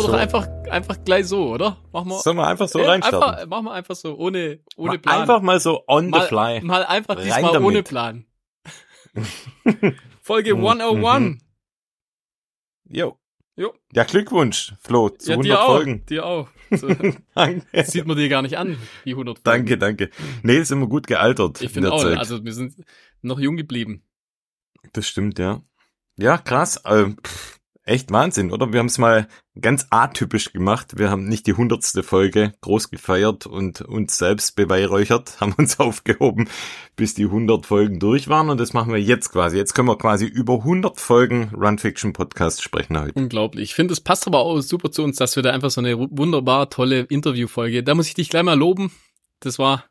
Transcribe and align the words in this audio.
starten 0.00 0.22
wir 0.22 0.28
so. 0.28 0.38
doch 0.38 0.42
einfach, 0.42 0.70
einfach 0.70 1.04
gleich 1.04 1.26
so, 1.26 1.48
oder? 1.52 1.78
Machen 1.92 2.08
wir. 2.08 2.18
Sollen 2.18 2.36
wir 2.36 2.46
einfach 2.46 2.68
so 2.68 2.78
ja, 2.80 2.86
reinstarten? 2.86 3.22
Einfach, 3.22 3.46
machen 3.46 3.64
wir 3.66 3.72
einfach 3.72 3.96
so, 3.96 4.16
ohne, 4.16 4.60
ohne 4.76 4.88
mal 4.92 4.98
Plan. 4.98 5.20
Einfach 5.20 5.42
mal 5.42 5.60
so 5.60 5.84
on 5.86 6.10
mal, 6.10 6.22
the 6.22 6.26
fly. 6.28 6.60
Mal 6.62 6.84
einfach 6.84 7.16
Rein 7.16 7.24
diesmal 7.24 7.52
damit. 7.52 7.66
ohne 7.66 7.82
Plan. 7.82 8.26
Folge 10.20 10.54
101. 10.54 11.20
Mhm. 11.20 11.40
Jo. 12.90 13.18
Jo. 13.56 13.74
Ja, 13.92 14.04
Glückwunsch, 14.04 14.74
Flo, 14.80 15.08
zu 15.08 15.32
ja, 15.32 15.36
100 15.36 15.58
dir 15.58 15.64
Folgen. 15.64 16.00
Auch, 16.02 16.06
dir 16.06 16.26
auch. 16.26 16.48
So, 16.70 16.86
danke. 17.34 17.84
Sieht 17.84 18.06
man 18.06 18.18
dir 18.18 18.28
gar 18.28 18.42
nicht 18.42 18.58
an, 18.58 18.76
die 19.06 19.12
100 19.12 19.38
Folgen. 19.38 19.44
Danke, 19.44 19.78
danke. 19.78 20.10
Nee, 20.42 20.58
ist 20.58 20.70
immer 20.70 20.86
gut 20.86 21.06
gealtert. 21.06 21.62
Ich 21.62 21.70
finde 21.72 21.90
auch, 21.90 22.02
Zeit. 22.02 22.18
also 22.18 22.44
wir 22.44 22.52
sind 22.52 22.74
noch 23.22 23.40
jung 23.40 23.56
geblieben. 23.56 24.02
Das 24.92 25.08
stimmt, 25.08 25.38
ja. 25.38 25.62
Ja, 26.16 26.36
krass. 26.36 26.82
Äh, 26.84 27.14
echt 27.88 28.12
Wahnsinn, 28.12 28.52
oder? 28.52 28.72
Wir 28.72 28.80
haben 28.80 28.86
es 28.86 28.98
mal 28.98 29.28
ganz 29.60 29.86
atypisch 29.90 30.52
gemacht. 30.52 30.98
Wir 30.98 31.10
haben 31.10 31.26
nicht 31.26 31.46
die 31.46 31.54
hundertste 31.54 32.02
Folge 32.02 32.54
groß 32.60 32.90
gefeiert 32.90 33.46
und 33.46 33.80
uns 33.80 34.18
selbst 34.18 34.54
beweihräuchert, 34.56 35.36
haben 35.40 35.54
uns 35.54 35.80
aufgehoben, 35.80 36.48
bis 36.96 37.14
die 37.14 37.24
100 37.24 37.66
Folgen 37.66 37.98
durch 37.98 38.28
waren 38.28 38.50
und 38.50 38.60
das 38.60 38.72
machen 38.72 38.92
wir 38.92 39.00
jetzt 39.00 39.30
quasi. 39.32 39.56
Jetzt 39.56 39.74
können 39.74 39.88
wir 39.88 39.98
quasi 39.98 40.26
über 40.26 40.54
100 40.54 41.00
Folgen 41.00 41.50
Run 41.54 41.78
Fiction 41.78 42.12
Podcast 42.12 42.62
sprechen 42.62 42.98
heute. 42.98 43.18
Unglaublich. 43.18 43.70
Ich 43.70 43.74
finde, 43.74 43.92
es 43.92 44.00
passt 44.00 44.26
aber 44.26 44.40
auch 44.40 44.60
super 44.60 44.90
zu 44.90 45.02
uns, 45.02 45.16
dass 45.16 45.36
wir 45.36 45.42
da 45.42 45.50
einfach 45.50 45.70
so 45.70 45.80
eine 45.80 45.98
wunderbar 45.98 46.70
tolle 46.70 47.00
Interviewfolge. 47.00 47.82
Da 47.82 47.94
muss 47.94 48.08
ich 48.08 48.14
dich 48.14 48.28
gleich 48.28 48.42
mal 48.44 48.58
loben. 48.58 48.92
Das 49.40 49.58
war 49.58 49.84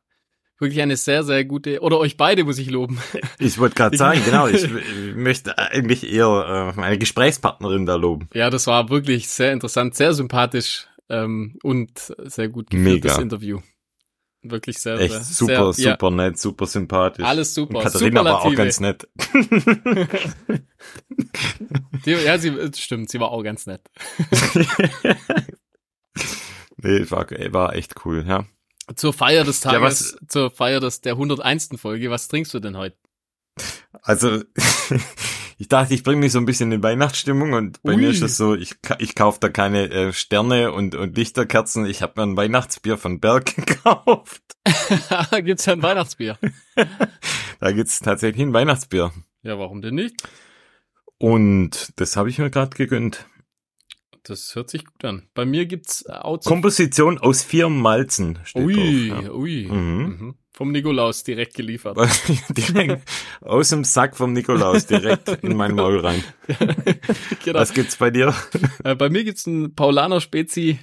wirklich 0.59 0.81
eine 0.81 0.97
sehr, 0.97 1.23
sehr 1.23 1.45
gute, 1.45 1.81
oder 1.81 1.99
euch 1.99 2.17
beide 2.17 2.43
muss 2.43 2.57
ich 2.57 2.69
loben. 2.69 2.99
Ich 3.39 3.59
wollte 3.59 3.75
gerade 3.75 3.97
sagen, 3.97 4.21
genau, 4.25 4.47
ich, 4.47 4.63
ich, 4.63 5.15
möchte 5.15 5.57
eigentlich 5.57 6.11
eher 6.11 6.73
äh, 6.75 6.79
meine 6.79 6.97
Gesprächspartnerin 6.97 7.85
da 7.85 7.95
loben. 7.95 8.29
Ja, 8.33 8.49
das 8.49 8.67
war 8.67 8.89
wirklich 8.89 9.29
sehr 9.29 9.53
interessant, 9.53 9.95
sehr 9.95 10.13
sympathisch 10.13 10.87
ähm, 11.09 11.57
und 11.63 11.91
sehr 12.25 12.49
gut 12.49 12.69
geführtes 12.69 13.13
Mega. 13.13 13.21
Interview. 13.21 13.59
Wirklich 14.43 14.79
sehr, 14.79 14.99
Echt 14.99 15.13
sehr, 15.13 15.23
super, 15.23 15.73
sehr, 15.73 15.93
super 15.93 16.09
ja. 16.09 16.15
nett, 16.15 16.39
super 16.39 16.65
sympathisch. 16.65 17.25
Alles 17.25 17.53
super. 17.53 17.77
Und 17.77 17.83
Katharina 17.83 18.23
war 18.23 18.41
auch 18.43 18.55
ganz 18.55 18.79
nett. 18.79 19.07
die, 22.05 22.11
ja, 22.11 22.37
sie 22.37 22.53
stimmt, 22.75 23.09
sie 23.09 23.19
war 23.19 23.31
auch 23.31 23.43
ganz 23.43 23.65
nett. 23.65 23.81
nee, 26.77 27.09
war, 27.09 27.27
war 27.51 27.75
echt 27.75 28.05
cool, 28.05 28.23
ja. 28.27 28.45
Zur 28.95 29.13
Feier 29.13 29.43
des 29.43 29.59
Tages, 29.59 30.17
ja, 30.19 30.27
zur 30.27 30.51
Feier 30.51 30.79
des, 30.79 31.01
der 31.01 31.13
101. 31.13 31.69
Folge, 31.75 32.09
was 32.09 32.27
trinkst 32.27 32.53
du 32.53 32.59
denn 32.59 32.77
heute? 32.77 32.97
Also, 34.01 34.43
ich 35.57 35.67
dachte, 35.67 35.93
ich 35.93 36.03
bringe 36.03 36.21
mich 36.21 36.31
so 36.31 36.39
ein 36.39 36.45
bisschen 36.45 36.71
in 36.71 36.83
Weihnachtsstimmung 36.83 37.53
und 37.53 37.81
bei 37.83 37.93
Ui. 37.93 37.97
mir 37.97 38.09
ist 38.09 38.21
es 38.21 38.37
so, 38.37 38.55
ich, 38.55 38.75
ich 38.99 39.15
kaufe 39.15 39.39
da 39.41 39.49
keine 39.49 39.89
äh, 39.89 40.13
Sterne 40.13 40.71
und, 40.71 40.95
und 40.95 41.17
Lichterkerzen. 41.17 41.85
Ich 41.85 42.01
habe 42.01 42.13
mir 42.15 42.23
ein 42.23 42.37
Weihnachtsbier 42.37 42.97
von 42.97 43.19
Berg 43.19 43.55
gekauft. 43.55 44.41
gibt's 45.43 45.65
ja 45.65 45.73
ein 45.73 45.83
Weihnachtsbier? 45.83 46.37
da 47.59 47.71
gibt's 47.71 47.99
tatsächlich 47.99 48.45
ein 48.45 48.53
Weihnachtsbier. 48.53 49.11
Ja, 49.43 49.59
warum 49.59 49.81
denn 49.81 49.95
nicht? 49.95 50.23
Und 51.17 51.93
das 51.95 52.15
habe 52.15 52.29
ich 52.29 52.37
mir 52.37 52.49
gerade 52.49 52.75
gegönnt. 52.77 53.25
Das 54.27 54.55
hört 54.55 54.69
sich 54.69 54.83
gut 54.83 55.05
an. 55.05 55.23
Bei 55.33 55.45
mir 55.45 55.65
gibt's 55.65 56.05
Out 56.09 56.43
Komposition 56.43 57.17
aus 57.17 57.43
vier 57.43 57.69
Malzen. 57.69 58.39
Steht 58.43 58.61
ui, 58.61 59.09
drauf, 59.09 59.23
ja. 59.23 59.31
ui. 59.31 59.67
Mhm. 59.71 60.03
Mhm. 60.03 60.35
Vom 60.51 60.71
Nikolaus 60.71 61.23
direkt 61.23 61.53
geliefert. 61.53 61.97
direkt 62.49 63.07
aus 63.39 63.69
dem 63.69 63.85
Sack 63.85 64.17
vom 64.17 64.33
Nikolaus 64.33 64.85
direkt 64.85 65.29
in 65.43 65.55
mein 65.55 65.75
Maul 65.75 65.99
rein. 65.99 66.23
genau. 67.45 67.59
Was 67.59 67.73
gibt's 67.73 67.95
bei 67.95 68.11
dir? 68.11 68.35
Äh, 68.83 68.95
bei 68.95 69.09
mir 69.09 69.23
gibt's 69.23 69.47
ein 69.47 69.75
Paulaner 69.75 70.19
Spezi, 70.19 70.79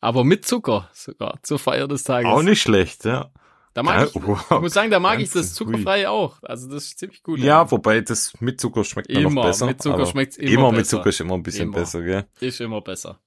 aber 0.00 0.24
mit 0.24 0.44
Zucker 0.44 0.90
sogar 0.92 1.38
zur 1.42 1.60
Feier 1.60 1.86
des 1.86 2.02
Tages. 2.02 2.28
Auch 2.28 2.42
nicht 2.42 2.60
schlecht, 2.60 3.04
ja. 3.04 3.30
Da 3.74 3.82
mag 3.82 4.00
ja, 4.00 4.06
ich, 4.06 4.14
wow. 4.14 4.40
ich 4.50 4.60
muss 4.60 4.72
sagen, 4.72 4.90
da 4.90 5.00
mag 5.00 5.20
ich 5.20 5.30
das 5.32 5.52
zuckerfrei 5.52 6.08
auch. 6.08 6.38
Also 6.42 6.68
das 6.68 6.84
ist 6.84 6.98
ziemlich 7.00 7.24
gut. 7.24 7.40
Ja, 7.40 7.46
ja. 7.46 7.70
wobei 7.70 8.00
das 8.00 8.32
mit 8.40 8.60
Zucker 8.60 8.84
schmeckt 8.84 9.10
immer 9.10 9.30
noch 9.30 9.42
besser. 9.42 9.66
Mit 9.66 9.82
Zucker 9.82 10.06
schmeckt's 10.06 10.36
immer, 10.36 10.50
immer 10.52 10.70
besser. 10.70 10.76
mit 10.76 10.86
Zucker 10.86 11.08
ist 11.08 11.20
immer 11.20 11.34
ein 11.34 11.42
bisschen 11.42 11.68
immer. 11.68 11.78
besser, 11.78 12.02
gell? 12.02 12.24
Ist 12.38 12.60
immer 12.60 12.80
besser. 12.80 13.18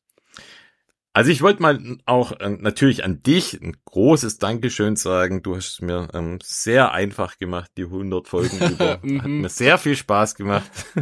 Also 1.18 1.32
ich 1.32 1.42
wollte 1.42 1.64
mal 1.64 1.80
auch 2.06 2.32
äh, 2.34 2.48
natürlich 2.48 3.04
an 3.04 3.24
dich 3.24 3.60
ein 3.60 3.76
großes 3.86 4.38
Dankeschön 4.38 4.98
sagen. 4.98 5.42
Du 5.42 5.56
hast 5.56 5.68
es 5.68 5.82
mir 5.82 6.10
ähm, 6.14 6.38
sehr 6.44 6.92
einfach 6.92 7.40
gemacht, 7.40 7.72
die 7.76 7.86
100 7.86 8.28
Folgen 8.28 8.58
über. 8.74 8.90
Hat 8.92 9.04
mhm. 9.04 9.42
mir 9.42 9.50
sehr 9.50 9.80
viel 9.80 9.96
Spaß 9.96 10.36
gemacht. 10.36 10.70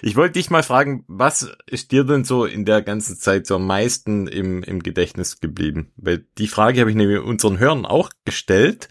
ich 0.00 0.16
wollte 0.16 0.38
dich 0.38 0.48
mal 0.48 0.62
fragen, 0.62 1.04
was 1.08 1.54
ist 1.66 1.92
dir 1.92 2.04
denn 2.04 2.24
so 2.24 2.46
in 2.46 2.64
der 2.64 2.80
ganzen 2.80 3.18
Zeit 3.18 3.46
so 3.46 3.56
am 3.56 3.66
meisten 3.66 4.28
im, 4.28 4.62
im 4.62 4.82
Gedächtnis 4.82 5.40
geblieben? 5.40 5.92
Weil 5.96 6.24
die 6.38 6.48
Frage 6.48 6.80
habe 6.80 6.88
ich 6.88 6.96
nämlich 6.96 7.20
unseren 7.20 7.58
Hörern 7.58 7.84
auch 7.84 8.08
gestellt. 8.24 8.88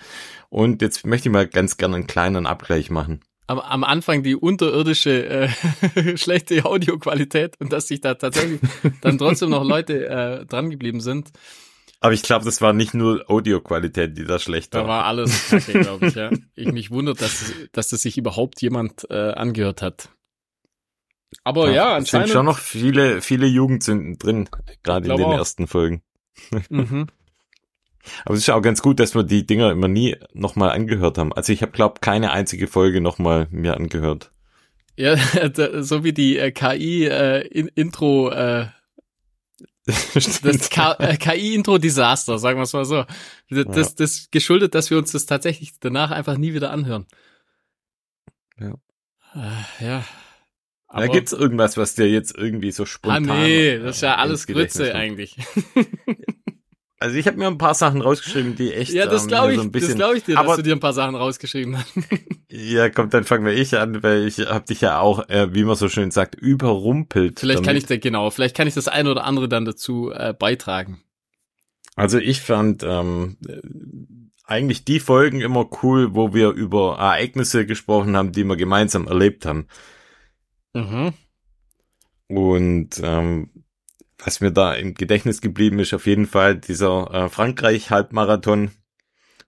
Und 0.50 0.84
jetzt 0.84 1.03
möchte 1.03 1.30
ich 1.30 1.34
mal 1.34 1.47
ganz 1.47 1.78
gerne 1.78 1.96
einen 1.96 2.06
kleinen 2.06 2.46
Abgleich 2.46 2.91
machen 2.91 3.22
am, 3.49 3.59
am 3.59 3.83
Anfang 3.83 4.21
die 4.21 4.35
unterirdische 4.35 5.25
äh, 5.25 6.17
schlechte 6.17 6.65
Audioqualität 6.65 7.59
und 7.59 7.73
dass 7.73 7.87
sich 7.87 7.99
da 7.99 8.13
tatsächlich 8.13 8.59
dann 9.01 9.17
trotzdem 9.17 9.49
noch 9.49 9.63
Leute 9.63 10.07
äh, 10.07 10.45
dran 10.45 10.69
geblieben 10.69 11.01
sind. 11.01 11.31
Aber 11.99 12.13
ich 12.13 12.21
glaube, 12.21 12.45
das 12.45 12.61
war 12.61 12.71
nicht 12.71 12.93
nur 12.93 13.29
Audioqualität, 13.29 14.17
die 14.17 14.23
da 14.23 14.39
schlecht 14.39 14.73
war. 14.73 14.83
Da 14.83 14.88
war 14.88 15.05
alles 15.05 15.49
kacke, 15.49 15.79
glaube 15.79 16.07
ich, 16.07 16.15
ja. 16.15 16.29
Ich 16.55 16.71
mich 16.71 16.91
wundert, 16.91 17.21
dass, 17.21 17.51
dass 17.73 17.89
das 17.89 18.03
sich 18.03 18.17
überhaupt 18.17 18.61
jemand 18.61 19.09
äh, 19.09 19.31
angehört 19.31 19.81
hat. 19.81 20.09
Aber 21.43 21.67
ja, 21.67 21.73
ja 21.73 21.95
anscheinend. 21.95 22.27
Es 22.27 22.31
sind 22.31 22.38
schon 22.38 22.45
noch 22.45 22.59
viele, 22.59 23.21
viele 23.21 23.47
Jugendsünden 23.47 24.17
drin, 24.17 24.49
gerade 24.83 25.09
in 25.09 25.17
den 25.17 25.25
auch. 25.25 25.38
ersten 25.38 25.67
Folgen. 25.67 26.03
Mhm. 26.69 27.07
Aber 28.25 28.35
es 28.35 28.41
ist 28.41 28.49
auch 28.49 28.61
ganz 28.61 28.81
gut, 28.81 28.99
dass 28.99 29.15
wir 29.15 29.23
die 29.23 29.45
Dinger 29.45 29.71
immer 29.71 29.87
nie 29.87 30.15
nochmal 30.33 30.71
angehört 30.71 31.17
haben. 31.17 31.33
Also 31.33 31.53
ich 31.53 31.61
habe, 31.61 31.71
glaube 31.71 31.99
keine 32.01 32.31
einzige 32.31 32.67
Folge 32.67 33.01
nochmal 33.01 33.47
mir 33.51 33.77
angehört. 33.77 34.31
Ja, 34.95 35.15
so 35.81 36.03
wie 36.03 36.13
die 36.13 36.37
äh, 36.37 36.51
KI-Intro, 36.51 38.31
äh, 38.31 38.61
äh, 38.61 38.67
das 40.13 40.41
äh, 40.43 41.17
KI-Intro-Desaster, 41.17 42.37
sagen 42.37 42.59
wir 42.59 42.63
es 42.63 42.73
mal 42.73 42.85
so. 42.85 43.05
Das, 43.49 43.57
ja. 43.57 43.63
das, 43.63 43.95
das 43.95 44.31
geschuldet, 44.31 44.75
dass 44.75 44.89
wir 44.89 44.97
uns 44.97 45.11
das 45.11 45.25
tatsächlich 45.25 45.73
danach 45.79 46.11
einfach 46.11 46.37
nie 46.37 46.53
wieder 46.53 46.71
anhören. 46.71 47.05
Ja. 48.59 48.73
Äh, 49.35 49.85
ja. 49.85 50.05
Aber, 50.87 51.05
da 51.05 51.13
gibt's 51.13 51.33
irgendwas, 51.33 51.77
was 51.77 51.93
dir 51.93 52.09
jetzt 52.09 52.35
irgendwie 52.35 52.71
so 52.71 52.85
spontan. 52.85 53.29
Ah 53.29 53.43
nee, 53.43 53.77
das 53.77 53.97
ist 53.97 54.01
ja 54.01 54.15
alles 54.15 54.47
Grütze 54.47 54.95
eigentlich. 54.95 55.37
Also 57.01 57.15
ich 57.15 57.27
habe 57.27 57.37
mir 57.37 57.47
ein 57.47 57.57
paar 57.57 57.75
Sachen 57.75 58.01
rausgeschrieben, 58.01 58.57
die 58.57 58.73
echt 58.73 58.91
Ja, 58.91 59.07
das 59.07 59.27
glaube 59.27 59.53
ich, 59.53 59.57
so 59.57 59.63
ein 59.63 59.71
bisschen, 59.71 59.91
das 59.91 59.97
glaube 59.97 60.17
ich 60.17 60.23
dir, 60.25 60.37
aber, 60.37 60.49
dass 60.49 60.57
du 60.57 60.63
dir 60.63 60.73
ein 60.73 60.81
paar 60.81 60.91
Sachen 60.91 61.15
rausgeschrieben 61.15 61.77
hast. 61.77 61.93
ja, 62.49 62.89
komm, 62.89 63.09
dann 63.09 63.23
fangen 63.23 63.45
wir 63.45 63.53
ich 63.53 63.77
an, 63.77 64.03
weil 64.03 64.27
ich 64.27 64.39
habe 64.39 64.65
dich 64.65 64.81
ja 64.81 64.99
auch, 64.99 65.29
äh, 65.29 65.53
wie 65.53 65.63
man 65.63 65.77
so 65.77 65.88
schön 65.88 66.11
sagt, 66.11 66.35
überrumpelt. 66.35 67.39
Vielleicht 67.39 67.59
damit. 67.59 67.67
kann 67.67 67.75
ich 67.77 67.85
da 67.85 67.95
genau, 67.97 68.29
vielleicht 68.31 68.55
kann 68.55 68.67
ich 68.67 68.73
das 68.73 68.89
eine 68.89 69.11
oder 69.11 69.23
andere 69.23 69.47
dann 69.47 69.63
dazu 69.63 70.11
äh, 70.11 70.33
beitragen. 70.38 71.01
Also 71.95 72.17
ich 72.17 72.41
fand 72.41 72.83
ähm, 72.83 73.38
eigentlich 74.43 74.83
die 74.83 74.99
Folgen 74.99 75.39
immer 75.39 75.69
cool, 75.83 76.15
wo 76.15 76.33
wir 76.33 76.49
über 76.49 76.97
Ereignisse 76.97 77.65
gesprochen 77.65 78.17
haben, 78.17 78.33
die 78.33 78.43
wir 78.43 78.57
gemeinsam 78.57 79.07
erlebt 79.07 79.45
haben. 79.45 79.67
Mhm. 80.73 81.13
Und 82.27 83.01
ähm, 83.01 83.50
was 84.24 84.42
mir 84.42 84.51
da 84.51 84.74
im 84.74 84.94
Gedächtnis 84.94 85.42
geblieben 85.42 85.80
ist, 85.80 85.94
auf 85.94 86.06
jeden 86.06 86.25
Fall 86.25 86.56
dieser 86.57 87.13
äh, 87.13 87.30
Frankreich-Halbmarathon, 87.30 88.71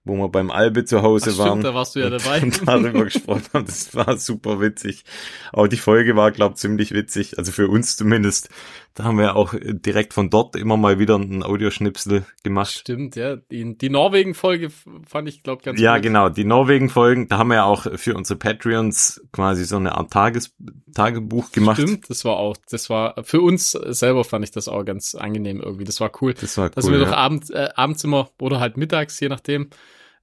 wo 0.04 0.16
wir 0.16 0.28
beim 0.28 0.50
Albe 0.50 0.84
zu 0.84 1.02
Hause 1.02 1.30
Ach, 1.34 1.38
waren. 1.38 1.48
Stimmt, 1.48 1.64
da 1.64 1.74
warst 1.74 1.94
du 1.94 2.00
ja 2.00 2.10
dabei. 2.10 2.42
Und 2.42 2.60
darüber 2.66 3.04
gesprochen 3.04 3.44
haben. 3.52 3.66
Das 3.66 3.94
war 3.94 4.16
super 4.16 4.60
witzig. 4.60 5.04
Auch 5.52 5.68
die 5.68 5.76
Folge 5.76 6.16
war, 6.16 6.32
glaube 6.32 6.56
ziemlich 6.56 6.92
witzig. 6.92 7.38
Also 7.38 7.52
für 7.52 7.68
uns 7.68 7.96
zumindest. 7.96 8.48
Da 8.94 9.04
haben 9.04 9.16
wir 9.16 9.36
auch 9.36 9.54
direkt 9.58 10.12
von 10.12 10.28
dort 10.28 10.54
immer 10.54 10.76
mal 10.76 10.98
wieder 10.98 11.14
einen 11.14 11.42
Audioschnipsel 11.42 12.26
gemacht. 12.42 12.72
Stimmt, 12.72 13.16
ja. 13.16 13.36
Die, 13.36 13.78
die 13.78 13.88
Norwegen-Folge 13.88 14.68
fand 15.06 15.28
ich, 15.28 15.42
glaube 15.42 15.62
ganz 15.62 15.80
Ja, 15.80 15.94
gut. 15.94 16.02
genau. 16.02 16.28
Die 16.28 16.44
Norwegen-Folgen, 16.44 17.28
da 17.28 17.38
haben 17.38 17.48
wir 17.48 17.54
ja 17.54 17.64
auch 17.64 17.86
für 17.96 18.14
unsere 18.14 18.38
Patreons 18.38 19.22
quasi 19.32 19.64
so 19.64 19.76
eine 19.76 19.94
Art 19.94 20.12
Tages 20.12 20.54
Tagebuch 20.94 21.52
gemacht. 21.52 21.80
Stimmt, 21.80 22.10
das 22.10 22.24
war 22.26 22.36
auch, 22.36 22.54
das 22.68 22.90
war, 22.90 23.14
für 23.24 23.40
uns 23.40 23.70
selber 23.70 24.24
fand 24.24 24.44
ich 24.44 24.50
das 24.50 24.68
auch 24.68 24.84
ganz 24.84 25.14
angenehm 25.14 25.60
irgendwie. 25.60 25.84
Das 25.84 26.00
war 26.00 26.10
cool. 26.20 26.34
Das 26.34 26.58
war 26.58 26.66
cool. 26.66 26.72
Dass 26.74 26.90
wir 26.90 26.98
ja. 26.98 27.04
doch 27.06 27.12
abends, 27.12 27.48
äh, 27.48 27.70
abends 27.74 28.04
immer, 28.04 28.28
oder 28.40 28.60
halt 28.60 28.76
mittags, 28.76 29.18
je 29.20 29.30
nachdem, 29.30 29.70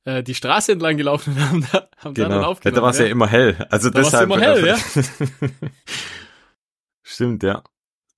äh, 0.05 0.23
die 0.23 0.35
Straße 0.35 0.73
entlang 0.73 0.97
gelaufen 0.97 1.33
und 1.33 1.49
haben, 1.49 1.67
da, 1.71 1.89
haben 1.97 2.13
genau. 2.13 2.29
da 2.29 2.35
dann 2.35 2.43
aufgenommen. 2.45 2.75
Ja, 2.75 2.79
da 2.79 2.83
war 2.83 2.91
es 2.91 2.99
ja. 2.99 3.05
ja. 3.05 3.11
immer 3.11 3.27
hell. 3.27 3.67
Also 3.69 3.89
da 3.89 3.99
deshalb. 3.99 4.25
immer 4.25 4.39
hell, 4.39 4.65
ja. 4.65 4.77
Stimmt, 7.03 7.43
ja. 7.43 7.63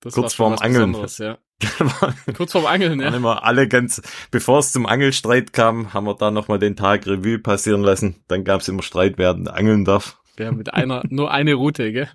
Das 0.00 0.14
Kurz 0.14 0.34
vorm 0.34 0.54
Angeln. 0.54 0.96
Ja. 1.18 1.38
Kurz 2.36 2.52
vorm 2.52 2.66
Angeln, 2.66 2.98
ja. 3.00 3.06
Waren 3.06 3.14
immer 3.14 3.44
alle 3.44 3.68
ganz, 3.68 4.02
bevor 4.30 4.58
es 4.58 4.72
zum 4.72 4.86
Angelstreit 4.86 5.52
kam, 5.52 5.94
haben 5.94 6.06
wir 6.06 6.14
da 6.14 6.30
nochmal 6.30 6.58
den 6.58 6.76
Tag 6.76 7.06
Revue 7.06 7.38
passieren 7.38 7.82
lassen. 7.82 8.16
Dann 8.26 8.44
gab 8.44 8.60
es 8.60 8.68
immer 8.68 8.82
Streit, 8.82 9.14
wer 9.16 9.30
angeln 9.30 9.84
darf. 9.84 10.20
Ja, 10.38 10.50
mit 10.50 10.74
einer, 10.74 11.02
nur 11.08 11.30
eine 11.30 11.54
Route, 11.54 11.92
gell? 11.92 12.08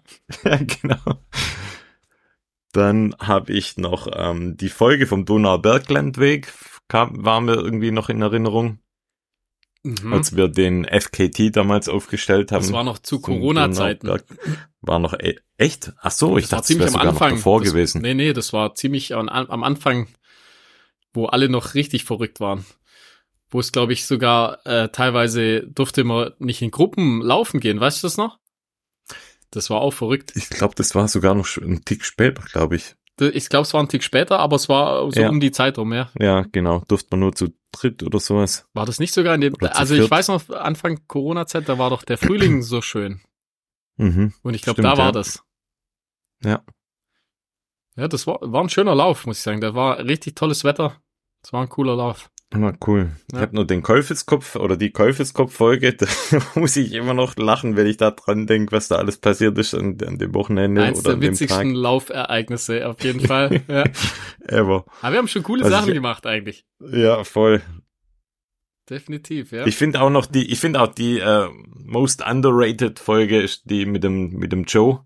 ja, 0.44 0.58
genau. 0.58 1.20
Dann 2.74 3.16
habe 3.20 3.54
ich 3.54 3.78
noch 3.78 4.08
ähm, 4.13 4.58
die 4.58 4.70
Folge 4.70 5.08
vom 5.08 5.25
Donauberglandweg, 5.25 6.54
kam, 6.88 7.25
war 7.25 7.42
mir 7.42 7.56
irgendwie 7.56 7.92
noch 7.92 8.10
in 8.10 8.22
Erinnerung. 8.22 8.80
Mhm. 9.83 10.13
Als 10.13 10.35
wir 10.35 10.47
den 10.47 10.85
FKT 10.85 11.56
damals 11.56 11.88
aufgestellt 11.88 12.51
haben. 12.51 12.62
Das 12.62 12.71
war 12.71 12.83
noch 12.83 13.00
zu 13.00 13.21
Corona-Zeiten. 13.21 14.09
War 14.81 15.00
noch 15.00 15.13
e 15.13 15.38
echt? 15.57 15.94
Ach 16.01 16.12
so, 16.12 16.35
das 16.35 16.44
ich 16.44 16.50
dachte, 16.50 16.63
ziemlich 16.68 16.85
das 16.88 16.94
wäre 16.94 17.03
am 17.03 17.09
Anfang 17.09 17.35
davor 17.35 17.62
das, 17.62 17.71
gewesen. 17.71 18.01
Nee, 18.01 18.13
nee, 18.13 18.33
das 18.33 18.53
war 18.53 18.75
ziemlich 18.75 19.13
am, 19.15 19.29
am 19.29 19.63
Anfang, 19.63 20.07
wo 21.13 21.25
alle 21.25 21.50
noch 21.50 21.74
richtig 21.74 22.03
verrückt 22.03 22.39
waren. 22.39 22.65
Wo 23.50 23.59
es, 23.59 23.71
glaube 23.71 23.94
ich, 23.94 24.06
sogar 24.06 24.65
äh, 24.65 24.89
teilweise 24.89 25.62
durfte 25.68 26.03
man 26.03 26.31
nicht 26.39 26.62
in 26.62 26.71
Gruppen 26.71 27.21
laufen 27.21 27.59
gehen. 27.59 27.79
Weißt 27.79 28.03
du 28.03 28.07
das 28.07 28.18
noch? 28.18 28.39
Das 29.51 29.69
war 29.69 29.79
auch 29.79 29.94
verrückt. 29.94 30.33
Ich 30.35 30.50
glaube, 30.50 30.75
das 30.75 30.94
war 30.95 31.07
sogar 31.07 31.33
noch 31.33 31.47
ein 31.57 31.85
Tick 31.85 32.03
später, 32.03 32.44
glaube 32.51 32.75
ich. 32.75 32.95
Ich 33.19 33.50
glaube, 33.50 33.63
es 33.63 33.74
war 33.74 33.81
ein 33.81 33.88
Tick 33.88 34.03
später, 34.03 34.39
aber 34.39 34.57
es 34.57 34.69
war 34.69 35.12
so 35.12 35.19
ja. 35.19 35.29
um 35.29 35.39
die 35.39 35.51
Zeit 35.51 35.77
rum, 35.77 35.94
ja. 35.94 36.12
Ja, 36.19 36.45
genau. 36.51 36.83
Durfte 36.88 37.07
man 37.12 37.21
nur 37.21 37.33
zu 37.33 37.47
dritt 37.79 38.03
oder 38.03 38.19
sowas. 38.19 38.68
War 38.74 38.85
das 38.85 39.00
nicht 39.00 39.13
sogar 39.13 39.35
in 39.35 39.41
dem, 39.41 39.56
also 39.62 39.95
ich 39.95 40.09
weiß 40.09 40.29
noch, 40.29 40.50
Anfang 40.50 41.00
Corona-Zeit, 41.07 41.68
da 41.69 41.77
war 41.77 41.89
doch 41.89 42.03
der 42.03 42.18
Frühling 42.18 42.62
so 42.62 42.81
schön. 42.81 43.21
Mhm. 43.97 44.33
Und 44.44 44.53
ich 44.53 44.62
glaube, 44.62 44.81
da 44.81 44.97
war 44.97 45.07
ja. 45.07 45.12
das. 45.12 45.44
Ja. 46.44 46.63
Ja, 47.95 48.07
das 48.07 48.27
war, 48.27 48.39
war 48.41 48.63
ein 48.63 48.69
schöner 48.69 48.94
Lauf, 48.94 49.25
muss 49.25 49.39
ich 49.39 49.44
sagen. 49.44 49.59
Da 49.59 49.74
war 49.74 49.97
richtig 50.00 50.35
tolles 50.35 50.63
Wetter. 50.63 51.01
Das 51.41 51.51
war 51.51 51.62
ein 51.63 51.69
cooler 51.69 51.95
Lauf. 51.95 52.29
Na 52.52 52.74
cool. 52.88 53.12
Ja. 53.32 53.38
Ich 53.38 53.42
habe 53.42 53.56
nur 53.56 53.68
den 53.68 53.84
Käufeskopf 53.84 54.56
oder 54.56 54.78
die 54.78 54.92
Käufeskopf-Folge, 54.92 55.94
da 55.96 56.08
muss 56.56 56.78
ich 56.78 56.94
immer 56.94 57.14
noch 57.14 57.36
lachen, 57.36 57.76
wenn 57.76 57.88
ich 57.88 57.98
da 57.98 58.12
dran 58.12 58.48
denke, 58.48 58.72
was 58.72 58.88
da 58.88 58.96
alles 58.96 59.18
passiert 59.18 59.58
ist 59.58 59.74
an, 59.74 59.98
an 60.06 60.18
dem 60.18 60.34
Wochenende 60.34 60.82
Eins 60.82 61.00
oder 61.00 61.18
der 61.18 61.30
witzigsten 61.30 61.74
Laufereignisse 61.74 62.88
auf 62.88 63.04
jeden 63.04 63.20
Fall. 63.28 63.62
Ja. 63.68 63.84
Ever. 64.48 64.86
Aber 65.02 65.12
wir 65.12 65.18
haben 65.20 65.28
schon 65.28 65.44
coole 65.44 65.66
also 65.66 65.76
Sachen 65.76 65.90
ich, 65.90 65.96
gemacht 65.96 66.26
eigentlich. 66.26 66.66
Ja, 66.80 67.24
voll. 67.26 67.62
Definitiv, 68.90 69.52
ja. 69.52 69.68
Ich 69.68 69.76
finde 69.76 70.00
auch 70.00 70.10
noch 70.10 70.26
die, 70.26 70.50
ich 70.50 70.62
finde 70.62 70.82
auch 70.82 70.88
die 70.88 71.20
äh, 71.20 71.50
most 71.84 72.26
underrated 72.26 73.00
Folge 73.00 73.42
ist 73.42 73.64
die 73.70 73.86
mit 73.86 74.06
dem 74.06 74.30
mit 74.30 74.54
dem 74.54 74.64
Joe 74.64 75.06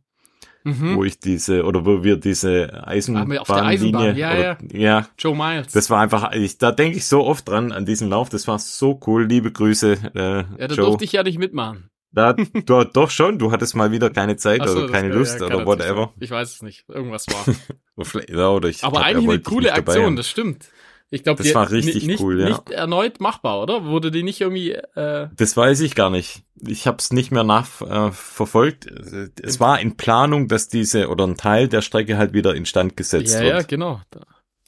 mhm. 0.64 0.96
wo 0.96 1.04
ich 1.04 1.20
diese, 1.20 1.64
oder 1.64 1.86
wo 1.86 2.04
wir 2.04 2.18
diese 2.18 2.86
Eisenbahnlinie, 2.88 3.42
Ach, 3.48 3.62
Eisenbahn. 3.62 4.16
ja, 4.16 4.32
oder, 4.32 4.58
ja. 4.72 4.80
ja. 4.80 5.08
Joe 5.18 5.36
Miles. 5.36 5.72
Das 5.74 5.90
war 5.90 6.02
einfach, 6.02 6.32
ich, 6.34 6.58
da 6.58 6.72
denke 6.72 6.98
ich 6.98 7.06
so 7.06 7.26
oft 7.26 7.48
dran, 7.48 7.72
an 7.72 7.86
diesen 7.86 8.10
Lauf, 8.10 8.30
das 8.30 8.48
war 8.48 8.60
so 8.60 9.00
cool, 9.08 9.26
liebe 9.26 9.52
Grüße, 9.52 9.98
äh, 10.16 10.20
Ja, 10.20 10.44
da 10.58 10.66
Joe. 10.68 10.86
durfte 10.86 11.04
ich 11.04 11.12
ja 11.12 11.24
nicht 11.24 11.40
mitmachen. 11.40 11.90
Da, 12.14 12.34
du, 12.34 12.84
doch 12.84 13.10
schon, 13.10 13.40
du 13.40 13.52
hattest 13.52 13.76
mal 13.76 13.92
wieder 13.92 14.10
keine 14.10 14.36
Zeit 14.36 14.68
so, 14.68 14.84
oder 14.84 14.92
keine 14.92 15.10
Lust 15.14 15.40
ja, 15.40 15.46
oder 15.46 15.66
whatever. 15.66 16.14
Ich 16.20 16.30
weiß 16.30 16.56
es 16.56 16.62
nicht, 16.62 16.84
irgendwas 16.90 17.26
war. 17.28 18.52
oder 18.56 18.68
ich 18.68 18.84
Aber 18.84 19.04
eigentlich 19.04 19.30
eine 19.30 19.40
coole 19.40 19.74
Aktion, 19.74 20.16
das 20.16 20.30
stimmt. 20.30 20.70
Ich 21.14 21.24
glaube, 21.24 21.44
das 21.44 21.54
war 21.54 21.70
richtig 21.70 22.06
nicht, 22.06 22.22
cool, 22.22 22.40
ja. 22.40 22.50
Nicht 22.50 22.70
erneut 22.70 23.20
machbar, 23.20 23.62
oder? 23.62 23.84
Wurde 23.84 24.12
die 24.12 24.24
nicht 24.24 24.40
irgendwie? 24.40 24.72
Äh 24.72 25.28
das 25.36 25.58
weiß 25.58 25.82
ich 25.82 25.94
gar 25.94 26.10
nicht. 26.10 26.44
Ich 26.66 26.88
habe 26.88 26.98
es 27.00 27.12
nicht 27.12 27.32
mehr 27.32 27.44
nachverfolgt. 27.44 28.88
Äh, 28.88 29.30
es 29.44 29.60
war 29.60 29.82
in 29.82 29.98
Planung, 29.98 30.48
dass 30.48 30.70
diese 30.70 31.10
oder 31.10 31.28
ein 31.28 31.36
Teil 31.36 31.68
der 31.68 31.82
Strecke 31.82 32.18
halt 32.18 32.32
wieder 32.32 32.56
instand 32.56 32.96
gesetzt 32.96 33.36
ja, 33.36 33.42
wird. 33.42 33.54
Ja, 33.54 33.62
genau. 33.64 34.02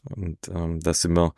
Und 0.03 0.37
ähm, 0.53 0.81
da 0.81 0.93
sind 0.93 1.15
wir, 1.15 1.33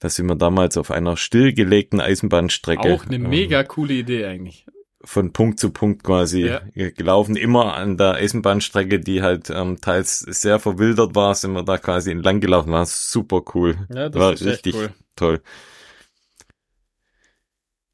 da 0.00 0.08
sind 0.08 0.26
wir 0.26 0.34
damals 0.34 0.76
auf 0.76 0.90
einer 0.90 1.16
stillgelegten 1.16 2.00
Eisenbahnstrecke. 2.00 2.94
Auch 2.94 3.06
eine 3.06 3.16
ähm, 3.16 3.28
mega 3.28 3.62
coole 3.62 3.94
Idee 3.94 4.26
eigentlich 4.26 4.66
von 5.04 5.32
Punkt 5.32 5.58
zu 5.58 5.70
Punkt 5.70 6.04
quasi 6.04 6.46
ja. 6.46 6.60
gelaufen. 6.74 7.36
Immer 7.36 7.74
an 7.74 7.96
der 7.96 8.14
Eisenbahnstrecke, 8.14 9.00
die 9.00 9.22
halt 9.22 9.50
ähm, 9.50 9.80
teils 9.80 10.20
sehr 10.20 10.58
verwildert 10.58 11.14
war, 11.14 11.34
sind 11.34 11.52
wir 11.52 11.62
da 11.62 11.78
quasi 11.78 12.10
entlang 12.10 12.40
gelaufen. 12.40 12.72
War 12.72 12.86
super 12.86 13.42
cool. 13.54 13.76
Ja, 13.88 14.08
das 14.08 14.20
war 14.20 14.32
ist 14.32 14.44
richtig 14.44 14.74
cool. 14.74 14.90
toll. 15.16 15.42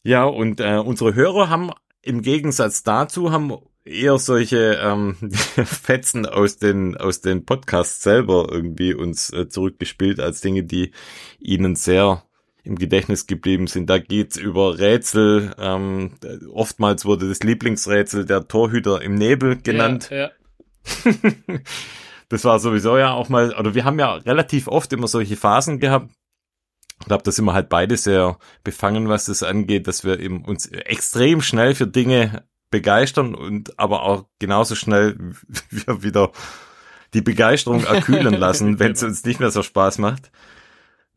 Ja, 0.02 0.25
und 0.25 0.60
äh, 0.60 0.76
unsere 0.76 1.14
Hörer 1.14 1.49
haben 1.49 1.70
im 2.02 2.22
Gegensatz 2.22 2.82
dazu 2.82 3.32
haben 3.32 3.52
eher 3.84 4.19
solche 4.19 4.78
ähm, 4.82 5.16
Fetzen 5.32 6.26
aus 6.26 6.58
den 6.58 6.96
aus 6.96 7.20
den 7.20 7.44
Podcasts 7.44 8.02
selber 8.02 8.49
irgendwie 8.50 8.94
uns 8.94 9.31
äh, 9.32 9.49
zurückgespielt 9.49 10.20
als 10.20 10.40
Dinge, 10.40 10.62
die 10.64 10.93
ihnen 11.38 11.75
sehr 11.75 12.22
im 12.69 12.76
Gedächtnis 12.76 13.26
geblieben 13.26 13.67
sind. 13.67 13.91
Da 13.91 13.99
geht's 13.99 14.37
über 14.37 14.79
Rätsel. 14.79 15.55
Ähm, 15.59 16.12
oftmals 16.53 17.05
wurde 17.05 17.29
das 17.29 17.43
Lieblingsrätsel 17.43 18.26
der 18.26 18.47
Torhüter 18.47 19.03
im 19.03 19.15
Nebel 19.15 19.56
genannt. 19.61 20.11
Ja, 20.11 20.17
ja. 20.17 20.31
das 22.29 22.44
war 22.44 22.59
sowieso 22.59 22.97
ja 22.97 23.12
auch 23.12 23.29
mal, 23.29 23.55
oder 23.59 23.75
wir 23.75 23.85
haben 23.85 23.99
ja 23.99 24.15
relativ 24.15 24.69
oft 24.69 24.93
immer 24.93 25.09
solche 25.09 25.37
Phasen 25.37 25.81
gehabt. 25.81 26.11
Ich 27.00 27.06
glaube, 27.06 27.23
da 27.23 27.31
sind 27.31 27.44
wir 27.44 27.55
halt 27.55 27.69
beide 27.69 27.97
sehr 27.97 28.38
befangen, 28.65 29.09
was 29.09 29.26
das 29.26 29.43
angeht, 29.43 29.87
dass 29.87 30.05
wir 30.05 30.19
eben 30.20 30.44
uns 30.44 30.67
extrem 30.67 31.41
schnell 31.41 31.75
für 31.75 31.87
Dinge 31.87 32.44
begeistern 32.70 33.35
und 33.35 33.79
aber 33.79 34.03
auch 34.03 34.26
genauso 34.38 34.75
schnell 34.75 35.17
wir 35.70 36.03
wieder 36.03 36.32
die 37.15 37.23
Begeisterung 37.23 37.85
erkühlen 37.85 38.35
lassen, 38.35 38.79
wenn 38.79 38.93
es 38.93 39.03
uns 39.03 39.25
nicht 39.25 39.41
mehr 39.41 39.50
so 39.50 39.62
Spaß 39.62 39.99
macht. 39.99 40.31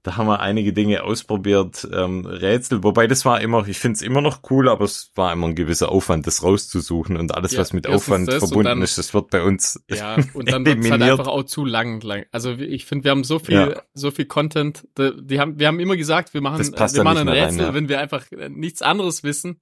Da 0.04 0.18
haben 0.18 0.26
wir 0.26 0.40
einige 0.40 0.74
Dinge 0.74 1.04
ausprobiert, 1.04 1.88
ähm, 1.94 2.26
Rätsel, 2.26 2.84
wobei 2.84 3.06
das 3.06 3.24
war 3.24 3.40
immer, 3.40 3.68
ich 3.68 3.78
finde 3.78 3.98
es 3.98 4.02
immer 4.02 4.22
noch 4.22 4.40
cool, 4.50 4.68
aber 4.68 4.84
es 4.86 5.12
war 5.14 5.32
immer 5.32 5.48
ein 5.48 5.56
gewisser 5.56 5.90
Aufwand, 5.90 6.26
das 6.26 6.42
rauszusuchen 6.42 7.18
und 7.18 7.36
alles, 7.36 7.52
ja, 7.52 7.60
was 7.60 7.72
mit 7.72 7.86
Aufwand 7.86 8.34
verbunden 8.34 8.64
dann, 8.64 8.82
ist, 8.82 8.98
das 8.98 9.14
wird 9.14 9.30
bei 9.30 9.44
uns 9.44 9.84
Ja, 9.88 10.16
und 10.34 10.52
dann 10.52 10.66
wird 10.66 10.90
halt 10.90 11.04
einfach 11.04 11.28
auch 11.28 11.44
zu 11.44 11.66
lang. 11.66 12.02
lang. 12.02 12.26
Also 12.32 12.54
ich 12.54 12.86
finde, 12.86 13.04
wir 13.04 13.12
haben 13.12 13.24
so 13.24 13.38
viel, 13.38 13.56
ja. 13.56 13.82
so 13.94 14.10
viel 14.10 14.26
Content, 14.26 14.88
die, 14.98 15.12
die, 15.22 15.40
haben, 15.40 15.60
wir 15.60 15.68
haben 15.68 15.80
immer 15.80 15.96
gesagt, 15.96 16.34
wir 16.34 16.42
machen, 16.42 16.66
wir 16.66 17.04
machen 17.04 17.18
ein 17.20 17.28
Rätsel, 17.28 17.60
rein, 17.60 17.68
ja. 17.68 17.74
wenn 17.76 17.88
wir 17.88 18.00
einfach 18.00 18.26
nichts 18.50 18.82
anderes 18.82 19.24
wissen. 19.24 19.62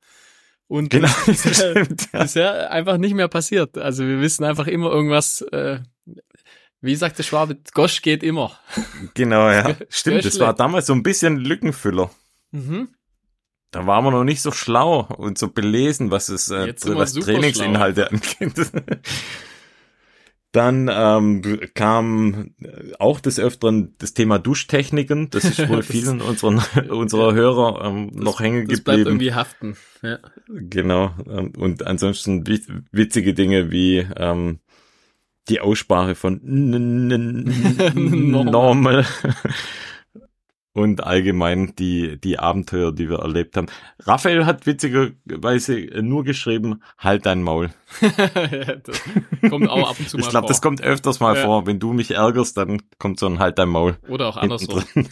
Und 0.69 0.89
genau, 0.91 1.09
das 1.25 1.45
ist 1.45 2.35
ja 2.35 2.51
einfach 2.69 2.97
nicht 2.97 3.15
mehr 3.15 3.27
passiert. 3.27 3.77
Also 3.77 4.05
wir 4.05 4.21
wissen 4.21 4.45
einfach 4.45 4.67
immer 4.67 4.91
irgendwas, 4.91 5.41
äh, 5.41 5.79
wie 6.81 6.95
sagt 6.95 7.17
der 7.17 7.23
Schwabe, 7.23 7.57
Gosch 7.73 8.01
geht 8.01 8.23
immer. 8.23 8.57
Genau, 9.13 9.49
ja. 9.49 9.75
Stimmt, 9.89 10.25
das 10.25 10.39
war 10.39 10.53
damals 10.53 10.85
so 10.87 10.93
ein 10.93 11.03
bisschen 11.03 11.37
Lückenfüller. 11.37 12.11
Mhm. 12.51 12.89
Da 13.71 13.85
waren 13.85 14.03
wir 14.03 14.11
noch 14.11 14.23
nicht 14.23 14.41
so 14.41 14.51
schlau 14.51 15.01
und 15.01 15.37
so 15.37 15.49
belesen, 15.49 16.09
was 16.09 16.29
es 16.29 16.49
äh, 16.49 16.73
was 16.85 17.13
Trainingsinhalte 17.13 18.09
angeht. 18.09 18.71
Dann 20.51 20.89
ähm, 20.91 21.59
kam 21.75 22.55
auch 22.97 23.19
des 23.19 23.39
Öfteren 23.39 23.93
das 23.99 24.15
Thema 24.15 24.39
Duschtechniken. 24.39 25.29
Das 25.29 25.45
ist 25.45 25.69
wohl 25.69 25.83
vielen 25.83 26.21
unseren, 26.21 26.57
unserer 26.89 27.35
Hörer 27.35 27.85
ähm, 27.85 28.09
das, 28.13 28.23
noch 28.23 28.39
hängen 28.39 28.61
geblieben. 28.61 28.69
Das 28.69 28.83
bleibt 28.83 29.05
irgendwie 29.05 29.33
haften. 29.33 29.77
Ja. 30.01 30.17
Genau. 30.47 31.13
Ähm, 31.29 31.53
und 31.55 31.85
ansonsten 31.85 32.47
witzige 32.47 33.35
Dinge 33.35 33.69
wie 33.69 34.07
ähm, 34.17 34.59
die 35.49 35.61
Aussprache 35.61 36.15
von 36.15 36.39
normal 37.93 39.05
und 40.73 41.03
allgemein 41.03 41.73
die, 41.77 42.19
die 42.19 42.39
Abenteuer, 42.39 42.91
die 42.91 43.09
wir 43.09 43.19
erlebt 43.19 43.57
haben. 43.57 43.67
Raphael 43.99 44.45
hat 44.45 44.65
witzigerweise 44.65 45.75
nur 46.01 46.23
geschrieben, 46.23 46.81
halt 46.97 47.25
dein 47.25 47.41
Maul. 47.41 47.71
kommt 49.49 49.69
auch 49.69 49.89
ab 49.89 49.99
und 49.99 50.09
zu 50.09 50.17
mal 50.17 50.23
Ich 50.23 50.29
glaube, 50.29 50.47
das 50.47 50.61
kommt 50.61 50.81
öfters 50.81 51.19
mal 51.19 51.35
ja. 51.35 51.43
vor. 51.43 51.65
Wenn 51.65 51.79
du 51.79 51.93
mich 51.93 52.11
ärgerst, 52.11 52.57
dann 52.57 52.81
kommt 52.97 53.19
so 53.19 53.25
ein 53.25 53.39
halt 53.39 53.59
dein 53.59 53.69
Maul. 53.69 53.97
Oder 54.07 54.27
auch 54.27 54.37
andersrum. 54.37 54.83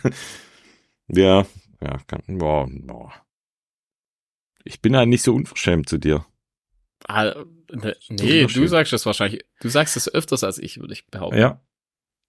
ja, 1.07 1.45
ja, 1.81 1.97
kann, 2.07 2.21
boah, 2.27 2.67
boah. 2.69 3.13
Ich 4.63 4.81
bin 4.81 4.95
halt 4.95 5.09
nicht 5.09 5.23
so 5.23 5.33
unverschämt 5.33 5.89
zu 5.89 5.97
dir. 5.97 6.25
Ne, 7.71 7.95
nee, 8.09 8.45
du 8.45 8.67
sagst 8.67 8.93
das 8.93 9.05
wahrscheinlich. 9.05 9.45
Du 9.59 9.69
sagst 9.69 9.97
es 9.97 10.13
öfters 10.13 10.43
als 10.43 10.57
ich, 10.57 10.79
würde 10.79 10.93
ich 10.93 11.07
behaupten. 11.07 11.39
Ja. 11.39 11.61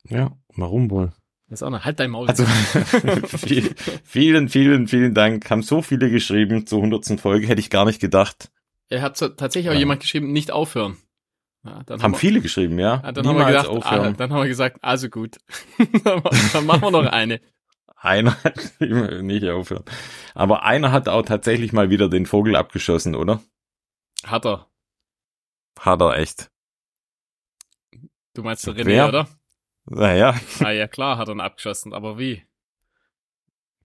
Ja, 0.04 0.36
warum 0.56 0.90
wohl? 0.90 1.12
Das 1.48 1.60
ist 1.60 1.62
auch 1.62 1.70
noch, 1.70 1.84
halt 1.84 1.98
dein 1.98 2.10
Maul. 2.10 2.28
Also, 2.28 2.44
viel, 3.26 3.74
vielen, 4.04 4.48
vielen, 4.48 4.86
vielen 4.86 5.14
Dank. 5.14 5.48
Haben 5.50 5.62
so 5.62 5.80
viele 5.80 6.10
geschrieben 6.10 6.66
zur 6.66 6.82
hundertsten 6.82 7.18
Folge, 7.18 7.46
hätte 7.46 7.60
ich 7.60 7.70
gar 7.70 7.86
nicht 7.86 8.00
gedacht. 8.00 8.50
Er 8.90 9.02
hat 9.02 9.18
tatsächlich 9.18 9.68
auch 9.70 9.74
ja. 9.74 9.78
jemand 9.78 10.00
geschrieben, 10.00 10.32
nicht 10.32 10.50
aufhören. 10.50 10.96
Ja, 11.64 11.82
haben, 11.88 12.02
haben 12.02 12.12
wir, 12.12 12.18
viele 12.18 12.40
geschrieben, 12.40 12.78
ja. 12.78 13.02
ja 13.02 13.12
dann, 13.12 13.26
haben 13.26 13.38
wir 13.38 13.46
gedacht, 13.46 13.68
ah, 13.68 14.12
dann 14.12 14.32
haben 14.32 14.42
wir 14.42 14.48
gesagt, 14.48 14.78
also 14.82 15.08
gut. 15.08 15.38
dann 16.52 16.66
machen 16.66 16.82
wir 16.82 16.90
noch 16.90 17.06
eine. 17.06 17.40
Einer 17.96 18.42
hat 18.44 18.72
nicht 18.80 19.48
aufhören. 19.48 19.84
Aber 20.34 20.62
einer 20.62 20.92
hat 20.92 21.08
auch 21.08 21.22
tatsächlich 21.22 21.72
mal 21.72 21.90
wieder 21.90 22.08
den 22.08 22.26
Vogel 22.26 22.56
abgeschossen, 22.56 23.14
oder? 23.14 23.42
Hat 24.24 24.46
er. 24.46 24.67
Hat 25.78 26.00
er 26.00 26.16
echt. 26.18 26.50
Du 28.34 28.42
meinst 28.42 28.66
der 28.66 28.74
René, 28.74 28.86
Wer? 28.86 29.08
oder? 29.08 29.28
Naja. 29.86 30.34
Ah 30.60 30.70
ja, 30.70 30.86
klar 30.86 31.18
hat 31.18 31.28
er 31.28 31.34
ihn 31.34 31.40
abgeschossen, 31.40 31.92
aber 31.92 32.18
wie? 32.18 32.44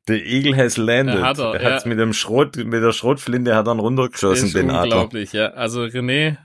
The 0.07 0.15
Eagle 0.15 0.57
has 0.57 0.75
landed. 0.77 1.15
Er 1.15 1.21
hat 1.25 1.39
er, 1.39 1.55
er 1.55 1.73
hat's 1.73 1.85
ja. 1.85 1.89
mit 1.89 1.99
dem 1.99 2.11
Schrot, 2.13 2.57
mit 2.57 2.83
der 2.83 2.91
Schrotflinte 2.91 3.55
hat 3.55 3.67
er 3.67 3.73
ihn 3.73 3.79
runtergeschossen, 3.79 4.47
ist 4.47 4.55
den 4.55 4.69
unglaublich, 4.69 5.29
Adler. 5.29 5.51
ja. 5.51 5.53
Also 5.53 5.83
René, 5.83 6.37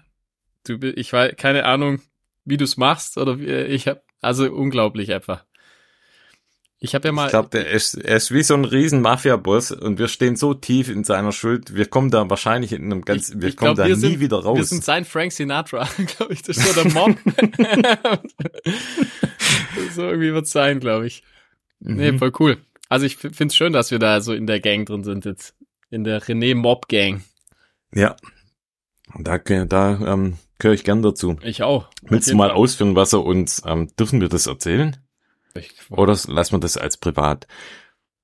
du, 0.65 0.75
ich 0.75 1.13
weiß, 1.13 1.35
keine 1.37 1.65
Ahnung, 1.65 2.01
wie 2.45 2.57
du's 2.57 2.77
machst, 2.77 3.19
oder 3.19 3.41
wie, 3.41 3.47
ich 3.47 3.89
hab, 3.89 4.03
Also 4.21 4.51
unglaublich 4.53 5.13
einfach. 5.13 5.45
Ich 6.81 6.95
habe 6.95 7.09
ja 7.09 7.13
mal. 7.13 7.27
Ich 7.27 7.31
glaube, 7.31 7.49
der 7.49 7.69
ist, 7.69 7.95
er 7.95 8.17
ist 8.17 8.33
wie 8.33 8.43
so 8.43 8.55
ein 8.55 8.65
riesen 8.65 9.01
Mafia-Boss 9.01 9.73
und 9.73 9.99
wir 9.99 10.07
stehen 10.07 10.37
so 10.37 10.55
tief 10.55 10.89
in 10.89 11.03
seiner 11.03 11.33
Schuld. 11.33 11.75
Wir 11.75 11.87
kommen 11.87 12.11
da 12.11 12.31
wahrscheinlich 12.31 12.73
in 12.73 12.85
einem 12.85 13.05
ganz, 13.05 13.31
ich, 13.31 13.41
wir 13.41 13.49
ich 13.49 13.57
kommen 13.57 13.75
glaub, 13.75 13.87
da 13.87 13.89
wir 13.89 13.97
nie 13.97 14.13
sind, 14.13 14.21
wieder 14.21 14.39
raus. 14.39 14.59
Wir 14.59 14.65
sind 14.65 14.85
sein 14.85 15.05
Frank 15.05 15.33
Sinatra, 15.33 15.89
glaube 16.17 16.33
ich. 16.33 16.43
Das 16.43 16.57
ist 16.57 16.75
so 16.75 16.83
der 16.83 16.93
Mob. 16.93 17.17
so 19.95 20.03
irgendwie 20.03 20.33
wird's 20.33 20.53
sein, 20.53 20.79
glaube 20.79 21.09
ich. 21.09 21.25
Mhm. 21.81 21.97
Nee, 21.97 22.19
voll 22.19 22.33
cool. 22.39 22.59
Also 22.89 23.07
ich 23.07 23.17
find's 23.17 23.57
schön, 23.57 23.73
dass 23.73 23.91
wir 23.91 23.99
da 23.99 24.21
so 24.21 24.33
in 24.33 24.47
der 24.47 24.61
Gang 24.61 24.87
drin 24.87 25.03
sind 25.03 25.25
jetzt. 25.25 25.57
In 25.91 26.05
der 26.05 26.23
René 26.23 26.55
Mob 26.55 26.89
Gang. 26.89 27.25
Ja. 27.93 28.15
Da, 29.19 29.39
da 29.39 30.15
ähm, 30.15 30.39
gehöre 30.59 30.75
ich 30.75 30.85
gern 30.85 31.03
dazu. 31.03 31.37
Ich 31.43 31.63
auch. 31.63 31.89
Willst 32.03 32.31
du 32.31 32.37
mal 32.37 32.51
ausführen, 32.51 32.95
was 32.95 33.13
er 33.15 33.25
uns, 33.25 33.63
ähm, 33.67 33.89
dürfen 33.97 34.21
wir 34.21 34.29
das 34.29 34.47
erzählen? 34.47 34.97
Ich, 35.59 35.75
Oder 35.91 36.17
lassen 36.27 36.55
wir 36.55 36.61
das 36.61 36.77
als 36.77 36.97
privat? 36.97 37.47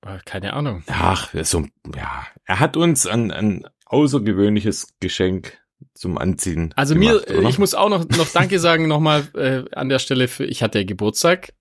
Äh, 0.05 0.19
keine 0.25 0.53
Ahnung. 0.55 0.85
Ach, 0.89 1.33
so, 1.43 1.67
ja. 1.95 2.27
Er 2.45 2.61
hat 2.61 2.77
uns 2.77 3.07
ein, 3.07 3.31
ein 3.31 3.67
außergewöhnliches 3.87 4.95
Geschenk 5.01 5.59
zum 5.95 6.19
Anziehen. 6.19 6.73
Also 6.77 6.95
gemacht, 6.95 7.29
mir, 7.29 7.39
oder? 7.39 7.49
ich 7.49 7.59
muss 7.59 7.75
auch 7.75 7.89
noch, 7.89 8.09
noch 8.09 8.29
Danke 8.29 8.59
sagen 8.59 8.89
nochmal 8.89 9.29
äh, 9.35 9.65
an 9.75 9.89
der 9.89 9.99
Stelle 9.99 10.29
für, 10.29 10.45
ich 10.45 10.63
hatte 10.63 10.85
Geburtstag 10.85 11.53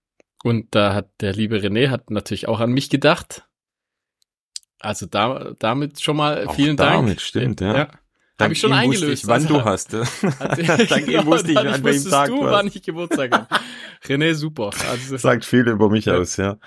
und 0.44 0.74
da 0.76 0.94
hat 0.94 1.10
der 1.22 1.34
liebe 1.34 1.58
René 1.58 1.90
hat 1.90 2.10
natürlich 2.10 2.48
auch 2.48 2.60
an 2.60 2.72
mich 2.72 2.90
gedacht. 2.90 3.48
Also 4.80 5.06
da, 5.06 5.54
damit 5.60 6.02
schon 6.02 6.18
mal 6.18 6.48
vielen 6.50 6.76
auch 6.78 6.86
Dank. 6.86 7.06
Damit 7.06 7.22
stimmt, 7.22 7.62
ja. 7.62 7.76
ja. 7.76 7.92
Habe 8.40 8.54
ich 8.54 8.60
schon 8.60 8.74
eingelöst. 8.74 9.24
Ich, 9.24 9.28
wann 9.28 9.44
also, 9.44 9.60
du 9.60 9.66
hast. 9.66 9.94
Dank 9.94 11.08
ihm 11.08 11.26
wusste 11.26 11.52
ich, 11.52 11.58
an 11.58 11.84
welchem 11.84 12.10
Tag 12.10 12.30
du, 12.30 12.42
wann 12.42 12.68
ich 12.68 12.82
Geburtstag 12.82 13.32
habe. 13.32 13.48
René, 14.04 14.34
super. 14.34 14.72
Also, 14.90 15.18
Sagt 15.18 15.46
viel 15.46 15.68
über 15.68 15.90
mich 15.90 16.06
ja, 16.06 16.18
aus, 16.18 16.38
ja. 16.38 16.58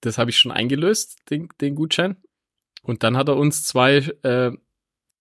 Das 0.00 0.18
habe 0.18 0.30
ich 0.30 0.38
schon 0.38 0.52
eingelöst, 0.52 1.18
den, 1.30 1.48
den 1.60 1.74
Gutschein. 1.74 2.16
Und 2.82 3.02
dann 3.02 3.16
hat 3.16 3.28
er 3.28 3.36
uns 3.36 3.64
zwei, 3.64 3.98
äh, 4.22 4.52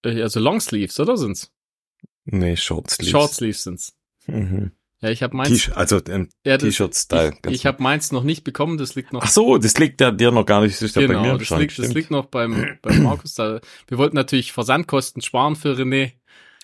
also 0.03 0.39
Longsleeves, 0.39 0.99
oder 0.99 1.17
sind's? 1.17 1.51
Nee, 2.25 2.55
Shortsleeves. 2.55 3.11
Shortsleeves 3.11 3.63
sind's. 3.63 3.97
Mhm. 4.27 4.71
Ja, 5.01 5.09
ich 5.09 5.23
habe 5.23 5.35
meins. 5.35 5.71
Also 5.71 5.99
ähm, 6.09 6.29
ja, 6.45 6.57
T-Shirt-Style. 6.57 7.33
Ich, 7.47 7.51
ich 7.51 7.65
habe 7.65 7.81
meins 7.81 8.11
noch 8.11 8.23
nicht 8.23 8.43
bekommen, 8.43 8.77
das 8.77 8.93
liegt 8.93 9.13
noch. 9.13 9.23
Ach 9.23 9.29
so, 9.29 9.57
das 9.57 9.77
liegt 9.79 9.99
ja 9.99 10.11
dir 10.11 10.31
noch 10.31 10.45
gar 10.45 10.61
nicht. 10.61 10.75
Das 10.75 10.81
ist 10.83 10.93
genau, 10.93 11.13
ja 11.13 11.19
bei 11.19 11.31
mir 11.33 11.37
das 11.39 11.49
liegt, 11.49 11.79
das 11.79 11.93
liegt 11.93 12.11
noch 12.11 12.27
beim, 12.27 12.77
beim 12.83 13.03
Markus. 13.03 13.33
Da, 13.33 13.61
wir 13.87 13.97
wollten 13.97 14.15
natürlich 14.15 14.51
Versandkosten 14.51 15.23
sparen 15.23 15.55
für 15.55 15.73
René. 15.73 16.13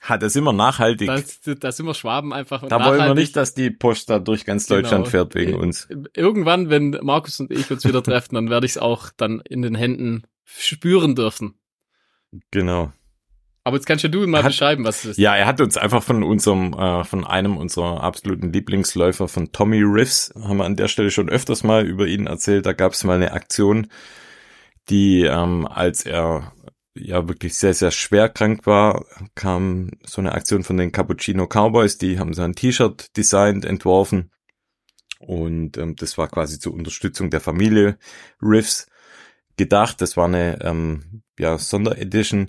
Ha, 0.08 0.18
das 0.18 0.34
ist 0.34 0.36
immer 0.36 0.54
nachhaltig. 0.54 1.08
Da, 1.08 1.54
da 1.56 1.72
sind 1.72 1.88
wir 1.88 1.96
Schwaben 1.96 2.32
einfach. 2.32 2.62
Da 2.62 2.78
nachhaltig. 2.78 3.00
wollen 3.00 3.10
wir 3.10 3.16
nicht, 3.16 3.36
dass 3.36 3.56
die 3.56 3.72
Post 3.72 4.12
da 4.12 4.20
durch 4.20 4.46
ganz 4.46 4.68
genau. 4.68 4.82
Deutschland 4.82 5.06
genau. 5.06 5.12
fährt 5.12 5.34
wegen 5.34 5.56
uns. 5.56 5.88
Irgendwann, 6.16 6.70
wenn 6.70 6.92
Markus 7.02 7.40
und 7.40 7.52
ich 7.52 7.72
uns 7.72 7.86
wieder 7.86 8.04
treffen, 8.04 8.36
dann 8.36 8.52
werde 8.52 8.68
ich 8.68 8.74
es 8.74 8.78
auch 8.78 9.10
dann 9.18 9.42
in 9.42 9.64
den 9.64 9.74
Händen 9.74 10.24
spüren 10.46 11.16
dürfen. 11.16 11.56
Genau. 12.52 12.94
Aber 13.68 13.76
jetzt 13.76 13.86
kannst 13.86 14.02
ja 14.02 14.10
du 14.10 14.26
mal 14.26 14.44
hat, 14.44 14.52
beschreiben, 14.52 14.86
was 14.86 15.00
es 15.00 15.12
ist. 15.12 15.18
Ja, 15.18 15.36
er 15.36 15.46
hat 15.46 15.60
uns 15.60 15.76
einfach 15.76 16.02
von 16.02 16.24
unserem, 16.24 16.72
äh, 16.72 17.04
von 17.04 17.28
einem 17.28 17.58
unserer 17.58 18.02
absoluten 18.02 18.54
Lieblingsläufer 18.54 19.28
von 19.28 19.52
Tommy 19.52 19.82
Riffs, 19.84 20.34
haben 20.42 20.60
wir 20.60 20.64
an 20.64 20.78
der 20.78 20.88
Stelle 20.88 21.12
schon 21.12 21.28
öfters 21.28 21.66
mal 21.66 21.86
über 21.86 22.08
ihn 22.08 22.28
erzählt. 22.28 22.66
Da 22.66 22.72
gab 22.72 22.94
es 22.94 23.04
mal 23.04 23.18
eine 23.18 23.34
Aktion, 23.34 23.88
die, 24.88 25.24
ähm, 25.24 25.68
als 25.68 26.06
er 26.06 26.54
ja 26.96 27.28
wirklich 27.28 27.56
sehr, 27.56 27.74
sehr 27.74 27.92
schwer 27.92 28.30
krank 28.30 28.66
war, 28.66 29.04
kam 29.36 29.92
so 30.06 30.22
eine 30.22 30.32
Aktion 30.32 30.64
von 30.64 30.78
den 30.78 30.94
Cappuccino 30.94 31.46
Cowboys, 31.46 31.98
die 31.98 32.20
haben 32.20 32.34
so 32.34 32.44
ein 32.44 32.56
T-Shirt 32.56 33.18
designt, 33.18 33.66
entworfen. 33.66 34.32
Und 35.20 35.78
ähm, 35.78 35.98
das 35.98 36.18
war 36.18 36.30
quasi 36.30 36.58
zur 36.58 36.74
Unterstützung 36.74 37.32
der 37.32 37.42
Familie 37.42 37.98
Riffs 38.42 38.88
gedacht. 39.58 40.00
Das 40.00 40.16
war 40.16 40.26
eine 40.26 40.58
ähm, 40.62 41.24
ja, 41.38 41.58
Sonderedition. 41.58 42.48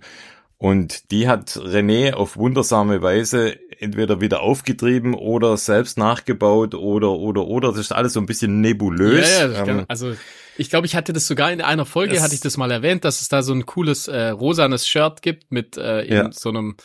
Und 0.60 1.12
die 1.12 1.28
hat 1.28 1.50
René 1.50 2.14
auf 2.14 2.36
wundersame 2.36 3.00
Weise 3.00 3.56
entweder 3.78 4.20
wieder 4.20 4.40
aufgetrieben 4.40 5.14
oder 5.14 5.56
selbst 5.56 5.98
nachgebaut 5.98 6.74
oder 6.74 7.12
oder 7.12 7.46
oder 7.46 7.68
das 7.68 7.78
ist 7.78 7.92
alles 7.92 8.14
so 8.14 8.20
ein 8.20 8.26
bisschen 8.26 8.60
nebulös. 8.60 9.38
Ja, 9.38 9.46
ja, 9.46 9.66
ähm, 9.66 9.84
also 9.86 10.14
ich 10.56 10.68
glaube, 10.68 10.86
ich 10.86 10.96
hatte 10.96 11.12
das 11.12 11.28
sogar 11.28 11.52
in 11.52 11.60
einer 11.60 11.86
Folge 11.86 12.20
hatte 12.20 12.34
ich 12.34 12.40
das 12.40 12.56
mal 12.56 12.72
erwähnt, 12.72 13.04
dass 13.04 13.20
es 13.20 13.28
da 13.28 13.42
so 13.42 13.52
ein 13.52 13.66
cooles 13.66 14.08
äh, 14.08 14.30
rosanes 14.30 14.88
Shirt 14.88 15.22
gibt 15.22 15.52
mit 15.52 15.76
äh, 15.76 16.12
ja. 16.12 16.32
so 16.32 16.48
einem 16.48 16.76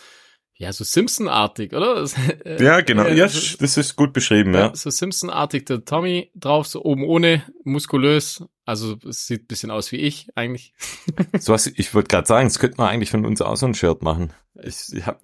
ja, 0.56 0.72
so 0.72 0.84
Simpson-artig, 0.84 1.74
oder? 1.74 2.08
ja, 2.60 2.82
genau. 2.82 3.08
Ja, 3.08 3.25
das 3.25 3.77
ist 3.77 3.96
gut 3.96 4.13
beschrieben, 4.13 4.53
ja. 4.53 4.74
So 4.75 4.92
Simpson-artig 4.92 5.65
der 5.65 5.84
Tommy 5.84 6.32
drauf, 6.36 6.68
so 6.68 6.84
oben 6.84 7.03
ohne, 7.03 7.44
muskulös. 7.63 8.46
Also 8.65 8.98
es 9.08 9.27
sieht 9.27 9.48
bisschen 9.48 9.72
aus 9.72 9.91
wie 9.91 9.98
ich 9.98 10.29
eigentlich. 10.36 10.74
so 11.39 11.53
was, 11.53 11.67
ich 11.67 11.93
wollte 11.93 12.08
gerade 12.08 12.27
sagen, 12.27 12.48
es 12.48 12.60
könnte 12.60 12.77
man 12.77 12.89
eigentlich 12.89 13.12
von 13.12 13.25
uns 13.25 13.41
auch 13.41 13.58
so 13.58 13.65
ein 13.65 13.74
Shirt 13.74 14.01
machen. 14.01 14.32
Ich, 14.62 14.93
ich 14.93 15.05
habe 15.05 15.20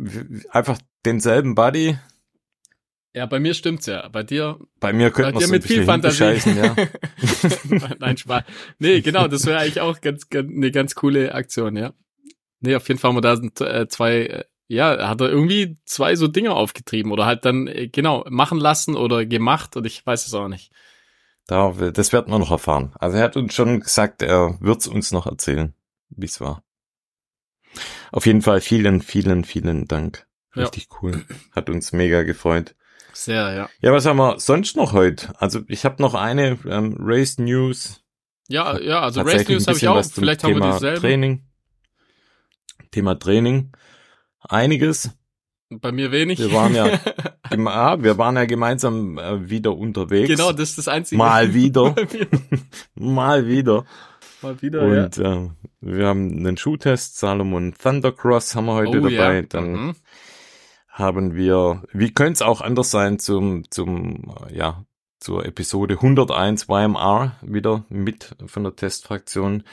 einfach 0.49 0.77
denselben 1.05 1.55
Body. 1.55 1.97
Ja, 3.13 3.25
bei 3.25 3.39
mir 3.39 3.53
stimmt's 3.53 3.85
ja. 3.85 4.07
Bei 4.09 4.23
dir. 4.23 4.59
Bei 4.79 4.93
mir 4.93 5.11
könnte 5.11 5.33
man 5.33 5.43
so 5.43 5.51
mit 5.51 5.63
viel 5.63 5.85
Fantasie. 5.85 6.41
Ja. 6.55 6.75
Nein, 7.99 8.17
Spaß. 8.17 8.43
Nee, 8.77 9.01
genau, 9.01 9.27
das 9.27 9.45
wäre 9.45 9.59
eigentlich 9.59 9.81
auch 9.81 10.01
ganz, 10.01 10.29
ganz, 10.29 10.51
eine 10.51 10.71
ganz 10.71 10.95
coole 10.95 11.33
Aktion, 11.33 11.75
ja. 11.75 11.93
Nee, 12.59 12.75
auf 12.75 12.87
jeden 12.87 12.99
Fall 12.99 13.09
haben 13.09 13.17
wir 13.17 13.21
da 13.21 13.65
äh, 13.65 13.87
zwei 13.87 14.25
äh, 14.25 14.43
ja, 14.69 15.09
hat 15.09 15.19
er 15.19 15.29
irgendwie 15.29 15.77
zwei 15.85 16.15
so 16.15 16.27
Dinge 16.27 16.53
aufgetrieben 16.53 17.11
oder 17.11 17.25
halt 17.25 17.43
dann, 17.43 17.67
äh, 17.67 17.87
genau, 17.87 18.23
machen 18.29 18.59
lassen 18.59 18.95
oder 18.95 19.25
gemacht 19.25 19.75
und 19.75 19.85
ich 19.85 20.05
weiß 20.05 20.27
es 20.27 20.33
auch 20.35 20.47
nicht. 20.47 20.71
Da, 21.49 21.71
das 21.71 22.13
werden 22.13 22.31
wir 22.31 22.37
noch 22.37 22.51
erfahren. 22.51 22.93
Also 22.99 23.17
er 23.17 23.23
hat 23.23 23.35
uns 23.35 23.55
schon 23.55 23.79
gesagt, 23.79 24.21
er 24.21 24.55
wird 24.61 24.81
es 24.81 24.87
uns 24.87 25.11
noch 25.11 25.25
erzählen, 25.25 25.73
wie 26.09 26.27
es 26.27 26.39
war. 26.39 26.63
Auf 28.11 28.27
jeden 28.27 28.43
Fall 28.43 28.61
vielen, 28.61 29.01
vielen, 29.01 29.43
vielen 29.43 29.87
Dank. 29.87 30.27
Richtig 30.55 30.89
ja. 30.91 30.97
cool. 31.01 31.25
Hat 31.51 31.71
uns 31.71 31.91
mega 31.91 32.21
gefreut. 32.21 32.75
Sehr, 33.13 33.51
ja. 33.53 33.69
Ja, 33.81 33.91
was 33.91 34.05
haben 34.05 34.17
wir 34.17 34.39
sonst 34.39 34.77
noch 34.77 34.93
heute? 34.93 35.33
Also 35.41 35.61
ich 35.67 35.85
habe 35.85 35.99
noch 36.03 36.13
eine 36.13 36.59
ähm, 36.67 36.95
Race 36.99 37.39
News. 37.39 38.03
Ja, 38.47 38.79
ja, 38.79 39.01
also 39.01 39.21
Race 39.21 39.47
News 39.47 39.65
habe 39.65 39.77
ich 39.77 39.87
auch. 39.87 40.05
Vielleicht 40.05 40.43
haben 40.43 40.53
wir 40.53 40.71
dieselben. 40.73 41.01
Training. 41.01 41.47
Thema 42.91 43.17
Training 43.17 43.71
einiges. 44.41 45.09
Bei 45.69 45.91
mir 45.91 46.11
wenig. 46.11 46.39
Wir 46.39 46.51
waren 46.51 46.73
ja, 46.73 46.99
ah, 47.67 48.01
wir 48.01 48.17
waren 48.17 48.35
ja 48.35 48.45
gemeinsam 48.45 49.19
äh, 49.19 49.49
wieder 49.49 49.77
unterwegs. 49.77 50.27
Genau, 50.27 50.51
das 50.51 50.69
ist 50.69 50.77
das 50.79 50.87
Einzige. 50.87 51.17
Mal 51.17 51.53
wieder. 51.53 51.95
Mal 52.95 53.47
wieder. 53.47 53.85
Mal 54.41 54.61
wieder, 54.61 54.81
Und 54.81 55.17
ja. 55.17 55.43
äh, 55.43 55.49
wir 55.81 56.07
haben 56.07 56.31
einen 56.31 56.57
Schuhtest, 56.57 57.19
Salomon 57.19 57.75
Thundercross 57.75 58.55
haben 58.55 58.65
wir 58.65 58.73
heute 58.73 58.99
oh, 58.99 59.09
dabei. 59.09 59.35
Ja. 59.35 59.41
Dann 59.43 59.71
mhm. 59.71 59.95
haben 60.87 61.35
wir, 61.35 61.83
wie 61.93 62.13
könnte 62.13 62.33
es 62.33 62.41
auch 62.41 62.61
anders 62.61 62.89
sein, 62.89 63.19
zum, 63.19 63.69
zum, 63.69 64.33
ja, 64.51 64.85
zur 65.19 65.45
Episode 65.45 65.95
101 65.95 66.67
YMR 66.67 67.35
wieder 67.41 67.85
mit 67.89 68.35
von 68.47 68.63
der 68.63 68.75
Testfraktion. 68.75 69.63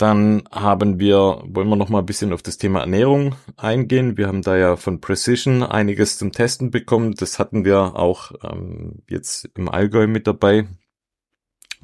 Dann 0.00 0.44
haben 0.50 0.98
wir, 0.98 1.42
wollen 1.44 1.68
wir 1.68 1.76
noch 1.76 1.90
mal 1.90 1.98
ein 1.98 2.06
bisschen 2.06 2.32
auf 2.32 2.40
das 2.40 2.56
Thema 2.56 2.80
Ernährung 2.80 3.34
eingehen. 3.58 4.16
Wir 4.16 4.28
haben 4.28 4.40
da 4.40 4.56
ja 4.56 4.76
von 4.76 5.02
Precision 5.02 5.62
einiges 5.62 6.16
zum 6.16 6.32
Testen 6.32 6.70
bekommen. 6.70 7.16
Das 7.16 7.38
hatten 7.38 7.66
wir 7.66 7.96
auch 7.96 8.32
ähm, 8.42 9.02
jetzt 9.10 9.50
im 9.56 9.68
Allgäu 9.68 10.06
mit 10.06 10.26
dabei. 10.26 10.66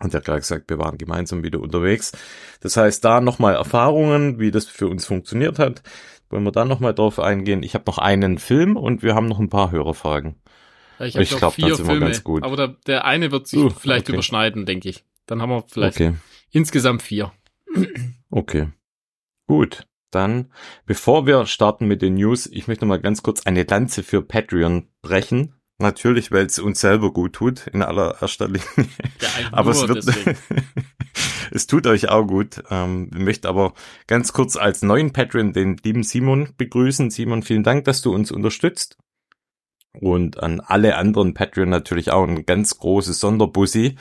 Und 0.01 0.15
er 0.15 0.19
hat 0.21 0.25
gerade 0.25 0.41
gesagt, 0.41 0.71
wir 0.71 0.79
waren 0.79 0.97
gemeinsam 0.97 1.45
wieder 1.45 1.61
unterwegs. 1.61 2.13
Das 2.61 2.79
heißt, 2.79 3.05
da 3.05 3.21
nochmal 3.21 3.55
Erfahrungen, 3.55 4.39
wie 4.39 4.51
das 4.51 4.65
für 4.65 4.89
uns 4.89 5.05
funktioniert 5.05 5.59
hat. 5.59 5.83
Wollen 6.31 6.45
wir 6.45 6.53
da 6.53 6.65
nochmal 6.65 6.95
drauf 6.95 7.19
eingehen. 7.19 7.63
Ich 7.63 7.75
habe 7.75 7.85
noch 7.87 7.99
einen 7.99 8.39
Film 8.39 8.79
und 8.79 9.03
wir 9.03 9.15
haben 9.15 9.27
noch 9.29 9.41
ein 9.41 9.51
paar 9.51 9.73
Hörerfragen. 9.73 10.37
Ich 11.01 11.17
ich 11.17 11.37
glaube, 11.37 11.55
vier 11.55 11.77
Filme, 11.77 12.11
aber 12.41 12.57
der, 12.57 12.69
der 12.87 13.05
eine 13.05 13.31
wird 13.31 13.47
sich 13.47 13.61
uh, 13.61 13.69
vielleicht 13.69 14.07
okay. 14.07 14.15
überschneiden, 14.15 14.65
denke 14.65 14.89
ich. 14.89 15.05
Dann 15.27 15.43
haben 15.43 15.51
wir 15.51 15.65
vielleicht 15.69 16.01
okay. 16.01 16.15
insgesamt 16.51 17.03
vier. 17.03 17.31
Okay. 18.31 18.69
Gut. 19.47 19.87
Dann, 20.11 20.53
bevor 20.87 21.27
wir 21.27 21.47
starten 21.47 21.87
mit 21.87 22.01
den 22.01 22.15
News, 22.15 22.47
ich 22.47 22.69
möchte 22.69 22.87
mal 22.87 23.01
ganz 23.01 23.23
kurz 23.23 23.45
eine 23.45 23.65
Lanze 23.65 24.03
für 24.03 24.23
Patreon 24.23 24.89
brechen. 25.03 25.55
Natürlich, 25.79 26.33
weil 26.33 26.47
es 26.47 26.59
uns 26.59 26.81
selber 26.81 27.13
gut 27.13 27.35
tut, 27.35 27.67
in 27.67 27.83
allererster 27.83 28.47
Linie. 28.47 28.63
Ja, 29.21 29.29
aber 29.53 29.73
es 29.73 29.87
wird, 29.87 30.07
es 31.51 31.67
tut 31.67 31.87
euch 31.87 32.09
auch 32.09 32.25
gut. 32.27 32.63
Ähm, 32.71 33.11
ich 33.13 33.21
möchte 33.21 33.49
aber 33.49 33.75
ganz 34.07 34.33
kurz 34.33 34.57
als 34.57 34.83
neuen 34.83 35.13
Patreon 35.13 35.53
den 35.53 35.77
lieben 35.77 36.03
Simon 36.03 36.55
begrüßen. 36.57 37.11
Simon, 37.11 37.43
vielen 37.43 37.63
Dank, 37.63 37.85
dass 37.85 38.01
du 38.01 38.15
uns 38.15 38.33
unterstützt. 38.33 38.97
Und 40.01 40.43
an 40.43 40.61
alle 40.61 40.97
anderen 40.97 41.35
Patreon 41.35 41.69
natürlich 41.69 42.11
auch 42.11 42.27
ein 42.27 42.47
ganz 42.47 42.79
großes 42.79 43.21
Sonderbussi. 43.21 43.97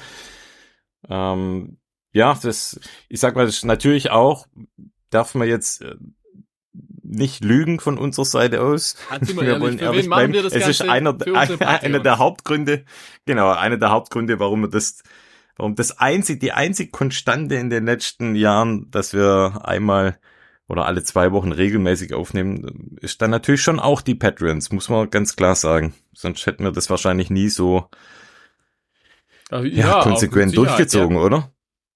Ähm, 1.10 1.78
ja, 2.16 2.34
das, 2.42 2.80
ich 3.10 3.20
sag 3.20 3.36
mal, 3.36 3.46
das 3.46 3.66
natürlich 3.66 4.10
auch, 4.10 4.48
darf 5.10 5.36
man 5.36 5.50
jetzt 5.50 5.82
äh, 5.82 5.96
nicht 7.04 7.44
lügen 7.44 7.82
von 7.82 7.98
unserer 7.98 8.24
Seite 8.24 8.62
aus. 8.62 8.96
wir 9.20 9.44
ehrlich, 9.44 9.62
wollen 9.62 9.80
ehrlich 9.80 10.06
bleiben. 10.08 10.34
es 10.34 10.66
ist 10.66 10.82
einer, 10.82 11.18
einer 11.60 12.00
der 12.00 12.18
Hauptgründe, 12.18 12.86
genau, 13.26 13.52
einer 13.52 13.76
der 13.76 13.92
Hauptgründe, 13.92 14.40
warum 14.40 14.62
wir 14.62 14.70
das, 14.70 15.04
warum 15.58 15.76
das 15.76 16.00
einzig, 16.00 16.40
die 16.40 16.54
einzig 16.54 16.94
Konstante 16.94 17.56
in 17.56 17.70
den 17.70 17.86
letzten 17.86 18.36
Jahren, 18.36 18.90
dass 18.92 19.14
wir 19.14 19.60
einmal 19.66 20.18
oder 20.70 20.86
alle 20.86 21.04
zwei 21.04 21.34
Wochen 21.34 21.52
regelmäßig 21.52 22.14
aufnehmen, 22.14 22.96
ist 23.02 23.22
dann 23.22 23.30
natürlich 23.30 23.62
schon 23.62 23.82
auch 23.82 24.00
die 24.00 24.16
Patreons, 24.16 24.72
muss 24.72 24.88
man 24.88 25.10
ganz 25.10 25.36
klar 25.36 25.56
sagen. 25.56 25.94
Sonst 26.14 26.46
hätten 26.46 26.64
wir 26.64 26.72
das 26.72 26.90
wahrscheinlich 26.90 27.30
nie 27.30 27.50
so 27.50 27.90
ja, 29.52 29.62
ja 29.64 30.02
konsequent 30.02 30.56
durchgezogen, 30.56 31.18
ja. 31.18 31.24
oder? 31.24 31.52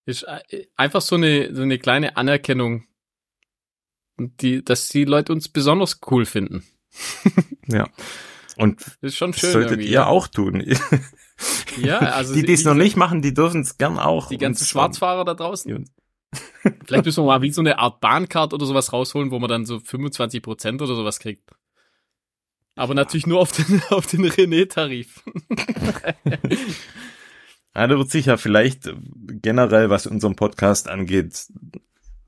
Ist 0.09 0.23
äh, 0.23 0.65
einfach 0.75 1.01
so 1.01 1.17
eine, 1.17 1.53
so 1.55 1.61
eine 1.61 1.77
kleine 1.77 2.17
Anerkennung, 2.17 2.87
die, 4.17 4.65
dass 4.65 4.89
die 4.89 5.05
Leute 5.05 5.31
uns 5.31 5.49
besonders 5.49 5.99
cool 6.09 6.25
finden. 6.25 6.63
ja. 7.67 7.87
Und 8.57 8.81
das 8.81 9.11
ist 9.11 9.17
schon 9.17 9.33
schön. 9.33 9.51
Solltet 9.51 9.81
ihr 9.81 9.89
ja. 9.89 10.07
auch 10.07 10.27
tun. 10.27 10.65
ja, 11.77 11.99
also 11.99 12.33
die, 12.33 12.43
die 12.43 12.53
es 12.53 12.65
noch 12.65 12.73
nicht 12.73 12.97
machen, 12.97 13.21
die 13.21 13.35
dürfen 13.35 13.61
es 13.61 13.77
gern 13.77 13.99
auch. 13.99 14.29
Die 14.29 14.39
ganzen 14.39 14.65
Schwarzfahrer 14.65 15.25
da 15.25 15.35
draußen. 15.35 15.87
Vielleicht 16.85 17.05
müssen 17.05 17.23
wir 17.23 17.27
mal 17.27 17.43
wie 17.43 17.51
so 17.51 17.61
eine 17.61 17.77
Art 17.77 18.01
Bahncard 18.01 18.55
oder 18.55 18.65
sowas 18.65 18.91
rausholen, 18.91 19.29
wo 19.29 19.37
man 19.37 19.47
dann 19.47 19.65
so 19.67 19.79
25 19.79 20.41
Prozent 20.41 20.81
oder 20.81 20.95
sowas 20.95 21.19
kriegt. 21.19 21.51
Aber 22.75 22.95
natürlich 22.95 23.27
nur 23.27 23.39
auf 23.39 23.51
den, 23.51 23.79
auf 23.89 24.07
den 24.07 24.25
René-Tarif. 24.25 25.23
Da 27.87 27.97
wird 27.97 28.09
sicher 28.09 28.37
vielleicht 28.37 28.93
generell, 29.41 29.89
was 29.89 30.07
unseren 30.07 30.35
Podcast 30.35 30.89
angeht, 30.89 31.47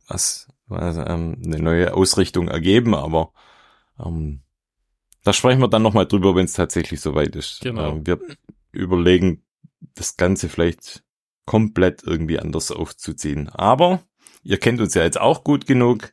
was, 0.08 0.48
was 0.68 0.98
ähm, 0.98 1.42
eine 1.44 1.60
neue 1.60 1.94
Ausrichtung 1.94 2.48
ergeben, 2.48 2.96
aber 2.96 3.32
ähm, 4.04 4.42
da 5.24 5.34
sprechen 5.34 5.62
wir 5.62 5.68
dann 5.68 5.84
nochmal 5.84 6.08
drüber, 6.08 6.36
wenn 6.36 6.46
es 6.46 6.54
tatsächlich 6.54 7.02
soweit 7.02 7.36
ist. 7.36 7.62
Genau. 7.62 7.92
Ähm, 7.92 8.08
wir 8.08 8.20
überlegen, 8.72 9.44
das 9.96 10.18
Ganze 10.18 10.50
vielleicht 10.50 11.04
komplett 11.46 12.04
irgendwie 12.04 12.40
anders 12.40 12.72
aufzuziehen. 12.72 13.50
Aber 13.50 14.02
ihr 14.44 14.58
kennt 14.58 14.80
uns 14.80 14.94
ja 14.94 15.04
jetzt 15.04 15.20
auch 15.20 15.44
gut 15.44 15.66
genug. 15.66 16.12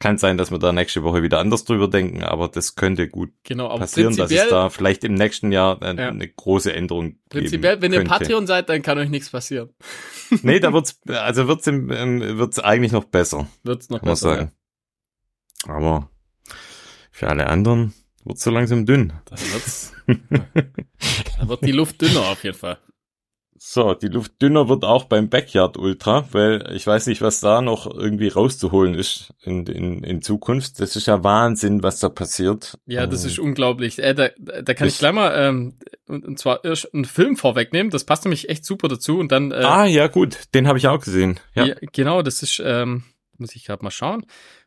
Kann 0.00 0.16
sein, 0.16 0.38
dass 0.38 0.50
wir 0.50 0.58
da 0.58 0.72
nächste 0.72 1.02
Woche 1.02 1.22
wieder 1.22 1.40
anders 1.40 1.64
drüber 1.64 1.86
denken, 1.86 2.22
aber 2.22 2.48
das 2.48 2.74
könnte 2.74 3.06
gut 3.06 3.32
genau, 3.44 3.76
passieren, 3.76 4.16
dass 4.16 4.30
es 4.30 4.48
da 4.48 4.70
vielleicht 4.70 5.04
im 5.04 5.12
nächsten 5.12 5.52
Jahr 5.52 5.82
eine, 5.82 6.00
ja. 6.00 6.08
eine 6.08 6.26
große 6.26 6.72
Änderung 6.72 7.18
Prinzipiell, 7.28 7.74
geben 7.74 7.82
wenn 7.82 7.92
könnte. 7.92 8.10
ihr 8.10 8.18
Patreon 8.18 8.46
seid, 8.46 8.70
dann 8.70 8.80
kann 8.80 8.96
euch 8.96 9.10
nichts 9.10 9.28
passieren. 9.28 9.68
nee, 10.42 10.58
da 10.58 10.72
wird's, 10.72 10.98
also 11.06 11.48
wird's, 11.48 11.66
im, 11.66 11.90
ähm, 11.90 12.38
wird's 12.38 12.58
eigentlich 12.58 12.92
noch 12.92 13.04
besser. 13.04 13.46
Wird's 13.62 13.90
noch 13.90 14.00
besser. 14.00 14.36
Sagen. 14.36 14.52
Ja. 15.66 15.74
Aber 15.74 16.10
für 17.10 17.28
alle 17.28 17.46
anderen 17.48 17.92
wird's 18.24 18.42
so 18.42 18.50
langsam 18.50 18.86
dünn. 18.86 19.12
Dann 19.26 19.38
wird's, 19.52 19.92
da 21.38 21.46
wird 21.46 21.62
die 21.62 21.72
Luft 21.72 22.00
dünner 22.00 22.22
auf 22.22 22.42
jeden 22.42 22.56
Fall. 22.56 22.78
So, 23.62 23.92
die 23.92 24.08
Luft 24.08 24.40
dünner 24.40 24.70
wird 24.70 24.86
auch 24.86 25.04
beim 25.04 25.28
Backyard 25.28 25.76
Ultra, 25.76 26.26
weil 26.32 26.72
ich 26.74 26.86
weiß 26.86 27.06
nicht, 27.08 27.20
was 27.20 27.40
da 27.40 27.60
noch 27.60 27.86
irgendwie 27.86 28.28
rauszuholen 28.28 28.94
ist 28.94 29.34
in, 29.42 29.66
in, 29.66 30.02
in 30.02 30.22
Zukunft. 30.22 30.80
Das 30.80 30.96
ist 30.96 31.06
ja 31.06 31.22
Wahnsinn, 31.22 31.82
was 31.82 32.00
da 32.00 32.08
passiert. 32.08 32.78
Ja, 32.86 33.06
das 33.06 33.26
ist 33.26 33.38
unglaublich. 33.38 33.98
Äh, 33.98 34.14
da, 34.14 34.30
da 34.38 34.72
kann 34.72 34.88
ich, 34.88 34.94
ich 34.94 34.98
gleich 35.00 35.12
mal 35.12 35.34
ähm, 35.36 35.74
und, 36.06 36.24
und 36.24 36.38
zwar 36.38 36.62
einen 36.64 37.04
Film 37.04 37.36
vorwegnehmen. 37.36 37.90
Das 37.90 38.04
passt 38.04 38.24
nämlich 38.24 38.48
echt 38.48 38.64
super 38.64 38.88
dazu. 38.88 39.18
Und 39.18 39.30
dann. 39.30 39.52
Äh, 39.52 39.56
ah, 39.56 39.84
ja, 39.84 40.06
gut, 40.06 40.38
den 40.54 40.66
habe 40.66 40.78
ich 40.78 40.88
auch 40.88 41.00
gesehen. 41.00 41.38
Ja. 41.54 41.66
ja 41.66 41.74
genau, 41.92 42.22
das 42.22 42.42
ist, 42.42 42.62
ähm, 42.64 43.04
muss 43.36 43.54
ich 43.54 43.66
gerade 43.66 43.84
mal 43.84 43.90
schauen. 43.90 44.24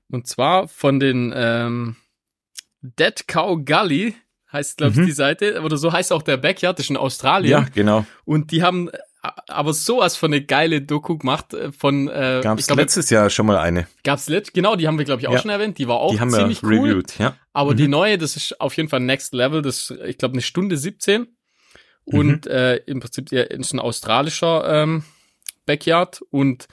Und 0.07 0.27
zwar 0.27 0.67
von 0.67 0.99
den 0.99 1.33
ähm, 1.35 1.95
Dead 2.81 3.27
Cow 3.27 3.57
Gully 3.65 4.13
heißt, 4.53 4.77
glaube 4.77 4.93
ich, 4.93 4.99
mhm. 4.99 5.05
die 5.05 5.11
Seite. 5.11 5.61
Oder 5.61 5.77
so 5.77 5.91
heißt 5.91 6.13
auch 6.13 6.21
der 6.21 6.37
Backyard, 6.37 6.77
das 6.77 6.85
ist 6.85 6.89
in 6.91 6.97
Australien. 6.97 7.51
Ja, 7.51 7.65
genau. 7.73 8.05
Und 8.23 8.51
die 8.51 8.63
haben 8.63 8.89
aber 9.23 9.73
sowas 9.73 10.17
von 10.17 10.33
eine 10.33 10.43
geile 10.43 10.81
Doku 10.81 11.17
gemacht 11.17 11.53
äh, 11.53 11.71
von 11.71 12.09
äh, 12.09 12.41
gab's 12.43 12.67
glaub, 12.67 12.77
letztes 12.77 13.09
Jahr 13.09 13.29
schon 13.29 13.45
mal 13.45 13.57
eine 13.57 13.87
gab's 14.03 14.27
let 14.27 14.53
genau 14.53 14.75
die 14.75 14.85
haben 14.85 14.97
wir 14.97 15.05
glaube 15.05 15.21
ich 15.21 15.29
auch 15.29 15.33
ja. 15.33 15.39
schon 15.39 15.49
erwähnt 15.49 15.77
die 15.77 15.87
war 15.87 15.95
auch 15.95 16.11
die 16.11 16.19
haben 16.19 16.29
ziemlich 16.29 16.61
wir 16.61 16.69
cool 16.69 16.89
reviewed, 16.89 17.17
ja 17.19 17.37
aber 17.53 17.71
mhm. 17.71 17.77
die 17.77 17.87
neue 17.87 18.17
das 18.17 18.35
ist 18.35 18.59
auf 18.59 18.75
jeden 18.75 18.89
Fall 18.89 18.99
Next 18.99 19.33
Level 19.33 19.61
das 19.61 19.93
ich 20.05 20.17
glaube 20.17 20.33
eine 20.33 20.41
Stunde 20.41 20.75
17 20.75 21.27
und 22.03 22.45
mhm. 22.45 22.51
äh, 22.51 22.75
im 22.75 22.99
Prinzip 22.99 23.31
ja, 23.31 23.43
ist 23.43 23.73
ein 23.73 23.79
australischer 23.79 24.83
ähm, 24.83 25.05
Backyard 25.65 26.21
und 26.29 26.67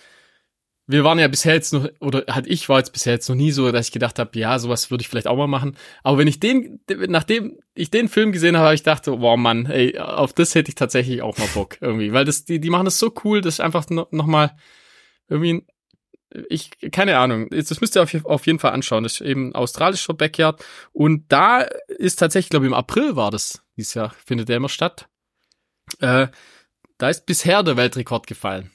wir 0.91 1.05
waren 1.05 1.19
ja 1.19 1.29
bisher 1.29 1.55
jetzt 1.55 1.73
noch, 1.73 1.89
oder 2.01 2.25
halt 2.29 2.47
ich 2.47 2.69
war 2.69 2.79
jetzt 2.79 2.93
bisher 2.93 3.13
jetzt 3.13 3.29
noch 3.29 3.37
nie 3.37 3.53
so, 3.53 3.71
dass 3.71 3.87
ich 3.87 3.93
gedacht 3.93 4.19
habe, 4.19 4.39
ja, 4.39 4.59
sowas 4.59 4.91
würde 4.91 5.03
ich 5.03 5.09
vielleicht 5.09 5.29
auch 5.29 5.37
mal 5.37 5.47
machen. 5.47 5.77
Aber 6.03 6.19
wenn 6.19 6.27
ich 6.27 6.41
den, 6.41 6.81
nachdem 7.09 7.59
ich 7.75 7.91
den 7.91 8.09
Film 8.09 8.33
gesehen 8.33 8.57
habe, 8.57 8.67
habe 8.67 8.75
ich 8.75 8.83
gedacht, 8.83 9.07
wow 9.07 9.37
Mann, 9.37 9.67
ey, 9.67 9.99
auf 9.99 10.33
das 10.33 10.55
hätte 10.55 10.69
ich 10.71 10.75
tatsächlich 10.75 11.23
auch 11.23 11.39
mal 11.39 11.49
Bock 11.55 11.79
irgendwie. 11.81 12.13
Weil 12.13 12.25
das, 12.25 12.45
die, 12.45 12.61
die 12.61 12.71
machen 12.71 12.87
das 12.87 12.99
so 12.99 13.13
cool, 13.25 13.41
das 13.41 13.55
ist 13.55 13.61
einfach 13.61 13.89
noch, 13.91 14.11
noch 14.11 14.27
mal 14.27 14.57
irgendwie, 15.29 15.65
ich, 16.49 16.71
keine 16.93 17.19
Ahnung, 17.19 17.49
das 17.51 17.81
müsst 17.81 17.97
ihr 17.97 18.03
auf, 18.03 18.25
auf 18.25 18.47
jeden 18.47 18.59
Fall 18.59 18.73
anschauen. 18.73 19.03
Das 19.03 19.15
ist 19.15 19.21
eben 19.21 19.55
australischer 19.55 20.15
Backyard. 20.15 20.65
Und 20.93 21.25
da 21.29 21.61
ist 21.89 22.17
tatsächlich, 22.17 22.51
glaube 22.51 22.67
ich, 22.67 22.71
im 22.71 22.75
April 22.75 23.17
war 23.17 23.31
das, 23.31 23.63
dieses 23.77 23.95
Jahr 23.95 24.15
findet 24.25 24.49
der 24.49 24.57
immer 24.57 24.69
statt. 24.69 25.09
Äh, 26.01 26.29
da 26.99 27.09
ist 27.09 27.27
bisher 27.27 27.63
der 27.63 27.77
Weltrekord 27.77 28.27
gefallen. 28.27 28.71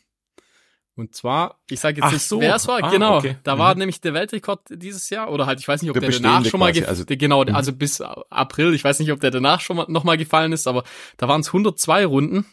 Und 0.97 1.13
zwar, 1.13 1.59
ich 1.69 1.81
sage 1.81 1.97
jetzt 1.97 2.05
Ach 2.05 2.13
nicht, 2.13 2.23
so. 2.23 2.39
wer 2.39 2.55
es 2.55 2.67
war. 2.67 2.81
Ah, 2.81 2.89
genau, 2.89 3.17
okay. 3.17 3.37
da 3.43 3.57
war 3.57 3.73
mhm. 3.73 3.79
nämlich 3.79 3.99
der 3.99 4.13
Weltrekord 4.13 4.61
dieses 4.69 5.09
Jahr 5.09 5.29
oder 5.29 5.45
halt, 5.45 5.59
ich 5.59 5.67
weiß 5.67 5.81
nicht, 5.81 5.91
ob 5.91 5.99
der, 5.99 6.09
der 6.09 6.19
danach 6.21 6.45
schon 6.45 6.59
mal, 6.59 6.71
quasi, 6.71 6.85
also, 6.85 7.03
genau, 7.05 7.43
mhm. 7.43 7.53
also 7.53 7.73
bis 7.73 7.99
April, 7.99 8.73
ich 8.73 8.83
weiß 8.83 8.99
nicht, 8.99 9.11
ob 9.11 9.19
der 9.19 9.31
danach 9.31 9.59
schon 9.59 9.75
mal 9.75 9.85
noch 9.89 10.05
mal 10.05 10.17
gefallen 10.17 10.53
ist, 10.53 10.67
aber 10.67 10.83
da 11.17 11.27
waren 11.27 11.41
es 11.41 11.47
102 11.47 12.05
Runden 12.05 12.45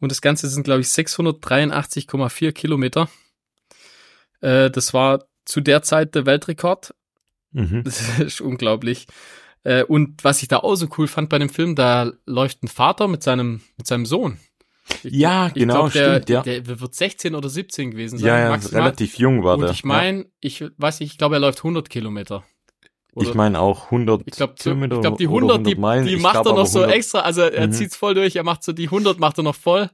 und 0.00 0.10
das 0.10 0.20
Ganze 0.20 0.48
sind, 0.48 0.64
glaube 0.64 0.80
ich, 0.80 0.88
683,4 0.88 2.52
Kilometer. 2.52 3.08
Äh, 4.40 4.70
das 4.70 4.92
war 4.92 5.24
zu 5.44 5.60
der 5.60 5.82
Zeit 5.82 6.14
der 6.14 6.26
Weltrekord. 6.26 6.94
Mhm. 7.52 7.84
Das 7.84 8.18
ist 8.18 8.40
unglaublich. 8.40 9.06
Äh, 9.62 9.84
und 9.84 10.24
was 10.24 10.42
ich 10.42 10.48
da 10.48 10.58
auch 10.58 10.74
so 10.74 10.88
cool 10.98 11.06
fand 11.06 11.28
bei 11.28 11.38
dem 11.38 11.50
Film, 11.50 11.74
da 11.74 12.12
läuft 12.26 12.64
ein 12.64 12.68
Vater 12.68 13.08
mit 13.08 13.22
seinem, 13.22 13.60
mit 13.76 13.86
seinem 13.86 14.06
Sohn. 14.06 14.38
Ich, 15.02 15.12
ja, 15.12 15.48
ich 15.48 15.54
genau, 15.54 15.74
glaub, 15.74 15.92
der, 15.92 16.14
stimmt, 16.14 16.30
ja. 16.30 16.42
Der 16.42 16.80
wird 16.80 16.94
16 16.94 17.34
oder 17.34 17.48
17 17.48 17.90
gewesen 17.90 18.18
sein, 18.18 18.28
ja, 18.28 18.38
ja, 18.38 18.50
maximal. 18.50 18.82
relativ 18.82 19.18
jung 19.18 19.44
war 19.44 19.54
Und 19.54 19.62
der. 19.62 19.70
ich 19.70 19.84
meine, 19.84 20.20
ja. 20.20 20.24
ich 20.40 20.64
weiß 20.76 21.00
nicht, 21.00 21.12
ich 21.12 21.18
glaube, 21.18 21.36
er 21.36 21.40
läuft 21.40 21.58
100 21.58 21.88
Kilometer. 21.88 22.44
Oder, 23.14 23.28
ich 23.28 23.34
meine 23.34 23.60
auch 23.60 23.86
100 23.86 24.22
ich 24.26 24.34
glaub, 24.34 24.56
Kilometer 24.56 24.96
Ich 24.96 25.00
glaube, 25.00 25.16
die 25.16 25.26
100, 25.26 25.50
100 25.58 25.78
Meilen. 25.78 26.04
die, 26.04 26.16
die 26.16 26.20
macht 26.20 26.46
er 26.46 26.54
noch 26.54 26.66
so 26.66 26.84
extra, 26.84 27.20
also 27.20 27.42
er 27.42 27.66
mhm. 27.66 27.72
zieht's 27.72 27.96
voll 27.96 28.14
durch, 28.14 28.36
er 28.36 28.44
macht 28.44 28.62
so 28.62 28.72
die 28.72 28.84
100 28.84 29.18
macht 29.18 29.38
er 29.38 29.42
noch 29.42 29.56
voll 29.56 29.90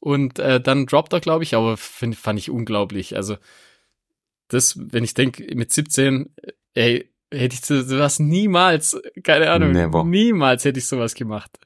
und 0.00 0.38
äh, 0.38 0.60
dann 0.60 0.86
droppt 0.86 1.12
er, 1.12 1.20
glaube 1.20 1.44
ich, 1.44 1.54
aber 1.54 1.76
find, 1.76 2.16
fand 2.16 2.38
ich 2.38 2.50
unglaublich. 2.50 3.16
Also 3.16 3.36
das, 4.48 4.78
wenn 4.78 5.04
ich 5.04 5.14
denke, 5.14 5.54
mit 5.54 5.72
17, 5.72 6.34
ey, 6.74 7.10
hätte 7.30 7.54
ich 7.54 7.64
sowas 7.64 8.18
niemals, 8.18 9.00
keine 9.22 9.50
Ahnung, 9.50 9.72
Never. 9.72 10.04
niemals 10.04 10.64
hätte 10.64 10.78
ich 10.78 10.86
sowas 10.86 11.14
gemacht. 11.14 11.58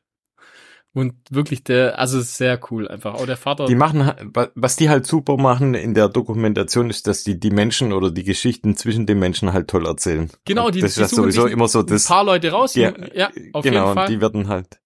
Und 0.95 1.15
wirklich 1.31 1.65
der, 1.65 1.99
also 1.99 2.21
sehr 2.21 2.61
cool 2.71 2.87
einfach. 2.87 3.15
Auch 3.15 3.25
der 3.25 3.39
Vater. 3.39 3.65
Die 3.65 3.75
machen, 3.75 4.13
was 4.55 4.77
die 4.77 4.91
halt 4.91 5.07
super 5.07 5.39
machen 5.39 5.73
in 5.75 5.95
der 5.95 6.11
Dokumentation 6.11 6.91
ist, 6.91 7.07
dass 7.07 7.25
die 7.25 7.41
die 7.41 7.51
Menschen 7.51 7.95
oder 7.95 8.11
die 8.11 8.25
Geschichten 8.25 8.77
zwischen 8.77 9.07
den 9.07 9.19
Menschen 9.19 9.55
halt 9.55 9.69
toll 9.69 9.87
erzählen. 9.87 10.31
Genau, 10.45 10.71
die, 10.71 10.81
das 10.81 10.97
die 10.97 11.03
ist 11.03 11.15
sowieso 11.15 11.47
immer 11.47 11.69
so 11.69 11.83
das. 11.83 12.05
Ein 12.05 12.15
paar 12.15 12.25
Leute 12.25 12.51
raus. 12.51 12.75
Ja, 12.75 12.93
ja 13.15 13.31
auf 13.55 13.65
genau, 13.65 13.85
jeden 13.85 13.95
Fall. 13.95 14.09
die 14.09 14.21
werden 14.21 14.49
halt 14.49 14.83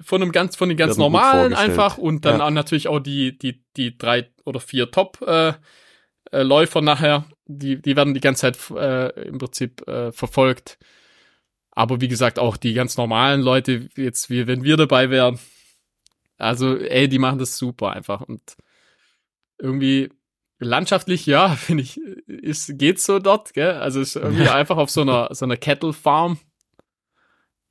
von 0.00 0.22
einem 0.22 0.32
ganz, 0.32 0.56
von 0.56 0.68
den 0.68 0.78
ganz 0.78 0.96
normalen 0.96 1.52
einfach 1.52 1.98
und 1.98 2.24
dann 2.24 2.38
ja. 2.38 2.46
auch 2.46 2.50
natürlich 2.50 2.88
auch 2.88 3.00
die, 3.00 3.36
die, 3.36 3.64
die 3.76 3.98
drei 3.98 4.30
oder 4.44 4.60
vier 4.60 4.90
Top 4.90 5.20
äh, 5.26 5.52
äh, 6.30 6.42
Läufer 6.42 6.80
nachher, 6.80 7.24
die, 7.46 7.80
die 7.80 7.96
werden 7.96 8.14
die 8.14 8.20
ganze 8.20 8.52
Zeit 8.52 8.70
äh, 8.70 9.28
im 9.28 9.38
Prinzip 9.38 9.86
äh, 9.88 10.12
verfolgt. 10.12 10.78
Aber 11.78 12.00
wie 12.00 12.08
gesagt, 12.08 12.40
auch 12.40 12.56
die 12.56 12.74
ganz 12.74 12.96
normalen 12.96 13.40
Leute, 13.40 13.88
jetzt 13.94 14.30
wie 14.30 14.48
wenn 14.48 14.64
wir 14.64 14.76
dabei 14.76 15.10
wären. 15.10 15.38
Also, 16.36 16.76
ey, 16.76 17.08
die 17.08 17.20
machen 17.20 17.38
das 17.38 17.56
super 17.56 17.92
einfach. 17.92 18.20
Und 18.22 18.56
irgendwie 19.58 20.10
landschaftlich, 20.58 21.24
ja, 21.26 21.50
finde 21.56 21.84
ich, 21.84 21.98
ist, 22.26 22.76
geht's 22.78 23.04
so 23.06 23.20
dort, 23.20 23.54
gell? 23.54 23.74
Also 23.74 24.00
ist 24.00 24.16
irgendwie 24.16 24.42
ja. 24.42 24.56
einfach 24.56 24.76
auf 24.76 24.90
so 24.90 25.02
einer, 25.02 25.32
so 25.32 25.44
einer 25.44 25.56
Cattle 25.56 25.92
Farm. 25.92 26.40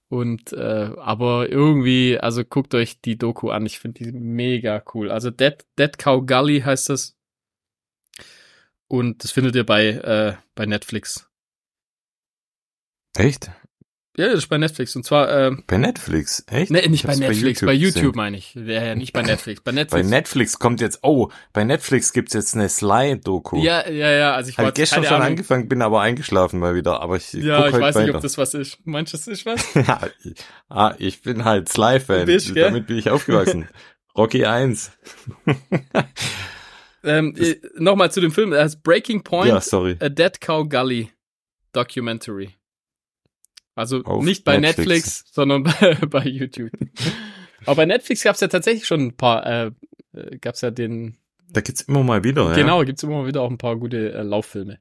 Und 0.07 0.53
äh, 0.53 0.89
aber 0.95 1.49
irgendwie, 1.49 2.17
also 2.17 2.45
guckt 2.45 2.73
euch 2.75 3.01
die 3.01 3.17
Doku 3.17 3.49
an. 3.49 3.65
Ich 3.65 3.77
finde 3.79 4.05
die 4.05 4.13
mega 4.13 4.81
cool. 4.93 5.11
Also 5.11 5.31
Dead, 5.31 5.65
Dead 5.77 5.97
Cow 5.97 6.25
Gully 6.25 6.61
heißt 6.61 6.87
das. 6.87 7.17
Und 8.87 9.25
das 9.25 9.31
findet 9.31 9.53
ihr 9.57 9.65
bei, 9.65 9.87
äh, 9.87 10.37
bei 10.55 10.65
Netflix. 10.65 11.29
Echt? 13.17 13.51
Ja, 14.19 14.25
das 14.29 14.39
ist 14.39 14.47
bei 14.47 14.57
Netflix. 14.57 14.95
Und 14.95 15.03
zwar, 15.05 15.29
äh, 15.29 15.51
Bei 15.67 15.77
Netflix, 15.77 16.43
echt? 16.49 16.71
nee, 16.71 16.81
nicht 16.87 17.03
Ich 17.03 17.07
bei 17.07 17.15
Netflix, 17.15 17.61
bei 17.61 17.71
YouTube, 17.71 17.93
gesehen. 18.01 18.11
meine 18.15 18.37
ich. 18.37 18.55
Ja, 18.55 18.83
ja, 18.83 18.95
nicht 18.95 19.13
bei 19.13 19.21
Netflix. 19.23 19.61
Bei 19.61 19.71
Bei 19.71 19.75
Netflix. 19.75 20.07
Netflix 20.09 20.59
kommt 20.59 20.81
jetzt, 20.81 20.99
oh, 21.03 21.29
bei 21.53 21.63
Netflix 21.63 22.13
gibt's 22.13 22.33
jetzt 22.33 22.55
eine 22.55 22.67
Sly-Doku. 22.67 23.61
ja, 23.61 23.87
ja, 23.87 24.09
ja, 24.11 24.33
also 24.33 24.49
ich 24.49 24.57
Hab 24.57 24.65
wollte 24.65 24.81
gestern 24.81 25.03
schon 25.03 25.13
Ahnung. 25.17 25.27
angefangen, 25.27 25.69
bin 25.69 25.83
aber 25.83 26.01
eingeschlafen 26.01 26.59
mal 26.59 26.73
wieder, 26.73 26.99
aber 27.01 27.17
ich 27.17 27.31
Ja, 27.33 27.57
guck 27.57 27.67
ich 27.67 27.73
heute 27.73 27.83
weiß 27.83 27.95
weiter. 27.95 28.05
nicht, 28.07 28.15
ob 28.15 28.21
das 28.23 28.37
was 28.39 28.53
ist. 28.55 28.79
Meinst 28.85 29.13
du, 29.13 29.17
das 29.17 29.27
ist 29.27 29.45
was? 29.45 29.73
ja, 29.75 30.01
ich, 30.23 30.33
ah, 30.69 30.95
ich 30.97 31.21
bin 31.21 31.45
halt 31.45 31.69
Sly-Fan, 31.69 32.27
damit 32.55 32.87
bin 32.87 32.97
ich 32.97 33.11
aufgewachsen. 33.11 33.67
Rocky 34.17 34.45
1. 34.45 34.91
ähm, 37.03 37.35
äh, 37.37 37.55
Nochmal 37.77 38.11
zu 38.11 38.19
dem 38.21 38.31
Film. 38.31 38.51
Er 38.51 38.63
heißt 38.63 38.81
Breaking 38.83 39.23
Point, 39.23 39.49
Ja, 39.49 39.61
sorry. 39.61 39.95
A 39.99 40.09
Dead 40.09 40.41
Cow 40.41 40.67
Gully 40.67 41.11
Documentary. 41.71 42.55
Also 43.77 44.03
Auf 44.05 44.23
nicht 44.23 44.43
bei 44.43 44.57
Netflix. 44.57 44.87
Netflix, 44.87 45.23
sondern 45.31 45.63
bei, 45.79 45.95
bei 46.09 46.23
YouTube. 46.23 46.71
Aber 47.65 47.75
bei 47.75 47.85
Netflix 47.85 48.23
gab's 48.23 48.39
ja 48.39 48.47
tatsächlich 48.47 48.87
schon 48.87 49.01
ein 49.01 49.15
paar, 49.15 49.45
äh, 49.45 49.71
äh, 50.13 50.37
gab's 50.39 50.61
ja 50.61 50.71
den, 50.71 51.17
Da 51.49 51.61
gibt's 51.61 51.81
immer 51.81 52.01
mal 52.01 52.23
wieder, 52.23 52.49
ja. 52.49 52.55
genau, 52.55 52.83
gibt's 52.83 53.03
immer 53.03 53.21
mal 53.21 53.27
wieder 53.27 53.43
auch 53.43 53.51
ein 53.51 53.59
paar 53.59 53.75
gute 53.75 54.13
äh, 54.13 54.23
Lauffilme. 54.23 54.79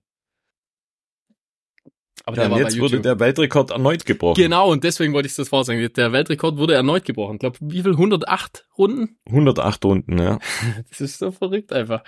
Aber 2.24 2.38
Ja, 2.38 2.44
der 2.44 2.52
und 2.52 2.52
war 2.52 2.60
jetzt 2.60 2.80
wurde 2.80 3.00
der 3.02 3.20
Weltrekord 3.20 3.70
erneut 3.70 4.06
gebrochen. 4.06 4.42
Genau, 4.42 4.72
und 4.72 4.82
deswegen 4.82 5.12
wollte 5.12 5.28
ich 5.28 5.36
das 5.36 5.50
vorsagen. 5.50 5.92
Der 5.92 6.12
Weltrekord 6.12 6.56
wurde 6.56 6.72
erneut 6.72 7.04
gebrochen. 7.04 7.34
Ich 7.34 7.40
glaube, 7.40 7.58
wie 7.60 7.82
viel? 7.82 7.92
108 7.92 8.66
Runden? 8.78 9.18
108 9.26 9.84
Runden, 9.84 10.18
ja. 10.18 10.38
Das 10.88 11.02
ist 11.02 11.18
so 11.18 11.30
verrückt 11.30 11.74
einfach. 11.74 12.02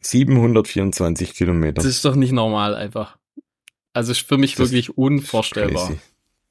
724 0.00 1.34
Kilometer. 1.34 1.74
Das 1.74 1.84
ist 1.84 2.04
doch 2.06 2.16
nicht 2.16 2.32
normal 2.32 2.74
einfach. 2.74 3.18
Also 3.96 4.12
ist 4.12 4.28
für 4.28 4.36
mich 4.36 4.56
Das 4.56 4.68
wirklich 4.68 4.98
unvorstellbar. 4.98 5.86
Crazy. 5.86 5.98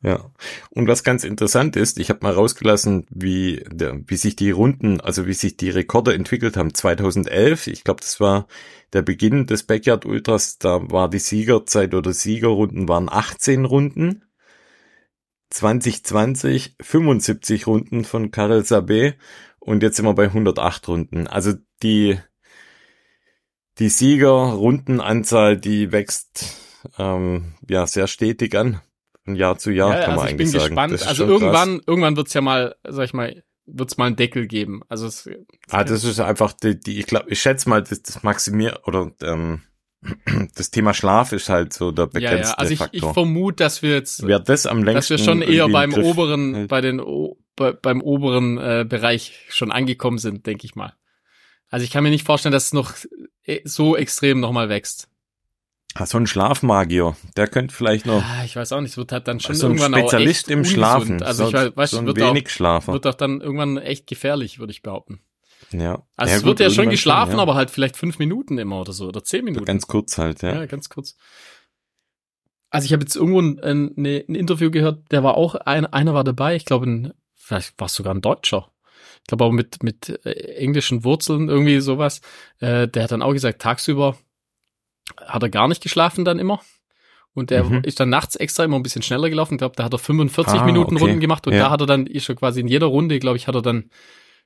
Ja. 0.01 0.31
Und 0.71 0.87
was 0.87 1.03
ganz 1.03 1.23
interessant 1.23 1.75
ist, 1.75 1.99
ich 1.99 2.09
habe 2.09 2.21
mal 2.23 2.33
rausgelassen, 2.33 3.05
wie, 3.11 3.63
der, 3.71 4.01
wie 4.07 4.17
sich 4.17 4.35
die 4.35 4.49
Runden, 4.49 4.99
also 4.99 5.27
wie 5.27 5.33
sich 5.33 5.55
die 5.55 5.69
Rekorde 5.69 6.15
entwickelt 6.15 6.57
haben. 6.57 6.73
2011, 6.73 7.67
ich 7.67 7.83
glaube, 7.83 8.01
das 8.01 8.19
war 8.19 8.47
der 8.93 9.03
Beginn 9.03 9.45
des 9.45 9.61
Backyard 9.61 10.07
Ultras, 10.07 10.57
da 10.57 10.89
war 10.89 11.07
die 11.07 11.19
Siegerzeit 11.19 11.93
oder 11.93 12.13
Siegerrunden 12.13 12.87
waren 12.89 13.09
18 13.09 13.65
Runden. 13.65 14.23
2020 15.51 16.77
75 16.81 17.67
Runden 17.67 18.05
von 18.05 18.31
Karel 18.31 18.61
Sabé 18.61 19.13
und 19.59 19.83
jetzt 19.83 19.97
sind 19.97 20.05
wir 20.05 20.15
bei 20.15 20.25
108 20.25 20.87
Runden. 20.87 21.27
Also 21.27 21.53
die, 21.83 22.17
die 23.77 23.89
Siegerrundenanzahl, 23.89 25.57
die 25.57 25.91
wächst 25.91 26.64
ähm, 26.97 27.53
ja 27.69 27.85
sehr 27.87 28.07
stetig 28.07 28.55
an. 28.55 28.81
Von 29.23 29.35
Jahr 29.35 29.57
zu 29.57 29.71
Jahr 29.71 29.89
Ja, 29.93 30.01
kann 30.01 30.11
also 30.11 30.15
man 30.17 30.25
ich 30.27 30.31
eigentlich 30.33 30.51
bin 30.51 30.59
sagen. 30.59 30.75
gespannt. 30.75 30.91
Also 30.93 31.15
schon 31.15 31.27
krass. 31.27 31.41
irgendwann, 31.41 31.81
irgendwann 31.87 32.17
wird's 32.17 32.33
ja 32.33 32.41
mal, 32.41 32.75
sag 32.87 33.05
ich 33.05 33.13
mal, 33.13 33.43
wird's 33.65 33.97
mal 33.97 34.05
einen 34.05 34.15
Deckel 34.15 34.47
geben. 34.47 34.81
Also 34.87 35.07
es, 35.07 35.27
Ah, 35.69 35.83
das 35.83 36.03
ist 36.03 36.19
einfach 36.19 36.53
die, 36.53 36.79
die 36.79 36.99
ich 36.99 37.07
glaube, 37.07 37.25
ich 37.29 37.41
schätze 37.41 37.67
mal, 37.69 37.81
das, 37.81 38.01
das 38.03 38.21
Maximier 38.23 38.81
oder 38.85 39.11
ähm, 39.23 39.61
das 40.55 40.69
Thema 40.69 40.93
Schlaf 40.93 41.31
ist 41.31 41.49
halt 41.49 41.73
so 41.73 41.91
der 41.91 42.05
ja, 42.05 42.09
begrenzte 42.11 42.51
ja. 42.53 42.57
Also 42.57 42.73
ich, 42.73 42.81
ich 42.91 43.01
Faktor. 43.01 43.13
vermute, 43.15 43.55
dass 43.63 43.81
wir 43.81 43.91
jetzt, 43.93 44.25
Wer 44.27 44.39
das 44.39 44.67
am 44.67 44.79
dass 44.79 44.85
längsten 44.85 45.09
wir 45.11 45.17
schon 45.17 45.41
eher 45.41 45.67
beim 45.69 45.91
Griff 45.91 46.05
oberen, 46.05 46.53
hält. 46.53 46.69
bei 46.69 46.81
den, 46.81 47.01
bei, 47.55 47.71
beim 47.71 48.01
oberen 48.01 48.57
äh, 48.59 48.85
Bereich 48.87 49.39
schon 49.49 49.71
angekommen 49.71 50.19
sind, 50.19 50.45
denke 50.45 50.65
ich 50.65 50.75
mal. 50.75 50.93
Also 51.69 51.83
ich 51.83 51.89
kann 51.91 52.03
mir 52.03 52.11
nicht 52.11 52.25
vorstellen, 52.25 52.53
dass 52.53 52.67
es 52.67 52.73
noch 52.73 52.93
äh, 53.43 53.61
so 53.63 53.95
extrem 53.97 54.39
nochmal 54.39 54.69
wächst. 54.69 55.09
Ah, 55.97 56.05
so 56.05 56.17
ein 56.17 56.27
Schlafmagier, 56.27 57.15
der 57.37 57.47
könnte 57.47 57.73
vielleicht 57.73 58.05
noch 58.05 58.21
Ah, 58.21 58.43
ich 58.43 58.57
weiß 58.57 58.73
auch 58.73 58.81
nicht, 58.81 58.91
es 58.91 58.97
wird 58.97 59.13
halt 59.13 59.29
dann 59.29 59.39
schon 59.39 59.55
so 59.55 59.67
ein 59.67 59.77
irgendwann 59.77 59.93
Spezialist 60.01 60.45
auch 60.45 60.49
echt 60.49 60.51
im 60.51 60.57
ungesund. 60.59 60.75
Schlafen. 60.75 61.23
Also 61.23 61.49
so, 61.49 61.57
ich 61.57 61.77
weiß, 61.77 61.91
so 61.91 61.97
ein 61.99 62.05
wird 62.05 62.21
auch, 62.21 62.29
wenig 62.29 62.49
Schlafer. 62.49 62.91
wird 62.91 63.07
auch 63.07 63.13
dann 63.13 63.39
irgendwann 63.39 63.77
echt 63.77 64.05
gefährlich, 64.05 64.59
würde 64.59 64.71
ich 64.71 64.81
behaupten. 64.81 65.21
ja. 65.71 66.03
Also 66.17 66.31
ja, 66.31 66.35
es 66.37 66.43
gut, 66.43 66.47
wird 66.47 66.59
ja 66.59 66.69
schon 66.69 66.89
geschlafen, 66.89 67.37
ja. 67.37 67.41
aber 67.41 67.55
halt 67.55 67.71
vielleicht 67.71 67.95
fünf 67.95 68.19
Minuten 68.19 68.57
immer 68.57 68.81
oder 68.81 68.91
so 68.91 69.07
oder 69.07 69.23
zehn 69.23 69.45
Minuten. 69.45 69.63
ganz 69.63 69.87
kurz 69.87 70.17
halt, 70.17 70.41
ja. 70.41 70.53
ja. 70.53 70.65
ganz 70.65 70.89
kurz. 70.89 71.15
Also 72.69 72.85
ich 72.87 72.91
habe 72.91 73.03
jetzt 73.03 73.15
irgendwo 73.15 73.39
ein, 73.41 73.59
ein, 73.61 73.91
ne- 73.95 74.25
ein 74.27 74.35
Interview 74.35 74.69
gehört, 74.71 75.09
der 75.11 75.23
war 75.23 75.35
auch, 75.37 75.55
ein, 75.55 75.85
einer 75.85 76.13
war 76.13 76.25
dabei, 76.25 76.57
ich 76.57 76.65
glaube, 76.65 76.87
ein, 76.87 77.13
vielleicht 77.35 77.79
war 77.79 77.85
es 77.85 77.93
sogar 77.95 78.13
ein 78.13 78.19
Deutscher. 78.21 78.69
Ich 79.21 79.27
glaube 79.27 79.45
aber 79.45 79.53
mit, 79.53 79.81
mit 79.81 80.09
äh, 80.25 80.31
englischen 80.55 81.05
Wurzeln, 81.05 81.47
irgendwie 81.47 81.79
sowas. 81.79 82.19
Äh, 82.59 82.89
der 82.89 83.03
hat 83.03 83.11
dann 83.13 83.21
auch 83.21 83.31
gesagt, 83.31 83.61
tagsüber 83.61 84.17
hat 85.25 85.43
er 85.43 85.49
gar 85.49 85.67
nicht 85.67 85.81
geschlafen 85.83 86.25
dann 86.25 86.39
immer. 86.39 86.61
Und 87.33 87.49
der 87.49 87.65
Mhm. 87.65 87.81
ist 87.83 87.99
dann 87.99 88.09
nachts 88.09 88.35
extra 88.37 88.63
immer 88.63 88.77
ein 88.77 88.83
bisschen 88.83 89.01
schneller 89.01 89.29
gelaufen. 89.29 89.55
Ich 89.55 89.57
glaube, 89.57 89.75
da 89.75 89.83
hat 89.83 89.93
er 89.93 89.99
45 89.99 90.61
Ah, 90.61 90.65
Minuten 90.65 90.95
okay. 90.95 91.03
Runden 91.03 91.19
gemacht 91.19 91.45
und 91.47 91.53
Ja. 91.53 91.59
da 91.65 91.69
hat 91.69 91.81
er 91.81 91.87
dann, 91.87 92.07
ist 92.07 92.29
er 92.29 92.35
quasi 92.35 92.61
in 92.61 92.67
jeder 92.69 92.85
Runde, 92.87 93.19
glaube 93.19 93.35
ich, 93.37 93.47
hat 93.47 93.55
er 93.55 93.61
dann 93.61 93.89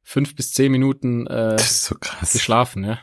fünf 0.03 0.35
bis 0.35 0.53
zehn 0.53 0.71
Minuten 0.71 1.27
äh, 1.27 1.55
Das 1.57 1.85
so 1.85 1.95
geschlafen, 2.33 2.83
ja. 2.83 2.99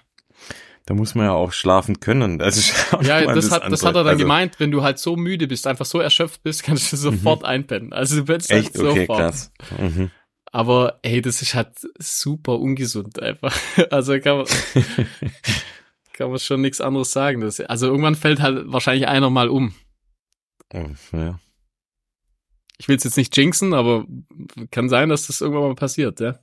Da 0.87 0.95
muss 0.95 1.14
man 1.14 1.27
ja 1.27 1.33
auch 1.33 1.53
schlafen 1.53 1.99
können. 2.01 2.38
Das 2.38 2.59
auch 2.92 3.03
Ja, 3.03 3.21
mal 3.25 3.35
das 3.35 3.51
hat, 3.51 3.71
das 3.71 3.83
hat 3.85 3.95
er 3.95 4.03
dann 4.05 4.07
Also, 4.09 4.19
gemeint, 4.19 4.59
wenn 4.61 4.71
du 4.71 4.83
halt 4.83 4.99
so 4.99 5.16
müde 5.16 5.47
bist, 5.49 5.66
einfach 5.66 5.85
so 5.87 5.99
erschöpft 6.01 6.42
bist, 6.42 6.62
kannst 6.64 6.92
du 6.92 6.97
sofort 6.97 7.45
einpennen. 7.45 7.92
Also 7.92 8.16
du 8.16 8.25
pennst 8.25 8.51
halt 8.53 8.64
Echt? 8.66 8.79
Okay, 8.79 9.01
sofort. 9.07 9.19
krass. 9.19 9.53
Mhm. 9.79 10.11
Aber 10.53 10.99
ey, 11.03 11.21
das 11.21 11.42
ist 11.42 11.55
halt 11.55 11.71
super 11.99 12.59
ungesund 12.59 13.21
einfach. 13.23 13.55
Also 13.90 14.19
kann 14.21 14.38
man, 14.38 14.47
kann 16.16 16.31
man 16.31 16.38
schon 16.38 16.62
nichts 16.62 16.81
anderes 16.81 17.12
sagen. 17.12 17.40
Das, 17.40 17.61
also 17.61 17.87
irgendwann 17.87 18.14
fällt 18.14 18.40
halt 18.40 18.72
wahrscheinlich 18.72 19.07
einer 19.07 19.31
mal 19.31 19.48
um. 19.48 19.74
Ja. 20.72 21.38
Ich 22.79 22.88
will 22.88 22.96
es 22.96 23.05
jetzt 23.05 23.16
nicht 23.16 23.37
jinxen, 23.37 23.72
aber 23.72 24.07
kann 24.70 24.88
sein, 24.88 25.09
dass 25.09 25.26
das 25.26 25.40
irgendwann 25.40 25.68
mal 25.68 25.74
passiert, 25.74 26.20
ja. 26.20 26.38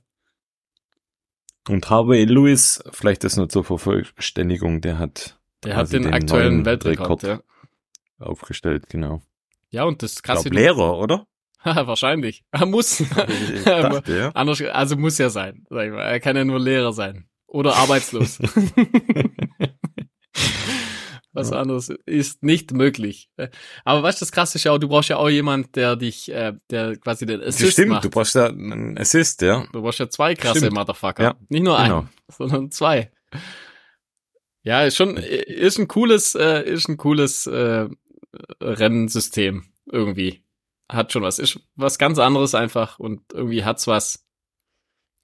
Und 1.68 1.88
Harvey 1.88 2.24
Lewis, 2.24 2.82
vielleicht 2.92 3.24
das 3.24 3.36
nur 3.36 3.48
zur 3.48 3.64
Vervollständigung, 3.64 4.80
der 4.80 4.98
hat 4.98 5.38
Der 5.64 5.76
hat 5.76 5.88
quasi 5.88 6.00
den, 6.00 6.12
aktuellen 6.12 6.64
Weltrekord, 6.64 7.24
Rekord 7.24 7.42
ja. 8.20 8.26
aufgestellt, 8.26 8.88
genau. 8.88 9.22
Ja, 9.70 9.84
und 9.84 10.02
das 10.02 10.16
Ich 10.16 10.22
krasse. 10.22 10.48
Lehrer, 10.50 10.98
oder? 10.98 11.26
Wahrscheinlich. 11.64 12.44
Er 12.50 12.66
muss. 12.66 13.02
Dachte, 13.64 14.16
ja. 14.16 14.28
Anders, 14.34 14.60
also 14.60 14.96
muss 14.96 15.18
ja 15.18 15.30
sein, 15.30 15.66
sag 15.70 15.86
ich 15.86 15.92
mal. 15.92 16.02
Er 16.02 16.20
kann 16.20 16.36
ja 16.36 16.44
nur 16.44 16.60
Lehrer 16.60 16.92
sein. 16.92 17.28
Oder 17.54 17.76
arbeitslos. 17.76 18.38
Was 21.32 21.50
Ja. 21.50 21.60
anderes 21.60 21.88
ist 22.06 22.42
nicht 22.44 22.72
möglich. 22.72 23.28
Aber 23.84 24.02
weißt 24.04 24.20
du, 24.20 24.24
das 24.24 24.30
krasse 24.32 24.56
ist 24.58 24.64
ja 24.64 24.72
auch, 24.72 24.78
du 24.78 24.88
brauchst 24.88 25.08
ja 25.08 25.16
auch 25.16 25.28
jemand, 25.28 25.74
der 25.74 25.96
dich, 25.96 26.30
äh, 26.32 26.54
der 26.70 26.96
quasi 26.96 27.26
den 27.26 27.40
Das 27.40 27.56
Assist 27.56 27.72
stimmt, 27.72 27.90
macht. 27.90 28.04
du 28.04 28.10
brauchst 28.10 28.34
ja 28.36 28.46
einen 28.46 28.96
Assist, 28.98 29.42
ja. 29.42 29.66
Du 29.72 29.82
brauchst 29.82 29.98
ja 29.98 30.08
zwei 30.08 30.34
krasse 30.34 30.58
Stimmt. 30.58 30.74
Motherfucker. 30.76 31.22
Ja, 31.22 31.34
Nicht 31.48 31.62
nur 31.64 31.76
genau. 31.80 31.98
einen, 32.00 32.08
sondern 32.28 32.70
zwei. 32.70 33.10
Ja, 34.62 34.84
ist 34.84 34.96
schon, 34.96 35.16
ist 35.16 35.78
ein 35.78 35.88
cooles, 35.88 36.34
äh, 36.36 36.62
ist 36.68 36.88
ein 36.88 36.96
cooles 36.96 37.46
äh, 37.46 37.88
Rennsystem 38.60 39.64
irgendwie. 39.90 40.44
Hat 40.90 41.12
schon 41.12 41.22
was. 41.22 41.38
Ist 41.40 41.60
was 41.76 41.98
ganz 41.98 42.18
anderes 42.18 42.54
einfach 42.54 42.98
und 43.00 43.22
irgendwie 43.32 43.64
hat's 43.64 43.86
was. 43.88 44.24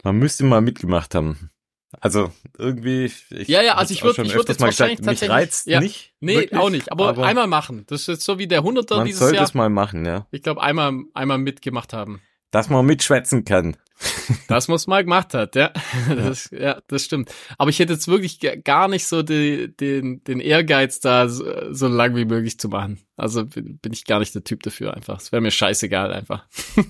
Man 0.03 0.17
müsste 0.17 0.45
mal 0.45 0.61
mitgemacht 0.61 1.15
haben. 1.15 1.51
Also 2.01 2.31
irgendwie. 2.57 3.07
Ich 3.31 3.49
Ja, 3.49 3.63
ja, 3.63 3.75
also 3.75 3.93
ich 3.93 4.03
auch 4.03 4.09
würd- 4.09 4.15
schon 4.17 4.27
ich 4.27 4.35
würd 4.35 4.49
jetzt 4.49 4.61
mal 4.61 4.67
wahrscheinlich 4.67 4.99
gesagt, 4.99 5.11
mich 5.13 5.21
tatsächlich- 5.21 5.37
reizt 5.37 5.67
ja. 5.67 5.81
nicht. 5.81 6.13
Nee, 6.21 6.37
wirklich, 6.37 6.61
auch 6.61 6.71
nicht. 6.71 6.93
Aber, 6.93 7.19
einmal 7.19 7.47
machen. 7.49 7.85
Das 7.89 8.07
ist 8.09 8.23
so 8.23 8.39
wie 8.39 8.47
der 8.47 8.63
Hunderter 8.63 8.99
Man 8.99 9.07
dieses 9.07 9.21
sollte 9.21 9.37
Jahr. 9.37 9.45
es 9.45 9.55
mal 9.55 9.71
machen, 9.71 10.05
ja. 10.05 10.27
Ich 10.31 10.43
glaube, 10.43 10.63
einmal, 10.63 10.93
einmal 11.15 11.39
mitgemacht 11.39 11.93
haben. 11.93 12.21
Dass 12.53 12.69
man 12.69 12.87
mitschwätzen 12.87 13.45
kann. 13.45 13.77
Das 14.49 14.67
muss 14.69 14.87
mal 14.87 15.03
gemacht 15.05 15.35
hat, 15.35 15.55
ja. 15.57 15.73
Das, 16.09 16.49
ja, 16.53 16.81
das 16.89 17.05
stimmt. 17.05 17.31
Aber 17.59 17.69
ich 17.71 17.79
hätte 17.79 17.93
jetzt 17.93 18.09
wirklich 18.09 18.41
gar 18.65 18.89
nicht 18.89 19.07
so 19.07 19.23
die, 19.23 19.77
den, 19.77 20.25
den 20.25 20.41
Ehrgeiz, 20.41 21.01
da 21.01 21.29
so, 21.29 21.45
so 21.73 21.87
lang 21.87 22.17
wie 22.17 22.25
möglich 22.25 22.59
zu 22.59 22.69
machen. 22.69 22.99
Also 23.17 23.45
bin, 23.45 23.79
ich 23.93 24.05
gar 24.07 24.19
nicht 24.21 24.35
der 24.35 24.43
Typ 24.43 24.63
dafür 24.63 24.95
einfach. 24.95 25.21
Es 25.21 25.33
wäre 25.33 25.43
mir 25.43 25.51
scheißegal 25.51 26.13
einfach. 26.13 26.47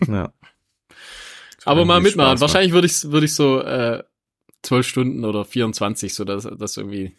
Ja. 0.06 0.32
Aber 1.64 1.84
mal 1.84 2.00
mitmachen. 2.00 2.40
Wahrscheinlich 2.40 2.72
würde 2.72 2.86
ich, 2.86 3.02
würde 3.10 3.26
ich 3.26 3.34
so 3.34 3.60
äh, 3.60 4.02
12 4.62 4.86
Stunden 4.86 5.24
oder 5.24 5.44
24, 5.44 6.14
so 6.14 6.24
dass 6.24 6.44
das 6.44 6.76
irgendwie. 6.76 7.16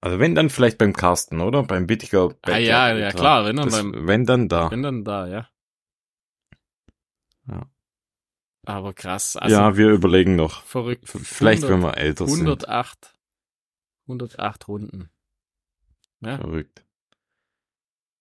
Also 0.00 0.18
wenn 0.18 0.34
dann 0.34 0.50
vielleicht 0.50 0.78
beim 0.78 0.92
Carsten, 0.92 1.40
oder? 1.40 1.62
Beim 1.62 1.86
Bittiger. 1.86 2.34
Ah, 2.42 2.58
ja, 2.58 2.94
ja, 2.96 3.10
klar, 3.10 3.44
wenn 3.46 3.56
dann 3.56 3.66
das, 3.66 3.76
beim- 3.76 4.06
Wenn 4.06 4.26
dann 4.26 4.48
da. 4.48 4.68
Bin 4.68 4.82
dann 4.82 5.04
da, 5.04 5.26
ja. 5.26 5.48
Ja. 7.48 7.70
Aber 8.66 8.92
krass. 8.92 9.36
Also 9.36 9.54
ja, 9.56 9.76
wir 9.76 9.90
überlegen 9.90 10.36
noch. 10.36 10.62
verrückt. 10.64 11.08
Vielleicht, 11.08 11.62
100 11.64 11.70
wenn 11.70 11.88
wir 11.88 11.96
älter 11.96 12.26
sind. 12.26 12.40
108. 12.46 13.14
108 14.08 14.68
Runden. 14.68 15.10
Ja, 16.20 16.38
Verrückt. 16.38 16.84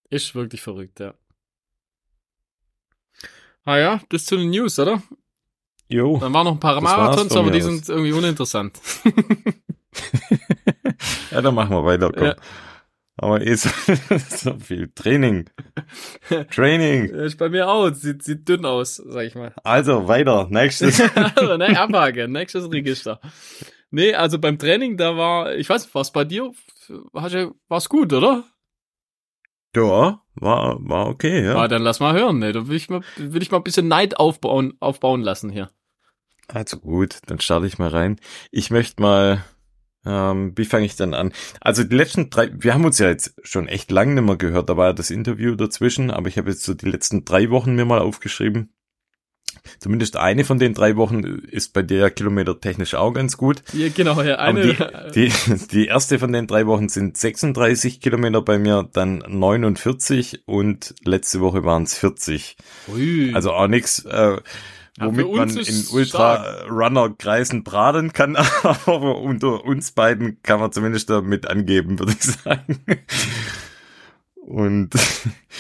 ist 0.09 0.35
wirklich 0.35 0.61
verrückt, 0.61 0.99
ja. 0.99 1.13
Ah 3.63 3.77
ja, 3.77 4.01
das 4.09 4.25
zu 4.25 4.37
den 4.37 4.51
News, 4.51 4.77
oder? 4.79 5.01
Jo. 5.87 6.17
Dann 6.19 6.33
waren 6.33 6.45
noch 6.45 6.53
ein 6.53 6.59
paar 6.59 6.75
Das 6.75 6.83
Marathons, 6.83 7.35
aber 7.35 7.51
die 7.51 7.59
aus. 7.59 7.65
sind 7.65 7.89
irgendwie 7.89 8.11
uninteressant. 8.13 8.79
Ja, 11.31 11.41
dann 11.41 11.55
machen 11.55 11.71
wir 11.71 11.83
weiter. 11.85 12.11
Komm. 12.11 12.27
Ja. 12.27 12.35
Aber 13.17 13.41
eh 13.41 13.55
so, 13.55 13.69
so 14.29 14.57
viel 14.59 14.89
Training. 14.93 15.49
Training. 16.51 17.05
Ist 17.13 17.37
bei 17.37 17.49
mir 17.49 17.69
auch. 17.69 17.89
Sieht, 17.93 18.23
sieht 18.23 18.47
dünn 18.47 18.65
aus, 18.65 18.95
sag 18.95 19.25
ich 19.25 19.35
mal. 19.35 19.53
Also 19.63 20.07
weiter. 20.07 20.47
Nächstes. 20.49 21.01
also, 21.15 21.57
ne, 21.57 21.79
abhaken. 21.79 22.31
Nächstes 22.31 22.69
Register. 22.71 23.19
Nee, 23.91 24.13
also 24.13 24.39
beim 24.39 24.57
Training, 24.57 24.97
da 24.97 25.15
war, 25.15 25.55
ich 25.55 25.69
weiß, 25.69 25.93
was 25.93 26.11
bei 26.11 26.25
dir? 26.25 26.51
War's 27.13 27.87
gut, 27.89 28.11
oder? 28.11 28.43
Ja, 29.75 30.21
war, 30.35 30.77
war 30.79 31.07
okay, 31.07 31.43
ja. 31.45 31.55
Ah, 31.55 31.67
dann 31.67 31.81
lass 31.83 31.99
mal 31.99 32.13
hören, 32.13 32.39
ne? 32.39 32.51
Da 32.53 32.67
will 32.67 32.75
ich 32.75 32.89
mal, 32.89 33.01
will 33.17 33.41
ich 33.41 33.51
mal 33.51 33.57
ein 33.57 33.63
bisschen 33.63 33.87
Neid 33.87 34.17
aufbauen, 34.17 34.73
aufbauen 34.79 35.21
lassen 35.21 35.49
hier. 35.49 35.69
Also 36.47 36.77
gut, 36.77 37.19
dann 37.27 37.39
starte 37.39 37.67
ich 37.67 37.77
mal 37.77 37.89
rein. 37.89 38.19
Ich 38.51 38.71
möchte 38.71 39.01
mal, 39.01 39.43
ähm, 40.05 40.53
wie 40.55 40.65
fange 40.65 40.85
ich 40.85 40.95
dann 40.95 41.13
an? 41.13 41.33
Also 41.59 41.83
die 41.83 41.95
letzten 41.95 42.29
drei, 42.29 42.51
wir 42.53 42.73
haben 42.73 42.85
uns 42.85 42.99
ja 42.99 43.07
jetzt 43.07 43.35
schon 43.43 43.67
echt 43.67 43.91
lange 43.91 44.13
nicht 44.13 44.25
mehr 44.25 44.37
gehört, 44.37 44.69
da 44.69 44.77
war 44.77 44.87
ja 44.87 44.93
das 44.93 45.09
Interview 45.09 45.55
dazwischen, 45.55 46.11
aber 46.11 46.27
ich 46.27 46.37
habe 46.37 46.49
jetzt 46.49 46.63
so 46.63 46.73
die 46.73 46.89
letzten 46.89 47.25
drei 47.25 47.49
Wochen 47.49 47.75
mir 47.75 47.85
mal 47.85 47.99
aufgeschrieben. 47.99 48.69
Zumindest 49.79 50.17
eine 50.17 50.45
von 50.45 50.59
den 50.59 50.73
drei 50.73 50.95
Wochen 50.95 51.23
ist 51.23 51.73
bei 51.73 51.81
der 51.81 52.11
Kilometer 52.11 52.59
technisch 52.59 52.93
auch 52.93 53.13
ganz 53.13 53.37
gut. 53.37 53.63
Ja, 53.73 53.89
genau, 53.89 54.21
ja, 54.21 54.35
eine. 54.35 54.73
Die, 55.13 55.29
die, 55.29 55.67
die, 55.71 55.85
erste 55.87 56.19
von 56.19 56.31
den 56.31 56.47
drei 56.47 56.67
Wochen 56.67 56.89
sind 56.89 57.17
36 57.17 57.99
Kilometer 57.99 58.41
bei 58.41 58.59
mir, 58.59 58.87
dann 58.93 59.23
49 59.27 60.43
und 60.45 60.95
letzte 61.03 61.39
Woche 61.39 61.63
waren 61.63 61.83
es 61.83 61.97
40. 61.97 62.57
Ui. 62.89 63.31
Also 63.33 63.53
auch 63.53 63.67
nichts, 63.67 64.05
äh, 64.05 64.37
womit 64.99 65.27
ja, 65.27 65.35
man 65.35 65.49
in 65.49 65.85
Ultra-Runner-Kreisen 65.91 67.63
braten 67.63 68.13
kann, 68.13 68.35
aber 68.63 69.19
unter 69.19 69.63
uns 69.65 69.91
beiden 69.91 70.41
kann 70.43 70.59
man 70.59 70.71
zumindest 70.71 71.09
damit 71.09 71.47
angeben, 71.47 71.99
würde 71.99 72.13
ich 72.13 72.23
sagen. 72.23 72.81
Und 74.35 74.91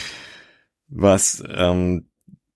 was 0.87 1.43
ähm, 1.49 2.07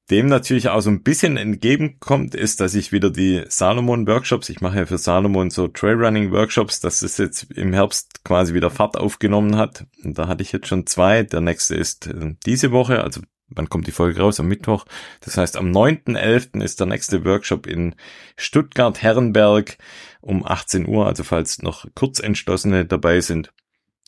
dem 0.09 0.27
natürlich 0.27 0.69
auch 0.69 0.81
so 0.81 0.89
ein 0.89 1.03
bisschen 1.03 1.37
entgegenkommt, 1.37 2.33
ist, 2.33 2.59
dass 2.61 2.73
ich 2.73 2.91
wieder 2.91 3.11
die 3.11 3.43
Salomon 3.47 4.07
Workshops, 4.07 4.49
ich 4.49 4.61
mache 4.61 4.77
ja 4.77 4.85
für 4.85 4.97
Salomon 4.97 5.49
so 5.51 5.67
Trailrunning 5.67 6.31
Workshops, 6.31 6.79
dass 6.79 7.01
es 7.01 7.17
jetzt 7.17 7.51
im 7.51 7.73
Herbst 7.73 8.23
quasi 8.23 8.53
wieder 8.53 8.71
Fahrt 8.71 8.97
aufgenommen 8.97 9.55
hat. 9.55 9.85
Und 10.03 10.17
da 10.17 10.27
hatte 10.27 10.41
ich 10.41 10.51
jetzt 10.51 10.67
schon 10.67 10.87
zwei. 10.87 11.23
Der 11.23 11.41
nächste 11.41 11.75
ist 11.75 12.07
äh, 12.07 12.35
diese 12.45 12.71
Woche, 12.71 13.03
also 13.03 13.21
wann 13.49 13.69
kommt 13.69 13.87
die 13.87 13.91
Folge 13.91 14.21
raus? 14.21 14.39
Am 14.39 14.47
Mittwoch. 14.47 14.85
Das 15.21 15.37
heißt, 15.37 15.57
am 15.57 15.71
9.11. 15.71 16.61
ist 16.63 16.79
der 16.79 16.87
nächste 16.87 17.25
Workshop 17.25 17.67
in 17.67 17.95
Stuttgart-Herrenberg 18.37 19.77
um 20.21 20.45
18 20.45 20.87
Uhr, 20.87 21.05
also 21.05 21.23
falls 21.23 21.61
noch 21.61 21.85
Kurzentschlossene 21.95 22.85
dabei 22.85 23.21
sind. 23.21 23.51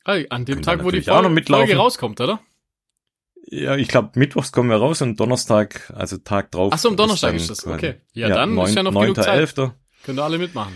Hey, 0.04 0.28
an 0.30 0.46
dem 0.46 0.62
Tag, 0.62 0.84
wo 0.84 0.92
die 0.92 1.02
Folge, 1.02 1.44
Folge 1.46 1.76
rauskommt, 1.76 2.20
oder? 2.22 2.42
Ja, 3.46 3.76
ich 3.76 3.88
glaube, 3.88 4.12
mittwochs 4.16 4.52
kommen 4.52 4.70
wir 4.70 4.78
raus 4.78 5.02
und 5.02 5.20
Donnerstag, 5.20 5.92
also 5.96 6.18
Tag 6.18 6.52
drauf. 6.52 6.72
Ach 6.74 6.80
so, 6.80 6.90
am 6.90 6.98
Donnerstag 6.98 7.34
ist, 7.34 7.50
ist 7.50 7.66
das, 7.66 7.68
okay. 7.68 7.96
Ja, 8.14 8.30
ja 8.30 8.36
dann 8.36 8.56
9, 8.56 8.70
ist 8.70 8.76
ja 8.76 8.84
noch 8.84 8.94
9. 8.94 9.04
genug 9.04 9.16
Zeit. 9.18 9.40
11. 9.40 9.72
Können 10.04 10.20
alle 10.20 10.38
mitmachen. 10.38 10.74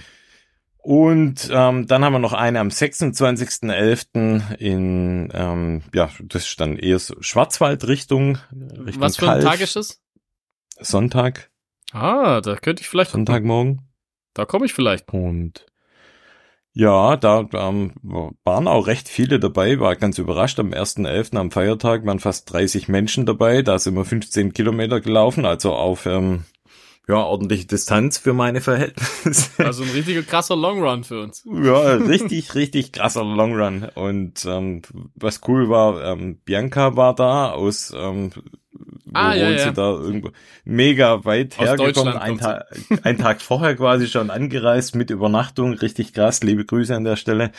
Und 0.86 1.50
ähm, 1.52 1.88
dann 1.88 2.06
haben 2.06 2.14
wir 2.14 2.20
noch 2.20 2.34
eine 2.34 2.60
am 2.60 2.68
26.11. 2.68 4.56
in, 4.60 5.32
ähm, 5.34 5.82
ja, 5.96 6.12
das 6.22 6.46
ist 6.46 6.62
dann 6.62 6.78
eher 6.78 7.00
so 7.00 7.16
Schwarzwaldrichtung. 7.22 8.38
Richtung 8.54 9.02
Was 9.02 9.18
für 9.18 9.26
ein 9.26 9.42
Kalf. 9.42 9.46
Tag 9.46 9.62
ist 9.62 9.76
das? 9.76 10.04
Sonntag. 10.80 11.50
Ah, 11.92 12.40
da 12.40 12.56
könnte 12.58 12.84
ich 12.84 12.90
vielleicht. 12.90 13.10
Sonntagmorgen. 13.10 13.82
Da 14.36 14.46
komme 14.46 14.68
ich 14.68 14.76
vielleicht. 14.76 15.12
Und 15.12 15.66
ja, 16.74 17.18
da 17.18 17.50
ähm, 17.54 17.94
waren 18.44 18.68
auch 18.68 18.86
recht 18.86 19.10
viele 19.10 19.40
dabei, 19.40 19.80
war 19.80 19.96
ganz 19.96 20.20
überrascht. 20.20 20.60
Am 20.60 20.70
1.11. 20.72 21.36
am 21.36 21.50
Feiertag 21.50 22.06
waren 22.06 22.20
fast 22.20 22.54
30 22.54 22.90
Menschen 22.90 23.26
dabei, 23.26 23.64
da 23.64 23.80
sind 23.80 23.96
wir 23.96 24.06
15 24.06 24.54
Kilometer 24.54 25.02
gelaufen, 25.02 25.46
also 25.46 25.74
auf 25.74 26.06
ähm, 26.06 26.44
ja, 27.08 27.18
ordentliche 27.18 27.66
Distanz 27.66 28.18
für 28.18 28.34
meine 28.34 28.62
Verhältnisse. 28.62 29.52
Also 29.64 29.84
ein 29.84 29.90
richtiger 29.90 30.24
krasser 30.24 30.56
Longrun 30.56 31.04
für 31.04 31.22
uns. 31.22 31.44
Ja, 31.46 31.94
richtig, 31.96 32.56
richtig 32.56 32.92
krasser 32.92 33.24
Longrun. 33.24 33.88
Und 33.94 34.46
ähm, 34.46 34.82
was 35.16 35.42
cool 35.48 35.70
war, 35.70 36.04
ähm, 36.04 36.40
Bianca 36.46 36.96
war 36.96 37.14
da 37.14 37.52
aus 37.52 37.94
ähm, 37.96 38.32
ah, 39.14 39.32
wo 39.32 39.38
ja, 39.38 39.50
ja. 39.52 39.60
sie 39.60 39.74
da 39.74 39.92
irgendwo 39.92 40.32
mega 40.64 41.26
weit 41.26 41.58
Aus 41.60 41.68
hergekommen, 41.68 42.18
ein, 42.18 42.38
Ta 42.38 42.66
ein 43.04 43.18
Tag 43.18 43.42
vorher 43.42 43.76
quasi 43.76 44.08
schon 44.08 44.30
angereist 44.30 44.96
mit 44.96 45.10
Übernachtung, 45.10 45.74
richtig 45.74 46.14
krass, 46.14 46.44
liebe 46.44 46.66
Grüße 46.66 46.96
an 46.96 47.04
der 47.04 47.16
Stelle. 47.16 47.52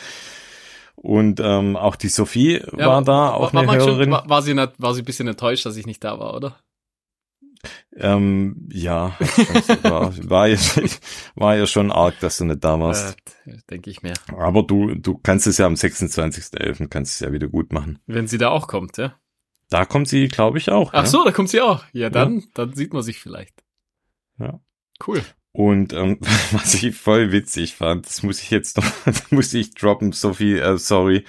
Und 0.95 1.39
ähm, 1.39 1.75
auch 1.75 1.95
die 1.95 2.09
Sophie 2.09 2.59
ja, 2.75 2.87
war 2.87 3.03
da, 3.03 3.29
auch 3.29 3.53
war, 3.53 3.61
eine 3.61 3.67
war 3.67 3.75
Hörerin. 3.75 4.03
Schon, 4.05 4.11
war, 4.11 4.29
war, 4.29 4.41
sie 4.41 4.55
nicht, 4.55 4.73
war 4.77 4.93
sie 4.93 5.03
ein 5.03 5.05
bisschen 5.05 5.27
enttäuscht, 5.27 5.65
dass 5.65 5.77
ich 5.77 5.85
nicht 5.85 6.03
da 6.03 6.19
war, 6.19 6.35
oder? 6.35 6.57
Ähm, 7.95 8.67
ja, 8.71 9.17
war, 9.83 10.13
war, 10.29 10.47
ja, 10.47 10.57
war 11.35 11.55
ja 11.55 11.65
schon 11.65 11.91
arg, 11.91 12.19
dass 12.19 12.37
du 12.37 12.45
nicht 12.45 12.63
da 12.63 12.79
warst. 12.79 13.17
Äh, 13.45 13.57
Denke 13.69 13.89
ich 13.89 14.03
mir. 14.03 14.13
Aber 14.35 14.63
du, 14.63 14.95
du 14.95 15.17
kannst 15.17 15.47
es 15.47 15.57
ja 15.57 15.65
am 15.65 15.73
26.11. 15.73 16.87
kannst 16.89 17.13
es 17.13 17.19
ja 17.19 17.31
wieder 17.31 17.47
gut 17.47 17.73
machen. 17.73 17.99
Wenn 18.05 18.27
sie 18.27 18.37
da 18.37 18.49
auch 18.49 18.67
kommt, 18.67 18.97
ja? 18.97 19.15
Da 19.69 19.85
kommt 19.85 20.07
sie, 20.07 20.27
glaube 20.27 20.57
ich, 20.57 20.69
auch. 20.69 20.93
Ach 20.93 21.03
ja? 21.03 21.05
so, 21.05 21.23
da 21.23 21.31
kommt 21.31 21.49
sie 21.49 21.61
auch. 21.61 21.83
Ja, 21.91 22.09
dann, 22.09 22.39
ja. 22.39 22.45
dann 22.53 22.73
sieht 22.73 22.93
man 22.93 23.03
sich 23.03 23.19
vielleicht. 23.19 23.63
Ja. 24.39 24.59
Cool. 25.05 25.21
Und 25.51 25.93
ähm, 25.93 26.19
was 26.51 26.75
ich 26.75 26.95
voll 26.95 27.31
witzig 27.31 27.75
fand, 27.75 28.05
das 28.05 28.23
muss 28.23 28.41
ich 28.41 28.51
jetzt 28.51 28.77
noch, 28.77 28.85
das 29.05 29.31
muss 29.31 29.53
ich 29.53 29.73
droppen, 29.73 30.11
Sophie, 30.11 30.57
äh, 30.57 30.77
sorry. 30.77 31.25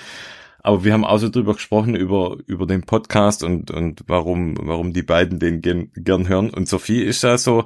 Aber 0.68 0.84
wir 0.84 0.92
haben 0.92 1.06
auch 1.06 1.16
so 1.16 1.30
drüber 1.30 1.54
gesprochen, 1.54 1.94
über, 1.94 2.36
über 2.44 2.66
den 2.66 2.82
Podcast 2.82 3.42
und, 3.42 3.70
und 3.70 4.02
warum, 4.06 4.54
warum 4.60 4.92
die 4.92 5.02
beiden 5.02 5.38
den 5.38 5.62
gern, 5.62 5.90
gern 5.94 6.28
hören. 6.28 6.50
Und 6.50 6.68
Sophie 6.68 7.00
ist 7.00 7.22
ja 7.22 7.38
so, 7.38 7.64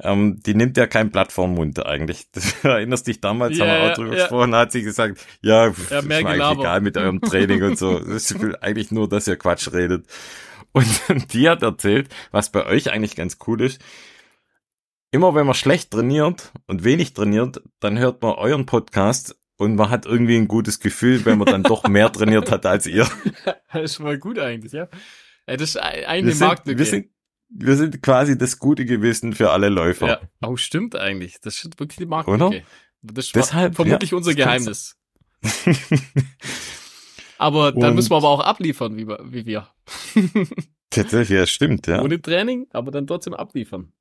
ähm, 0.00 0.38
die 0.44 0.52
nimmt 0.52 0.76
ja 0.76 0.86
kein 0.86 1.10
Blatt 1.10 1.32
vorm 1.32 1.54
Mund 1.54 1.82
eigentlich. 1.86 2.26
Das 2.32 2.62
erinnerst 2.62 3.06
dich 3.06 3.22
damals, 3.22 3.56
yeah, 3.56 3.66
haben 3.66 3.72
wir 3.72 3.90
auch 3.90 3.94
drüber 3.94 4.12
yeah. 4.12 4.20
gesprochen, 4.24 4.54
hat 4.54 4.70
sie 4.70 4.82
gesagt, 4.82 5.26
ja, 5.40 5.68
ja 5.68 5.98
ist 5.98 6.06
mir 6.06 6.16
eigentlich 6.16 6.58
egal 6.58 6.82
mit 6.82 6.98
eurem 6.98 7.22
Training 7.22 7.62
und 7.62 7.78
so. 7.78 7.98
Das 7.98 8.30
ist 8.30 8.62
eigentlich 8.62 8.90
nur, 8.90 9.08
dass 9.08 9.26
ihr 9.26 9.36
Quatsch 9.36 9.72
redet. 9.72 10.04
Und 10.72 11.32
die 11.32 11.48
hat 11.48 11.62
erzählt, 11.62 12.10
was 12.32 12.52
bei 12.52 12.66
euch 12.66 12.92
eigentlich 12.92 13.16
ganz 13.16 13.38
cool 13.46 13.62
ist. 13.62 13.80
Immer 15.10 15.34
wenn 15.34 15.46
man 15.46 15.54
schlecht 15.54 15.90
trainiert 15.90 16.52
und 16.66 16.84
wenig 16.84 17.14
trainiert, 17.14 17.62
dann 17.80 17.98
hört 17.98 18.20
man 18.20 18.32
euren 18.32 18.66
Podcast 18.66 19.41
und 19.62 19.76
man 19.76 19.90
hat 19.90 20.06
irgendwie 20.06 20.36
ein 20.36 20.48
gutes 20.48 20.80
Gefühl, 20.80 21.24
wenn 21.24 21.38
man 21.38 21.46
dann 21.46 21.62
doch 21.62 21.86
mehr 21.86 22.10
trainiert 22.10 22.50
hat 22.50 22.66
als 22.66 22.86
ihr. 22.86 23.06
Das 23.72 23.92
ist 23.92 24.00
mal 24.00 24.18
gut 24.18 24.38
eigentlich, 24.38 24.72
ja. 24.72 24.86
Das 25.46 25.62
ist 25.62 25.76
eine 25.78 26.34
Marktlücke. 26.34 26.78
Wir 26.78 26.84
sind, 26.84 27.06
wir 27.48 27.76
sind 27.76 28.02
quasi 28.02 28.36
das 28.36 28.58
gute 28.58 28.84
Gewissen 28.84 29.32
für 29.32 29.50
alle 29.50 29.70
Läufer. 29.70 30.06
Ja. 30.08 30.20
Oh, 30.46 30.56
stimmt 30.56 30.94
eigentlich. 30.94 31.40
Das 31.40 31.64
ist 31.64 31.80
wirklich 31.80 31.96
die 31.96 32.04
Marktlücke. 32.04 32.44
Oder? 32.44 32.60
Das 33.00 33.26
ist 33.26 33.34
Deshalb, 33.34 33.76
vermutlich 33.76 34.10
ja, 34.10 34.16
unser 34.18 34.34
Geheimnis. 34.34 34.98
aber 37.38 37.72
dann 37.72 37.90
und 37.90 37.94
müssen 37.94 38.10
wir 38.10 38.16
aber 38.16 38.28
auch 38.28 38.40
abliefern, 38.40 38.96
wie 38.98 39.08
wir. 39.08 39.20
Wie 39.24 39.46
wir. 39.46 39.68
Tatsächlich, 40.90 41.38
ja, 41.38 41.46
stimmt, 41.46 41.86
ja. 41.86 42.02
Ohne 42.02 42.20
Training, 42.20 42.66
aber 42.72 42.90
dann 42.90 43.06
trotzdem 43.06 43.32
abliefern. 43.32 43.92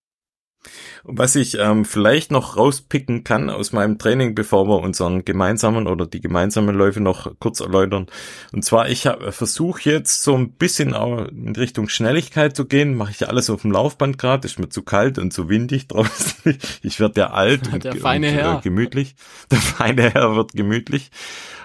Was 1.03 1.35
ich 1.35 1.57
ähm, 1.57 1.85
vielleicht 1.85 2.31
noch 2.31 2.55
rauspicken 2.55 3.23
kann 3.23 3.49
aus 3.49 3.73
meinem 3.73 3.97
Training, 3.97 4.35
bevor 4.35 4.67
wir 4.67 4.79
unseren 4.79 5.25
gemeinsamen 5.25 5.87
oder 5.87 6.05
die 6.05 6.21
gemeinsamen 6.21 6.75
Läufe 6.75 6.99
noch 6.99 7.31
kurz 7.39 7.59
erläutern. 7.59 8.05
Und 8.53 8.63
zwar, 8.63 8.87
ich 8.89 9.09
versuche 9.29 9.89
jetzt 9.89 10.21
so 10.21 10.35
ein 10.35 10.51
bisschen 10.51 10.93
auch 10.93 11.27
in 11.27 11.55
Richtung 11.55 11.89
Schnelligkeit 11.89 12.55
zu 12.55 12.65
gehen. 12.65 12.95
Mache 12.95 13.11
ich 13.11 13.27
alles 13.27 13.49
auf 13.49 13.63
dem 13.63 13.71
Laufband 13.71 14.19
gerade. 14.19 14.45
Ist 14.45 14.59
mir 14.59 14.69
zu 14.69 14.83
kalt 14.83 15.17
und 15.17 15.33
zu 15.33 15.49
windig 15.49 15.87
draußen. 15.89 16.57
Ich 16.83 16.99
werde 16.99 17.21
ja 17.21 17.29
alt 17.31 17.67
und, 17.73 17.83
Der 17.83 17.95
feine 17.95 18.27
und, 18.27 18.33
Herr. 18.33 18.57
Äh, 18.57 18.61
gemütlich. 18.61 19.15
Der 19.49 19.59
feine 19.59 20.11
Herr 20.11 20.35
wird 20.35 20.53
gemütlich. 20.53 21.09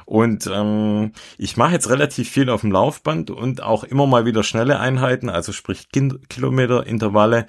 Und 0.07 0.49
ähm, 0.51 1.13
ich 1.37 1.57
mache 1.57 1.73
jetzt 1.73 1.91
relativ 1.91 2.31
viel 2.31 2.49
auf 2.49 2.61
dem 2.61 2.71
Laufband 2.71 3.31
und 3.31 3.63
auch 3.63 3.83
immer 3.83 4.07
mal 4.07 4.25
wieder 4.25 4.45
schnelle 4.45 4.79
Einheiten, 4.79 5.29
also 5.29 5.53
sprich 5.53 5.89
Kilometerintervalle 5.91 7.47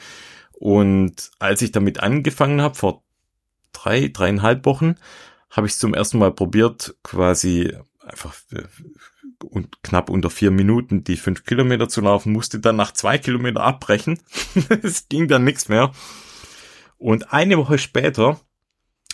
und 0.59 1.31
als 1.39 1.61
ich 1.61 1.71
damit 1.71 1.99
angefangen 1.99 2.61
habe, 2.61 2.75
vor 2.75 3.03
drei, 3.73 4.07
dreieinhalb 4.07 4.65
Wochen, 4.65 4.95
habe 5.49 5.67
ich 5.67 5.77
zum 5.77 5.93
ersten 5.93 6.17
Mal 6.17 6.33
probiert, 6.33 6.95
quasi 7.03 7.73
einfach 7.99 8.35
äh, 8.51 8.63
und 9.43 9.83
knapp 9.83 10.09
unter 10.09 10.29
vier 10.29 10.49
Minuten 10.49 11.03
die 11.03 11.17
fünf 11.17 11.43
Kilometer 11.43 11.87
zu 11.87 12.01
laufen, 12.01 12.33
musste 12.33 12.59
dann 12.59 12.75
nach 12.75 12.91
zwei 12.91 13.17
Kilometer 13.17 13.61
abbrechen. 13.61 14.19
Es 14.81 15.07
ging 15.09 15.27
dann 15.27 15.43
nichts 15.43 15.69
mehr. 15.69 15.91
Und 16.97 17.31
eine 17.31 17.57
Woche 17.57 17.77
später 17.77 18.39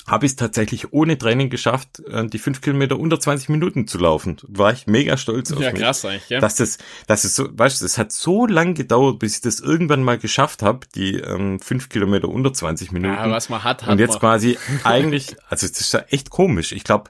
habe 0.06 0.26
ich 0.26 0.34
es 0.34 0.36
tatsächlich 0.36 0.92
ohne 0.92 1.18
Training 1.18 1.50
geschafft, 1.50 2.02
äh, 2.08 2.28
die 2.28 2.40
fünf 2.40 2.62
Kilometer 2.62 3.00
unter 3.00 3.20
20 3.20 3.50
Minuten 3.50 3.88
zu 3.88 3.98
laufen. 3.98 4.38
War 4.48 4.74
ich 4.74 4.86
mega 4.86 5.16
stolz 5.16 5.52
auf 5.52 5.60
ja, 5.60 5.72
mich. 5.72 5.80
Ja, 5.80 5.86
krass 5.88 6.04
eigentlich, 6.04 6.30
ja. 6.30 6.40
Dass 6.40 6.56
das, 6.56 6.78
dass 7.08 7.24
es 7.24 7.36
so, 7.36 7.48
weißt 7.52 7.82
du, 7.82 7.86
es 7.86 7.98
hat 7.98 8.12
so 8.12 8.46
lang 8.46 8.74
gedauert, 8.74 9.20
bis 9.20 9.36
ich 9.36 9.42
das 9.42 9.60
irgendwann 9.60 10.04
mal 10.04 10.18
geschafft 10.18 10.62
habe, 10.62 10.88
die 10.94 11.16
ähm, 11.16 11.60
fünf 11.60 11.90
Kilometer 11.90 12.28
unter 12.28 12.52
20 12.54 12.92
Minuten. 12.92 13.14
Ja, 13.14 13.30
was 13.32 13.50
man 13.50 13.64
hat, 13.64 13.84
hat 13.84 13.92
Und 13.92 14.00
jetzt 14.00 14.12
man. 14.12 14.20
quasi 14.20 14.58
eigentlich, 14.84 15.36
also 15.48 15.68
das 15.68 15.80
ist 15.80 15.94
ja 15.94 16.02
echt 16.10 16.30
komisch. 16.30 16.74
Ich 16.74 16.84
glaube, 16.84 17.10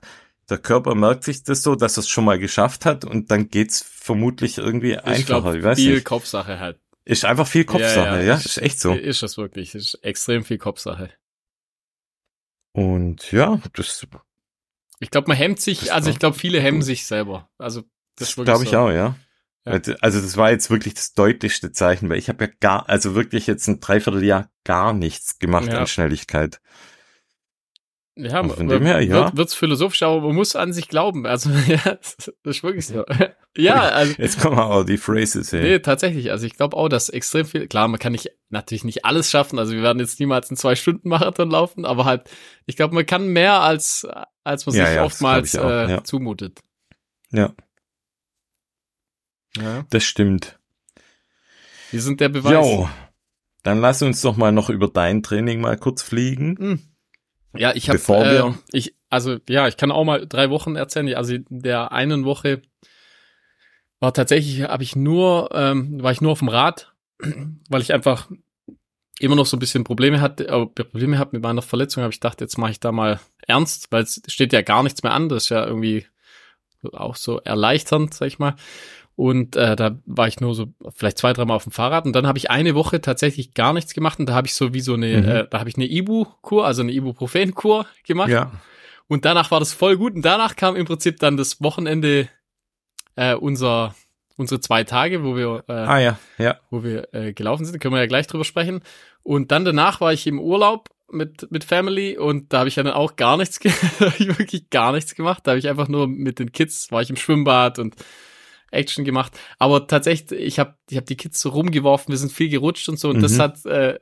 der 0.50 0.60
Körper 0.60 0.94
merkt 0.94 1.24
sich 1.24 1.44
das 1.44 1.64
so, 1.64 1.76
dass 1.76 1.98
er 1.98 2.02
es 2.02 2.10
schon 2.10 2.26
mal 2.26 2.38
geschafft 2.38 2.86
hat 2.86 3.06
und 3.06 3.32
dann 3.32 3.50
geht's 3.50 3.84
vermutlich 3.88 4.58
irgendwie 4.60 4.98
einfacher. 4.98 5.18
Ich, 5.20 5.26
glaub, 5.26 5.56
ich 5.56 5.64
weiß 5.64 5.78
viel 5.80 5.96
nicht. 5.96 6.06
Kopfsache 6.06 6.60
halt. 6.60 6.78
Ist 7.06 7.26
einfach 7.26 7.48
viel 7.48 7.66
Kopfsache, 7.66 7.98
ja, 7.98 8.20
ja. 8.20 8.24
ja? 8.24 8.36
Ist 8.36 8.62
echt 8.62 8.80
so. 8.80 8.94
Ist 8.94 9.24
das 9.24 9.38
wirklich. 9.38 9.74
Ist 9.76 9.96
extrem 10.04 10.44
viel 10.46 10.58
Kopfsache. 10.58 11.10
Und 12.74 13.32
ja, 13.32 13.60
das. 13.74 14.06
Ich 15.00 15.12
glaube, 15.12 15.28
man 15.28 15.38
hemmt 15.38 15.60
sich, 15.60 15.94
also 15.94 16.10
ich 16.10 16.20
glaube, 16.20 16.38
viele 16.38 16.60
hemmen 16.60 16.82
sich 16.82 17.06
selber. 17.06 17.50
Also 17.58 17.82
das, 18.16 18.36
das 18.36 18.46
glaube 18.46 18.64
ich 18.64 18.72
so. 18.72 18.78
auch, 18.78 18.90
ja. 18.90 19.16
ja. 19.66 19.80
Also 20.02 20.22
das 20.22 20.38
war 20.38 20.52
jetzt 20.52 20.70
wirklich 20.70 20.94
das 20.94 21.14
deutlichste 21.14 21.72
Zeichen, 21.72 22.10
weil 22.10 22.18
ich 22.18 22.30
habe 22.30 22.46
ja 22.46 22.52
gar, 22.60 22.90
also 22.90 23.16
wirklich 23.16 23.48
jetzt 23.48 23.68
ein 23.68 23.80
Dreivierteljahr 23.80 24.50
gar 24.64 24.94
nichts 24.94 25.40
gemacht 25.40 25.68
ja. 25.68 25.80
an 25.80 25.88
Schnelligkeit. 25.88 26.62
Ja, 28.16 28.42
also 28.42 28.56
von 28.56 28.68
dem 28.68 28.86
her, 28.86 29.02
ja. 29.02 29.26
Wird, 29.26 29.38
wird's 29.38 29.56
philosophisch, 29.56 30.04
aber 30.04 30.22
man 30.22 30.36
muss 30.36 30.56
an 30.56 30.72
sich 30.72 30.88
glauben. 30.88 31.26
Also, 31.26 31.50
ja, 31.68 31.82
das 31.84 32.32
ist 32.44 32.64
wirklich 32.64 32.86
so. 32.86 33.04
ja, 33.58 33.82
also. 33.82 34.14
Jetzt 34.20 34.40
kommen 34.40 34.60
auch 34.60 34.84
die 34.84 34.98
Phrases 34.98 35.52
her. 35.52 35.62
Nee, 35.62 35.80
tatsächlich. 35.80 36.30
Also, 36.30 36.46
ich 36.46 36.56
glaube 36.56 36.78
auch, 36.78 36.90
dass 36.90 37.10
extrem 37.10 37.46
viel, 37.46 37.68
klar, 37.68 37.88
man 37.88 38.00
kann 38.00 38.12
nicht, 38.12 38.30
natürlich 38.50 38.84
nicht 38.84 39.04
alles 39.04 39.32
schaffen. 39.32 39.58
Also, 39.58 39.74
wir 39.74 39.82
werden 39.82 40.00
jetzt 40.00 40.20
niemals 40.20 40.50
einen 40.50 40.58
Zwei-Stunden-Marathon 40.58 41.50
laufen, 41.50 41.86
aber 41.86 42.06
halt, 42.06 42.30
ich 42.68 42.76
glaube, 42.76 42.94
man 42.94 43.06
kann 43.06 43.30
mehr 43.30 43.62
als, 43.62 44.08
als 44.44 44.68
man 44.68 44.76
ja, 44.76 44.86
sich 44.86 44.96
ja, 44.96 45.04
oftmals 45.06 45.58
auch, 45.58 45.70
äh, 45.70 45.90
ja. 45.90 46.04
zumutet. 46.04 46.60
Ja. 47.32 47.54
Ja. 49.58 49.86
Das 49.90 50.04
stimmt. 50.04 50.60
Wir 51.90 52.02
sind 52.02 52.20
der 52.22 52.30
Beweis. 52.30 52.54
Jo. 52.54 52.90
Dann 53.64 53.80
lass 53.80 54.02
uns 54.02 54.22
doch 54.22 54.36
mal 54.36 54.52
noch 54.52 54.70
über 54.70 54.88
dein 54.88 55.24
Training 55.24 55.62
mal 55.62 55.78
kurz 55.78 56.04
fliegen. 56.04 56.58
Hm. 56.58 56.93
Ja, 57.56 57.74
ich 57.76 57.90
habe, 57.90 58.00
äh, 58.00 58.52
ich, 58.72 58.96
also 59.10 59.38
ja, 59.48 59.68
ich 59.68 59.78
kann 59.78 59.92
auch 59.92 60.04
mal 60.04 60.26
drei 60.28 60.50
Wochen 60.50 60.76
erzählen. 60.76 61.14
Also 61.16 61.36
in 61.36 61.46
der 61.50 61.92
einen 61.92 62.26
Woche 62.26 62.62
war 64.00 64.14
tatsächlich, 64.14 64.64
habe 64.64 64.84
ich 64.84 64.96
nur, 64.96 65.50
ähm, 65.54 66.02
war 66.02 66.12
ich 66.12 66.22
nur 66.22 66.32
auf 66.32 66.40
dem 66.40 66.50
Rad, 66.50 66.94
weil 67.70 67.82
ich 67.82 67.94
einfach 67.94 68.30
immer 69.20 69.36
noch 69.36 69.46
so 69.46 69.56
ein 69.56 69.60
bisschen 69.60 69.84
Probleme 69.84 70.20
hatte, 70.20 70.48
äh, 70.48 70.66
Probleme 70.66 71.20
habe 71.20 71.32
mit 71.34 71.44
meiner 71.44 71.62
Verletzung. 71.62 72.04
Habe 72.04 72.12
ich 72.12 72.20
gedacht, 72.20 72.42
jetzt 72.42 72.58
mache 72.58 72.72
ich 72.72 72.80
da 72.80 72.92
mal 72.92 73.20
ernst, 73.48 73.92
weil 73.92 74.04
es 74.04 74.22
steht 74.28 74.54
ja 74.54 74.62
gar 74.62 74.84
nichts 74.84 75.04
mehr 75.04 75.14
an. 75.14 75.30
Das 75.30 75.44
ist 75.44 75.50
ja 75.50 75.66
irgendwie 75.66 76.06
auch 76.92 77.16
so 77.16 77.40
erleichternd, 77.40 78.14
sag 78.14 78.28
ich 78.28 78.40
mal. 78.40 78.56
Und 79.16 79.56
äh, 79.56 79.76
da 79.76 80.00
war 80.06 80.28
ich 80.28 80.40
nur 80.40 80.56
so 80.56 80.74
vielleicht 80.96 81.20
zwei, 81.20 81.34
dreimal 81.34 81.58
auf 81.58 81.64
dem 81.64 81.72
Fahrrad. 81.72 82.06
Und 82.06 82.16
dann 82.16 82.26
habe 82.26 82.38
ich 82.38 82.50
eine 82.50 82.74
Woche 82.74 83.00
tatsächlich 83.00 83.54
gar 83.54 83.74
nichts 83.74 83.94
gemacht. 83.94 84.20
Und 84.20 84.28
da 84.28 84.34
habe 84.34 84.48
ich 84.48 84.56
so 84.56 84.74
wie 84.74 84.82
so 84.82 84.96
eine, 84.96 85.22
mhm. 85.22 85.30
äh, 85.30 85.48
da 85.50 85.60
habe 85.60 85.70
ich 85.70 85.76
eine 85.76 85.86
Ibu-Kur, 85.86 86.66
also 86.66 86.82
eine 86.82 86.92
Ibuprofen-Kur 86.92 87.86
gemacht. 88.06 88.30
Ja. 88.30 88.52
Und 89.08 89.26
danach 89.26 89.52
war 89.52 89.60
das 89.60 89.74
voll 89.74 89.98
gut. 89.98 90.16
Und 90.16 90.24
danach 90.24 90.56
kam 90.56 90.76
im 90.76 90.86
Prinzip 90.86 91.20
dann 91.20 91.38
das 91.38 91.62
Wochenende 91.62 92.28
äh, 93.16 93.36
unser 93.36 93.94
unsere 94.36 94.60
zwei 94.60 94.84
Tage, 94.84 95.24
wo 95.24 95.36
wir 95.36 95.64
äh, 95.68 95.74
ah, 95.74 96.00
ja. 96.00 96.20
Ja. 96.40 96.60
wo 96.72 96.84
wir 96.84 97.14
äh, 97.14 97.34
gelaufen 97.34 97.66
sind, 97.66 97.80
können 97.80 97.94
wir 97.94 98.02
ja 98.02 98.08
gleich 98.08 98.28
drüber 98.28 98.46
sprechen. 98.46 98.82
Und 99.22 99.52
dann 99.52 99.64
danach 99.64 100.02
war 100.02 100.12
ich 100.12 100.26
im 100.28 100.40
Urlaub 100.40 100.90
mit 101.12 101.52
mit 101.52 101.64
Family 101.64 102.18
und 102.18 102.52
da 102.52 102.60
habe 102.60 102.70
ich 102.70 102.76
ja 102.76 102.84
dann 102.84 102.94
auch 102.94 103.16
gar 103.16 103.38
nichts, 103.38 103.64
wirklich 103.64 104.70
gar 104.70 104.92
nichts 104.92 105.14
gemacht. 105.16 105.44
Da 105.46 105.52
habe 105.52 105.60
ich 105.60 105.70
einfach 105.70 105.88
nur 105.88 106.08
mit 106.08 106.40
den 106.40 106.52
Kids 106.52 106.92
war 106.92 107.02
ich 107.02 107.10
im 107.10 107.16
Schwimmbad 107.16 107.78
und 107.78 107.96
Action 108.74 109.06
gemacht. 109.06 109.38
Aber 109.60 109.88
tatsächlich, 109.88 110.40
ich 110.40 110.60
habe 110.60 110.76
ich 110.90 110.98
hab 110.98 111.06
die 111.06 111.18
Kids 111.18 111.40
so 111.40 111.50
rumgeworfen, 111.50 112.12
wir 112.12 112.18
sind 112.18 112.32
viel 112.32 112.50
gerutscht 112.50 112.90
und 112.90 113.00
so. 113.00 113.10
Und 113.10 113.18
mhm. 113.18 113.22
das 113.22 113.40
hat 113.40 113.66
äh, 113.66 114.00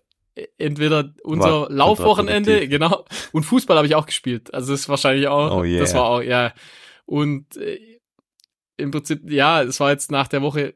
entweder 0.57 1.13
unser 1.23 1.61
war 1.61 1.69
Laufwochenende, 1.69 2.67
genau, 2.67 3.05
und 3.31 3.43
Fußball 3.43 3.77
habe 3.77 3.87
ich 3.87 3.95
auch 3.95 4.05
gespielt. 4.05 4.53
Also 4.53 4.71
das 4.71 4.81
ist 4.81 4.89
wahrscheinlich 4.89 5.27
auch, 5.27 5.57
oh 5.59 5.63
yeah. 5.63 5.79
das 5.79 5.93
war 5.93 6.05
auch, 6.05 6.21
ja. 6.21 6.53
Und 7.05 7.57
äh, 7.57 7.99
im 8.77 8.91
Prinzip, 8.91 9.29
ja, 9.29 9.61
es 9.61 9.79
war 9.79 9.91
jetzt 9.91 10.11
nach 10.11 10.27
der 10.27 10.41
Woche 10.41 10.75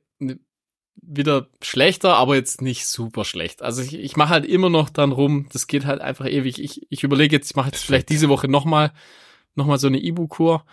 wieder 1.01 1.47
schlechter, 1.61 2.15
aber 2.15 2.35
jetzt 2.35 2.61
nicht 2.61 2.87
super 2.87 3.25
schlecht. 3.25 3.61
Also 3.61 3.81
ich, 3.81 3.93
ich 3.93 4.15
mache 4.15 4.29
halt 4.29 4.45
immer 4.45 4.69
noch 4.69 4.89
dran 4.89 5.11
rum, 5.11 5.47
das 5.51 5.67
geht 5.67 5.85
halt 5.85 6.01
einfach 6.01 6.25
ewig. 6.25 6.61
Ich, 6.61 6.87
ich 6.89 7.03
überlege 7.03 7.35
jetzt, 7.35 7.51
ich 7.51 7.55
mache 7.55 7.69
jetzt 7.69 7.83
vielleicht 7.83 8.09
diese 8.09 8.29
Woche 8.29 8.47
nochmal 8.47 8.91
noch 9.55 9.65
mal 9.65 9.77
so 9.77 9.87
eine 9.87 10.03
Ibu-Kur 10.03 10.65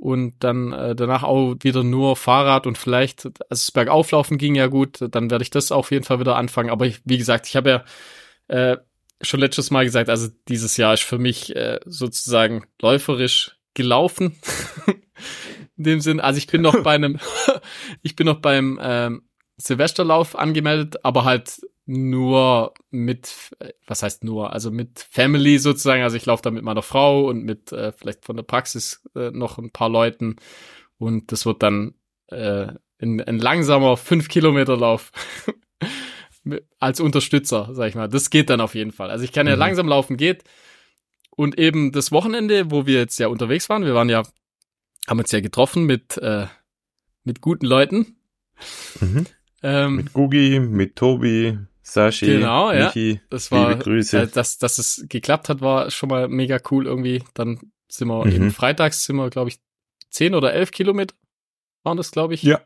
und 0.00 0.42
dann 0.42 0.72
äh, 0.72 0.96
danach 0.96 1.22
auch 1.22 1.56
wieder 1.60 1.84
nur 1.84 2.16
Fahrrad 2.16 2.66
und 2.66 2.78
vielleicht, 2.78 3.26
also 3.26 3.36
das 3.50 3.70
Bergauflaufen 3.70 4.38
ging 4.38 4.54
ja 4.54 4.66
gut, 4.66 4.98
dann 5.10 5.30
werde 5.30 5.42
ich 5.42 5.50
das 5.50 5.70
auf 5.72 5.90
jeden 5.90 6.04
Fall 6.04 6.18
wieder 6.20 6.36
anfangen. 6.36 6.70
Aber 6.70 6.86
ich, 6.86 7.02
wie 7.04 7.18
gesagt, 7.18 7.46
ich 7.46 7.54
habe 7.54 7.70
ja 7.70 7.84
äh, 8.48 8.78
schon 9.20 9.40
letztes 9.40 9.70
Mal 9.70 9.84
gesagt, 9.84 10.08
also 10.08 10.28
dieses 10.48 10.78
Jahr 10.78 10.94
ist 10.94 11.02
für 11.02 11.18
mich 11.18 11.54
äh, 11.54 11.80
sozusagen 11.84 12.64
läuferisch 12.80 13.58
gelaufen. 13.74 14.38
In 15.76 15.84
dem 15.84 16.00
Sinn, 16.00 16.18
also 16.18 16.38
ich 16.38 16.46
bin 16.46 16.62
noch 16.62 16.78
bei 16.82 16.94
einem, 16.94 17.18
ich 18.02 18.16
bin 18.16 18.24
noch 18.24 18.40
beim 18.40 18.80
ähm, 18.82 19.28
Silvesterlauf 19.58 20.34
angemeldet, 20.34 21.04
aber 21.04 21.24
halt 21.24 21.60
nur 21.90 22.72
mit, 22.90 23.56
was 23.86 24.04
heißt 24.04 24.22
nur, 24.22 24.52
also 24.52 24.70
mit 24.70 25.06
Family 25.10 25.58
sozusagen. 25.58 26.02
Also 26.04 26.16
ich 26.16 26.24
laufe 26.24 26.42
da 26.42 26.50
mit 26.50 26.62
meiner 26.62 26.82
Frau 26.82 27.26
und 27.28 27.42
mit 27.44 27.72
äh, 27.72 27.92
vielleicht 27.92 28.24
von 28.24 28.36
der 28.36 28.44
Praxis 28.44 29.02
äh, 29.16 29.30
noch 29.32 29.58
ein 29.58 29.72
paar 29.72 29.88
Leuten. 29.88 30.36
Und 30.98 31.32
das 31.32 31.46
wird 31.46 31.64
dann 31.64 31.94
äh, 32.28 32.68
ein, 33.00 33.20
ein 33.20 33.38
langsamer 33.38 33.96
fünf 33.96 34.28
Kilometer 34.28 34.76
Lauf 34.76 35.10
als 36.78 37.00
Unterstützer, 37.00 37.70
sag 37.72 37.88
ich 37.88 37.96
mal. 37.96 38.08
Das 38.08 38.30
geht 38.30 38.50
dann 38.50 38.60
auf 38.60 38.76
jeden 38.76 38.92
Fall. 38.92 39.10
Also 39.10 39.24
ich 39.24 39.32
kann 39.32 39.48
ja 39.48 39.54
mhm. 39.54 39.60
langsam 39.60 39.88
laufen, 39.88 40.16
geht. 40.16 40.44
Und 41.30 41.58
eben 41.58 41.90
das 41.90 42.12
Wochenende, 42.12 42.70
wo 42.70 42.86
wir 42.86 42.98
jetzt 42.98 43.18
ja 43.18 43.26
unterwegs 43.26 43.68
waren, 43.68 43.84
wir 43.84 43.94
waren 43.94 44.08
ja, 44.08 44.22
haben 45.08 45.18
uns 45.18 45.32
ja 45.32 45.40
getroffen 45.40 45.86
mit, 45.86 46.18
äh, 46.18 46.46
mit 47.24 47.40
guten 47.40 47.66
Leuten. 47.66 48.16
Mhm. 49.00 49.26
Ähm, 49.62 49.96
mit 49.96 50.12
Gugi, 50.12 50.60
mit 50.60 50.96
Tobi, 50.96 51.58
Sashi, 51.90 52.26
genau, 52.26 52.72
Michi, 52.72 53.12
ja. 53.12 53.20
Das 53.30 53.50
war, 53.50 53.70
liebe 53.70 53.82
Grüße. 53.82 54.22
Äh, 54.22 54.26
dass, 54.28 54.58
dass 54.58 54.78
es 54.78 55.04
geklappt 55.08 55.48
hat, 55.48 55.60
war 55.60 55.90
schon 55.90 56.08
mal 56.08 56.28
mega 56.28 56.60
cool 56.70 56.86
irgendwie. 56.86 57.24
Dann 57.34 57.60
sind 57.88 58.08
wir 58.08 58.24
mhm. 58.24 58.32
eben 58.32 58.50
freitags 58.52 59.04
sind 59.04 59.16
wir, 59.16 59.28
glaube 59.30 59.50
ich, 59.50 59.58
zehn 60.10 60.34
oder 60.34 60.52
elf 60.52 60.70
Kilometer 60.70 61.14
waren 61.82 61.96
das, 61.96 62.10
glaube 62.10 62.34
ich. 62.34 62.42
Ja. 62.42 62.60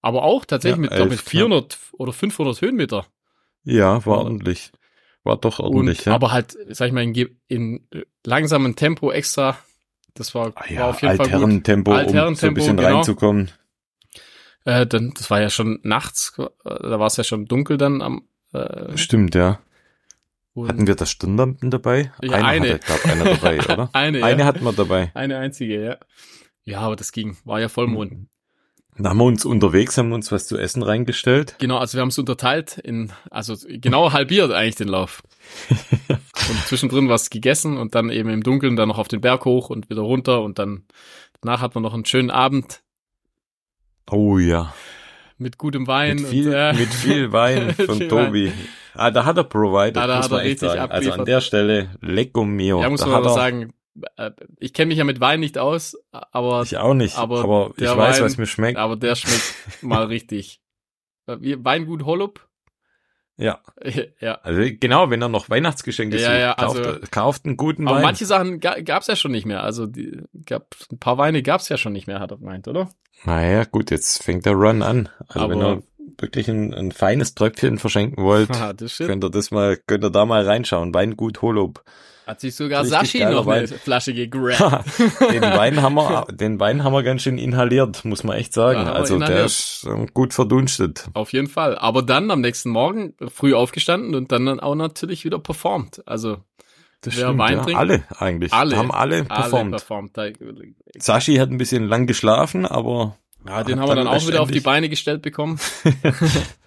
Aber 0.00 0.24
auch 0.24 0.44
tatsächlich 0.44 0.76
ja, 0.76 0.80
mit, 0.82 0.90
glaube 0.90 1.14
ich, 1.14 1.20
400 1.20 1.72
ja. 1.72 1.78
oder 1.98 2.12
500 2.12 2.60
Höhenmeter. 2.60 3.06
Ja, 3.62 4.04
war 4.04 4.18
ordentlich. 4.18 4.72
War 5.22 5.36
doch 5.36 5.60
ordentlich, 5.60 6.00
Und, 6.00 6.06
ja. 6.06 6.14
Aber 6.14 6.32
halt, 6.32 6.56
sag 6.68 6.88
ich 6.88 6.92
mal, 6.92 7.02
in, 7.02 7.38
in 7.48 7.88
langsamem 8.24 8.76
Tempo 8.76 9.10
extra. 9.10 9.56
Das 10.14 10.34
war, 10.34 10.52
ah 10.54 10.64
ja, 10.68 10.80
war 10.80 10.88
auf 10.90 11.02
jeden 11.02 11.16
Fall 11.16 11.30
gut. 11.30 11.64
Tempo, 11.64 11.92
Altherrentempo, 11.92 12.28
um 12.28 12.34
so 12.34 12.46
ein 12.46 12.54
bisschen 12.54 12.76
genau. 12.76 12.96
reinzukommen. 12.96 13.50
Äh, 14.64 14.86
dann, 14.86 15.12
das 15.14 15.30
war 15.30 15.40
ja 15.40 15.50
schon 15.50 15.80
nachts, 15.82 16.34
äh, 16.38 16.48
da 16.64 16.98
war 16.98 17.06
es 17.06 17.16
ja 17.16 17.24
schon 17.24 17.46
dunkel 17.46 17.76
dann 17.76 18.02
am. 18.02 18.28
Äh, 18.54 18.96
Stimmt, 18.96 19.34
ja. 19.34 19.60
Hatten 20.56 20.86
wir 20.86 20.94
das 20.94 21.10
Stirnlampen 21.10 21.70
dabei? 21.70 22.12
Ja, 22.22 22.36
eine. 22.36 22.46
eine. 22.46 22.74
Hatte, 22.74 22.78
glaub, 22.86 23.06
einer 23.06 23.24
dabei, 23.24 23.60
oder? 23.72 23.90
eine, 23.92 24.18
ja. 24.20 24.26
Eine 24.26 24.44
hatten 24.44 24.64
wir 24.64 24.72
dabei. 24.72 25.10
Eine 25.14 25.38
einzige, 25.38 25.84
ja. 25.84 25.96
Ja, 26.64 26.80
aber 26.80 26.96
das 26.96 27.10
ging. 27.10 27.36
War 27.44 27.60
ja 27.60 27.68
Vollmond. 27.68 28.28
Dann 28.96 29.08
haben 29.08 29.18
wir 29.18 29.24
uns 29.24 29.44
unterwegs, 29.44 29.98
haben 29.98 30.10
wir 30.10 30.14
uns 30.14 30.30
was 30.30 30.46
zu 30.46 30.56
essen 30.56 30.84
reingestellt. 30.84 31.56
Genau, 31.58 31.78
also 31.78 31.98
wir 31.98 32.02
haben 32.02 32.10
es 32.10 32.18
unterteilt 32.18 32.78
in, 32.78 33.12
also 33.28 33.56
genau 33.68 34.12
halbiert 34.12 34.52
eigentlich 34.52 34.76
den 34.76 34.86
Lauf. 34.86 35.24
und 36.08 36.58
zwischendrin 36.66 37.08
was 37.08 37.28
gegessen 37.28 37.76
und 37.76 37.96
dann 37.96 38.08
eben 38.10 38.28
im 38.28 38.44
Dunkeln 38.44 38.76
dann 38.76 38.88
noch 38.88 38.98
auf 38.98 39.08
den 39.08 39.20
Berg 39.20 39.44
hoch 39.44 39.68
und 39.68 39.90
wieder 39.90 40.02
runter 40.02 40.42
und 40.42 40.60
dann 40.60 40.84
danach 41.40 41.60
hat 41.60 41.74
man 41.74 41.82
noch 41.82 41.92
einen 41.92 42.04
schönen 42.04 42.30
Abend 42.30 42.84
Oh 44.10 44.38
ja. 44.38 44.74
Mit 45.44 45.58
gutem 45.58 45.86
Wein. 45.86 46.16
Mit 46.16 46.26
viel, 46.28 46.48
und, 46.48 46.54
äh, 46.54 46.72
mit 46.72 46.88
viel 46.88 47.30
Wein 47.30 47.74
von 47.86 47.98
viel 47.98 48.08
Tobi. 48.08 48.46
Wein. 48.46 48.68
Ah, 48.94 49.10
da 49.10 49.26
hat 49.26 49.36
er 49.36 49.44
provided, 49.44 49.98
ah, 49.98 50.06
da 50.06 50.16
muss 50.16 50.24
hat 50.24 50.30
man 50.30 50.40
er 50.40 50.46
echt 50.46 50.60
sagen. 50.60 50.80
Abliefert. 50.80 51.06
Also 51.10 51.20
an 51.20 51.26
der 51.26 51.40
Stelle, 51.42 51.90
lecco 52.00 52.46
mio. 52.46 52.80
Ja, 52.80 52.88
muss 52.88 53.00
da 53.00 53.08
man 53.08 53.16
aber 53.16 53.28
sagen, 53.28 53.74
äh, 54.16 54.30
ich 54.58 54.72
kenne 54.72 54.88
mich 54.88 54.96
ja 54.96 55.04
mit 55.04 55.20
Wein 55.20 55.40
nicht 55.40 55.58
aus, 55.58 55.98
aber 56.12 56.62
ich 56.62 56.78
auch 56.78 56.94
nicht, 56.94 57.18
aber, 57.18 57.44
aber 57.44 57.74
ich 57.76 57.84
weiß, 57.84 58.16
Wein, 58.16 58.24
was 58.24 58.38
mir 58.38 58.46
schmeckt. 58.46 58.78
Aber 58.78 58.96
der 58.96 59.16
schmeckt 59.16 59.82
mal 59.82 60.04
richtig. 60.04 60.62
Weingut 61.26 62.06
Hollup 62.06 62.48
ja. 63.36 63.60
ja. 64.20 64.38
Also 64.42 64.62
genau, 64.78 65.10
wenn 65.10 65.22
er 65.22 65.28
noch 65.28 65.50
Weihnachtsgeschenke 65.50 66.20
ja, 66.20 66.36
ja, 66.36 66.54
kauft, 66.54 66.78
also, 66.78 67.00
kauft 67.10 67.44
einen 67.46 67.56
guten 67.56 67.86
aber 67.86 67.96
Wein. 67.96 68.02
Aber 68.02 68.08
manche 68.08 68.26
Sachen 68.26 68.60
ga, 68.60 68.80
gab's 68.80 69.06
ja 69.06 69.16
schon 69.16 69.32
nicht 69.32 69.46
mehr. 69.46 69.62
Also 69.62 69.86
die, 69.86 70.22
gab 70.46 70.74
ein 70.90 70.98
paar 70.98 71.18
Weine 71.18 71.42
gab's 71.42 71.68
ja 71.68 71.76
schon 71.76 71.92
nicht 71.92 72.06
mehr, 72.06 72.20
hat 72.20 72.30
er 72.30 72.38
gemeint, 72.38 72.68
oder? 72.68 72.90
Naja, 73.24 73.64
gut, 73.64 73.90
jetzt 73.90 74.22
fängt 74.22 74.46
der 74.46 74.54
Run 74.54 74.82
an. 74.82 75.08
Also 75.28 75.40
aber, 75.40 75.54
wenn 75.54 75.62
ihr 75.62 75.82
wirklich 76.18 76.48
ein, 76.48 76.74
ein 76.74 76.92
feines 76.92 77.34
Tröpfchen 77.34 77.78
verschenken 77.78 78.22
wollt, 78.22 78.50
könnt 78.98 79.24
ihr 79.24 79.30
das 79.30 79.50
mal, 79.50 79.76
könnt 79.76 80.04
ihr 80.04 80.10
da 80.10 80.26
mal 80.26 80.44
reinschauen. 80.44 80.94
Weingut 80.94 81.42
Holub. 81.42 81.82
Hat 82.26 82.40
sich 82.40 82.54
sogar 82.54 82.84
Sashi 82.86 83.24
noch 83.24 83.44
Wein. 83.46 83.58
eine 83.58 83.68
Flasche 83.68 84.14
gegrabt. 84.14 84.88
den 85.32 85.42
Wein 85.42 85.82
haben 85.82 85.94
wir, 85.94 86.26
den 86.30 86.58
Wein 86.58 86.82
haben 86.82 86.92
wir 86.94 87.02
ganz 87.02 87.22
schön 87.22 87.36
inhaliert, 87.38 88.04
muss 88.04 88.24
man 88.24 88.36
echt 88.36 88.54
sagen. 88.54 88.80
Ja, 88.86 88.92
also 88.92 89.16
inhaliert. 89.16 89.38
der 89.38 89.44
ist 89.46 89.86
ähm, 89.86 90.08
gut 90.14 90.32
verdunstet. 90.32 91.08
Auf 91.12 91.32
jeden 91.34 91.48
Fall. 91.48 91.76
Aber 91.78 92.02
dann 92.02 92.30
am 92.30 92.40
nächsten 92.40 92.70
Morgen 92.70 93.14
früh 93.28 93.54
aufgestanden 93.54 94.14
und 94.14 94.32
dann, 94.32 94.46
dann 94.46 94.60
auch 94.60 94.74
natürlich 94.74 95.24
wieder 95.24 95.38
performt. 95.38 96.02
Also 96.06 96.38
Das 97.02 97.16
Wer 97.16 97.24
stimmt, 97.26 97.38
Wein 97.38 97.56
ja. 97.58 97.62
trinkt? 97.62 97.78
Alle 97.80 98.04
eigentlich. 98.18 98.52
Alle. 98.54 98.76
Haben 98.78 98.90
alle 98.90 99.16
Alle 99.16 99.24
performt. 99.24 99.70
performt. 99.72 100.16
Da, 100.16 100.28
Sashi 100.98 101.36
hat 101.36 101.50
ein 101.50 101.58
bisschen 101.58 101.86
lang 101.86 102.06
geschlafen, 102.06 102.64
aber 102.64 103.16
ja, 103.46 103.62
den 103.62 103.78
haben 103.78 103.88
wir 103.90 103.96
dann 103.96 104.06
dann 104.06 104.14
auch 104.16 104.26
wieder 104.26 104.40
auf 104.40 104.50
die 104.50 104.60
Beine 104.60 104.88
gestellt 104.88 105.20
bekommen. 105.20 105.60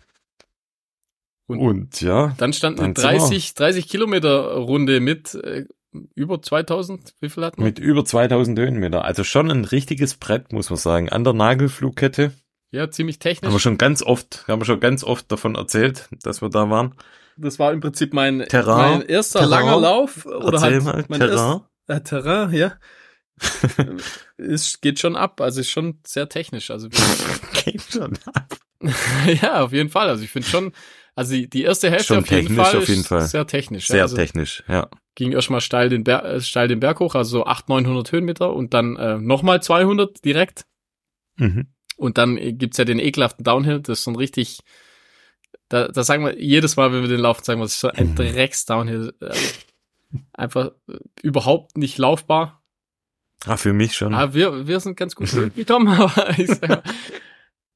Und, 1.48 1.60
und 1.60 2.02
ja, 2.02 2.36
dann 2.38 2.54
stand 2.54 2.80
eine 2.80 2.94
dann 2.94 3.02
sind 3.02 3.12
wir- 3.14 3.20
30, 3.20 3.54
30 3.54 3.88
Kilometer 3.88 4.56
Runde 4.56 5.00
mit 5.00 5.34
äh, 5.36 5.66
über 6.14 6.42
2000. 6.42 7.14
Wie 7.22 7.30
viel 7.30 7.44
hatten 7.46 7.58
wir? 7.60 7.66
mit 7.66 7.80
über 7.80 8.04
2000 8.06 8.60
Höhenmeter. 8.60 9.04
Also 9.06 9.24
schon 9.24 9.50
ein 9.50 9.64
richtiges 9.66 10.16
Brett, 10.16 10.52
muss 10.52 10.70
man 10.70 10.78
sagen. 10.78 11.10
An 11.10 11.24
der 11.24 11.34
Nagelflugkette. 11.34 12.34
Ja, 12.72 12.92
ziemlich 12.92 13.20
technisch. 13.20 13.48
Haben 13.48 13.56
wir 13.56 13.60
schon 13.62 13.78
ganz 13.78 14.04
oft, 14.04 14.46
haben 14.50 14.60
wir 14.62 14.66
schon 14.66 14.82
ganz 14.82 15.04
oft 15.06 15.32
davon 15.32 15.56
erzählt, 15.56 16.10
dass 16.22 16.42
wir 16.42 16.50
da 16.50 16.70
waren. 16.70 16.96
Das 17.38 17.60
war 17.60 17.72
im 17.72 17.80
Prinzip 17.80 18.14
mein, 18.14 18.40
Terrain. 18.50 19.00
mein 19.00 19.08
erster 19.08 19.40
Terrain. 19.40 19.66
langer 19.66 19.80
Lauf. 19.80 20.26
Oder 20.26 20.54
Erzähl 20.62 20.84
halt 20.84 20.84
mal, 20.84 21.06
mein 21.08 21.20
Terrain. 21.20 21.62
Erst, 21.88 22.02
äh, 22.02 22.04
Terrain, 22.04 22.54
ja. 22.54 22.74
es 24.38 24.82
geht 24.82 25.00
schon 25.00 25.16
ab, 25.16 25.40
also 25.42 25.62
ist 25.62 25.70
schon 25.70 26.00
sehr 26.06 26.28
technisch. 26.28 26.72
Also 26.72 26.90
Geht 27.64 27.84
schon. 27.84 28.18
ja, 29.42 29.62
auf 29.62 29.72
jeden 29.72 29.90
Fall. 29.90 30.10
Also 30.10 30.24
ich 30.24 30.30
finde 30.30 30.48
schon, 30.48 30.72
also 31.18 31.34
die, 31.34 31.50
die 31.50 31.64
erste 31.64 31.90
Hälfte 31.90 32.06
Schon 32.14 32.20
auf 32.20 32.30
jeden 32.30 32.48
technisch, 32.48 32.68
Fall 32.68 32.78
auf 32.78 32.88
jeden 32.88 33.04
Fall. 33.04 33.22
sehr 33.28 33.48
technisch. 33.48 33.90
ja. 33.90 33.94
Sehr 33.94 34.02
also 34.04 34.16
technisch, 34.16 34.64
ja. 34.68 34.88
ging 35.16 35.32
erstmal 35.32 35.62
steil 35.62 35.90
den, 35.90 36.04
Ber 36.04 36.24
äh, 36.24 36.40
steil 36.42 36.68
den 36.68 36.80
Berg 36.80 37.00
hoch, 37.00 37.16
also 37.16 37.40
so 37.40 37.46
800, 37.46 37.84
900 37.88 38.12
Höhenmeter 38.12 38.54
und 38.54 38.74
dann 38.76 38.96
äh, 38.98 39.18
nochmal 39.18 39.62
200 39.62 40.24
direkt. 40.24 40.66
Mhm. 41.38 41.68
Und 41.98 42.20
dann 42.20 42.38
äh, 42.38 42.54
gibt's 42.54 42.78
ja 42.78 42.86
den 42.86 43.00
ekelhaften 43.00 43.44
Downhill, 43.44 43.80
das 43.82 44.00
ist 44.00 44.04
so 44.04 44.12
ein 44.12 44.16
richtig, 44.16 44.60
da, 45.70 45.88
da 45.88 46.04
sagen 46.04 46.24
wir 46.24 46.40
jedes 46.40 46.76
Mal, 46.76 46.94
wenn 46.94 47.02
wir 47.02 47.10
den 47.10 47.20
laufen, 47.20 47.44
sagen 47.44 47.60
wir, 47.60 47.66
das 47.66 47.74
ist 47.74 47.80
so 47.80 47.90
ein 47.90 48.10
Mhm. 48.12 48.16
Drecks-Downhill. 48.16 49.14
Äh, 49.20 49.34
einfach 50.34 50.68
äh, 50.88 51.00
überhaupt 51.24 51.78
nicht 51.78 51.98
laufbar. 51.98 52.64
Ah, 53.46 53.58
für 53.58 53.74
mich 53.74 53.96
schon. 53.96 54.14
Aber 54.14 54.34
wir, 54.34 54.68
wir 54.68 54.80
sind 54.80 54.98
ganz 54.98 55.16
gut 55.16 55.34
durchgekommen, 55.34 55.88
aber 56.00 56.38
ich 56.38 56.48
sag 56.48 56.70
mal, 56.70 56.84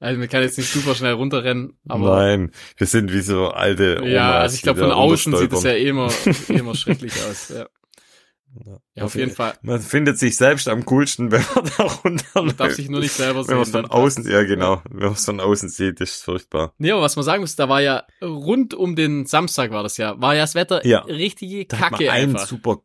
also 0.02 0.20
man 0.20 0.28
kann 0.28 0.42
jetzt 0.42 0.58
nicht 0.58 0.70
super 0.74 0.96
schnell 0.96 1.14
runterrennen, 1.14 1.78
aber 1.88 2.18
Nein, 2.18 2.52
wir 2.76 2.88
sind 2.88 3.14
wie 3.14 3.22
so 3.22 3.48
alte 3.52 4.00
Omas. 4.02 4.12
ja, 4.12 4.32
also 4.40 4.56
ich 4.56 4.62
glaube 4.64 4.82
von 4.82 4.92
außen 4.92 5.36
sieht 5.38 5.54
es 5.54 5.64
ja 5.64 5.72
eh 5.72 5.88
immer, 5.88 6.10
immer 6.50 6.76
schrecklich 6.76 7.14
aus. 7.24 7.50
Ja, 7.50 7.68
ja 8.96 9.04
auf 9.06 9.16
jeden 9.16 9.32
Fall. 9.32 9.54
Man 9.62 9.80
findet 9.80 10.20
sich 10.20 10.36
selbst 10.36 10.68
am 10.68 10.84
coolsten, 10.86 11.32
wenn 11.32 11.42
man 11.56 11.72
da 11.78 11.84
runterläuft. 11.84 12.36
Man 12.36 12.58
darf 12.58 12.74
sich 12.74 12.90
nur 12.90 13.00
nicht 13.00 13.14
selber 13.14 13.40
wenn 13.40 13.46
sehen. 13.46 13.56
man 13.56 13.64
es 13.64 13.72
von 13.72 13.82
dann 13.84 13.92
außen, 13.92 14.30
ja 14.30 14.44
genau, 14.44 14.82
wenn 14.90 15.04
man 15.06 15.14
es 15.14 15.24
von 15.24 15.40
außen 15.40 15.70
sieht, 15.70 16.02
ist 16.02 16.24
furchtbar. 16.26 16.74
Nee, 16.78 16.92
aber 16.92 17.02
was 17.02 17.16
man 17.16 17.24
sagen 17.24 17.42
muss, 17.42 17.56
da 17.56 17.70
war 17.70 17.80
ja 17.82 18.04
rund 18.22 18.74
um 18.74 18.98
den 18.98 19.26
Samstag 19.26 19.72
war 19.72 19.84
das 19.84 19.96
ja, 19.98 20.20
war 20.20 20.36
ja 20.36 20.42
das 20.42 20.56
Wetter 20.56 20.86
Ja. 20.86 21.00
richtige 21.02 21.66
Da 21.66 21.78
hat 21.80 21.92
man 21.92 22.00
Kacke 22.00 22.12
einen 22.12 22.32
einfach. 22.36 22.48
super, 22.48 22.80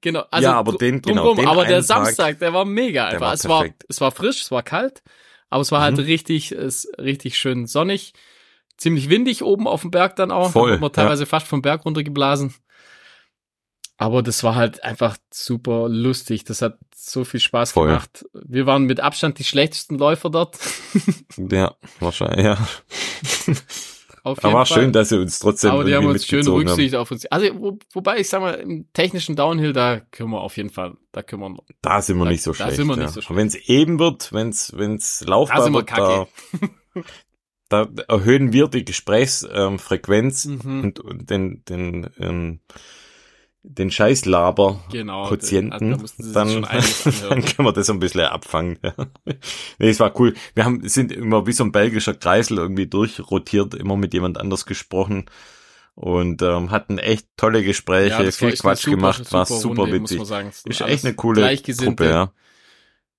Genau, 0.00 0.24
also 0.32 0.48
Ja, 0.48 0.54
aber 0.54 0.72
den- 0.72 1.00
genau, 1.02 1.34
den 1.36 1.46
aber 1.46 1.64
der 1.66 1.76
einen 1.76 1.86
Tag, 1.86 2.06
Samstag, 2.06 2.38
der 2.40 2.52
war 2.52 2.64
mega 2.64 3.06
einfach. 3.06 3.20
war 3.20 3.34
es 3.34 3.48
war 3.48 3.66
es 3.88 4.00
war 4.00 4.10
frisch, 4.10 4.42
es 4.42 4.50
war 4.50 4.64
kalt, 4.64 5.04
aber 5.52 5.60
es 5.62 5.70
war 5.72 5.82
halt 5.82 5.96
Mhm. 5.98 6.04
richtig 6.04 6.52
es 6.52 6.88
richtig 6.98 7.38
schön 7.38 7.66
sonnig, 7.66 8.14
ziemlich 8.76 9.08
windig 9.08 9.42
oben 9.42 9.68
auf 9.68 9.82
dem 9.82 9.90
Berg 9.90 10.16
dann 10.16 10.30
auch, 10.30 10.50
Voll, 10.52 10.72
da 10.72 10.78
man 10.78 10.92
teilweise 10.92 11.26
fast 11.26 11.46
vom 11.46 11.62
Berg 11.62 11.84
runtergeblasen. 11.84 12.54
Aber 13.98 14.22
das 14.22 14.42
war 14.42 14.56
halt 14.56 14.82
einfach 14.82 15.16
super 15.32 15.88
lustig. 15.88 16.42
Das 16.44 16.60
hat 16.62 16.78
so 16.94 17.24
viel 17.24 17.38
Spaß 17.38 17.72
Voll. 17.72 17.88
gemacht. 17.88 18.24
Wir 18.32 18.66
waren 18.66 18.84
mit 18.84 18.98
Abstand 19.00 19.38
die 19.38 19.44
schlechtesten 19.44 19.96
Läufer 19.98 20.30
dort. 20.30 20.58
ja, 21.36 21.76
wahrscheinlich, 22.00 22.44
ja. 22.44 22.58
Auf 24.24 24.44
Aber 24.44 24.64
Fall. 24.64 24.82
schön, 24.82 24.92
dass 24.92 25.08
sie 25.08 25.18
uns 25.20 25.40
trotzdem 25.40 25.72
Aber 25.72 25.84
die 25.84 25.94
haben 25.94 26.06
uns 26.06 26.24
schön 26.24 26.38
mitgezogen 26.38 26.68
haben. 26.68 26.74
Rücksicht 26.76 26.94
auf 26.94 27.10
uns. 27.10 27.26
Also, 27.26 27.46
wo, 27.60 27.78
wobei 27.92 28.18
ich 28.20 28.28
sag 28.28 28.40
mal, 28.40 28.52
im 28.54 28.86
technischen 28.92 29.34
Downhill, 29.34 29.72
da 29.72 29.98
können 29.98 30.30
wir 30.30 30.40
auf 30.40 30.56
jeden 30.56 30.70
Fall, 30.70 30.94
da 31.10 31.22
können 31.22 31.42
wir, 31.42 31.56
Da 31.82 32.00
sind 32.00 32.18
wir 32.18 32.24
Da- 32.24 32.30
nicht 32.30 32.42
so 32.42 32.52
da 32.52 32.56
schlecht. 32.56 32.76
sind 32.76 32.86
wir 32.86 32.96
ja. 32.96 33.02
nicht 33.02 33.14
so 33.14 33.20
schlecht. 33.20 33.36
Wenn 33.36 33.46
es 33.48 33.54
eben 33.56 33.98
wird, 33.98 34.32
wenn 34.32 34.48
es 34.50 35.24
laufbar 35.26 35.58
Da 35.58 35.64
sind 35.64 35.72
wir 35.72 35.80
wird, 35.80 35.90
da, 37.68 37.84
da 37.86 38.04
erhöhen 38.08 38.52
wir 38.52 38.68
die 38.68 38.84
Gesprächsfrequenz 38.84 40.44
mhm, 40.44 40.82
und, 40.84 41.00
und 41.00 41.28
den, 41.30 41.64
den, 41.64 42.10
ähm, 42.18 42.60
den 43.64 43.90
Scheißlaber 43.90 44.80
genau. 44.90 45.28
Quotienten, 45.28 45.90
da 46.18 46.32
dann, 46.44 46.62
dann 47.28 47.44
können 47.44 47.68
wir 47.68 47.72
das 47.72 47.86
so 47.86 47.92
ein 47.92 48.00
bisschen 48.00 48.20
abfangen. 48.22 48.78
Ja. 48.82 48.94
Nee, 49.78 49.88
es 49.90 50.00
war 50.00 50.18
cool. 50.20 50.34
Wir 50.54 50.64
haben, 50.64 50.86
sind 50.88 51.12
immer 51.12 51.46
wie 51.46 51.52
so 51.52 51.62
ein 51.64 51.72
belgischer 51.72 52.14
Kreisel 52.14 52.58
irgendwie 52.58 52.86
durchrotiert, 52.88 53.74
immer 53.74 53.96
mit 53.96 54.14
jemand 54.14 54.38
anders 54.38 54.66
gesprochen 54.66 55.26
und 55.94 56.42
ähm, 56.42 56.70
hatten 56.70 56.98
echt 56.98 57.28
tolle 57.36 57.62
Gespräche, 57.62 58.22
Ja, 58.24 58.30
viel 58.32 58.52
Quatsch 58.56 58.84
super- 58.84 58.96
gemacht, 58.96 59.32
war 59.32 59.46
super 59.46 59.82
Runde, 59.82 60.00
muss 60.00 60.10
witzig. 60.12 60.66
Ist 60.66 60.80
echt 60.80 61.04
eine 61.04 61.14
coole 61.14 61.56
Gruppe, 61.56 62.04
ja. 62.08 62.32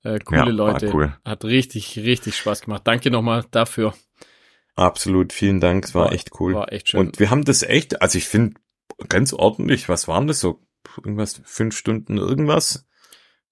Äh, 0.03 0.19
coole 0.19 0.39
Ja, 0.39 0.45
Leute. 0.47 0.91
cool. 0.93 1.15
Hat 1.23 1.45
richtig, 1.45 1.97
richtig 1.97 2.35
Spaß 2.35 2.61
gemacht. 2.61 2.81
Danke 2.85 3.09
nochmal 3.11 3.45
dafür. 3.51 3.93
Absolut, 4.75 5.31
vielen 5.31 5.59
Dank, 5.61 5.85
es 5.85 5.95
war, 5.95 6.05
War- 6.05 6.11
echt 6.13 6.31
cool. 6.39 6.55
War 6.55 6.73
echt 6.73 6.89
schön. 6.89 6.99
Und 6.99 7.19
wir 7.19 7.29
haben 7.29 7.45
das 7.45 7.61
echt, 7.63 8.01
also 8.01 8.17
ich 8.17 8.25
finde 8.25 8.55
ganz 9.09 9.33
ordentlich, 9.33 9.89
was 9.89 10.07
waren 10.07 10.27
das 10.27 10.39
so? 10.39 10.61
Irgendwas, 10.97 11.41
fünf 11.45 11.77
Stunden 11.77 12.17
irgendwas? 12.17 12.85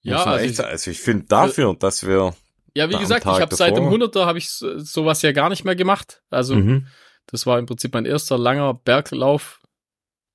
ja, 0.02 0.22
also 0.24 0.44
echt 0.44 0.58
ich, 0.58 0.64
also 0.64 0.90
ich 0.90 1.00
finde 1.00 1.26
dafür, 1.26 1.74
dass 1.78 2.06
wir, 2.06 2.34
ja, 2.74 2.88
wie 2.90 2.98
gesagt, 2.98 3.24
ich 3.24 3.40
habe 3.40 3.54
seit 3.54 3.76
dem 3.76 3.84
davor. 3.84 3.98
100er 3.98 4.26
habe 4.26 4.38
ich 4.38 4.50
so- 4.50 4.78
sowas 4.78 5.22
ja 5.22 5.32
gar 5.32 5.48
nicht 5.48 5.64
mehr 5.64 5.76
gemacht. 5.76 6.22
Also, 6.30 6.56
mhm. 6.56 6.86
das 7.26 7.46
war 7.46 7.58
im 7.58 7.66
Prinzip 7.66 7.94
mein 7.94 8.04
erster 8.06 8.36
langer 8.38 8.74
Berglauf 8.74 9.60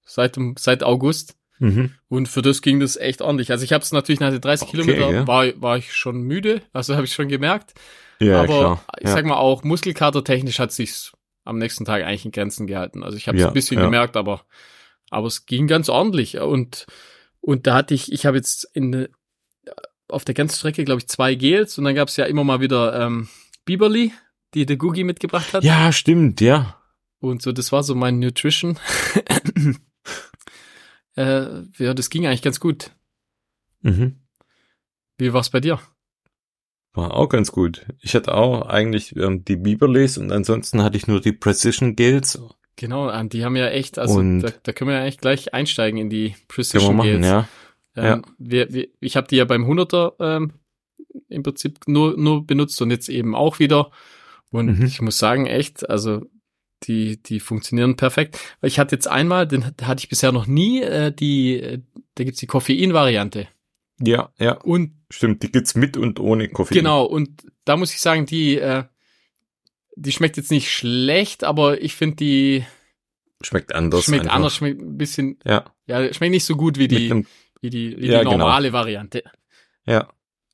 seit 0.06 0.36
dem, 0.38 0.56
seit 0.58 0.84
August. 0.84 1.36
Mhm. 1.60 1.94
Und 2.08 2.28
für 2.30 2.42
das 2.42 2.62
ging 2.62 2.80
das 2.80 2.96
echt 2.98 3.22
ordentlich. 3.22 3.52
Also 3.52 3.64
ich 3.64 3.74
habe 3.74 3.84
es 3.84 3.92
natürlich 3.92 4.20
nach 4.20 4.30
den 4.30 4.42
30 4.42 4.68
Okay, 4.68 4.78
Kilometern 4.78 5.14
ja. 5.14 5.28
war, 5.28 5.46
war 5.62 5.78
ich 5.78 5.94
schon 5.94 6.22
müde, 6.22 6.62
also 6.72 6.96
habe 6.96 7.06
ich 7.06 7.14
schon 7.14 7.28
gemerkt. 7.28 7.74
ja, 8.20 8.38
aber 8.42 8.46
klar. 8.48 8.86
ich 9.00 9.08
ja. 9.08 9.14
sag 9.14 9.26
mal 9.26 9.38
auch 9.38 9.64
Muskelkater-technisch 9.64 10.60
hat 10.60 10.72
sich's 10.72 11.14
am 11.46 11.58
nächsten 11.58 11.84
Tag 11.86 12.04
eigentlich 12.04 12.26
in 12.26 12.32
Grenzen 12.32 12.68
gehalten. 12.68 13.04
Also 13.04 13.18
ich 13.18 13.28
habe 13.28 13.38
es 13.38 13.42
Ja, 13.42 13.48
ein 13.48 13.54
bisschen 13.54 13.80
gemerkt, 13.80 14.16
aber 14.18 14.44
aber 15.10 15.28
es 15.28 15.46
ging 15.46 15.68
ganz 15.68 15.90
ordentlich. 15.90 16.38
Und 16.40 16.86
und 17.42 17.68
da 17.68 17.76
hatte 17.76 17.94
ich, 17.94 18.12
ich 18.12 18.26
habe 18.26 18.38
jetzt 18.38 18.70
in 18.74 19.08
auf 20.10 20.26
der 20.26 20.36
ganzen 20.36 20.58
Strecke 20.58 20.86
glaube 20.86 21.00
ich 21.00 21.08
zwei 21.08 21.36
Gels 21.36 21.78
und 21.78 21.84
dann 21.84 21.96
gab's 21.96 22.18
ja 22.18 22.26
immer 22.26 22.44
mal 22.44 22.62
wieder 22.62 23.00
ähm, 23.00 23.28
Biberly, 23.66 24.14
die 24.54 24.66
der 24.66 24.78
Gugi 24.78 25.04
mitgebracht 25.04 25.54
hat. 25.54 25.64
ja, 25.64 25.92
stimmt, 25.92 26.42
ja. 26.42 26.82
Und 27.20 27.42
so, 27.42 27.52
das 27.52 27.72
war 27.72 27.84
so 27.84 27.96
mein 27.96 28.20
Nutrition. 28.20 28.80
äh, 31.16 31.62
ja, 31.78 31.94
das 31.94 32.10
ging 32.10 32.28
eigentlich 32.28 32.44
ganz 32.44 32.60
gut. 32.60 32.92
Mhm. 33.82 34.22
Wie 35.18 35.34
war's 35.34 35.50
bei 35.50 35.60
dir? 35.60 35.80
War 36.94 37.14
auch 37.14 37.28
ganz 37.28 37.52
gut. 37.52 37.86
Ich 38.02 38.16
hatte 38.16 38.34
auch 38.34 38.68
eigentlich 38.68 39.16
ähm, 39.16 39.44
die 39.46 39.56
Biberleys 39.56 40.18
und 40.18 40.32
ansonsten 40.32 40.82
hatte 40.84 40.98
ich 40.98 41.08
nur 41.08 41.22
die 41.22 41.32
Precision 41.32 41.96
Gels. 41.96 42.40
Genau, 42.78 43.08
an 43.08 43.28
die 43.30 43.44
haben 43.44 43.56
ja 43.56 43.68
echt, 43.68 44.00
also 44.00 44.22
da, 44.22 44.50
da 44.64 44.72
können 44.72 44.90
wir 44.92 44.98
ja 45.00 45.06
echt 45.06 45.20
gleich 45.22 45.54
einsteigen 45.54 46.00
in 46.00 46.10
die 46.10 46.36
Precision 46.48 46.96
machen, 46.96 47.24
ja. 47.24 47.48
Ähm, 47.96 48.22
wir, 48.38 48.72
wir, 48.72 48.88
ich 49.00 49.18
habe 49.18 49.28
die 49.28 49.36
ja 49.38 49.46
beim 49.46 49.66
100er 49.66 50.14
ähm, 50.20 50.54
im 51.30 51.42
Prinzip 51.44 51.80
nur, 51.88 52.16
nur 52.16 52.46
benutzt 52.46 52.80
und 52.82 52.92
jetzt 52.92 53.10
eben 53.10 53.34
auch 53.36 53.58
wieder. 53.60 53.90
Und 54.52 54.80
Mhm. 54.80 54.86
ich 54.86 55.02
muss 55.02 55.18
sagen, 55.18 55.48
echt, 55.48 55.90
also 55.90 56.26
die, 56.84 57.22
die 57.22 57.40
funktionieren 57.40 57.96
perfekt. 57.96 58.40
Weil 58.62 58.68
ich 58.68 58.78
hatte 58.78 58.96
jetzt 58.96 59.08
einmal, 59.08 59.48
den 59.48 59.66
hatte 59.82 60.00
ich 60.00 60.10
bisher 60.10 60.32
noch 60.32 60.46
nie, 60.46 60.82
äh, 60.84 61.12
die, 61.12 61.60
äh, 61.60 61.80
da 62.14 62.24
gibt's 62.24 62.40
die 62.40 62.46
Koffein-Variante. 62.48 63.48
Ja, 64.00 64.32
ja, 64.38 64.54
Und 64.62 64.92
stimmt. 65.10 65.42
Die 65.42 65.52
gibt's 65.52 65.74
mit 65.74 65.98
und 65.98 66.20
ohne 66.20 66.50
Koffein. 66.50 66.78
Genau, 66.78 67.04
und 67.04 67.48
da 67.66 67.78
muss 67.78 67.92
ich 67.92 68.00
sagen, 68.00 68.28
die, 68.28 68.60
äh, 68.60 68.84
die 70.00 70.12
schmeckt 70.12 70.38
jetzt 70.38 70.52
nicht 70.52 70.72
schlecht, 70.72 71.44
aber 71.44 71.82
ich 71.82 71.96
finde, 71.96 72.16
die 72.18 72.66
Schmeckt 73.42 73.74
anders. 73.74 74.06
schmeckt 74.06 74.24
einfach. 74.24 74.36
anders, 74.36 74.56
schmeckt 74.56 74.82
ein 74.82 74.98
bisschen, 74.98 75.40
Ja. 75.46 75.66
ja, 75.86 76.12
schmeckt 76.14 76.32
nicht 76.32 76.46
so 76.46 76.56
gut 76.56 76.78
wie 76.78 76.88
die, 76.88 77.12
einem, 77.12 77.26
wie 77.62 77.70
die, 77.70 77.98
wie 77.98 78.08
Ja, 78.08 78.20
die 78.20 78.26
genau. 78.26 78.38
normale 78.38 78.74
Variante. 78.74 79.24
ja. 79.86 80.08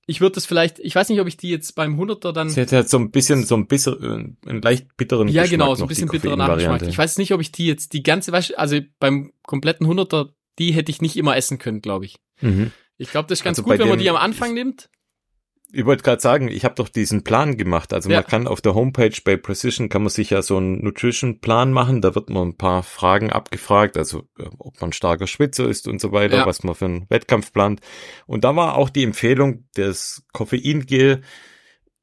Ich 0.06 0.20
würde 0.20 0.36
das 0.36 0.46
vielleicht, 0.46 0.80
ich 0.80 0.94
weiß 0.96 1.08
nicht, 1.08 1.22
ob 1.22 1.28
ich 1.30 1.38
die 1.38 1.50
jetzt 1.50 1.76
beim 1.76 1.98
100er 1.98 2.34
dann, 2.34 2.50
Sie 2.50 2.60
hat 2.60 2.74
halt 2.74 2.89
so 2.89 3.00
ein 3.00 3.10
bisschen, 3.10 3.46
so 3.46 3.56
ein 3.56 3.68
bisschen, 3.68 4.36
äh, 4.46 4.50
einen 4.50 4.62
leicht 4.62 4.98
bitteren 4.98 5.30
ja 5.30 5.44
Geschmack 5.44 5.50
genau, 5.60 5.76
so 5.76 5.86
ein 5.86 5.88
bisschen 5.88 6.10
die 6.10 6.18
bitterer 6.20 6.36
Nachgeschmack. 6.36 6.82
Ich 6.82 6.98
weiß 6.98 7.18
nicht, 7.20 7.32
ob 7.32 7.39
ich 7.39 7.54
die 7.54 7.68
jetzt 7.68 7.94
die 7.94 8.04
ganze, 8.04 8.34
also 8.60 8.80
beim 9.00 9.32
kompletten 9.44 9.88
100er, 9.88 10.32
die 10.60 10.74
hätte 10.74 10.91
ich 10.91 11.02
nicht 11.02 11.16
immer 11.16 11.38
essen 11.38 11.58
können, 11.58 11.80
glaube 11.82 12.04
ich. 12.04 12.18
Mhm. 12.41 12.72
Ich 12.98 13.12
glaube, 13.12 13.30
das 13.30 13.39
ist 13.39 13.44
ganz 13.46 13.60
Also 13.60 13.64
gut, 13.70 13.80
wenn 13.80 13.88
man 13.88 13.98
dem- 13.98 14.04
die 14.04 14.10
am 14.10 14.18
Anfang 14.18 14.54
nimmt. 14.54 14.89
Ich 15.76 15.86
wollte 15.86 16.04
gerade 16.04 16.22
sagen, 16.22 16.50
ich 16.50 16.66
habe 16.66 16.76
doch 16.76 16.88
diesen 16.88 17.24
Plan 17.24 17.58
gemacht. 17.58 17.94
Also 17.94 18.10
Ja. 18.10 18.18
man 18.20 18.28
kann 18.28 18.48
auf 18.48 18.62
der 18.62 18.76
Homepage 18.76 19.16
bei 19.26 19.38
Precision 19.38 19.90
kann 19.90 20.04
man 20.04 20.10
sich 20.12 20.30
ja 20.30 20.44
so 20.44 20.58
einen 20.58 20.84
Nutrition-Plan 20.84 21.74
machen. 21.74 22.02
Da 22.02 22.14
wird 22.14 22.30
man 22.30 22.50
ein 22.50 22.58
paar 22.58 22.84
Fragen 22.84 23.32
abgefragt, 23.32 23.98
also 23.98 24.28
äh, 24.38 24.44
ob 24.60 24.80
man 24.82 24.94
starker 24.94 25.26
Schwitzer 25.26 25.68
ist 25.68 25.88
und 25.88 26.00
so 26.00 26.12
weiter, 26.12 26.38
Ja. 26.38 26.46
was 26.46 26.64
man 26.64 26.76
für 26.76 26.86
einen 26.86 27.06
Wettkampf 27.10 27.52
plant. 27.52 27.82
Und 28.28 28.44
da 28.44 28.56
war 28.56 28.76
auch 28.78 28.90
die 28.90 29.04
Empfehlung, 29.04 29.66
das 29.74 30.24
Koffeingel 30.32 31.22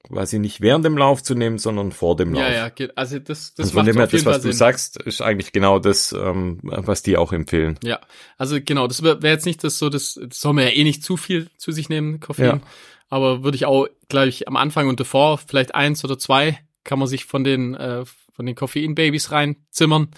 quasi 0.02 0.38
nicht 0.40 0.60
während 0.60 0.84
dem 0.84 0.96
Lauf 0.98 1.22
zu 1.22 1.34
nehmen, 1.36 1.58
sondern 1.58 1.92
vor 1.92 2.16
dem 2.16 2.32
Lauf. 2.32 2.42
Ja, 2.42 2.72
ja, 2.76 2.88
also 2.96 3.18
das, 3.20 3.54
das 3.54 3.66
und 3.66 3.72
von 3.74 3.76
macht 3.84 3.88
dem 3.88 3.96
her, 3.98 4.06
das, 4.08 4.14
was 4.14 4.22
Fall 4.24 4.34
du 4.40 4.48
Sinn. 4.48 4.52
sagst, 4.54 5.00
ist 5.02 5.20
eigentlich 5.22 5.52
genau 5.52 5.78
das, 5.78 6.12
ähm, 6.12 6.58
was 6.62 7.02
die 7.02 7.16
auch 7.16 7.32
empfehlen. 7.32 7.78
Ja, 7.84 8.00
also 8.36 8.58
genau, 8.64 8.88
das 8.88 9.02
wäre 9.04 9.22
wär 9.22 9.30
jetzt 9.30 9.46
nicht 9.46 9.62
das 9.62 9.78
so, 9.78 9.88
das, 9.90 10.18
das 10.20 10.40
soll 10.40 10.54
man 10.54 10.64
ja 10.64 10.70
eh 10.70 10.82
nicht 10.82 11.04
zu 11.04 11.16
viel 11.16 11.48
zu 11.58 11.70
sich 11.70 11.88
nehmen, 11.88 12.18
Koffein. 12.18 12.46
Ja. 12.46 12.60
Aber 13.10 13.42
würde 13.44 13.56
ich 13.56 13.66
auch, 13.66 13.86
glaube 14.08 14.28
ich, 14.28 14.48
am 14.48 14.56
Anfang 14.56 14.88
und 14.88 15.00
davor 15.00 15.36
vielleicht 15.38 15.74
eins 15.74 16.04
oder 16.04 16.18
zwei 16.18 16.58
kann 16.84 16.98
man 16.98 17.08
sich 17.08 17.26
von 17.26 17.44
den 17.44 17.74
äh, 17.74 18.04
von 18.32 18.46
den 18.46 18.54
Koffein-Babys 18.54 19.32
reinzimmern, 19.32 20.08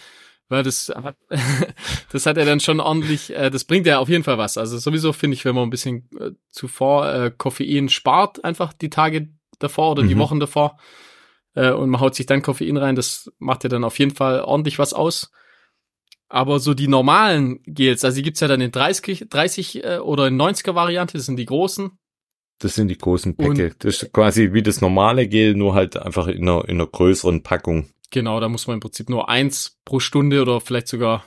weil 0.49 0.63
das 0.63 0.93
hat, 0.95 1.17
das 2.13 2.27
hat 2.27 2.37
ja 2.37 2.45
dann 2.45 2.61
schon 2.61 2.79
ordentlich, 2.79 3.35
äh, 3.35 3.51
das 3.51 3.65
bringt 3.65 3.87
ja 3.87 3.99
auf 3.99 4.09
jeden 4.09 4.23
Fall 4.23 4.39
was. 4.39 4.59
Also 4.59 4.79
sowieso 4.79 5.13
finde 5.13 5.35
ich, 5.35 5.45
wenn 5.45 5.55
man 5.57 5.65
ein 5.65 5.71
bisschen 5.71 6.09
äh, 6.21 6.31
zuvor 6.51 7.13
äh, 7.13 7.33
Koffein 7.37 7.89
spart, 7.89 8.45
einfach 8.45 8.73
die 8.73 8.91
Tage 8.91 9.31
davor 9.59 9.93
oder 9.93 10.05
die 10.05 10.15
Mhm. 10.15 10.19
Wochen 10.21 10.41
davor 10.41 10.77
äh, 11.55 11.71
und 11.73 11.91
man 11.91 12.01
haut 12.01 12.15
sich 12.15 12.27
dann 12.27 12.43
Koffein 12.43 12.77
rein, 12.77 12.95
das 12.95 13.33
macht 13.39 13.65
ja 13.65 13.71
dann 13.71 13.85
auf 13.85 13.99
jeden 13.99 14.15
Fall 14.15 14.43
ordentlich 14.43 14.79
was 14.79 14.93
aus. 14.93 15.33
Aber 16.29 16.61
so 16.61 16.75
die 16.75 16.89
normalen 16.89 17.63
Gels, 17.65 18.05
also 18.05 18.17
die 18.17 18.23
gibt's 18.23 18.41
ja 18.41 18.49
dann 18.49 18.61
in 18.61 18.71
30, 18.71 19.27
30 19.29 19.85
äh, 19.85 19.99
oder 19.99 20.29
in 20.29 20.41
90er 20.41 20.75
Variante, 20.75 21.19
das 21.19 21.27
sind 21.27 21.37
die 21.37 21.47
großen. 21.47 21.99
Das 22.63 22.77
sind 22.77 22.87
die 22.89 22.97
großen 22.99 23.37
Päcke. 23.37 23.75
Das 23.81 24.03
ist 24.03 24.13
quasi 24.13 24.53
wie 24.53 24.63
das 24.63 24.81
normale 24.81 25.27
Gel, 25.27 25.55
nur 25.55 25.75
halt 25.75 25.97
einfach 25.97 26.29
in 26.29 26.43
einer, 26.49 26.69
in 26.69 26.77
einer 26.77 26.87
größeren 26.87 27.43
Packung. 27.43 27.89
Genau, 28.13 28.39
da 28.39 28.49
muss 28.49 28.67
man 28.69 28.75
im 28.75 28.81
Prinzip 28.81 29.09
nur 29.11 29.29
eins 29.29 29.79
pro 29.85 29.99
Stunde 29.99 30.41
oder 30.43 30.61
vielleicht 30.61 30.87
sogar 30.87 31.25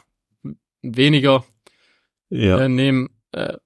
weniger 0.82 1.44
Ja. 2.30 2.60
äh, 2.60 2.70
nehmen. 2.70 3.10
Äh, 3.34 3.58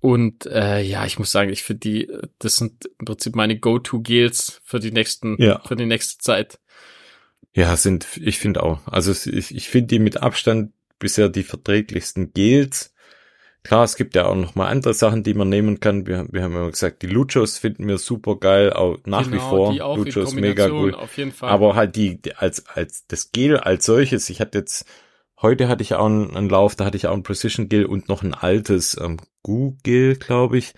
und 0.00 0.46
äh, 0.46 0.80
ja, 0.82 1.04
ich 1.06 1.18
muss 1.18 1.32
sagen, 1.32 1.50
ich 1.50 1.64
finde 1.64 1.80
die, 1.80 2.12
das 2.38 2.56
sind 2.56 2.88
im 3.00 3.06
Prinzip 3.06 3.34
meine 3.34 3.58
Go-To-Gels 3.58 4.60
für 4.62 4.78
die 4.78 4.92
nächsten, 4.92 5.36
Ja. 5.42 5.60
für 5.66 5.74
die 5.74 5.86
nächste 5.86 6.18
Zeit. 6.18 6.60
Ja, 7.52 7.74
sind, 7.76 8.06
ich 8.20 8.38
finde 8.38 8.62
auch. 8.62 8.86
Also 8.86 9.10
ich, 9.10 9.52
ich 9.54 9.68
finde 9.68 9.88
die 9.88 9.98
mit 9.98 10.18
Abstand 10.18 10.72
bisher 11.00 11.28
die 11.28 11.42
verträglichsten 11.42 12.32
Gels. 12.32 12.94
Klar, 13.68 13.84
es 13.84 13.96
gibt 13.96 14.14
ja 14.14 14.24
auch 14.24 14.34
noch 14.34 14.54
mal 14.54 14.66
andere 14.66 14.94
Sachen, 14.94 15.22
die 15.22 15.34
man 15.34 15.50
nehmen 15.50 15.78
kann. 15.78 16.06
Wir, 16.06 16.26
wir 16.30 16.42
haben 16.42 16.54
ja 16.54 16.70
gesagt, 16.70 17.02
die 17.02 17.06
Luchos 17.06 17.58
finden 17.58 17.86
wir 17.86 17.98
super 17.98 18.36
geil, 18.36 18.72
auch 18.72 18.96
nach 19.04 19.26
wie 19.26 19.32
Genau, 19.32 19.50
vor. 19.50 19.72
Die 19.74 19.82
auch 19.82 19.98
Luchos 19.98 20.32
mega 20.32 20.70
cool. 20.70 20.94
Auf 20.94 21.18
jeden 21.18 21.32
Fall. 21.32 21.50
Aber 21.50 21.74
halt 21.74 21.94
die, 21.94 22.18
die 22.18 22.34
als, 22.34 22.64
als 22.66 23.06
das 23.08 23.30
Gel 23.30 23.58
als 23.58 23.84
solches, 23.84 24.30
ich 24.30 24.40
hatte 24.40 24.56
jetzt, 24.56 24.86
heute 25.42 25.68
hatte 25.68 25.82
ich 25.82 25.92
auch 25.92 26.06
einen, 26.06 26.34
einen 26.34 26.48
Lauf, 26.48 26.76
da 26.76 26.86
hatte 26.86 26.96
ich 26.96 27.08
auch 27.08 27.12
ein 27.12 27.22
Precision 27.22 27.68
Gel 27.68 27.84
und 27.84 28.08
noch 28.08 28.22
ein 28.22 28.32
altes 28.32 28.96
ähm, 28.98 29.18
Gu-Gel, 29.42 30.16
glaube 30.16 30.56
ich. 30.56 30.72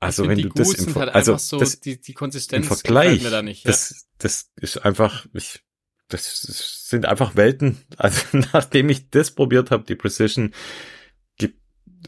Also 0.00 0.24
Ich 0.24 0.30
wenn 0.30 0.42
du 0.42 0.48
das 0.48 0.74
im, 0.74 0.96
halt 0.96 1.14
also 1.14 1.36
so, 1.36 1.60
das 1.60 1.78
die, 1.78 2.00
die 2.00 2.10
im 2.10 2.16
Konsistenz 2.16 2.66
Vergleich, 2.66 3.22
mir 3.22 3.30
da 3.30 3.42
nicht. 3.42 3.64
Ja. 3.64 3.70
das, 3.70 4.08
das 4.18 4.50
ist 4.56 4.84
einfach, 4.84 5.26
ich, 5.32 5.60
das 6.08 6.88
sind 6.88 7.06
einfach 7.06 7.36
Welten. 7.36 7.78
Also 7.98 8.20
nachdem 8.52 8.88
ich 8.88 9.10
das 9.10 9.30
probiert 9.30 9.70
habe, 9.70 9.84
die 9.84 9.94
Precision, 9.94 10.52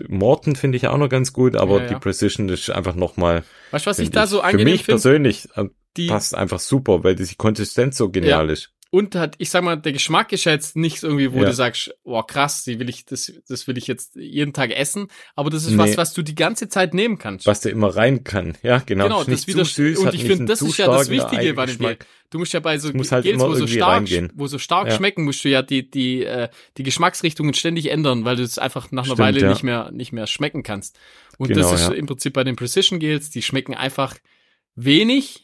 Morton 0.09 0.57
finde 0.57 0.77
ich 0.77 0.89
auch 0.89 0.99
noch 0.99 1.09
ganz 1.09 1.33
gut, 1.33 1.57
aber 1.57 1.79
Ja, 1.79 1.83
ja. 1.85 1.89
die 1.89 1.95
Precision 1.97 2.49
ist 2.49 2.71
einfach 2.71 2.95
nochmal, 2.95 3.45
weißt 3.71 3.87
du, 3.87 3.91
was 3.91 3.99
ich 3.99 4.07
find 4.07 4.17
da 4.17 4.27
so 4.27 4.39
für 4.39 4.45
angenehm 4.45 4.73
mich 4.73 4.85
finde? 4.85 5.01
persönlich 5.01 5.49
äh, 5.57 5.65
Die, 5.97 6.09
passt 6.09 6.35
einfach 6.35 6.61
super, 6.61 7.05
weil 7.05 7.15
die 7.15 7.35
Konsistenz 7.37 7.97
so 7.97 8.11
genial 8.11 8.51
ist. 8.51 8.74
Und 8.95 9.17
hat, 9.17 9.35
ich 9.39 9.51
sag 9.51 9.65
mal, 9.65 9.77
der 9.77 9.93
Geschmack 9.93 10.33
ist 10.33 10.45
ja 10.45 10.53
jetzt 10.53 10.77
nicht 10.77 11.03
irgendwie, 11.03 11.33
wo 11.33 11.39
Ja. 11.41 11.47
du 11.47 11.53
sagst, 11.53 11.93
wow, 12.05 12.25
krass, 12.25 12.63
die 12.63 12.79
will 12.79 12.89
ich, 12.89 13.05
das, 13.05 13.33
das 13.49 13.67
will 13.67 13.77
ich 13.77 13.89
jetzt 13.89 14.15
jeden 14.15 14.53
Tag 14.53 14.71
essen, 14.71 15.09
aber 15.35 15.51
das 15.51 15.65
ist 15.65 15.73
Nee. 15.73 15.79
was, 15.79 15.97
was 15.97 16.15
du 16.15 16.23
die 16.23 16.37
ganze 16.37 16.69
Zeit 16.69 16.95
nehmen 16.95 17.19
kannst. 17.19 17.45
Was 17.47 17.61
da 17.61 17.71
immer 17.71 17.89
rein 17.97 18.23
kann. 18.23 18.57
Ja, 18.63 18.79
genau. 18.79 19.05
Genau, 19.05 19.25
das 19.25 19.49
wieder, 19.49 19.65
süß, 19.65 19.99
und 19.99 20.15
ich 20.15 20.25
finde, 20.25 20.45
das 20.45 20.63
ist 20.63 20.77
ja 20.79 20.87
das 20.87 21.11
Wichtige 21.11 21.55
bei. 21.55 21.63
Eigengeschmack. 21.65 22.07
Du 22.31 22.39
musst 22.39 22.53
ja 22.53 22.61
bei 22.61 22.79
so 22.79 22.93
muss 22.93 23.11
halt 23.13 23.25
Gels, 23.25 23.41
wo 23.41 23.55
so 23.55 23.67
stark, 23.67 23.89
reingehen. 23.97 24.31
wo 24.35 24.47
so 24.47 24.59
stark 24.59 24.89
Ja. 24.89 24.95
schmecken, 24.97 25.25
musst 25.25 25.45
du 25.45 25.49
ja 25.49 25.63
die, 25.63 25.91
die, 25.91 26.25
äh, 26.25 26.49
die 26.77 26.83
Geschmacksrichtungen 26.85 27.55
ständig 27.55 27.91
ändern, 27.91 28.25
weil 28.25 28.37
du 28.37 28.43
es 28.45 28.59
einfach 28.59 28.91
nach 28.93 29.03
einer 29.05 29.15
Stimmt, 29.15 29.19
Weile 29.19 29.41
ja. 29.41 29.49
nicht 29.51 29.63
mehr, 29.65 29.91
nicht 29.93 30.13
mehr 30.13 30.27
schmecken 30.29 30.63
kannst. 30.63 30.99
Und 31.39 31.49
Genau, 31.49 31.69
das 31.71 31.83
ist 31.83 31.91
im 31.93 32.07
Prinzip 32.07 32.33
bei 32.33 32.45
den 32.45 32.55
Precision 32.57 33.01
Gels, 33.01 33.31
die 33.31 33.43
schmecken 33.43 33.75
einfach 33.75 34.15
wenig, 34.77 35.44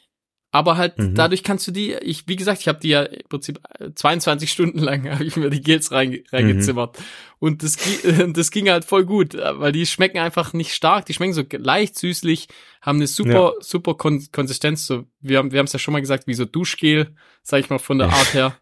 aber 0.52 0.76
halt 0.76 0.98
Mhm. 0.98 1.14
dadurch 1.14 1.44
kannst 1.44 1.66
du 1.68 1.70
die, 1.70 1.92
ich, 1.94 2.26
wie 2.26 2.36
gesagt, 2.36 2.60
ich 2.60 2.68
habe 2.68 2.80
die 2.80 2.88
ja 2.88 3.02
im 3.02 3.28
Prinzip 3.28 3.60
äh, 3.78 3.90
22 3.94 4.50
Stunden 4.50 4.80
lang 4.80 5.08
habe 5.10 5.24
ich 5.24 5.36
mir 5.36 5.50
die 5.50 5.60
Gels 5.60 5.92
rein, 5.92 6.24
reingezimmert. 6.32 6.98
Mhm. 6.98 7.04
Und 7.38 7.62
das, 7.62 7.76
das 8.32 8.50
ging 8.50 8.68
halt 8.68 8.84
voll 8.84 9.04
gut, 9.04 9.34
äh, 9.34 9.60
weil 9.60 9.72
die 9.72 9.86
schmecken 9.86 10.18
einfach 10.18 10.52
nicht 10.52 10.74
stark, 10.74 11.06
die 11.06 11.14
schmecken 11.14 11.34
so 11.34 11.44
leicht 11.52 11.98
süßlich, 11.98 12.48
haben 12.82 12.96
eine 12.96 13.06
super, 13.06 13.54
super 13.60 13.94
Kon 13.94 14.26
Konsistenz. 14.32 14.86
So, 14.86 15.04
wir 15.20 15.38
haben 15.38 15.52
wir 15.52 15.58
haben 15.58 15.66
es 15.66 15.72
ja 15.72 15.78
schon 15.78 15.92
mal 15.92 16.00
gesagt, 16.00 16.26
wie 16.26 16.34
so 16.34 16.44
Duschgel, 16.44 17.14
sag 17.42 17.60
ich 17.60 17.70
mal, 17.70 17.78
von 17.78 17.98
der 17.98 18.08
Art 18.08 18.34
her. 18.34 18.56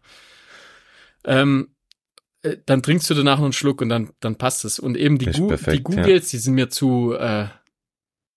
Ähm, 1.25 1.69
äh, 2.43 2.57
dann 2.65 2.83
trinkst 2.83 3.09
du 3.09 3.13
danach 3.15 3.37
noch 3.37 3.45
einen 3.45 3.53
Schluck 3.53 3.81
und 3.81 3.89
dann, 3.89 4.11
dann 4.19 4.37
passt 4.37 4.63
es. 4.63 4.79
Und 4.79 4.95
eben 4.95 5.17
die, 5.17 5.25
Gu 5.25 5.47
perfekt, 5.47 5.77
die 5.77 5.83
Googles, 5.83 6.29
die 6.29 6.37
sind 6.37 6.53
mir 6.53 6.69
zu, 6.69 7.13
äh, 7.13 7.43
äh, 7.43 7.47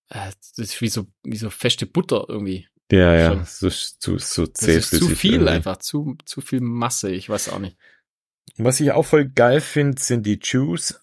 das 0.08 0.52
ist 0.56 0.80
wie 0.80 0.88
so, 0.88 1.06
wie 1.22 1.36
so 1.36 1.50
feste 1.50 1.86
Butter 1.86 2.26
irgendwie. 2.28 2.66
Ja, 2.92 3.14
ja. 3.14 3.28
Schon. 3.30 3.44
So, 3.46 3.68
so, 3.70 4.18
so 4.18 4.46
Das 4.46 4.68
ist 4.68 4.90
zu 4.98 5.08
viel 5.08 5.32
irgendwie. 5.34 5.48
einfach, 5.50 5.78
zu, 5.78 6.16
zu 6.26 6.42
viel 6.42 6.60
Masse, 6.60 7.10
ich 7.10 7.28
weiß 7.30 7.48
auch 7.48 7.58
nicht. 7.58 7.76
Was 8.58 8.80
ich 8.80 8.92
auch 8.92 9.04
voll 9.06 9.24
geil 9.24 9.60
finde, 9.62 10.00
sind 10.00 10.26
die 10.26 10.38
Chews. 10.38 10.98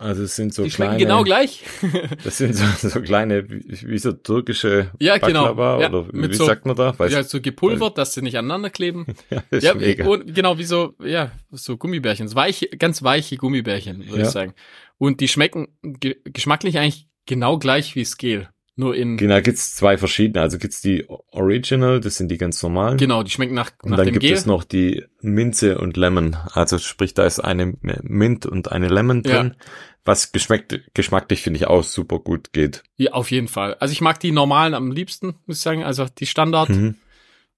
Also 0.00 0.22
es 0.24 0.36
sind 0.36 0.54
so 0.54 0.62
die 0.64 0.70
kleine, 0.70 0.96
genau 0.96 1.24
gleich. 1.24 1.64
das 2.24 2.38
sind 2.38 2.54
so, 2.54 2.88
so 2.88 3.00
kleine, 3.00 3.48
wie, 3.48 3.98
so 3.98 4.12
türkische 4.12 4.92
Ja, 5.00 5.18
genau. 5.18 5.56
Ja, 5.80 5.88
oder 5.88 6.08
wie 6.12 6.34
so- 6.34 6.44
sagt 6.46 6.66
man 6.66 6.76
da? 6.76 6.96
Weiß 6.98 7.12
ja, 7.12 7.22
so 7.24 7.40
gepulvert, 7.40 7.98
dass 7.98 8.14
sie 8.14 8.22
nicht 8.22 8.36
aneinander 8.38 8.70
kleben. 8.70 9.06
ja, 9.30 9.42
ist 9.50 9.64
ja, 9.64 9.74
mega. 9.74 10.06
und 10.06 10.34
genau 10.34 10.58
wie 10.58 10.64
so, 10.64 10.94
ja, 11.02 11.32
so 11.50 11.76
Gummibärchen, 11.76 12.28
so 12.28 12.36
weiche, 12.36 12.68
ganz 12.68 13.02
weiche 13.02 13.36
Gummibärchen, 13.36 14.06
würde 14.06 14.20
Ja. 14.22 14.26
ich 14.26 14.30
sagen. 14.32 14.54
Und 14.98 15.20
die 15.20 15.28
schmecken 15.28 15.68
ge 15.82 16.16
geschmacklich 16.24 16.78
eigentlich 16.78 17.08
genau 17.26 17.58
gleich 17.58 17.94
wie 17.96 18.06
Gel. 18.18 18.48
Nur 18.80 18.94
in, 18.94 19.16
Genau, 19.16 19.40
gibt's 19.40 19.74
zwei 19.74 19.98
verschiedene. 19.98 20.40
Also 20.40 20.56
gibt's 20.56 20.80
die 20.80 21.04
Original, 21.08 21.98
das 21.98 22.16
sind 22.16 22.30
die 22.30 22.38
ganz 22.38 22.62
normalen. 22.62 22.96
genau, 22.96 23.24
die 23.24 23.30
schmecken 23.32 23.54
nach, 23.54 23.72
Und 23.82 23.90
nach 23.90 23.96
dann 23.96 24.06
dem 24.06 24.12
gibt 24.12 24.22
Gel. 24.22 24.34
es 24.34 24.46
noch 24.46 24.62
die 24.62 25.04
Minze 25.20 25.78
und 25.78 25.96
Lemon. 25.96 26.36
Also 26.52 26.78
sprich, 26.78 27.12
da 27.12 27.26
ist 27.26 27.40
eine 27.40 27.74
Mint 27.82 28.46
und 28.46 28.70
eine 28.70 28.86
Lemon 28.86 29.24
Ja. 29.26 29.42
drin, 29.42 29.56
was 30.04 30.30
geschmeckt, 30.30 30.80
geschmacklich 30.94 31.42
finde 31.42 31.56
ich 31.56 31.66
auch 31.66 31.82
super 31.82 32.20
gut 32.20 32.52
geht. 32.52 32.84
Ja, 32.96 33.14
auf 33.14 33.32
jeden 33.32 33.48
Fall. 33.48 33.74
Also 33.80 33.90
ich 33.90 34.00
mag 34.00 34.20
die 34.20 34.30
normalen 34.30 34.74
am 34.74 34.92
liebsten, 34.92 35.34
muss 35.46 35.56
ich 35.56 35.62
sagen, 35.62 35.82
also 35.82 36.06
die 36.06 36.26
Standard, 36.26 36.68
Mhm. 36.68 36.94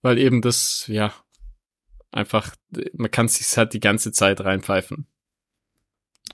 weil 0.01 0.17
eben 0.17 0.41
das, 0.41 0.85
ja, 0.87 1.13
einfach, 2.11 2.55
man 2.95 3.11
kann 3.11 3.29
sich 3.29 3.55
halt 3.59 3.75
die 3.75 3.81
ganze 3.81 4.11
Zeit 4.13 4.41
reinpfeifen. 4.41 5.07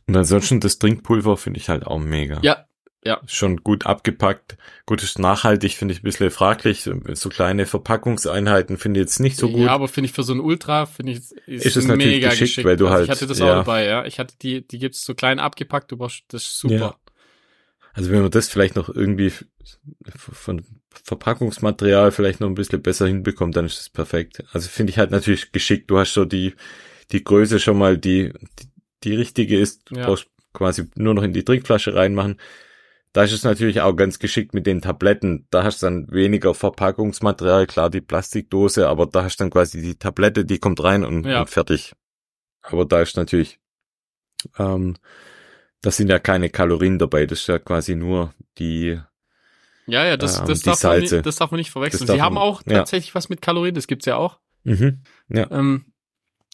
Und 0.07 0.17
ansonsten 0.17 0.61
das 0.61 0.79
Trinkpulver 0.79 1.37
finde 1.37 1.59
ich 1.59 1.69
halt 1.69 1.85
auch 1.89 1.99
mega. 1.99 2.39
Ja, 2.43 2.67
ja. 3.07 3.21
Schon 3.27 3.59
gut 3.59 3.87
abgepackt. 3.87 4.57
Gut, 4.85 5.03
ist 5.03 5.19
nachhaltig, 5.19 5.75
finde 5.75 5.95
ich 5.95 6.01
ein 6.01 6.05
bisschen 6.05 6.31
fraglich. 6.31 6.89
So 7.15 7.29
kleine 7.29 7.65
Verpackungseinheiten 7.67 8.77
finde 8.79 9.01
ich 9.01 9.05
jetzt 9.05 9.21
nicht 9.21 9.37
so 9.39 9.49
gut. 9.51 9.61
Ja, 9.67 9.71
aber 9.73 9.89
finde 9.89 10.07
ich 10.09 10.13
für 10.15 10.23
so 10.23 10.33
ein 10.35 10.41
Ultra, 10.41 10.87
finde 10.87 11.13
ich, 11.13 11.19
Ist 11.47 11.77
es 11.77 11.87
natürlich 11.87 12.07
mega 12.17 12.29
geschickt, 12.29 12.49
geschickt. 12.51 12.67
weil 12.67 12.77
du 12.77 12.87
also 12.87 12.97
halt- 12.97 13.05
ich 13.05 13.11
hatte 13.11 13.27
das 13.27 13.39
ja. 13.39 13.45
auch 13.47 13.65
dabei, 13.65 13.87
ja. 13.87 14.05
Ich 14.05 14.19
hatte 14.19 14.35
die, 14.43 14.67
die 14.67 14.79
gibt's 14.79 15.05
so 15.05 15.15
klein 15.15 15.39
abgepackt, 15.39 15.91
du 15.93 15.97
brauchst, 15.97 16.25
das 16.29 16.43
ist 16.43 16.59
super. 16.59 16.75
Ja. 16.75 16.97
Also 17.95 18.11
wenn 18.11 18.21
man 18.21 18.31
das 18.31 18.49
vielleicht 18.49 18.77
noch 18.77 18.89
irgendwie 18.91 19.33
von 20.19 20.65
Verpackungsmaterial 21.05 22.13
vielleicht 22.13 22.41
noch 22.41 22.49
ein 22.49 22.55
bisschen 22.55 22.83
besser 22.83 23.07
hinbekommt, 23.07 23.57
dann 23.57 23.65
ist 23.67 23.79
das 23.79 23.89
perfekt. 23.89 24.45
Also 24.53 24.69
finde 24.69 24.91
ich 24.91 24.99
halt 24.99 25.11
natürlich 25.11 25.53
geschickt. 25.53 25.91
Du 25.91 25.99
hast 25.99 26.13
so 26.13 26.25
die, 26.25 26.55
die 27.13 27.25
Größe 27.25 27.59
schon 27.61 27.79
mal, 27.79 27.97
die, 27.97 28.33
die, 28.59 28.67
die 29.05 29.15
richtige 29.15 29.59
ist. 29.59 29.91
Du 29.91 29.97
Ja. 29.97 30.07
brauchst 30.07 30.27
quasi 30.53 30.85
nur 30.95 31.15
noch 31.15 31.23
in 31.23 31.33
die 31.33 31.45
Trinkflasche 31.45 31.95
reinmachen. 31.95 32.39
Da 33.17 33.23
ist 33.23 33.33
es 33.33 33.45
natürlich 33.45 33.81
auch 33.81 33.95
ganz 33.97 34.19
geschickt 34.19 34.53
mit 34.53 34.67
den 34.67 34.83
Tabletten. 34.83 35.47
Da 35.49 35.65
hast 35.65 35.81
du 35.83 35.87
dann 35.87 36.13
weniger 36.13 36.53
Verpackungsmaterial, 36.55 37.67
klar 37.67 37.89
die 37.89 38.03
Plastikdose, 38.03 38.87
aber 38.91 39.07
da 39.07 39.25
hast 39.25 39.41
du 39.41 39.45
dann 39.45 39.51
quasi 39.51 39.81
die 39.81 39.95
Tablette, 39.95 40.45
die 40.45 40.59
kommt 40.59 40.85
rein 40.85 41.03
und, 41.03 41.25
Ja. 41.25 41.41
und 41.41 41.49
fertig. 41.49 41.95
Aber 42.61 42.85
da 42.85 43.01
ist 43.01 43.17
natürlich, 43.17 43.59
ähm, 44.59 44.97
da 45.81 45.91
sind 45.91 46.11
ja 46.11 46.19
keine 46.19 46.51
Kalorien 46.51 46.99
dabei. 46.99 47.25
Das 47.25 47.41
ist 47.41 47.47
ja 47.47 47.59
quasi 47.59 47.95
nur 47.97 48.35
die, 48.59 49.01
Ja, 49.87 50.05
ja, 50.05 50.19
das, 50.19 50.41
Ähm, 50.41 50.49
das, 50.49 50.61
darf 50.61 50.83
man 50.83 50.93
Salze. 50.93 51.15
nicht, 51.15 51.27
das 51.27 51.37
darf 51.37 51.51
man 51.51 51.57
nicht 51.59 51.71
verwechseln. 51.71 52.07
Das 52.07 52.17
Sie 52.17 52.21
haben 52.21 52.37
auch 52.37 52.61
ja. 52.67 52.81
tatsächlich 52.81 53.15
was 53.15 53.31
mit 53.31 53.41
Kalorien, 53.41 53.75
das 53.75 53.87
gibt's 53.87 54.05
ja 54.05 54.17
auch. 54.17 54.41
mhm. 54.65 55.01
Ähm, 55.31 55.87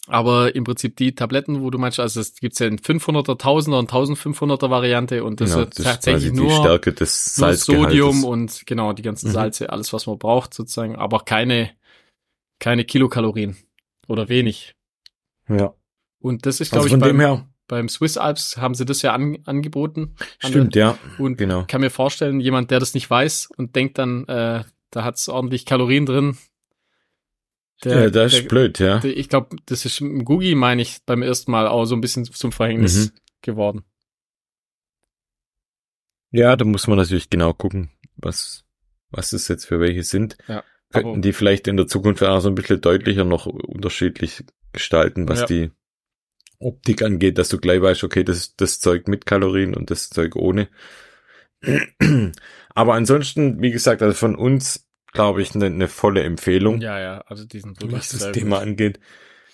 aber 0.08 0.54
im 0.54 0.64
Prinzip 0.64 0.96
die 0.96 1.14
Tabletten, 1.14 1.62
wo 1.62 1.70
du 1.70 1.78
meinst, 1.78 2.00
also 2.00 2.20
es 2.20 2.34
gibt's 2.34 2.58
ja 2.58 2.66
in 2.66 2.78
500er, 2.78 3.38
1000er 3.38 3.78
und 3.78 3.90
1500er 3.90 4.68
Variante 4.68 5.22
und 5.22 5.40
das 5.40 5.50
genau, 5.50 5.62
ist 5.62 5.78
das 5.78 5.78
ist 5.78 5.84
tatsächlich 5.92 6.32
die 6.32 6.36
nur, 6.36 6.50
Stärke 6.50 6.92
des 6.92 7.38
nur. 7.38 7.54
Sodium 7.54 8.24
und 8.24 8.66
genau 8.66 8.92
die 8.92 9.02
ganzen 9.02 9.28
Mhm. 9.28 9.32
Salze, 9.32 9.70
alles 9.70 9.92
was 9.92 10.06
man 10.06 10.18
braucht 10.18 10.54
sozusagen, 10.54 10.96
aber 10.96 11.20
keine, 11.20 11.70
keine 12.58 12.84
Kilokalorien 12.84 13.56
oder 14.08 14.28
wenig. 14.28 14.74
Ja. 15.48 15.74
Und 16.20 16.46
das 16.46 16.60
ist, 16.60 16.72
glaube 16.72 16.84
Also 16.84 16.96
ich, 16.96 17.00
beim, 17.02 17.20
her, 17.20 17.48
beim 17.68 17.88
Swiss 17.88 18.16
Alps 18.16 18.56
haben 18.56 18.74
sie 18.74 18.84
das 18.84 19.02
ja 19.02 19.12
an, 19.12 19.38
angeboten. 19.46 20.14
stimmt, 20.38 20.74
ja, 20.74 20.98
Und 21.18 21.38
genau. 21.38 21.64
kann 21.66 21.80
mir 21.80 21.90
vorstellen, 21.90 22.40
jemand, 22.40 22.70
der 22.70 22.80
das 22.80 22.94
nicht 22.94 23.08
weiß 23.08 23.48
und 23.56 23.76
denkt 23.76 23.98
dann, 23.98 24.26
äh, 24.26 24.64
da 24.90 25.04
hat's 25.04 25.28
ordentlich 25.28 25.64
Kalorien 25.64 26.06
drin, 26.06 26.36
Der, 27.84 28.02
ja, 28.02 28.10
das 28.10 28.32
ist 28.32 28.42
der, 28.42 28.48
blöd, 28.48 28.78
ja. 28.78 28.98
Der, 28.98 29.16
ich 29.16 29.28
glaube, 29.28 29.56
das 29.66 29.84
ist 29.84 30.00
im 30.00 30.24
Googie, 30.24 30.54
meine 30.54 30.82
ich, 30.82 30.98
beim 31.04 31.22
ersten 31.22 31.50
Mal 31.50 31.66
auch 31.66 31.84
so 31.84 31.96
ein 31.96 32.00
bisschen 32.00 32.24
zum 32.24 32.52
Verhängnis 32.52 33.12
mhm. 33.12 33.18
geworden. 33.42 33.84
Ja, 36.30 36.56
da 36.56 36.64
muss 36.64 36.86
man 36.86 36.96
natürlich 36.96 37.28
genau 37.28 37.52
gucken, 37.52 37.90
was, 38.16 38.64
was 39.10 39.32
es 39.32 39.48
jetzt 39.48 39.66
für 39.66 39.80
welche 39.80 40.02
sind. 40.02 40.36
Ja, 40.48 40.64
Könnten 40.90 41.22
die 41.22 41.32
vielleicht 41.32 41.68
in 41.68 41.76
der 41.76 41.86
Zukunft 41.86 42.22
auch 42.22 42.40
so 42.40 42.48
ein 42.48 42.54
bisschen 42.54 42.80
deutlicher 42.80 43.24
noch 43.24 43.46
unterschiedlich 43.46 44.44
gestalten, 44.72 45.28
was 45.28 45.40
ja. 45.40 45.46
die 45.46 45.70
Optik 46.58 47.02
angeht, 47.02 47.38
dass 47.38 47.48
du 47.48 47.58
gleich 47.58 47.82
weißt, 47.82 48.04
okay, 48.04 48.24
das 48.24 48.38
ist 48.38 48.60
das 48.60 48.80
Zeug 48.80 49.08
mit 49.08 49.26
Kalorien 49.26 49.74
und 49.74 49.90
das 49.90 50.10
Zeug 50.10 50.36
ohne. 50.36 50.68
Aber 52.74 52.94
ansonsten, 52.94 53.60
wie 53.60 53.70
gesagt, 53.70 54.02
also 54.02 54.14
von 54.14 54.36
uns, 54.36 54.88
glaube 55.12 55.42
ich, 55.42 55.54
eine, 55.54 55.66
eine 55.66 55.88
volle 55.88 56.22
Empfehlung. 56.22 56.80
Ja, 56.80 56.98
ja, 56.98 57.20
also 57.26 57.44
diesen 57.44 57.76
was 57.82 58.10
das 58.10 58.32
Thema 58.32 58.58
gut. 58.58 58.68
angeht. 58.68 59.00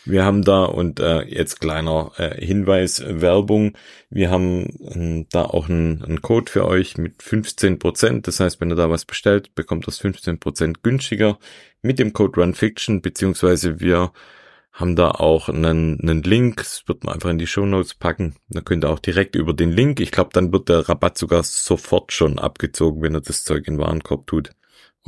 Wir 0.05 0.25
haben 0.25 0.43
da 0.43 0.65
und 0.65 1.01
äh, 1.01 1.23
jetzt 1.25 1.61
kleiner 1.61 2.13
äh, 2.17 2.43
Hinweis 2.43 2.99
äh, 3.01 3.21
Werbung. 3.21 3.77
Wir 4.09 4.31
haben 4.31 5.25
äh, 5.25 5.27
da 5.31 5.45
auch 5.45 5.69
einen, 5.69 6.23
Code 6.23 6.51
für 6.51 6.67
euch 6.67 6.97
mit 6.97 7.23
15 7.23 7.79
Prozent. 7.79 8.27
Das 8.27 8.41
heißt, 8.41 8.59
wenn 8.61 8.71
ihr 8.71 8.77
da 8.77 8.89
was 8.89 9.05
bestellt, 9.05 9.55
bekommt 9.55 9.87
das 9.87 9.99
15 9.99 10.41
Prozent 10.41 10.83
günstiger 10.83 11.39
mit 11.83 11.99
dem 11.99 12.15
Code 12.15 12.41
RunFiction 12.41 13.03
beziehungsweise 13.03 13.81
wir 13.81 14.13
haben 14.73 14.97
da 14.97 15.11
auch 15.11 15.49
einen, 15.49 16.01
einen 16.01 16.23
Link, 16.23 16.59
das 16.59 16.85
wird 16.87 17.05
man 17.05 17.15
einfach 17.15 17.31
in 17.31 17.39
die 17.39 17.49
Show 17.49 17.67
Notes 17.67 17.95
packen. 17.95 18.37
Da 18.49 18.61
könnt 18.61 18.85
ihr 18.85 18.91
auch 18.91 19.01
direkt 19.01 19.35
über 19.35 19.53
den 19.53 19.73
Link, 19.73 20.01
ich 20.01 20.13
glaube, 20.13 20.31
dann 20.33 20.53
wird 20.53 20.69
der 20.69 20.89
Rabatt 20.89 21.19
sogar 21.19 21.43
sofort 21.43 22.13
schon 22.13 22.39
abgezogen, 22.39 23.03
wenn 23.03 23.15
er 23.15 23.21
das 23.21 23.45
Zeug 23.45 23.67
in 23.67 23.75
den 23.75 23.81
Warenkorb 23.81 24.27
tut. 24.27 24.53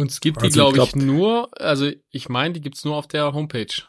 Und 0.01 0.11
es 0.11 0.21
gibt 0.21 0.39
also 0.39 0.49
die, 0.49 0.55
glaube 0.55 0.71
ich, 0.71 0.75
glaub, 0.77 0.89
ich, 0.89 0.95
nur, 0.95 1.51
also 1.61 1.91
ich 2.11 2.31
meine, 2.31 2.55
die 2.55 2.63
gibt's 2.63 2.87
nur 2.87 2.97
auf 2.97 3.07
der 3.07 3.35
Homepage, 3.35 3.83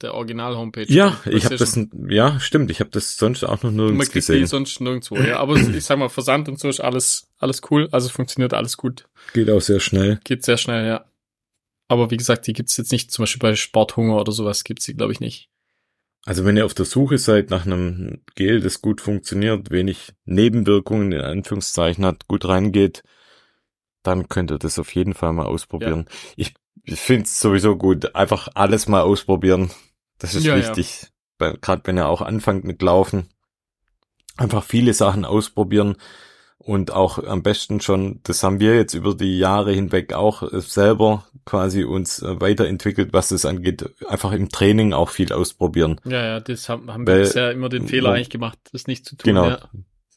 der 0.00 0.14
Original-Hompage. 0.14 0.92
Ja, 0.92 1.20
ich 1.24 1.44
habe 1.44 1.56
das, 1.56 1.78
ja, 2.08 2.40
stimmt, 2.40 2.72
ich 2.72 2.80
habe 2.80 2.90
das 2.90 3.16
sonst 3.16 3.44
auch 3.44 3.62
noch 3.62 3.70
nirgends 3.70 4.06
Man 4.08 4.12
gesehen. 4.12 4.40
Die 4.40 4.46
sonst 4.46 4.80
nirgendwo, 4.80 5.16
ja, 5.18 5.38
aber 5.38 5.54
ich 5.54 5.84
sag 5.84 5.98
mal, 5.98 6.08
Versand 6.08 6.48
und 6.48 6.58
so 6.58 6.68
ist 6.68 6.80
alles, 6.80 7.28
alles 7.38 7.60
cool, 7.70 7.88
also 7.92 8.08
funktioniert 8.08 8.54
alles 8.54 8.76
gut. 8.76 9.08
Geht 9.34 9.50
auch 9.50 9.60
sehr 9.60 9.78
schnell. 9.78 10.18
Geht 10.24 10.44
sehr 10.44 10.56
schnell, 10.56 10.84
ja. 10.84 11.04
Aber 11.86 12.10
wie 12.10 12.16
gesagt, 12.16 12.48
die 12.48 12.54
gibt's 12.54 12.76
jetzt 12.76 12.90
nicht, 12.90 13.12
zum 13.12 13.22
Beispiel 13.22 13.38
bei 13.38 13.54
Sporthunger 13.54 14.20
oder 14.20 14.32
sowas 14.32 14.64
gibt's 14.64 14.86
die, 14.86 14.94
glaube 14.94 15.12
ich, 15.12 15.20
nicht. 15.20 15.48
Also 16.24 16.44
wenn 16.44 16.56
ihr 16.56 16.66
auf 16.66 16.74
der 16.74 16.86
Suche 16.86 17.18
seid 17.18 17.50
nach 17.50 17.66
einem 17.66 18.22
Gel, 18.34 18.60
das 18.60 18.82
gut 18.82 19.00
funktioniert, 19.00 19.70
wenig 19.70 20.12
Nebenwirkungen 20.24 21.12
in 21.12 21.20
Anführungszeichen 21.20 22.04
hat, 22.04 22.26
gut 22.26 22.46
reingeht, 22.46 23.04
dann 24.02 24.28
könnt 24.28 24.50
ihr 24.50 24.58
das 24.58 24.78
auf 24.78 24.94
jeden 24.94 25.14
Fall 25.14 25.32
mal 25.32 25.46
ausprobieren. 25.46 26.06
Ja. 26.08 26.16
Ich, 26.36 26.54
ich 26.84 27.00
finde 27.00 27.24
es 27.24 27.40
sowieso 27.40 27.76
gut, 27.76 28.14
einfach 28.14 28.48
alles 28.54 28.88
mal 28.88 29.02
ausprobieren. 29.02 29.70
Das 30.18 30.34
ist 30.34 30.44
ja, 30.44 30.56
wichtig. 30.56 31.12
Ja. 31.40 31.52
Gerade 31.60 31.82
wenn 31.84 31.98
ihr 31.98 32.08
auch 32.08 32.22
anfangt 32.22 32.64
mit 32.64 32.82
Laufen. 32.82 33.28
Einfach 34.36 34.64
viele 34.64 34.94
Sachen 34.94 35.24
ausprobieren 35.24 35.96
und 36.64 36.92
auch 36.92 37.22
am 37.22 37.42
besten 37.42 37.80
schon, 37.80 38.20
das 38.22 38.42
haben 38.42 38.60
wir 38.60 38.76
jetzt 38.76 38.94
über 38.94 39.14
die 39.14 39.38
Jahre 39.38 39.72
hinweg 39.72 40.12
auch 40.12 40.42
äh, 40.42 40.60
selber 40.60 41.26
quasi 41.44 41.82
uns 41.84 42.22
äh, 42.22 42.40
weiterentwickelt, 42.40 43.12
was 43.12 43.30
das 43.30 43.44
angeht, 43.44 43.90
einfach 44.06 44.32
im 44.32 44.48
Training 44.48 44.92
auch 44.92 45.10
viel 45.10 45.32
ausprobieren. 45.32 46.00
Ja, 46.04 46.24
ja, 46.24 46.40
das 46.40 46.68
haben, 46.68 46.90
haben 46.92 47.06
Weil, 47.06 47.18
wir 47.18 47.24
bisher 47.24 47.50
immer 47.50 47.68
den 47.68 47.88
Fehler 47.88 48.12
eigentlich 48.12 48.30
gemacht, 48.30 48.58
das 48.72 48.86
nicht 48.86 49.04
zu 49.04 49.16
tun. 49.16 49.24
Genau, 49.24 49.48
ja. 49.48 49.58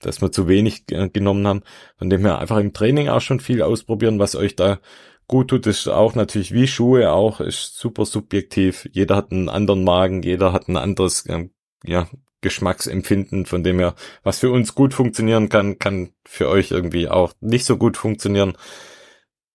Dass 0.06 0.22
wir 0.22 0.32
zu 0.32 0.48
wenig 0.48 0.84
äh, 0.92 1.10
genommen 1.10 1.48
haben. 1.48 1.62
Von 1.98 2.10
dem 2.10 2.22
her 2.22 2.40
einfach 2.40 2.58
im 2.58 2.74
Training 2.74 3.10
auch 3.10 3.22
schon 3.22 3.40
viel 3.40 3.62
ausprobieren, 3.62 4.20
was 4.20 4.36
euch 4.36 4.56
da 4.56 4.80
gut 5.28 5.50
tut, 5.50 5.68
ist 5.68 5.88
auch 5.88 6.16
natürlich 6.16 6.54
wie 6.54 6.68
Schuhe 6.68 7.12
auch, 7.12 7.40
ist 7.42 7.78
super 7.78 8.06
subjektiv. 8.06 8.88
Jeder 8.92 9.16
hat 9.16 9.32
einen 9.32 9.50
anderen 9.50 9.84
Magen, 9.84 10.22
jeder 10.24 10.54
hat 10.54 10.68
ein 10.68 10.78
anderes 10.78 11.26
ähm, 11.28 11.52
ja, 11.84 12.08
Geschmacksempfinden, 12.42 13.46
von 13.46 13.64
dem 13.64 13.80
her, 13.80 13.96
was 14.24 14.40
für 14.40 14.52
uns 14.52 14.76
gut 14.76 14.94
funktionieren 14.94 15.50
kann, 15.50 15.80
kann 15.80 16.12
für 16.26 16.50
euch 16.50 16.72
irgendwie 16.72 17.10
auch 17.10 17.34
nicht 17.40 17.66
so 17.66 17.78
gut 17.78 17.98
funktionieren. 17.98 18.58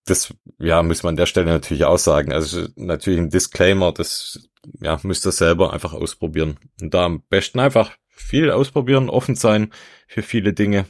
Das, 0.05 0.33
ja, 0.59 0.81
muss 0.83 1.03
man 1.03 1.11
an 1.11 1.17
der 1.17 1.25
Stelle 1.27 1.47
natürlich 1.47 1.85
auch 1.85 1.99
sagen. 1.99 2.33
Also 2.33 2.67
natürlich 2.75 3.19
ein 3.19 3.29
Disclaimer, 3.29 3.91
das, 3.91 4.49
ja, 4.81 4.99
müsst 5.03 5.25
ihr 5.25 5.31
selber 5.31 5.73
einfach 5.73 5.93
ausprobieren. 5.93 6.57
Und 6.81 6.93
da 6.93 7.05
am 7.05 7.23
besten 7.29 7.59
einfach 7.59 7.95
viel 8.21 8.51
ausprobieren, 8.51 9.09
offen 9.09 9.35
sein 9.35 9.71
für 10.07 10.21
viele 10.21 10.53
Dinge. 10.53 10.85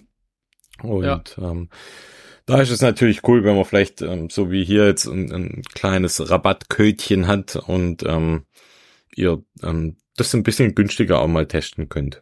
Und 0.82 1.04
ja. 1.06 1.24
ähm, 1.38 1.70
da 2.46 2.62
ist 2.62 2.72
es 2.72 2.82
natürlich 2.82 3.28
cool, 3.28 3.44
wenn 3.44 3.56
man 3.56 3.66
vielleicht, 3.66 4.02
ähm, 4.02 4.30
so 4.30 4.52
wie 4.52 4.64
hier 4.64 4.86
jetzt 4.86 5.06
ein, 5.06 5.32
ein 5.32 5.62
kleines 5.74 6.30
Rabattkötchen 6.30 7.28
hat 7.28 7.56
und 7.56 8.04
ähm, 8.04 8.46
ihr 9.16 9.44
ähm, 9.64 9.98
das 10.16 10.34
ein 10.34 10.44
bisschen 10.44 10.76
günstiger 10.76 11.20
auch 11.20 11.28
mal 11.28 11.48
testen 11.48 11.90
könnt. 11.90 12.22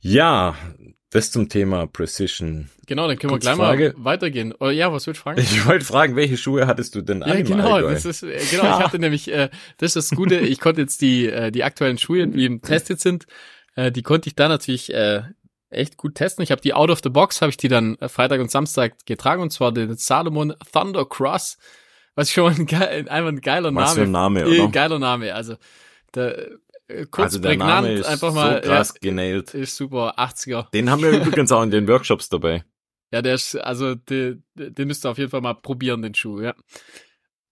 Ja, 0.00 0.56
das 1.10 1.30
zum 1.30 1.48
Thema 1.48 1.86
Precision. 1.86 2.68
Genau, 2.86 3.06
dann 3.06 3.18
können 3.18 3.30
Kurz 3.30 3.44
wir 3.44 3.54
gleich 3.54 3.66
Frage. 3.66 3.94
mal 3.96 4.04
weitergehen. 4.04 4.54
Oh, 4.60 4.68
ja, 4.68 4.92
was 4.92 5.06
würdest 5.06 5.20
du 5.20 5.22
fragen? 5.22 5.40
Ich 5.40 5.66
wollte 5.66 5.84
fragen, 5.84 6.16
welche 6.16 6.36
Schuhe 6.36 6.66
hattest 6.66 6.94
du 6.94 7.02
denn 7.02 7.22
an? 7.22 7.30
Ja, 7.30 7.42
genau, 7.42 7.80
das 7.80 8.04
ist, 8.04 8.22
äh, 8.22 8.40
genau, 8.50 8.78
ich 8.78 8.84
hatte 8.84 8.98
nämlich, 8.98 9.32
äh, 9.32 9.50
das 9.78 9.96
ist 9.96 10.10
das 10.10 10.16
Gute, 10.16 10.36
ich 10.36 10.60
konnte 10.60 10.80
jetzt 10.82 11.00
die, 11.00 11.26
äh, 11.26 11.50
die 11.50 11.64
aktuellen 11.64 11.98
Schuhe, 11.98 12.26
die 12.28 12.44
im 12.44 12.62
Test 12.62 12.88
jetzt 12.88 13.02
sind, 13.02 13.26
äh, 13.74 13.92
die 13.92 14.02
konnte 14.02 14.28
ich 14.28 14.34
da 14.36 14.48
natürlich 14.48 14.92
äh, 14.92 15.22
echt 15.70 15.96
gut 15.96 16.14
testen. 16.14 16.42
Ich 16.42 16.50
habe 16.50 16.60
die 16.60 16.74
out 16.74 16.90
of 16.90 17.00
the 17.02 17.10
box, 17.10 17.40
habe 17.40 17.50
ich 17.50 17.56
die 17.56 17.68
dann 17.68 17.96
äh, 17.96 18.08
Freitag 18.08 18.40
und 18.40 18.50
Samstag 18.50 18.94
getragen 19.06 19.42
und 19.42 19.52
zwar 19.52 19.72
den 19.72 19.96
Salomon 19.96 20.54
Thunder 20.72 21.04
Cross, 21.04 21.58
was 22.14 22.30
schon 22.30 22.52
ein, 22.52 23.08
einfach 23.08 23.28
ein 23.28 23.40
geiler 23.40 23.70
Name. 23.70 23.86
Was 23.86 23.94
für 23.94 24.02
ein 24.02 24.10
Name, 24.10 24.46
oder? 24.46 24.64
Äh, 24.64 24.68
geiler 24.68 24.98
Name, 24.98 25.34
also 25.34 25.56
äh, 26.16 26.46
kurz 27.10 27.34
also 27.34 27.38
der 27.40 27.50
prägnant, 27.50 27.86
Name 27.86 27.92
ist 27.92 28.06
einfach 28.06 28.32
mal. 28.32 28.62
So 28.62 28.68
krass 28.68 28.94
ja, 28.94 29.10
genäht. 29.10 29.54
Ist 29.54 29.76
super, 29.76 30.18
80er. 30.18 30.70
Den 30.72 30.90
haben 30.90 31.02
wir 31.02 31.10
übrigens 31.26 31.52
auch 31.52 31.62
in 31.62 31.70
den 31.70 31.88
Workshops 31.88 32.28
dabei. 32.28 32.64
Ja, 33.12 33.22
der 33.22 33.34
ist, 33.34 33.54
also, 33.56 33.94
den, 33.94 34.44
den 34.54 34.88
müsst 34.88 35.06
ihr 35.06 35.10
auf 35.10 35.18
jeden 35.18 35.30
Fall 35.30 35.40
mal 35.40 35.54
probieren, 35.54 36.02
den 36.02 36.14
Schuh, 36.14 36.40
ja. 36.40 36.54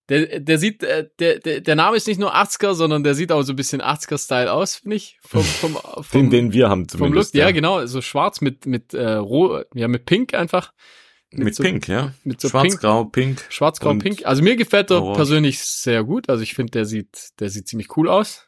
Der, 0.09 0.39
der 0.39 0.59
sieht, 0.59 0.85
äh, 0.85 1.09
der, 1.19 1.41
der, 1.41 1.61
der 1.63 1.75
Name 1.75 1.97
ist 1.97 2.07
nicht 2.07 2.21
nur 2.21 2.37
80er, 2.37 2.75
sondern 2.75 3.03
der 3.03 3.15
sieht 3.15 3.33
auch 3.33 3.43
so 3.43 3.53
ein 3.53 3.57
bisschen 3.57 3.83
80er-Style 3.83 4.53
aus, 4.53 4.77
finde 4.77 4.97
ich. 4.97 5.19
Vom, 5.21 5.43
vom, 5.43 5.77
vom, 6.03 6.05
den, 6.13 6.31
den 6.31 6.53
wir 6.53 6.69
haben 6.69 6.89
zumindest. 6.89 7.33
Vom 7.33 7.39
Look, 7.39 7.43
ja. 7.43 7.49
ja, 7.49 7.53
genau, 7.53 7.85
so 7.87 8.01
schwarz 8.01 8.41
mit, 8.41 8.67
mit, 8.67 8.95
äh, 8.95 9.15
roh, 9.15 9.63
ja, 9.75 9.89
mit 9.89 10.07
Pink 10.07 10.35
einfach. 10.35 10.73
Mit, 11.33 11.45
mit 11.47 11.55
so, 11.57 11.65
Pink, 11.65 11.89
ja. 11.89 12.13
Mit 12.23 12.41
so 12.41 12.49
Schwarz-Grau, 12.49 13.07
Pink. 13.07 13.45
Schwarz-Grau, 13.49 13.95
Pink. 13.95 14.25
Also 14.25 14.43
mir 14.43 14.55
gefällt 14.55 14.93
er 14.93 15.13
persönlich 15.15 15.59
sehr 15.59 16.05
gut. 16.05 16.29
Also 16.29 16.43
ich 16.45 16.55
finde, 16.55 16.71
der 16.71 16.85
sieht, 16.85 17.31
der 17.41 17.49
sieht 17.49 17.67
ziemlich 17.67 17.97
cool 17.97 18.09
aus. 18.09 18.46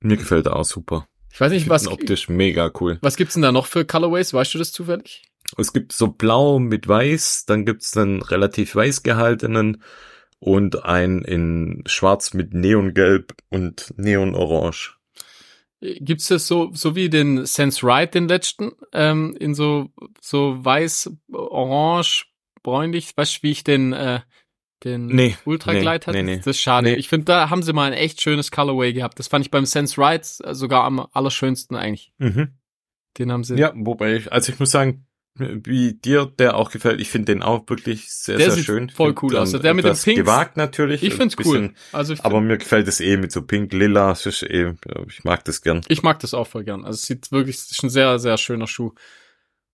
Mir 0.00 0.16
gefällt 0.16 0.46
er 0.46 0.56
auch 0.56 0.64
super. 0.64 1.08
Ich 1.32 1.40
weiß 1.40 1.52
nicht, 1.52 1.64
ich 1.64 1.68
was. 1.68 1.86
Optisch 1.86 2.28
mega 2.28 2.70
cool. 2.80 2.98
Was 3.00 3.16
gibt's 3.16 3.34
denn 3.34 3.42
da 3.42 3.52
noch 3.52 3.66
für 3.66 3.84
Colorways? 3.84 4.32
Weißt 4.32 4.54
du 4.54 4.58
das 4.58 4.72
zufällig? 4.72 5.22
Es 5.56 5.72
gibt 5.72 5.92
so 5.92 6.08
blau 6.08 6.58
mit 6.58 6.88
weiß, 6.88 7.46
dann 7.46 7.64
gibt's 7.64 7.96
einen 7.96 8.22
relativ 8.22 8.74
weiß 8.74 9.02
gehaltenen 9.02 9.82
und 10.40 10.84
ein 10.84 11.22
in 11.22 11.82
schwarz 11.86 12.34
mit 12.34 12.54
Neongelb 12.54 13.34
und 13.48 13.94
Neonorange. 13.96 14.94
Gibt's 15.80 16.28
das 16.28 16.46
so, 16.46 16.70
so 16.74 16.96
wie 16.96 17.08
den 17.08 17.46
Sense 17.46 17.86
Right, 17.86 18.12
den 18.12 18.28
letzten, 18.28 18.72
ähm, 18.92 19.36
in 19.38 19.54
so, 19.54 19.90
so 20.20 20.56
weiß, 20.62 21.12
orange, 21.32 22.26
bräunlich, 22.62 23.16
weißt 23.16 23.36
du, 23.36 23.42
wie 23.42 23.52
ich 23.52 23.64
den, 23.64 23.92
äh, 23.92 24.20
den 24.84 25.06
nee, 25.06 25.36
Ultra 25.44 25.72
Glide 25.72 26.10
nee? 26.12 26.22
Nee, 26.22 26.22
nee. 26.22 26.36
Das 26.36 26.46
ist 26.48 26.60
schade. 26.60 26.90
Nee. 26.90 26.96
Ich 26.96 27.08
finde, 27.08 27.24
da 27.26 27.50
haben 27.50 27.62
sie 27.62 27.72
mal 27.72 27.86
ein 27.86 27.92
echt 27.92 28.20
schönes 28.20 28.50
Colorway 28.50 28.92
gehabt. 28.92 29.18
Das 29.18 29.28
fand 29.28 29.44
ich 29.44 29.50
beim 29.50 29.66
Sense 29.66 30.00
Right 30.00 30.24
sogar 30.24 30.84
am 30.84 31.06
allerschönsten 31.12 31.76
eigentlich. 31.76 32.12
Mhm. 32.18 32.54
Den 33.18 33.32
haben 33.32 33.44
sie. 33.44 33.56
Ja, 33.56 33.72
wobei 33.74 34.16
ich, 34.16 34.32
also 34.32 34.52
ich 34.52 34.60
muss 34.60 34.70
sagen, 34.70 35.06
wie 35.38 35.94
dir 35.94 36.26
der 36.38 36.56
auch 36.56 36.70
gefällt. 36.70 37.00
Ich 37.00 37.10
finde 37.10 37.32
den 37.32 37.42
auch 37.42 37.68
wirklich 37.68 38.12
sehr, 38.12 38.38
der 38.38 38.50
sehr 38.50 38.62
schön. 38.62 38.90
Voll 38.90 39.14
cool 39.22 39.36
aus. 39.36 39.52
Der 39.52 39.74
mit 39.74 39.84
dem 39.84 39.96
Pink. 39.96 40.16
gewagt 40.16 40.56
natürlich. 40.56 41.02
Ich 41.02 41.14
find's 41.14 41.36
cool. 41.44 41.72
Also 41.92 42.14
ich 42.14 42.24
aber 42.24 42.40
mir 42.40 42.58
gefällt 42.58 42.88
es 42.88 43.00
eh 43.00 43.16
mit 43.16 43.32
so 43.32 43.42
Pink, 43.42 43.72
Lila. 43.72 44.12
Ist 44.12 44.42
eh, 44.42 44.74
ich 45.08 45.24
mag 45.24 45.44
das 45.44 45.62
gern. 45.62 45.82
Ich 45.88 46.02
mag 46.02 46.18
das 46.20 46.34
auch 46.34 46.46
voll 46.46 46.64
gern. 46.64 46.84
Also 46.84 46.96
es 46.96 47.02
sieht 47.02 47.30
wirklich, 47.30 47.56
es 47.56 47.70
ist 47.70 47.82
ein 47.82 47.90
sehr, 47.90 48.18
sehr 48.18 48.36
schöner 48.36 48.66
Schuh. 48.66 48.92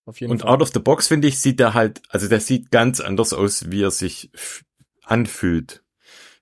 Auf 0.07 0.21
jeden 0.21 0.33
Und 0.33 0.43
Fall. 0.43 0.51
out 0.51 0.63
of 0.63 0.71
the 0.75 0.81
box 0.81 1.09
finde 1.09 1.29
ich, 1.29 1.39
sieht 1.39 1.61
der 1.61 1.73
halt, 1.73 2.03
also 2.11 2.29
der 2.29 2.41
sieht 2.41 2.71
ganz 2.71 3.01
anders 3.01 3.33
aus, 3.33 3.71
wie 3.71 3.83
er 3.83 3.91
sich 3.91 4.31
anfühlt. 5.05 5.83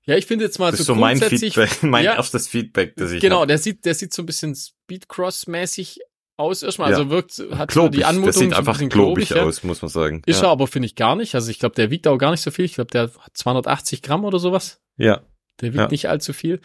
Ja, 0.04 0.16
ich 0.16 0.26
finde 0.26 0.44
jetzt 0.44 0.58
mal 0.58 0.70
das 0.70 0.80
so, 0.80 0.84
so 0.84 0.94
mein 0.96 1.18
Feedback, 1.18 1.82
mein 1.82 2.04
ja, 2.04 2.14
erstes 2.14 2.48
Feedback, 2.48 2.96
das 2.96 3.12
ich 3.12 3.20
Genau, 3.20 3.42
hab. 3.42 3.48
der 3.48 3.58
sieht, 3.58 3.84
der 3.84 3.94
sieht 3.94 4.12
so 4.12 4.22
ein 4.22 4.26
bisschen 4.26 4.54
Speedcross-mäßig 4.54 5.98
aus 6.36 6.62
erstmal. 6.62 6.90
Ja. 6.90 6.98
Also 6.98 7.10
wirkt, 7.10 7.42
hat 7.56 7.70
klobig. 7.70 8.00
die 8.00 8.04
Anmutung. 8.04 8.26
Das 8.26 8.36
sieht 8.36 8.52
einfach 8.52 8.78
so 8.78 8.88
klobig, 8.88 9.28
klobig 9.28 9.42
aus, 9.44 9.62
muss 9.62 9.80
man 9.82 9.88
sagen. 9.90 10.22
Ist 10.26 10.40
ja. 10.40 10.48
er 10.48 10.50
aber, 10.50 10.66
finde 10.66 10.86
ich, 10.86 10.96
gar 10.96 11.14
nicht. 11.14 11.34
Also 11.34 11.50
ich 11.50 11.58
glaube, 11.58 11.76
der 11.76 11.90
wiegt 11.90 12.06
auch 12.08 12.18
gar 12.18 12.32
nicht 12.32 12.40
so 12.40 12.50
viel. 12.50 12.64
Ich 12.64 12.74
glaube, 12.74 12.90
der 12.90 13.02
hat 13.02 13.30
280 13.34 14.02
Gramm 14.02 14.24
oder 14.24 14.38
sowas. 14.38 14.80
Ja. 14.96 15.22
Der 15.60 15.72
wiegt 15.72 15.82
ja. 15.82 15.88
nicht 15.88 16.08
allzu 16.08 16.32
viel. 16.32 16.60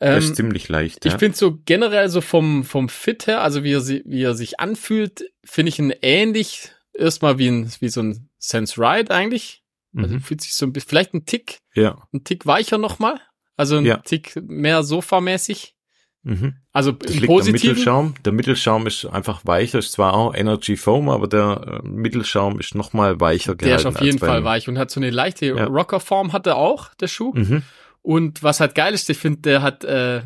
Der 0.00 0.12
ähm, 0.12 0.18
ist 0.18 0.36
ziemlich 0.36 0.68
leicht. 0.68 1.04
Ich 1.04 1.14
finde 1.14 1.36
so 1.36 1.58
generell 1.64 2.08
so 2.08 2.20
vom, 2.20 2.64
vom 2.64 2.88
Fit 2.88 3.26
her, 3.26 3.42
also 3.42 3.64
wie 3.64 3.72
er, 3.72 3.86
wie 3.86 4.22
er 4.22 4.34
sich 4.34 4.60
anfühlt, 4.60 5.30
finde 5.44 5.70
ich 5.70 5.78
ihn 5.78 5.92
ähnlich 6.02 6.70
erstmal 6.94 7.38
wie 7.38 7.48
ein, 7.48 7.70
wie 7.80 7.88
so 7.88 8.00
ein 8.00 8.28
Sense 8.38 8.80
Ride 8.80 9.12
eigentlich. 9.12 9.59
Also 9.96 10.14
mhm. 10.14 10.20
fühlt 10.20 10.40
sich 10.40 10.54
so 10.54 10.66
ein 10.66 10.72
bisschen, 10.72 10.88
vielleicht 10.88 11.14
ein 11.14 11.24
Tick, 11.24 11.58
ja. 11.74 12.06
ein 12.12 12.22
Tick 12.24 12.46
weicher 12.46 12.78
nochmal. 12.78 13.20
Also 13.56 13.76
ein 13.76 13.84
Ja. 13.84 13.96
Tick 13.98 14.36
mehr 14.42 14.82
Sofamäßig. 14.82 15.74
Mhm. 16.22 16.54
Also 16.72 16.92
Das 16.92 17.14
im 17.14 17.26
Positiven. 17.26 17.70
Mittelschaum. 17.70 18.14
Der 18.24 18.32
Mittelschaum 18.32 18.86
ist 18.86 19.06
einfach 19.06 19.40
weicher, 19.44 19.78
ist 19.78 19.92
zwar 19.92 20.14
auch 20.14 20.34
Energy 20.34 20.76
Foam, 20.76 21.08
aber 21.08 21.26
der 21.26 21.80
äh, 21.82 21.88
Mittelschaum 21.88 22.60
ist 22.60 22.74
noch 22.74 22.92
mal 22.92 23.20
weicher 23.20 23.54
Der 23.54 23.76
ist 23.76 23.82
gehalten 23.82 23.96
auf 23.98 24.04
jeden 24.04 24.18
Fall 24.18 24.44
weich 24.44 24.68
und 24.68 24.78
hat 24.78 24.90
so 24.90 25.00
eine 25.00 25.10
leichte 25.10 25.46
Ja. 25.46 25.64
Rockerform 25.64 26.32
hat 26.32 26.46
er 26.46 26.56
auch, 26.56 26.94
der 26.94 27.08
Schuh. 27.08 27.32
Mhm. 27.34 27.62
Und 28.02 28.42
was 28.42 28.60
halt 28.60 28.74
geil 28.74 28.94
ist, 28.94 29.08
ich 29.10 29.18
finde, 29.18 29.40
der 29.40 29.62
hat, 29.62 29.84
äh, 29.84 30.22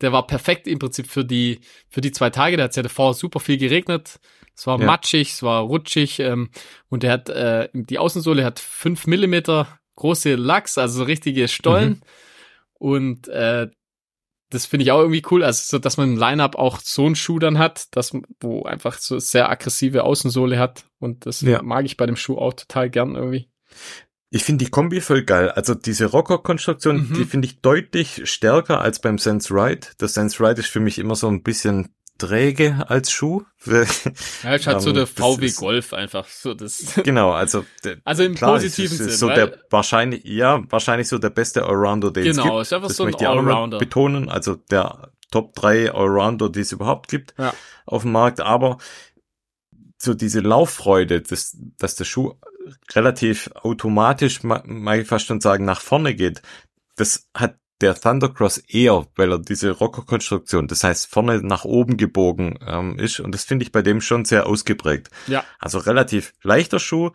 der 0.00 0.12
war 0.12 0.26
perfekt 0.26 0.66
im 0.66 0.78
Prinzip 0.78 1.08
für 1.08 1.24
die, 1.24 1.60
für 1.88 2.00
die 2.00 2.12
zwei 2.12 2.30
Tage. 2.30 2.56
Da 2.56 2.64
hat 2.64 2.70
es 2.70 2.76
ja 2.76 2.82
davor 2.82 3.14
super 3.14 3.40
viel 3.40 3.58
geregnet. 3.58 4.20
Es 4.56 4.66
war 4.66 4.80
Ja. 4.80 4.86
matschig, 4.86 5.32
es 5.32 5.42
war 5.42 5.62
rutschig, 5.62 6.18
ähm, 6.20 6.50
und 6.88 7.02
der 7.02 7.12
hat, 7.12 7.28
äh, 7.28 7.68
die 7.74 7.98
Außensohle 7.98 8.44
hat 8.44 8.58
fünf 8.58 9.06
Millimeter 9.06 9.68
große 9.96 10.34
Lachs, 10.34 10.78
also 10.78 10.98
so 10.98 11.04
richtige 11.04 11.46
Stollen. 11.48 11.90
Mhm. 11.90 12.00
Und, 12.74 13.28
äh, 13.28 13.68
das 14.50 14.64
finde 14.64 14.84
ich 14.84 14.92
auch 14.92 15.00
irgendwie 15.00 15.22
cool, 15.30 15.42
also 15.42 15.60
so, 15.66 15.78
dass 15.80 15.96
man 15.96 16.10
im 16.12 16.16
Line-Up 16.18 16.54
auch 16.54 16.78
so 16.80 17.04
einen 17.04 17.16
Schuh 17.16 17.38
dann 17.40 17.58
hat, 17.58 17.88
das, 17.96 18.12
wo 18.40 18.62
einfach 18.62 18.96
so 18.98 19.18
sehr 19.18 19.50
aggressive 19.50 20.04
Außensohle 20.04 20.56
hat. 20.58 20.84
Und 21.00 21.26
das 21.26 21.40
Ja. 21.40 21.62
mag 21.62 21.84
ich 21.84 21.96
bei 21.96 22.06
dem 22.06 22.16
Schuh 22.16 22.38
auch 22.38 22.52
total 22.54 22.88
gern 22.88 23.16
irgendwie. 23.16 23.48
Ich 24.30 24.44
finde 24.44 24.64
die 24.64 24.70
Kombi 24.70 25.00
voll 25.00 25.24
geil. 25.24 25.50
Also 25.50 25.74
diese 25.74 26.06
Rocker-Konstruktion, 26.06 27.08
Mhm. 27.08 27.14
die 27.14 27.24
finde 27.24 27.46
ich 27.46 27.60
deutlich 27.60 28.22
stärker 28.30 28.80
als 28.80 29.00
beim 29.00 29.18
Sense 29.18 29.52
Ride. 29.52 29.88
Der 30.00 30.08
Sense 30.08 30.38
Ride 30.42 30.60
ist 30.60 30.68
für 30.70 30.80
mich 30.80 30.98
immer 30.98 31.16
so 31.16 31.28
ein 31.28 31.42
bisschen 31.42 31.88
träge 32.18 32.84
als 32.88 33.10
Schuh. 33.10 33.42
Ja, 33.64 33.82
ist 34.54 34.66
halt 34.66 34.80
so 34.80 34.92
der 34.92 35.06
VW 35.06 35.46
ist- 35.46 35.58
Golf 35.58 35.92
einfach. 35.92 36.26
So 36.28 36.54
das. 36.54 36.94
genau, 37.04 37.32
also 37.32 37.64
der, 37.84 37.98
Also 38.04 38.22
im 38.24 38.34
klar, 38.34 38.52
positiven 38.54 38.86
es 38.86 38.92
ist, 38.92 38.98
Sinn. 38.98 39.08
ist 39.08 39.18
so 39.18 39.28
der 39.28 39.58
wahrscheinlich, 39.70 40.24
ja, 40.24 40.62
wahrscheinlich 40.70 41.08
so 41.08 41.18
der 41.18 41.30
beste 41.30 41.64
Allrounder, 41.64 42.10
den 42.10 42.26
es 42.26 42.36
gibt. 42.36 42.44
genau, 42.46 42.60
ist 42.60 42.72
einfach 42.72 42.88
Das 42.88 42.96
so 42.96 43.04
ein 43.04 43.14
ich 43.18 43.26
Allrounder. 43.26 43.78
betonen. 43.78 44.28
Also 44.28 44.54
der 44.56 45.10
Top 45.30 45.54
3 45.56 45.92
Allrounder, 45.92 46.48
die 46.48 46.60
es 46.60 46.72
überhaupt 46.72 47.08
gibt 47.08 47.34
Ja. 47.38 47.52
auf 47.86 48.02
dem 48.02 48.12
Markt. 48.12 48.40
Aber 48.40 48.78
so 49.98 50.14
diese 50.14 50.40
Lauffreude, 50.40 51.20
dass, 51.22 51.56
dass 51.78 51.96
der 51.96 52.04
Schuh 52.04 52.34
relativ 52.94 53.50
automatisch, 53.54 54.42
ma- 54.42 54.62
mag 54.64 55.00
ich 55.00 55.08
fast 55.08 55.26
schon 55.26 55.40
sagen, 55.40 55.64
nach 55.64 55.80
vorne 55.80 56.14
geht, 56.14 56.42
das 56.96 57.28
hat 57.34 57.56
der 57.80 57.94
Thundercross 57.94 58.58
eher, 58.58 59.06
weil 59.16 59.32
er 59.32 59.38
diese 59.38 59.70
Rockerkonstruktion, 59.70 60.66
das 60.66 60.82
heißt 60.82 61.08
vorne 61.08 61.42
nach 61.42 61.64
oben 61.64 61.96
gebogen 61.96 62.58
ähm, 62.66 62.98
ist. 62.98 63.20
Und 63.20 63.32
das 63.32 63.44
finde 63.44 63.64
ich 63.64 63.72
bei 63.72 63.82
dem 63.82 64.00
schon 64.00 64.24
sehr 64.24 64.46
ausgeprägt. 64.46 65.10
Ja. 65.26 65.44
Also 65.58 65.78
relativ 65.78 66.32
leichter 66.42 66.78
Schuh, 66.78 67.10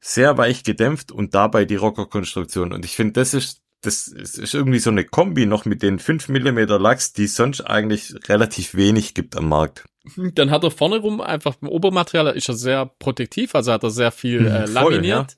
sehr 0.00 0.38
weich 0.38 0.62
gedämpft 0.62 1.10
und 1.10 1.34
dabei 1.34 1.64
die 1.64 1.76
Rockerkonstruktion. 1.76 2.72
Und 2.72 2.84
ich 2.84 2.94
finde, 2.94 3.14
das 3.14 3.34
ist, 3.34 3.62
das 3.80 4.06
ist 4.08 4.54
irgendwie 4.54 4.78
so 4.78 4.90
eine 4.90 5.04
Kombi 5.04 5.46
noch 5.46 5.64
mit 5.64 5.82
den 5.82 5.98
5 5.98 6.28
Millimeter 6.28 6.78
Lachs, 6.78 7.12
die 7.12 7.24
es 7.24 7.34
sonst 7.34 7.62
eigentlich 7.62 8.14
relativ 8.28 8.74
wenig 8.74 9.14
gibt 9.14 9.36
am 9.36 9.48
Markt. 9.48 9.84
Dann 10.16 10.50
hat 10.50 10.64
er 10.64 10.70
vorne 10.70 10.98
rum 10.98 11.20
einfach 11.20 11.56
im 11.60 11.68
Obermaterial 11.68 12.34
ist 12.36 12.48
er 12.48 12.54
sehr 12.54 12.86
protektiv, 12.86 13.54
also 13.54 13.72
hat 13.72 13.82
er 13.82 13.90
sehr 13.90 14.12
viel 14.12 14.46
äh, 14.46 14.60
Mhm, 14.60 14.66
voll, 14.66 14.92
laminiert. 14.94 15.36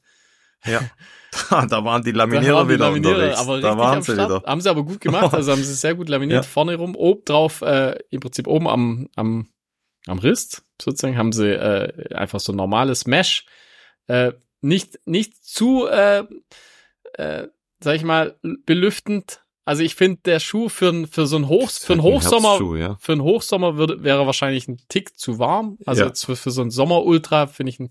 Ja. 0.65 0.81
da 1.51 1.85
waren 1.85 2.03
die 2.03 2.11
Laminierer 2.13 2.57
waren 2.57 2.69
die 2.69 2.75
wieder 2.75 2.87
Laminierer 2.87 3.15
unterwegs. 3.17 3.39
aber 3.41 3.61
da 3.61 3.79
waren 3.79 3.97
am 3.99 4.03
sie 4.03 4.13
Start. 4.15 4.31
wieder. 4.31 4.43
Haben 4.51 4.61
sie 4.61 4.71
aber 4.71 4.83
gut 4.85 5.01
gemacht, 5.01 5.33
also 5.35 5.53
haben 5.53 5.63
sie 5.63 5.75
sehr 5.75 5.95
gut 5.95 6.09
laminiert 6.09 6.45
Ja. 6.45 6.51
vorne 6.51 6.75
rum. 6.77 6.95
Oben 6.97 7.25
drauf, 7.25 7.63
äh, 7.63 7.99
im 8.11 8.21
Prinzip 8.21 8.47
oben 8.47 8.67
am, 8.69 9.09
am, 9.17 9.49
am 10.07 10.19
Rist 10.19 10.63
sozusagen 10.81 11.17
haben 11.19 11.33
sie 11.33 11.49
äh, 11.51 12.15
einfach 12.15 12.41
so 12.41 12.53
normales 12.53 13.07
Mesh. 13.07 13.47
Äh, 14.09 14.33
nicht, 14.61 14.99
nicht 15.07 15.45
zu, 15.45 15.87
äh, 15.87 16.25
äh, 17.15 17.49
sag 17.83 17.97
ich 17.97 18.03
mal, 18.05 18.39
belüftend. 18.67 19.43
Also 19.65 19.83
ich 19.83 19.95
finde, 19.95 20.21
der 20.25 20.41
Schuh 20.41 20.69
für, 20.69 20.89
ein- 20.89 21.07
für 21.07 21.27
so 21.27 21.37
einen 21.37 21.49
Hoch, 21.49 21.71
für 21.71 21.93
einen 21.93 22.01
ein 22.01 22.05
Hochsommer, 22.05 22.49
Herbstschuh, 22.49 22.77
ja. 22.77 22.97
für 22.99 23.13
einen 23.13 23.23
Hochsommer 23.23 23.77
würde, 23.77 24.03
wäre 24.03 24.27
wahrscheinlich 24.27 24.67
ein 24.69 24.79
Tick 24.89 25.17
zu 25.19 25.39
warm. 25.39 25.79
Also 25.87 26.05
Ja. 26.05 26.13
für, 26.15 26.35
für 26.35 26.51
so 26.51 26.61
einen 26.63 26.71
Sommer-Ultra 26.71 27.47
finde 27.47 27.71
ich 27.71 27.79
ein, 27.79 27.91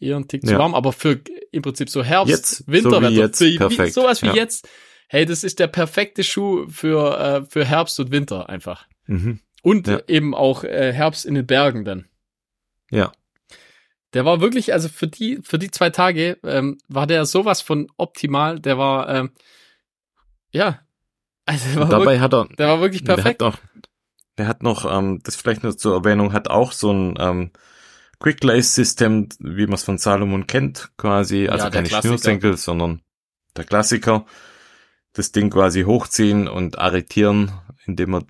eher 0.00 0.16
ein 0.16 0.28
Tick 0.28 0.44
zu 0.46 0.52
Ja. 0.52 0.58
warm. 0.58 0.74
Aber 0.74 0.92
für 0.92 1.20
im 1.52 1.62
Prinzip 1.62 1.88
so 1.90 2.02
Herbst, 2.04 2.30
Jetzt, 2.30 2.56
so 2.58 2.64
Winterwetter, 2.66 3.10
wie 3.10 3.16
jetzt, 3.16 3.38
für, 3.38 3.70
wie, 3.70 3.90
sowas 3.90 4.22
wie 4.22 4.26
ja. 4.28 4.34
jetzt. 4.34 4.68
Hey, 5.08 5.24
das 5.24 5.44
ist 5.44 5.58
der 5.60 5.68
perfekte 5.68 6.24
Schuh 6.24 6.66
für, 6.68 7.18
äh, 7.18 7.44
für 7.48 7.64
Herbst 7.64 7.98
und 8.00 8.10
Winter 8.10 8.48
einfach. 8.48 8.86
Mhm. 9.06 9.40
Und 9.62 9.86
Ja. 9.86 10.00
eben 10.08 10.34
auch 10.34 10.64
äh, 10.64 10.92
Herbst 10.92 11.24
in 11.24 11.34
den 11.34 11.46
Bergen 11.46 11.84
dann. 11.84 12.06
Ja. 12.90 13.12
Der 14.12 14.24
war 14.24 14.40
wirklich, 14.40 14.72
also 14.72 14.88
für 14.88 15.08
die, 15.08 15.40
für 15.42 15.58
die 15.58 15.70
zwei 15.70 15.90
Tage 15.90 16.38
ähm, 16.42 16.78
war 16.88 17.06
der 17.06 17.26
sowas 17.26 17.60
von 17.60 17.88
optimal. 17.96 18.60
Der 18.60 18.78
war, 18.78 19.08
ähm, 19.08 19.30
ja, 20.50 20.80
also 21.44 21.68
der 21.68 21.80
war, 21.82 21.88
dabei 21.88 22.04
wirklich, 22.04 22.20
hat 22.20 22.34
er, 22.34 22.44
der 22.56 22.68
war 22.68 22.80
wirklich 22.80 23.04
perfekt. 23.04 23.40
Der 23.40 23.48
hat 23.48 23.54
noch, 23.54 23.60
der 24.38 24.48
hat 24.48 24.62
noch, 24.62 24.98
ähm, 24.98 25.20
das 25.22 25.36
vielleicht 25.36 25.62
nur 25.62 25.76
zur 25.76 25.94
Erwähnung, 25.94 26.32
hat 26.32 26.48
auch 26.48 26.72
so 26.72 26.92
ein 26.92 27.14
ähm, 27.18 27.50
Quick 28.18 28.42
Lace 28.44 28.74
System, 28.74 29.28
wie 29.38 29.66
man 29.66 29.74
es 29.74 29.84
von 29.84 29.98
Salomon 29.98 30.46
kennt, 30.46 30.90
quasi. 30.96 31.48
Also 31.48 31.66
Ja, 31.66 31.70
keine 31.70 31.88
Klassiker. 31.88 32.08
Schnürsenkel, 32.08 32.56
sondern 32.56 33.02
der 33.56 33.64
Klassiker. 33.64 34.26
Das 35.12 35.32
Ding 35.32 35.50
quasi 35.50 35.82
hochziehen 35.82 36.46
und 36.46 36.78
arretieren, 36.78 37.52
indem 37.86 38.10
man 38.10 38.26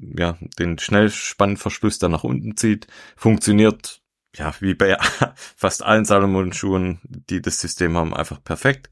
ja 0.00 0.38
den 0.58 0.78
Schnellspannverschluss 0.78 1.98
dann 1.98 2.12
nach 2.12 2.24
unten 2.24 2.56
zieht. 2.56 2.86
Funktioniert 3.16 4.00
ja 4.36 4.54
wie 4.60 4.74
bei 4.74 4.96
fast 5.56 5.82
allen 5.82 6.04
Salomon-Schuhen, 6.04 7.00
die 7.04 7.40
das 7.42 7.60
System 7.60 7.96
haben, 7.96 8.14
einfach 8.14 8.42
perfekt. 8.42 8.90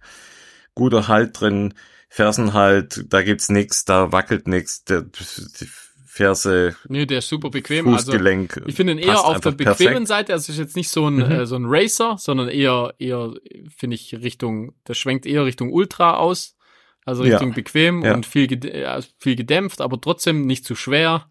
Guter 0.74 1.08
Halt 1.08 1.40
drin, 1.40 1.74
Fersenhalt, 2.08 3.04
da 3.08 3.22
gibt's 3.22 3.48
nix, 3.48 3.84
da 3.84 4.12
wackelt 4.12 4.46
die 4.46 5.68
Ferse, 6.10 6.74
Nee, 6.88 7.04
der 7.06 7.18
ist 7.18 7.28
super 7.28 7.50
bequem. 7.50 7.86
Also 7.88 8.12
Fußgelenk. 8.12 8.62
ich 8.66 8.74
finde 8.74 8.94
ihn 8.94 8.98
eher 8.98 9.18
auf 9.20 9.26
der 9.26 9.34
einfach 9.36 9.52
bequemen 9.54 9.76
perfekt. 9.76 10.08
Seite. 10.08 10.32
Also 10.32 10.52
ist 10.52 10.58
jetzt 10.58 10.74
nicht 10.76 10.88
so 10.88 11.06
ein, 11.06 11.16
Mhm. 11.16 11.22
äh, 11.30 11.46
so 11.46 11.56
ein 11.56 11.64
Racer, 11.66 12.16
sondern 12.18 12.48
eher, 12.48 12.94
eher, 12.98 13.34
finde 13.76 13.94
ich, 13.96 14.14
Richtung, 14.14 14.72
der 14.86 14.94
schwenkt 14.94 15.26
eher 15.26 15.44
Richtung 15.44 15.70
Ultra 15.72 16.14
aus. 16.16 16.56
Also 17.04 17.24
Ja. 17.24 17.32
Richtung 17.36 17.54
bequem 17.54 18.04
Ja. 18.04 18.14
und 18.14 18.26
viel, 18.26 18.46
ged- 18.46 18.66
äh, 18.68 19.02
viel 19.18 19.36
gedämpft, 19.36 19.80
aber 19.80 20.00
trotzdem 20.00 20.46
nicht 20.46 20.64
zu 20.64 20.74
schwer. 20.74 21.28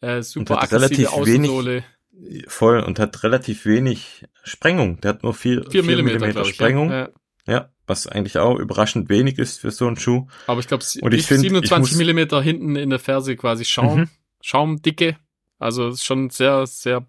Äh, 0.00 0.22
super 0.22 0.56
hat 0.56 0.64
aggressive 0.72 0.98
relativ 1.02 1.26
wenig 1.26 1.50
Außensohle. 1.50 1.84
voll 2.48 2.80
und 2.80 2.98
hat 2.98 3.22
relativ 3.22 3.64
wenig 3.66 4.24
Sprengung. 4.44 5.00
Der 5.00 5.10
hat 5.10 5.22
nur 5.22 5.34
vier, 5.34 5.62
Vier 5.62 5.70
vier 5.70 5.82
Millimeter, 5.84 6.14
Millimeter 6.18 6.32
glaube 6.32 6.48
ich. 6.48 6.54
Sprengung. 6.54 6.90
Ja. 6.90 7.08
Ja. 7.46 7.70
Ja, 7.90 7.92
was 7.92 8.06
eigentlich 8.06 8.38
auch 8.38 8.56
überraschend 8.58 9.08
wenig 9.08 9.38
ist 9.38 9.60
für 9.60 9.70
so 9.70 9.86
einen 9.86 9.96
Schuh. 9.96 10.26
Aber 10.46 10.60
ich 10.60 10.68
glaube, 10.68 10.84
Und 11.02 11.12
ich 11.14 11.26
find, 11.26 11.42
ich 11.44 11.50
27 11.50 11.92
muss- 11.92 11.98
Millimeter 11.98 12.40
hinten 12.40 12.76
in 12.76 12.90
der 12.90 12.98
Ferse 13.00 13.36
quasi 13.36 13.64
Schaum, 13.64 14.00
Mhm. 14.00 14.08
Schaumdicke. 14.42 15.16
Also 15.58 15.88
ist 15.88 16.04
schon 16.04 16.30
sehr, 16.30 16.66
sehr 16.66 17.06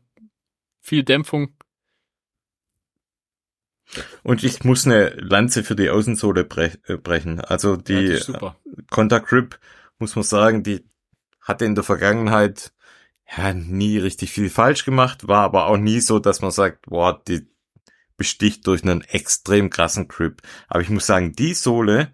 viel 0.82 1.04
Dämpfung. 1.04 1.54
Und 4.24 4.44
ich 4.44 4.64
muss 4.64 4.86
eine 4.86 5.10
Lanze 5.20 5.64
für 5.64 5.76
die 5.76 5.90
Außensohle 5.90 6.46
brech, 6.46 6.80
äh, 6.88 6.96
brechen. 6.98 7.42
Also 7.42 7.74
Ja, 7.76 7.78
die 7.82 8.18
super. 8.18 8.56
Contact 8.90 9.28
Grip, 9.28 9.60
muss 10.00 10.16
man 10.16 10.24
sagen, 10.24 10.64
die 10.64 10.86
hatte 11.42 11.66
in 11.66 11.76
der 11.76 11.84
Vergangenheit 11.84 12.72
ja 13.38 13.54
nie 13.54 13.98
richtig 13.98 14.32
viel 14.32 14.50
falsch 14.50 14.86
gemacht, 14.86 15.28
war 15.28 15.44
aber 15.44 15.68
auch 15.68 15.78
nie 15.78 16.00
so, 16.00 16.20
dass 16.20 16.42
man 16.42 16.52
sagt, 16.52 16.86
boah, 16.88 17.22
die 17.28 17.48
besticht 18.22 18.68
durch 18.68 18.84
einen 18.84 19.02
extrem 19.02 19.72
krassen 19.72 20.08
Grip. 20.08 20.44
Aber 20.68 20.82
ich 20.82 20.90
muss 20.90 21.08
sagen, 21.08 21.34
die 21.34 21.56
Sohle, 21.56 22.10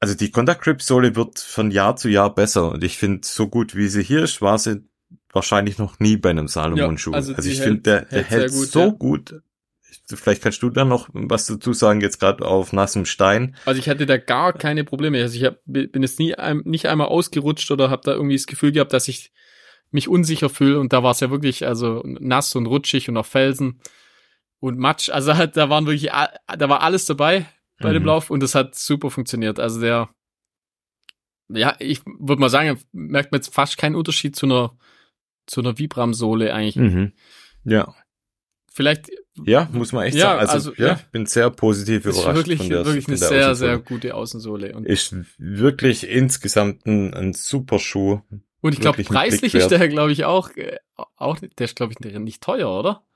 also 0.00 0.14
die 0.14 0.30
Contact 0.30 0.62
Grip 0.62 0.80
Sohle 0.80 1.14
wird 1.16 1.38
von 1.38 1.70
Jahr 1.70 1.96
zu 1.96 2.08
Jahr 2.08 2.34
besser 2.34 2.72
und 2.72 2.82
ich 2.82 2.96
finde, 2.96 3.26
so 3.26 3.46
gut 3.46 3.74
wie 3.76 3.88
sie 3.88 4.02
hier 4.02 4.22
ist, 4.22 4.40
war 4.40 4.58
sie 4.58 4.84
wahrscheinlich 5.30 5.76
noch 5.76 6.00
nie 6.00 6.16
bei 6.16 6.30
einem 6.30 6.48
Salomon 6.48 6.96
Schuh. 6.96 7.10
Ja, 7.10 7.16
also 7.16 7.34
also, 7.34 7.50
ich 7.50 7.60
finde, 7.60 7.82
der, 7.82 8.04
der 8.06 8.24
hält 8.24 8.52
gut, 8.52 8.68
so 8.68 8.80
ja. 8.80 8.88
gut. 8.88 9.34
Ich- 9.90 10.16
Vielleicht 10.18 10.42
kannst 10.42 10.62
du 10.62 10.70
da 10.70 10.86
noch 10.86 11.10
was 11.12 11.46
dazu 11.46 11.74
sagen, 11.74 12.00
jetzt 12.00 12.20
gerade 12.20 12.46
auf 12.46 12.72
nassem 12.72 13.04
Stein. 13.04 13.54
Also 13.66 13.78
ich 13.78 13.88
hatte 13.90 14.06
da 14.06 14.16
gar 14.16 14.54
keine 14.54 14.84
Probleme. 14.84 15.20
Also 15.20 15.36
ich 15.36 15.44
hab, 15.44 15.58
bin 15.66 16.02
jetzt 16.02 16.18
nie 16.18 16.34
nicht 16.64 16.86
einmal 16.86 17.08
ausgerutscht 17.08 17.70
oder 17.70 17.90
habe 17.90 18.02
da 18.04 18.12
irgendwie 18.12 18.36
das 18.36 18.46
Gefühl 18.46 18.72
gehabt, 18.72 18.92
dass 18.94 19.08
ich 19.08 19.32
mich 19.90 20.08
unsicher 20.08 20.48
fühle. 20.48 20.80
Und 20.80 20.92
da 20.92 21.02
war 21.02 21.10
es 21.10 21.20
ja 21.20 21.30
wirklich 21.30 21.66
also 21.66 22.02
nass 22.04 22.54
und 22.56 22.66
rutschig 22.66 23.08
und 23.08 23.16
auf 23.16 23.26
Felsen 23.26 23.80
und 24.60 24.78
Matsch. 24.78 25.08
Also 25.10 25.36
halt, 25.36 25.56
da 25.56 25.68
waren 25.70 25.86
wirklich, 25.86 26.10
da 26.10 26.68
war 26.68 26.82
alles 26.82 27.06
dabei 27.06 27.46
bei 27.80 27.92
dem 27.92 28.02
Mhm. 28.02 28.06
Lauf 28.08 28.30
und 28.30 28.42
das 28.42 28.54
hat 28.54 28.74
super 28.74 29.10
funktioniert. 29.10 29.60
Also 29.60 29.80
der, 29.80 30.08
ja, 31.48 31.76
ich 31.78 32.00
würde 32.06 32.40
mal 32.40 32.48
sagen, 32.48 32.80
merkt 32.92 33.32
man 33.32 33.40
jetzt 33.40 33.54
fast 33.54 33.78
keinen 33.78 33.94
Unterschied 33.94 34.34
zu 34.36 34.46
einer 34.46 34.76
zu 35.46 35.60
einer 35.60 35.78
Vibram-Sohle 35.78 36.52
eigentlich. 36.52 36.76
Mhm. 36.76 37.12
Ja. 37.64 37.94
Vielleicht 38.72 39.10
Ja, 39.44 39.68
muss 39.72 39.92
man 39.92 40.04
echt 40.04 40.16
Ja, 40.16 40.30
sagen. 40.30 40.40
Also, 40.40 40.52
also, 40.52 40.72
ja, 40.82 40.88
ja. 40.88 40.94
ich 40.94 41.06
bin 41.12 41.26
sehr 41.26 41.50
positiv 41.50 42.04
ist 42.04 42.18
überrascht 42.18 42.36
wirklich, 42.36 42.58
von 42.58 42.68
der, 42.68 42.84
wirklich 42.84 43.06
eine 43.06 43.16
sehr, 43.16 43.54
sehr 43.54 43.78
gute 43.78 44.14
Außensohle. 44.14 44.74
Und 44.74 44.86
Ist 44.86 45.14
wirklich 45.38 46.08
insgesamt 46.08 46.84
ein, 46.86 47.14
ein 47.14 47.32
super 47.32 47.78
Schuh. 47.78 48.22
Und 48.60 48.72
ich 48.72 48.80
glaube, 48.80 49.02
preislich 49.04 49.54
ist 49.54 49.68
der, 49.68 49.88
glaube 49.88 50.12
ich, 50.12 50.24
auch, 50.24 50.50
äh, 50.56 50.78
auch, 51.16 51.38
der 51.38 51.64
ist, 51.64 51.76
glaube 51.76 51.92
ich, 51.92 52.00
nicht 52.00 52.42
teuer, 52.42 52.68
oder? 52.68 53.06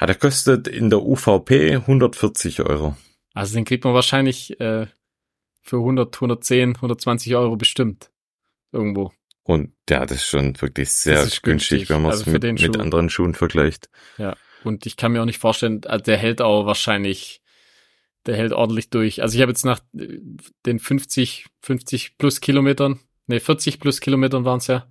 Ja, 0.00 0.06
der 0.06 0.16
kostet 0.16 0.68
in 0.68 0.90
der 0.90 1.02
UVP 1.02 1.76
140 1.76 2.60
Euro. 2.62 2.96
Also 3.34 3.54
den 3.54 3.64
kriegt 3.64 3.84
man 3.84 3.94
wahrscheinlich 3.94 4.58
äh, 4.60 4.86
für 5.62 5.76
100, 5.76 6.14
110, 6.16 6.76
120 6.76 7.36
Euro 7.36 7.56
bestimmt. 7.56 8.10
Irgendwo. 8.72 9.12
Und 9.42 9.72
ja, 9.88 10.06
das 10.06 10.18
ist 10.18 10.26
schon 10.26 10.60
wirklich 10.60 10.90
sehr 10.92 11.16
günstig, 11.16 11.42
günstig, 11.42 11.90
wenn 11.90 12.02
man 12.02 12.12
es 12.12 12.20
also 12.20 12.30
mit, 12.30 12.42
mit 12.42 12.78
anderen 12.78 13.10
Schuhen 13.10 13.34
vergleicht. 13.34 13.88
Ja, 14.16 14.36
und 14.64 14.86
ich 14.86 14.96
kann 14.96 15.12
mir 15.12 15.22
auch 15.22 15.26
nicht 15.26 15.38
vorstellen, 15.38 15.84
also 15.86 16.04
der 16.04 16.18
hält 16.18 16.40
auch 16.40 16.66
wahrscheinlich, 16.66 17.42
der 18.26 18.36
hält 18.36 18.52
ordentlich 18.52 18.90
durch. 18.90 19.22
Also 19.22 19.34
ich 19.34 19.42
habe 19.42 19.50
jetzt 19.50 19.64
nach 19.64 19.80
äh, 19.96 20.18
den 20.66 20.78
50, 20.78 21.46
50 21.62 22.18
plus 22.18 22.40
Kilometern, 22.40 23.00
nee, 23.26 23.40
40 23.40 23.80
plus 23.80 24.00
Kilometern 24.00 24.44
waren 24.44 24.58
es 24.58 24.66
ja, 24.66 24.86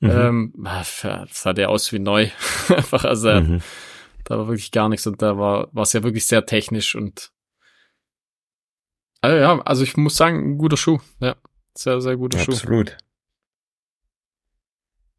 mhm. 0.00 0.10
ähm, 0.10 0.52
das 0.64 1.04
sah 1.30 1.52
der 1.52 1.70
aus 1.70 1.92
wie 1.92 1.98
neu. 1.98 2.28
Einfach, 2.68 3.04
also 3.04 3.32
mhm. 3.40 3.62
Da 4.24 4.38
war 4.38 4.48
wirklich 4.48 4.70
gar 4.70 4.88
nichts 4.88 5.06
und 5.06 5.20
da 5.22 5.38
war 5.38 5.68
war 5.72 5.82
es 5.82 5.92
ja 5.92 6.02
wirklich 6.02 6.26
sehr 6.26 6.46
technisch 6.46 6.94
und 6.94 7.32
also 9.20 9.36
ja, 9.36 9.60
also 9.62 9.84
ich 9.84 9.96
muss 9.96 10.16
sagen, 10.16 10.52
ein 10.54 10.58
guter 10.58 10.76
Schuh, 10.76 10.98
ja, 11.20 11.36
sehr, 11.76 12.00
sehr 12.00 12.16
guter 12.16 12.38
Absolut. 12.38 12.60
Schuh. 12.60 12.64
Absolut. 12.64 12.98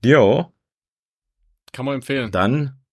Jo. 0.03 0.53
Kann 1.71 1.85
man 1.85 1.95
empfehlen. 1.95 2.31
Dann 2.31 2.83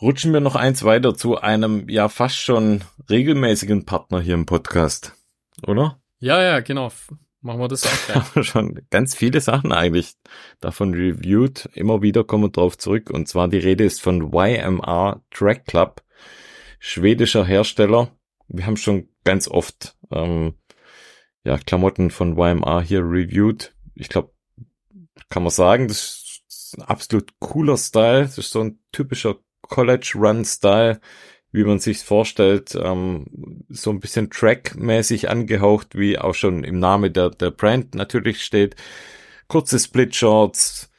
rutschen 0.00 0.32
wir 0.32 0.40
noch 0.40 0.56
eins 0.56 0.84
weiter 0.84 1.14
zu 1.16 1.38
einem 1.38 1.88
ja 1.88 2.08
fast 2.08 2.36
schon 2.36 2.84
regelmäßigen 3.10 3.84
Partner 3.84 4.20
hier 4.20 4.34
im 4.34 4.46
Podcast, 4.46 5.14
oder? 5.66 6.00
Ja, 6.18 6.40
ja, 6.40 6.60
genau. 6.60 6.92
Machen 7.42 7.60
wir 7.60 7.68
das 7.68 7.84
auch. 7.84 8.34
Ja. 8.36 8.44
schon 8.44 8.80
ganz 8.90 9.14
viele 9.16 9.40
Sachen 9.40 9.72
eigentlich 9.72 10.14
davon 10.60 10.94
reviewed. 10.94 11.68
Immer 11.74 12.00
wieder 12.00 12.24
kommen 12.24 12.44
wir 12.44 12.50
drauf 12.50 12.78
zurück. 12.78 13.10
Und 13.10 13.28
zwar 13.28 13.48
die 13.48 13.58
Rede 13.58 13.84
ist 13.84 14.00
von 14.00 14.32
YMR 14.32 15.22
Track 15.30 15.66
Club, 15.66 16.02
schwedischer 16.78 17.44
Hersteller. 17.44 18.12
Wir 18.48 18.66
haben 18.66 18.76
schon 18.76 19.08
ganz 19.24 19.48
oft 19.48 19.96
ähm, 20.12 20.54
ja 21.44 21.58
Klamotten 21.58 22.10
von 22.10 22.38
YMR 22.38 22.80
hier 22.80 23.00
reviewed. 23.00 23.74
Ich 23.96 24.08
glaube, 24.08 24.32
kann 25.28 25.42
man 25.42 25.50
sagen, 25.50 25.88
das 25.88 26.42
ist 26.48 26.78
ein 26.78 26.82
absolut 26.82 27.32
cooler 27.40 27.76
Style. 27.76 28.22
Das 28.22 28.38
ist 28.38 28.52
so 28.52 28.60
ein 28.60 28.78
typischer 28.92 29.36
College 29.62 30.12
Run 30.14 30.44
Style, 30.44 31.00
wie 31.52 31.64
man 31.64 31.78
sich 31.78 31.98
vorstellt, 31.98 32.74
ähm, 32.74 33.26
so 33.68 33.90
ein 33.90 34.00
bisschen 34.00 34.30
Track-mäßig 34.30 35.28
angehaucht, 35.28 35.96
wie 35.96 36.18
auch 36.18 36.34
schon 36.34 36.64
im 36.64 36.78
Name 36.78 37.10
der, 37.10 37.30
der 37.30 37.50
Brand 37.50 37.94
natürlich 37.94 38.42
steht. 38.42 38.74
Kurze 39.48 39.78
Split 39.78 40.16
Shorts, 40.16 40.90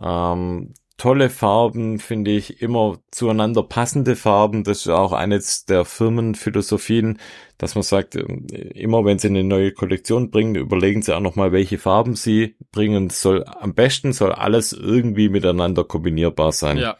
ähm, 0.00 0.72
tolle 0.98 1.30
Farben, 1.30 1.98
finde 1.98 2.30
ich, 2.30 2.62
immer 2.62 2.98
zueinander 3.10 3.64
passende 3.64 4.14
Farben. 4.14 4.62
Das 4.62 4.78
ist 4.78 4.88
auch 4.88 5.12
eines 5.12 5.64
der 5.64 5.84
Firmenphilosophien, 5.84 7.18
dass 7.56 7.74
man 7.74 7.82
sagt, 7.82 8.14
ähm, 8.14 8.46
immer 8.74 9.04
wenn 9.04 9.18
sie 9.18 9.28
eine 9.28 9.42
neue 9.42 9.72
Kollektion 9.72 10.30
bringen, 10.30 10.54
überlegen 10.54 11.02
sie 11.02 11.16
auch 11.16 11.20
nochmal, 11.20 11.50
welche 11.50 11.78
Farben 11.78 12.14
sie 12.14 12.54
bringen. 12.70 13.10
soll, 13.10 13.44
am 13.44 13.74
besten 13.74 14.12
soll 14.12 14.32
alles 14.32 14.72
irgendwie 14.72 15.28
miteinander 15.28 15.82
kombinierbar 15.82 16.52
sein. 16.52 16.78
Ja. 16.78 16.96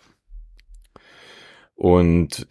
Und 1.76 2.48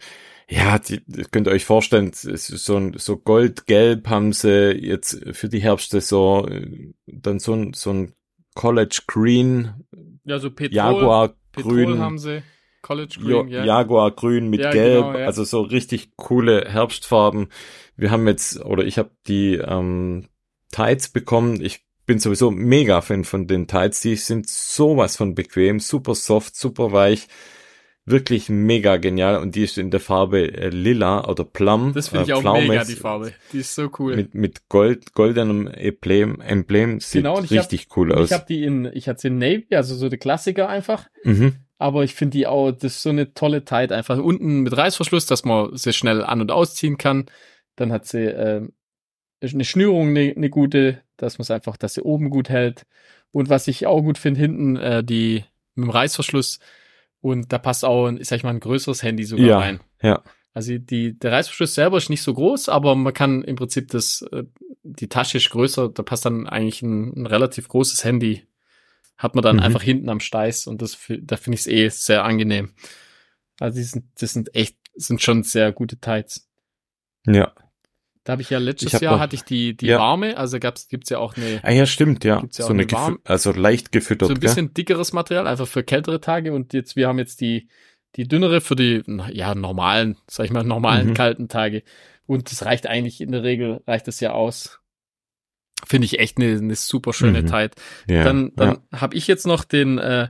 ja, 0.50 0.78
die, 0.78 1.02
könnt 1.30 1.46
ihr 1.46 1.52
euch 1.52 1.66
vorstellen, 1.66 2.12
so, 2.14 2.92
so 2.96 3.16
goldgelb 3.18 4.08
haben 4.08 4.32
sie 4.32 4.72
jetzt 4.72 5.20
für 5.32 5.48
die 5.48 5.60
Herbstsaison 5.60 6.48
äh, 6.48 6.94
dann 7.06 7.38
so 7.38 7.52
ein, 7.52 7.74
so 7.74 7.90
ein 7.90 8.14
College 8.54 9.02
Green, 9.06 9.74
ja, 10.24 10.38
so 10.38 10.50
Petrol, 10.50 10.74
Jaguar 10.74 11.34
Petrol 11.52 11.84
Grün, 11.84 11.98
haben 11.98 12.18
sie. 12.18 12.42
College 12.80 13.18
Green, 13.20 13.48
ja. 13.48 13.64
Jaguar 13.64 14.10
Grün 14.12 14.48
mit 14.48 14.60
ja, 14.60 14.70
Gelb, 14.70 15.04
genau, 15.04 15.18
ja. 15.18 15.26
also 15.26 15.44
so 15.44 15.60
richtig 15.60 16.16
coole 16.16 16.64
Herbstfarben. 16.66 17.48
Wir 17.96 18.10
haben 18.10 18.26
jetzt, 18.26 18.64
oder 18.64 18.84
ich 18.84 18.98
habe 18.98 19.10
die 19.26 19.56
ähm, 19.56 20.28
Tights 20.72 21.08
bekommen. 21.08 21.60
Ich 21.60 21.84
bin 22.06 22.20
sowieso 22.20 22.50
mega 22.50 23.02
Fan 23.02 23.24
von 23.24 23.46
den 23.46 23.66
Tights. 23.66 24.00
Die 24.00 24.16
sind 24.16 24.48
sowas 24.48 25.16
von 25.16 25.34
bequem, 25.34 25.80
super 25.80 26.14
soft, 26.14 26.56
super 26.56 26.92
weich 26.92 27.28
wirklich 28.10 28.48
mega 28.48 28.96
genial 28.96 29.36
und 29.36 29.54
die 29.54 29.64
ist 29.64 29.78
in 29.78 29.90
der 29.90 30.00
Farbe 30.00 30.52
äh, 30.52 30.68
lila 30.68 31.26
oder 31.26 31.44
Plum. 31.44 31.92
Das 31.94 32.08
finde 32.08 32.24
ich 32.24 32.30
äh, 32.30 32.34
auch 32.34 32.40
Pflaumes, 32.40 32.68
mega, 32.68 32.84
die 32.84 32.94
Farbe. 32.94 33.32
Die 33.52 33.58
ist 33.58 33.74
so 33.74 33.90
cool. 33.98 34.16
Mit, 34.16 34.34
mit 34.34 34.68
Gold, 34.68 35.12
goldenem 35.14 35.66
Emblem, 35.66 36.40
Emblem 36.40 37.00
sieht 37.00 37.22
genau, 37.22 37.38
richtig 37.38 37.86
hab, 37.88 37.96
cool 37.96 38.12
aus. 38.12 38.30
Ich 38.30 38.32
habe 38.32 38.46
die 38.48 38.64
in, 38.64 38.90
ich 38.92 39.08
hatte 39.08 39.20
sie 39.20 39.28
in 39.28 39.38
Navy, 39.38 39.74
also 39.74 39.94
so 39.94 40.08
der 40.08 40.18
Klassiker 40.18 40.68
einfach. 40.68 41.08
Mhm. 41.24 41.56
Aber 41.78 42.02
ich 42.02 42.14
finde 42.14 42.36
die 42.36 42.46
auch, 42.46 42.72
das 42.72 42.96
ist 42.96 43.02
so 43.02 43.10
eine 43.10 43.34
tolle 43.34 43.64
Tight 43.64 43.92
einfach. 43.92 44.18
Unten 44.18 44.60
mit 44.60 44.76
Reißverschluss, 44.76 45.26
dass 45.26 45.44
man 45.44 45.76
sie 45.76 45.92
schnell 45.92 46.24
an- 46.24 46.40
und 46.40 46.50
ausziehen 46.50 46.98
kann. 46.98 47.26
Dann 47.76 47.92
hat 47.92 48.06
sie 48.06 48.24
äh, 48.24 48.68
eine 49.40 49.64
Schnürung, 49.64 50.08
eine, 50.08 50.34
eine 50.36 50.50
gute, 50.50 51.02
dass 51.16 51.38
man 51.38 51.42
es 51.42 51.50
einfach, 51.50 51.76
dass 51.76 51.94
sie 51.94 52.02
oben 52.02 52.30
gut 52.30 52.48
hält. 52.48 52.84
Und 53.30 53.48
was 53.48 53.68
ich 53.68 53.86
auch 53.86 54.02
gut 54.02 54.18
finde, 54.18 54.40
hinten 54.40 54.76
äh, 54.76 55.04
die 55.04 55.44
mit 55.74 55.86
dem 55.86 55.90
Reißverschluss, 55.90 56.58
und 57.20 57.52
da 57.52 57.58
passt 57.58 57.84
auch, 57.84 58.10
sag 58.20 58.36
ich 58.36 58.42
mal, 58.44 58.50
ein 58.50 58.60
größeres 58.60 59.02
Handy 59.02 59.24
sogar 59.24 59.46
ja, 59.46 59.58
rein. 59.58 59.80
Ja. 60.02 60.22
Also 60.54 60.76
die, 60.76 61.18
der 61.18 61.32
Reißverschluss 61.32 61.74
selber 61.74 61.98
ist 61.98 62.10
nicht 62.10 62.22
so 62.22 62.34
groß, 62.34 62.68
aber 62.68 62.94
man 62.94 63.14
kann 63.14 63.42
im 63.42 63.56
Prinzip 63.56 63.88
das, 63.88 64.22
äh, 64.32 64.44
die 64.82 65.08
Tasche 65.08 65.38
ist 65.38 65.50
größer, 65.50 65.88
da 65.88 66.02
passt 66.02 66.24
dann 66.24 66.48
eigentlich 66.48 66.82
ein, 66.82 67.12
ein 67.14 67.26
relativ 67.26 67.68
großes 67.68 68.04
Handy. 68.04 68.46
Hat 69.16 69.34
man 69.34 69.42
dann 69.42 69.56
mhm. 69.56 69.62
einfach 69.62 69.82
hinten 69.82 70.08
am 70.08 70.20
Steiß 70.20 70.66
und 70.66 70.80
das, 70.80 70.98
da 71.20 71.36
finde 71.36 71.54
ich 71.54 71.60
es 71.60 71.66
eh 71.66 71.88
sehr 71.88 72.24
angenehm. 72.24 72.74
Also 73.60 73.78
die 73.78 73.84
sind, 73.84 74.04
das 74.20 74.32
sind 74.32 74.54
echt, 74.54 74.76
sind 74.94 75.22
schon 75.22 75.42
sehr 75.42 75.72
gute 75.72 76.00
Tights. 76.00 76.48
Ja. 77.26 77.52
Da 78.28 78.32
habe 78.32 78.42
ich 78.42 78.50
ja 78.50 78.58
letztes 78.58 78.92
ich 78.92 79.00
Jahr 79.00 79.14
noch, 79.14 79.20
hatte 79.20 79.36
ich 79.36 79.44
die 79.44 79.74
die 79.74 79.86
ja. 79.86 79.98
warme, 79.98 80.36
also 80.36 80.60
gab's 80.60 80.88
gibt's 80.88 81.08
ja 81.08 81.16
auch 81.16 81.34
eine 81.38 81.60
Ah 81.62 81.72
ja, 81.72 81.86
stimmt, 81.86 82.24
ja. 82.24 82.42
ja 82.42 82.46
so 82.50 82.66
eine, 82.66 82.82
eine 82.82 82.92
warm, 82.92 83.20
also 83.24 83.52
leicht 83.52 83.90
gefüttert, 83.90 84.28
so 84.28 84.34
ein 84.34 84.40
bisschen 84.40 84.66
gell? 84.66 84.74
dickeres 84.74 85.14
Material 85.14 85.46
einfach 85.46 85.66
für 85.66 85.82
kältere 85.82 86.20
Tage 86.20 86.52
und 86.52 86.74
jetzt 86.74 86.94
wir 86.94 87.08
haben 87.08 87.18
jetzt 87.18 87.40
die 87.40 87.70
die 88.16 88.28
dünnere 88.28 88.60
für 88.60 88.76
die 88.76 89.02
ja 89.32 89.54
normalen, 89.54 90.18
sag 90.26 90.44
ich 90.44 90.50
mal 90.50 90.62
normalen 90.62 91.08
mhm. 91.08 91.14
kalten 91.14 91.48
Tage 91.48 91.84
und 92.26 92.52
das 92.52 92.66
reicht 92.66 92.86
eigentlich 92.86 93.22
in 93.22 93.32
der 93.32 93.44
Regel 93.44 93.80
reicht 93.86 94.06
das 94.08 94.20
ja 94.20 94.32
aus. 94.32 94.78
Finde 95.86 96.04
ich 96.04 96.18
echt 96.18 96.36
eine, 96.36 96.58
eine 96.58 96.74
super 96.74 97.14
schöne 97.14 97.40
mhm. 97.40 97.46
Tight. 97.46 97.76
Ja, 98.08 98.24
dann 98.24 98.52
dann 98.56 98.80
ja. 98.92 99.00
habe 99.00 99.16
ich 99.16 99.26
jetzt 99.26 99.46
noch 99.46 99.64
den 99.64 99.96
äh, 99.96 100.28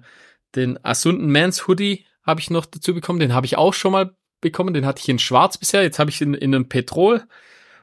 den 0.54 0.78
Asunden 0.84 1.32
Mans 1.32 1.66
Hoodie 1.66 2.06
habe 2.22 2.38
ich 2.38 2.48
noch 2.48 2.64
dazu 2.64 2.94
bekommen, 2.94 3.18
den 3.18 3.34
habe 3.34 3.46
ich 3.46 3.58
auch 3.58 3.74
schon 3.74 3.90
mal 3.90 4.14
bekommen, 4.40 4.72
den 4.72 4.86
hatte 4.86 5.00
ich 5.00 5.08
in 5.08 5.18
schwarz 5.18 5.58
bisher, 5.58 5.82
jetzt 5.82 5.98
habe 5.98 6.10
ich 6.10 6.20
in 6.20 6.34
in 6.34 6.54
einem 6.54 6.68
Petrol 6.68 7.24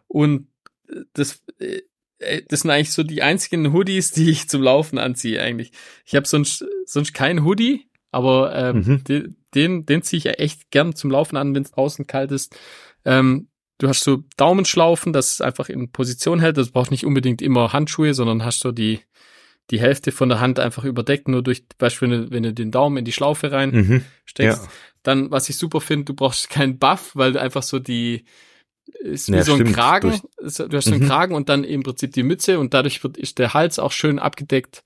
und 0.07 0.47
das, 1.13 1.43
äh, 1.59 1.81
das 2.47 2.61
sind 2.61 2.71
eigentlich 2.71 2.91
so 2.91 3.03
die 3.03 3.21
einzigen 3.21 3.73
Hoodies, 3.73 4.11
die 4.11 4.29
ich 4.29 4.49
zum 4.49 4.61
Laufen 4.61 4.97
anziehe 4.97 5.41
eigentlich. 5.41 5.71
Ich 6.05 6.15
habe 6.15 6.27
sonst, 6.27 6.65
sonst 6.85 7.13
keinen 7.13 7.43
Hoodie, 7.43 7.89
aber 8.11 8.55
ähm, 8.55 8.77
mhm. 8.77 9.03
den, 9.03 9.35
den, 9.53 9.85
den 9.85 10.01
ziehe 10.01 10.17
ich 10.19 10.39
echt 10.39 10.71
gern 10.71 10.95
zum 10.95 11.11
Laufen 11.11 11.37
an, 11.37 11.53
wenn 11.53 11.63
es 11.63 11.71
draußen 11.71 12.07
kalt 12.07 12.31
ist. 12.31 12.57
Ähm, 13.03 13.49
du 13.77 13.87
hast 13.87 14.03
so 14.03 14.23
Daumenschlaufen, 14.37 15.13
das 15.13 15.33
es 15.33 15.41
einfach 15.41 15.69
in 15.69 15.91
Position 15.91 16.39
hält. 16.39 16.57
Das 16.57 16.71
braucht 16.71 16.91
nicht 16.91 17.05
unbedingt 17.05 17.41
immer 17.41 17.73
Handschuhe, 17.73 18.13
sondern 18.13 18.45
hast 18.45 18.61
so 18.61 18.71
die, 18.71 19.01
die 19.69 19.79
Hälfte 19.79 20.11
von 20.11 20.29
der 20.29 20.39
Hand 20.39 20.59
einfach 20.59 20.85
überdeckt, 20.85 21.27
nur 21.27 21.43
durch, 21.43 21.67
Beispiel, 21.77 22.31
wenn 22.31 22.43
du 22.43 22.53
den 22.53 22.71
Daumen 22.71 22.97
in 22.97 23.05
die 23.05 23.11
Schlaufe 23.11 23.51
rein 23.51 23.71
mhm. 23.71 24.05
steckst. 24.23 24.63
Ja. 24.63 24.69
Dann, 25.03 25.31
was 25.31 25.49
ich 25.49 25.57
super 25.57 25.81
finde, 25.81 26.05
du 26.05 26.13
brauchst 26.13 26.49
keinen 26.49 26.79
Buff, 26.79 27.11
weil 27.15 27.33
du 27.33 27.41
einfach 27.41 27.63
so 27.63 27.79
die, 27.79 28.25
ist 28.99 29.31
wie 29.31 29.35
ja, 29.35 29.43
so 29.43 29.53
ein 29.53 29.59
stimmt. 29.61 29.75
Kragen. 29.75 30.09
Durch 30.09 30.21
du 30.55 30.77
hast 30.77 30.85
so 30.85 30.91
einen 30.91 31.03
mhm. 31.03 31.07
Kragen 31.07 31.35
und 31.35 31.49
dann 31.49 31.63
im 31.63 31.83
Prinzip 31.83 32.13
die 32.13 32.23
Mütze 32.23 32.59
und 32.59 32.73
dadurch 32.73 33.03
wird 33.03 33.17
ist 33.17 33.39
der 33.39 33.53
Hals 33.53 33.79
auch 33.79 33.91
schön 33.91 34.19
abgedeckt. 34.19 34.83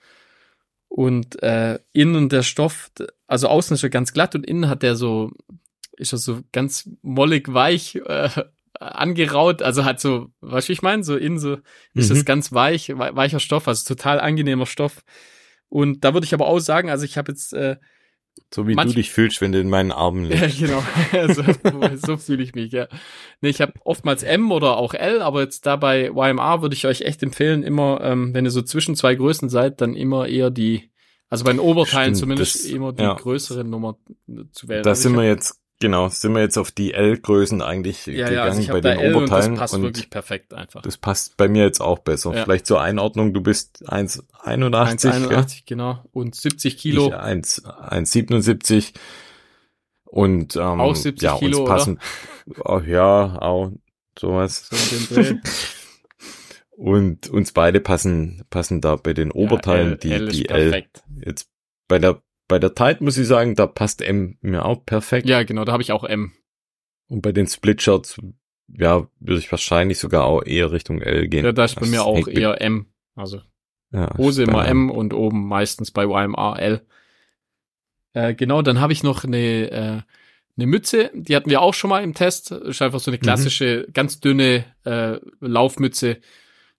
Und 0.87 1.41
äh, 1.43 1.79
innen 1.93 2.29
der 2.29 2.41
Stoff, 2.41 2.91
also 3.27 3.47
außen 3.47 3.75
ist 3.75 3.83
er 3.83 3.89
ganz 3.89 4.11
glatt 4.11 4.33
und 4.33 4.45
innen 4.45 4.69
hat 4.69 4.81
der 4.81 4.95
so, 4.95 5.31
ist 5.97 6.13
er 6.13 6.17
so 6.17 6.41
ganz 6.51 6.89
mollig 7.03 7.53
weich 7.53 7.95
äh, 8.05 8.29
angeraut, 8.79 9.61
also 9.61 9.85
hat 9.85 9.99
so, 9.99 10.31
was 10.41 10.67
ich 10.69 10.81
meine, 10.81 11.03
so 11.03 11.15
innen 11.15 11.37
so 11.37 11.57
ist 11.93 12.09
mhm. 12.09 12.15
das 12.15 12.25
ganz 12.25 12.51
weich, 12.53 12.89
weicher 12.89 13.39
Stoff, 13.39 13.67
also 13.67 13.87
total 13.87 14.19
angenehmer 14.19 14.65
Stoff. 14.65 15.03
Und 15.67 16.03
da 16.03 16.13
würde 16.13 16.25
ich 16.25 16.33
aber 16.33 16.47
auch 16.47 16.59
sagen, 16.59 16.89
also 16.89 17.05
ich 17.05 17.17
habe 17.17 17.31
jetzt 17.31 17.53
äh, 17.53 17.77
so 18.53 18.67
wie 18.67 18.75
Manch 18.75 18.91
du 18.91 18.95
dich 18.95 19.11
fühlst, 19.11 19.41
wenn 19.41 19.51
du 19.51 19.59
in 19.59 19.69
meinen 19.69 19.91
Armen 19.91 20.25
liegst. 20.25 20.59
Ja, 20.59 20.67
genau. 20.67 21.33
so, 21.33 21.95
so 21.95 22.17
fühle 22.17 22.43
ich 22.43 22.55
mich, 22.55 22.71
ja. 22.71 22.87
Nee, 23.41 23.49
ich 23.49 23.61
habe 23.61 23.73
oftmals 23.83 24.23
M 24.23 24.51
oder 24.51 24.77
auch 24.77 24.93
L, 24.93 25.21
aber 25.21 25.41
jetzt 25.41 25.65
da 25.65 25.75
bei 25.75 26.07
YMR 26.07 26.61
würde 26.61 26.75
ich 26.75 26.85
euch 26.87 27.01
echt 27.01 27.21
empfehlen, 27.23 27.63
immer, 27.63 28.01
ähm, 28.01 28.33
wenn 28.33 28.45
ihr 28.45 28.51
so 28.51 28.61
zwischen 28.61 28.95
zwei 28.95 29.15
Größen 29.15 29.49
seid, 29.49 29.81
dann 29.81 29.95
immer 29.95 30.27
eher 30.27 30.49
die, 30.49 30.89
also 31.29 31.43
bei 31.45 31.51
den 31.51 31.59
Oberteilen 31.59 32.15
Stimmt, 32.15 32.17
zumindest 32.17 32.55
das, 32.55 32.65
immer 32.65 32.93
die 32.93 33.03
ja. 33.03 33.13
größere 33.13 33.63
Nummer 33.63 33.97
zu 34.51 34.67
wählen. 34.67 34.83
Da 34.83 34.91
also 34.91 35.03
sind 35.03 35.15
wir 35.15 35.25
jetzt 35.25 35.58
Genau, 35.81 36.09
sind 36.09 36.33
wir 36.33 36.41
jetzt 36.41 36.57
auf 36.57 36.71
die 36.71 36.93
L-Größen 36.93 37.61
eigentlich 37.61 38.05
ja, 38.05 38.27
gegangen 38.27 38.33
ja, 38.33 38.43
also 38.43 38.73
bei 38.73 38.81
den 38.81 38.99
L 38.99 39.15
Oberteilen. 39.15 39.51
Und 39.51 39.51
das 39.53 39.59
passt 39.59 39.73
und 39.75 39.81
wirklich 39.83 40.09
perfekt 40.09 40.53
einfach. 40.53 40.81
Das 40.81 40.97
passt 40.97 41.37
bei 41.37 41.47
mir 41.47 41.63
jetzt 41.63 41.79
auch 41.79 41.99
besser. 41.99 42.35
Ja. 42.35 42.43
Vielleicht 42.43 42.67
zur 42.67 42.81
Einordnung, 42.81 43.33
du 43.33 43.41
bist 43.41 43.89
1,81. 43.89 44.23
1,81, 44.73 45.61
genau. 45.65 46.03
Und 46.11 46.35
70 46.35 46.77
Kilo. 46.77 47.07
Ich 47.07 47.13
1,77. 47.13 48.93
Und 50.03 50.55
ähm, 50.57 50.81
auch 50.81 50.95
70 50.95 51.23
ja, 51.23 51.37
Kilo, 51.37 51.59
uns 51.59 51.69
passen? 51.69 51.99
Oh, 52.65 52.81
ja, 52.85 53.39
auch 53.39 53.71
sowas. 54.17 54.69
So 55.09 55.21
Und 56.75 57.29
uns 57.29 57.51
beide 57.51 57.79
passen, 57.79 58.43
passen 58.49 58.81
da 58.81 58.95
bei 58.95 59.13
den 59.13 59.31
Oberteilen 59.31 59.97
ja, 60.01 60.15
L, 60.15 60.29
die, 60.29 60.49
L 60.49 60.71
die 60.71 60.75
L. 60.77 60.85
Jetzt 61.25 61.49
bei 61.87 61.99
der, 61.99 62.21
bei 62.49 62.59
der 62.59 62.75
Tide 62.75 62.97
muss 63.01 63.17
ich 63.17 63.27
sagen, 63.27 63.55
da 63.55 63.67
passt 63.67 64.01
M 64.01 64.37
mir 64.41 64.65
auch 64.65 64.85
perfekt. 64.85 65.29
Ja, 65.29 65.43
genau, 65.43 65.63
da 65.63 65.71
habe 65.71 65.83
ich 65.83 65.93
auch 65.93 66.03
M. 66.03 66.33
Und 67.07 67.21
bei 67.21 67.31
den 67.31 67.47
Splitshirts, 67.47 68.19
ja, 68.67 69.07
würde 69.19 69.39
ich 69.39 69.49
wahrscheinlich 69.51 69.99
sogar 69.99 70.25
auch 70.25 70.43
eher 70.43 70.71
Richtung 70.71 71.01
L 71.01 71.27
gehen. 71.29 71.45
Ja, 71.45 71.53
da 71.53 71.63
ist 71.63 71.79
bei 71.79 71.85
mir 71.85 72.03
auch 72.03 72.27
eher 72.27 72.59
M. 72.61 72.87
Also 73.15 73.41
ja, 73.91 74.15
Hose 74.17 74.43
immer 74.43 74.67
M 74.67 74.89
und 74.89 75.13
oben 75.13 75.47
meistens 75.47 75.91
bei 75.91 76.03
YMA 76.03 76.57
L. 76.57 76.85
Äh, 78.13 78.33
genau, 78.33 78.61
dann 78.61 78.81
habe 78.81 78.93
ich 78.93 79.03
noch 79.03 79.23
eine, 79.23 79.71
äh, 79.71 80.01
eine 80.57 80.67
Mütze, 80.67 81.11
die 81.13 81.35
hatten 81.35 81.49
wir 81.49 81.61
auch 81.61 81.73
schon 81.73 81.89
mal 81.91 82.03
im 82.03 82.15
Test. 82.15 82.51
Ist 82.51 82.81
einfach 82.81 82.99
so 82.99 83.11
eine 83.11 83.17
mhm. 83.17 83.21
klassische, 83.21 83.85
mhm. 83.87 83.93
ganz 83.93 84.19
dünne 84.19 84.65
äh, 84.85 85.19
Laufmütze. 85.39 86.17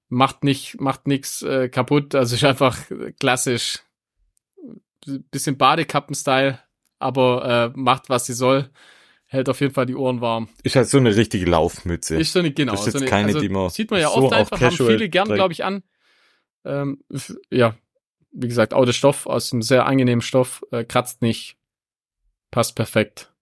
Macht 0.09 0.43
nicht, 0.43 0.81
macht 0.81 1.07
nichts 1.07 1.43
äh, 1.43 1.69
kaputt. 1.69 2.17
Also 2.17 2.35
ist 2.35 2.45
einfach 2.45 2.77
klassisch. 3.21 3.85
Bisschen 5.31 5.57
Badekappen-Style, 5.57 6.59
aber 6.99 7.73
äh, 7.75 7.79
macht, 7.79 8.09
was 8.09 8.27
sie 8.27 8.35
soll. 8.35 8.71
Hält 9.27 9.49
auf 9.49 9.61
jeden 9.61 9.73
Fall 9.73 9.87
die 9.87 9.95
Ohren 9.95 10.21
warm. 10.21 10.49
Ist 10.65 10.75
halt 10.77 10.89
so 10.89 10.99
eine 10.99 11.15
richtige 11.15 11.47
Laufmütze. 11.47 12.17
Ist 12.17 12.33
so 12.33 12.41
eine, 12.41 12.51
genau. 12.53 12.73
Das 12.73 12.81
ist 12.81 12.87
jetzt 12.87 12.93
so 12.95 12.99
eine, 13.01 13.07
keine, 13.07 13.29
also, 13.29 13.41
die 13.41 13.49
man 13.49 13.71
Sieht 13.71 13.91
man 13.91 14.01
ja 14.01 14.09
so 14.09 14.17
oft 14.17 14.35
einfach, 14.35 14.61
haben 14.61 14.77
viele 14.77 15.09
gern, 15.09 15.29
glaube 15.29 15.53
ich, 15.53 15.65
an. 15.65 15.85
Ähm, 16.65 17.03
ja, 17.51 17.77
wie 18.33 18.49
gesagt, 18.49 18.75
auch 18.75 18.85
der 18.85 18.93
Stoff 18.93 19.27
aus 19.27 19.53
einem 19.53 19.63
sehr 19.63 19.87
angenehmen 19.87 20.21
Stoff, 20.21 20.63
äh, 20.73 20.85
kratzt 20.85 21.23
nicht, 21.23 21.57
passt 22.51 22.75
perfekt, 22.77 23.33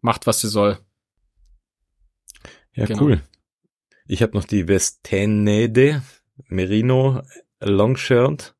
macht, 0.00 0.26
was 0.26 0.40
sie 0.40 0.48
soll. 0.48 0.78
Ja, 2.74 2.86
genau. 2.86 3.02
cool. 3.02 3.22
Ich 4.06 4.22
habe 4.22 4.36
noch 4.36 4.44
die 4.44 4.68
Vestenede 4.68 6.02
Merino 6.48 7.22
Longshirt. 7.60 8.54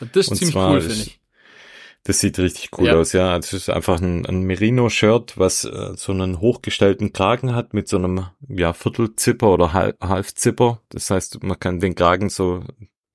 Das 0.00 0.26
ist 0.26 0.28
Und 0.28 0.36
ziemlich 0.36 0.56
cool, 0.56 0.80
finde 0.80 1.02
ich. 1.02 1.19
Das 2.04 2.20
sieht 2.20 2.38
richtig 2.38 2.70
cool 2.78 2.86
ja. 2.86 2.94
aus, 2.94 3.12
ja. 3.12 3.36
Das 3.36 3.52
ist 3.52 3.68
einfach 3.68 4.00
ein, 4.00 4.24
ein 4.24 4.42
Merino-Shirt, 4.42 5.36
was 5.36 5.64
äh, 5.64 5.92
so 5.96 6.12
einen 6.12 6.40
hochgestellten 6.40 7.12
Kragen 7.12 7.54
hat 7.54 7.74
mit 7.74 7.88
so 7.88 7.98
einem 7.98 8.26
ja 8.48 8.72
Viertelzipper 8.72 9.52
oder 9.52 9.72
Halbzipper. 9.72 10.80
Das 10.88 11.10
heißt, 11.10 11.42
man 11.42 11.60
kann 11.60 11.80
den 11.80 11.94
Kragen 11.94 12.30
so 12.30 12.64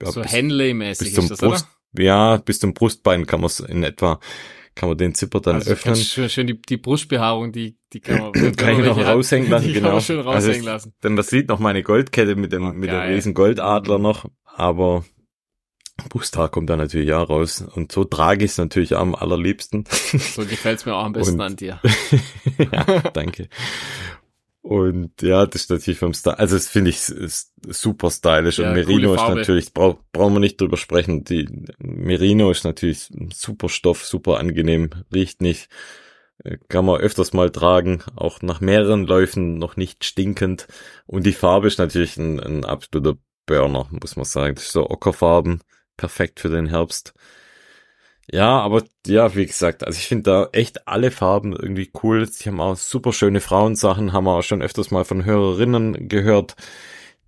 ja, 0.02 0.12
so 0.12 0.24
Henley-mäßig 0.24 1.18
ist 1.18 1.32
das, 1.32 1.40
Brust, 1.40 1.68
oder? 1.94 2.04
Ja, 2.04 2.38
bis 2.38 2.60
zum 2.60 2.74
Brustbein 2.74 3.26
kann 3.26 3.42
man 3.42 3.48
es 3.48 3.60
in 3.60 3.84
etwa, 3.84 4.20
kann 4.76 4.90
man 4.90 4.98
den 4.98 5.16
Zipper 5.16 5.40
dann 5.40 5.56
also 5.56 5.72
öffnen. 5.72 5.96
Schön, 5.96 6.30
schön 6.30 6.48
die, 6.48 6.62
die 6.62 6.78
Brustbehaarung, 6.78 7.52
die, 7.52 7.78
die 7.94 8.02
kann 8.02 8.20
man, 8.20 8.32
kann, 8.34 8.56
kann 8.56 8.80
ich 8.80 8.86
noch 8.86 8.98
raushängen 8.98 9.50
lassen, 9.50 9.74
genau. 9.74 9.88
Kann 9.88 9.94
man 9.94 10.02
schön 10.02 10.20
raushängen 10.20 10.56
also, 10.56 10.66
lassen. 10.66 10.94
Denn 11.04 11.16
das 11.16 11.28
sieht 11.28 11.48
noch 11.48 11.60
meine 11.60 11.84
Goldkette 11.84 12.36
mit 12.36 12.52
dem, 12.52 12.70
oh, 12.70 12.74
mit 12.74 12.92
dem 12.92 13.00
riesen 13.00 13.34
Goldadler 13.34 14.00
noch, 14.00 14.26
aber 14.44 15.06
Brusthaar 16.10 16.50
kommt 16.50 16.70
da 16.70 16.76
natürlich 16.76 17.14
auch 17.14 17.30
raus. 17.30 17.62
Und 17.62 17.92
so 17.92 18.04
trage 18.04 18.46
ich 18.46 18.52
es 18.52 18.58
natürlich 18.58 18.96
am 18.96 19.16
allerliebsten. 19.16 19.86
So 19.90 20.46
gefällt's 20.46 20.86
mir 20.86 20.96
auch 20.96 21.06
am 21.06 21.14
besten 21.14 21.36
Und, 21.36 21.42
an 21.42 21.56
dir. 21.56 21.80
ja, 22.58 23.02
danke. 23.14 23.50
Und 24.66 25.22
ja, 25.22 25.46
das 25.46 25.62
ist 25.62 25.70
natürlich 25.70 26.00
vom 26.00 26.16
Style, 26.16 26.40
also 26.40 26.56
das 26.56 26.68
finde 26.68 26.90
ich 26.90 27.00
super 27.00 28.10
stylisch 28.10 28.58
ja, 28.58 28.68
und 28.68 28.74
Merino 28.74 29.14
ist 29.14 29.22
natürlich, 29.22 29.72
brauch, 29.76 29.98
brauchen 30.12 30.34
wir 30.34 30.40
nicht 30.40 30.60
drüber 30.60 30.76
sprechen, 30.76 31.24
die 31.24 31.48
Merino 31.78 32.50
ist 32.50 32.64
natürlich 32.64 33.10
super 33.32 33.70
Stoff, 33.70 34.04
super 34.04 34.40
angenehm, 34.40 34.90
riecht 35.14 35.40
nicht, 35.40 35.70
äh, 36.44 36.58
kann 36.68 36.86
man 36.86 37.00
öfters 37.00 37.32
mal 37.32 37.52
tragen, 37.52 38.02
auch 38.16 38.42
nach 38.42 38.60
mehreren 38.60 39.06
Läufen 39.06 39.60
noch 39.60 39.78
nicht 39.78 40.04
stinkend 40.04 40.68
und 41.06 41.28
die 41.28 41.34
Farbe 41.34 41.68
ist 41.68 41.78
natürlich 41.78 42.18
ein, 42.18 42.40
ein 42.40 42.66
absoluter 42.66 43.20
Burner, 43.46 43.88
muss 43.92 44.16
man 44.16 44.26
sagen, 44.26 44.56
das 44.56 44.64
ist 44.64 44.72
so 44.72 44.90
Ockerfarben, 44.90 45.62
perfekt 45.98 46.40
für 46.40 46.50
den 46.50 46.68
Herbst. 46.68 47.14
Ja, 48.32 48.60
aber 48.60 48.84
ja, 49.06 49.36
wie 49.36 49.46
gesagt, 49.46 49.84
also 49.86 49.98
ich 49.98 50.08
finde 50.08 50.24
da 50.24 50.50
echt 50.52 50.88
alle 50.88 51.12
Farben 51.12 51.54
irgendwie 51.54 51.92
cool. 52.02 52.28
Sie 52.28 52.50
haben 52.50 52.60
auch 52.60 52.76
super 52.76 53.14
schöne 53.14 53.40
Frauensachen, 53.40 54.14
haben 54.14 54.26
wir 54.26 54.38
auch 54.38 54.44
schon 54.44 54.64
öfters 54.64 54.90
mal 54.90 55.06
von 55.06 55.26
Hörerinnen 55.26 56.08
gehört, 56.10 56.56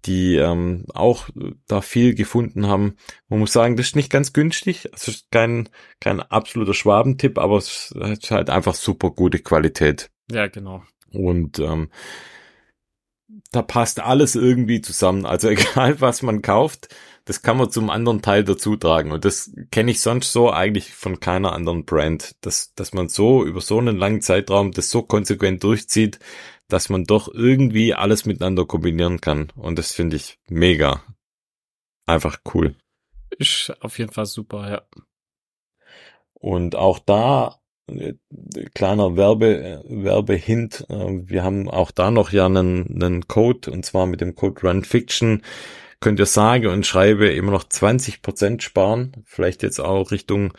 die 0.05 0.37
ähm, 0.37 0.85
auch 0.93 1.29
da 1.67 1.81
viel 1.81 2.15
gefunden 2.15 2.67
haben. 2.67 2.95
Man 3.29 3.39
muss 3.39 3.53
sagen, 3.53 3.77
das 3.77 3.87
ist 3.87 3.95
nicht 3.95 4.11
ganz 4.11 4.33
günstig. 4.33 4.89
Es 4.93 5.07
ist 5.07 5.29
kein, 5.31 5.69
kein 5.99 6.19
absoluter 6.19 6.73
Schwabentipp, 6.73 7.37
aber 7.37 7.57
es 7.57 7.91
ist 7.91 8.31
halt 8.31 8.49
einfach 8.49 8.73
super 8.73 9.11
gute 9.11 9.39
Qualität. 9.39 10.09
Ja, 10.31 10.47
genau. 10.47 10.83
Und 11.11 11.59
ähm, 11.59 11.89
da 13.51 13.61
passt 13.61 13.99
alles 13.99 14.35
irgendwie 14.35 14.81
zusammen. 14.81 15.25
Also 15.25 15.49
egal, 15.49 16.01
was 16.01 16.21
man 16.21 16.41
kauft, 16.41 16.89
das 17.27 17.41
kann 17.41 17.57
man 17.57 17.69
zum 17.69 17.89
anderen 17.89 18.21
Teil 18.21 18.45
dazu 18.45 18.77
tragen. 18.77 19.11
Und 19.11 19.25
das 19.25 19.51
kenne 19.69 19.91
ich 19.91 19.99
sonst 19.99 20.31
so 20.31 20.49
eigentlich 20.49 20.93
von 20.93 21.19
keiner 21.19 21.51
anderen 21.51 21.83
Brand, 21.83 22.37
dass, 22.39 22.73
dass 22.73 22.93
man 22.93 23.09
so 23.09 23.43
über 23.43 23.59
so 23.59 23.77
einen 23.77 23.97
langen 23.97 24.21
Zeitraum 24.21 24.71
das 24.71 24.89
so 24.89 25.01
konsequent 25.01 25.61
durchzieht, 25.61 26.19
dass 26.69 26.87
man 26.87 27.03
doch 27.03 27.27
irgendwie 27.27 27.93
alles 27.93 28.25
miteinander 28.25 28.65
kombinieren 28.65 29.19
kann. 29.19 29.51
Und 29.57 29.77
das 29.77 29.91
finde 29.91 30.15
ich 30.15 30.39
mega. 30.47 31.03
Einfach 32.05 32.39
cool. 32.53 32.75
Ist 33.37 33.75
auf 33.81 33.99
jeden 33.99 34.13
Fall 34.13 34.25
super, 34.25 34.71
ja. 34.71 34.81
Und 36.33 36.77
auch 36.77 36.97
da 36.97 37.59
äh, 37.87 38.13
kleiner 38.73 39.17
Werbe 39.17 39.57
äh, 39.57 39.83
Werbehint. 39.85 40.85
Äh, 40.89 41.27
wir 41.27 41.43
haben 41.43 41.69
auch 41.69 41.91
da 41.91 42.09
noch 42.09 42.31
ja 42.31 42.45
einen, 42.45 43.03
einen 43.03 43.27
Code 43.27 43.69
und 43.69 43.85
zwar 43.85 44.05
mit 44.05 44.21
dem 44.21 44.33
Code 44.35 44.61
RunFiction 44.65 45.41
könnt 45.99 46.19
ihr 46.19 46.25
sage 46.25 46.71
und 46.71 46.85
schreibe 46.85 47.27
immer 47.29 47.51
noch 47.51 47.63
20% 47.63 48.61
sparen. 48.61 49.23
Vielleicht 49.25 49.63
jetzt 49.63 49.79
auch 49.79 50.11
Richtung 50.11 50.53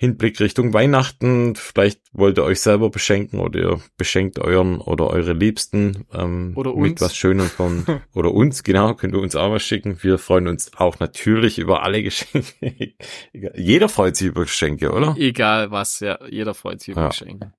Hinblick 0.00 0.40
Richtung 0.40 0.72
Weihnachten. 0.72 1.56
Vielleicht 1.56 2.00
wollt 2.12 2.38
ihr 2.38 2.44
euch 2.44 2.62
selber 2.62 2.88
beschenken 2.88 3.38
oder 3.38 3.60
ihr 3.60 3.80
beschenkt 3.98 4.38
euren 4.38 4.80
oder 4.80 5.08
eure 5.10 5.34
Liebsten 5.34 6.06
ähm, 6.14 6.54
oder 6.56 6.72
uns. 6.72 6.88
mit 6.88 7.00
was 7.02 7.14
Schönem 7.14 7.48
von 7.48 7.84
oder 8.14 8.32
uns, 8.32 8.62
genau, 8.62 8.94
könnt 8.94 9.14
ihr 9.14 9.20
uns 9.20 9.36
auch 9.36 9.52
was 9.52 9.62
schicken. 9.62 10.02
Wir 10.02 10.16
freuen 10.16 10.48
uns 10.48 10.72
auch 10.78 11.00
natürlich 11.00 11.58
über 11.58 11.82
alle 11.82 12.02
Geschenke. 12.02 12.94
jeder 13.54 13.90
freut 13.90 14.16
sich 14.16 14.28
über 14.28 14.44
Geschenke, 14.44 14.90
oder? 14.90 15.16
Egal 15.18 15.70
was, 15.70 16.00
ja, 16.00 16.18
jeder 16.30 16.54
freut 16.54 16.80
sich 16.80 16.92
über 16.92 17.02
ja. 17.02 17.08
Geschenke. 17.08 17.52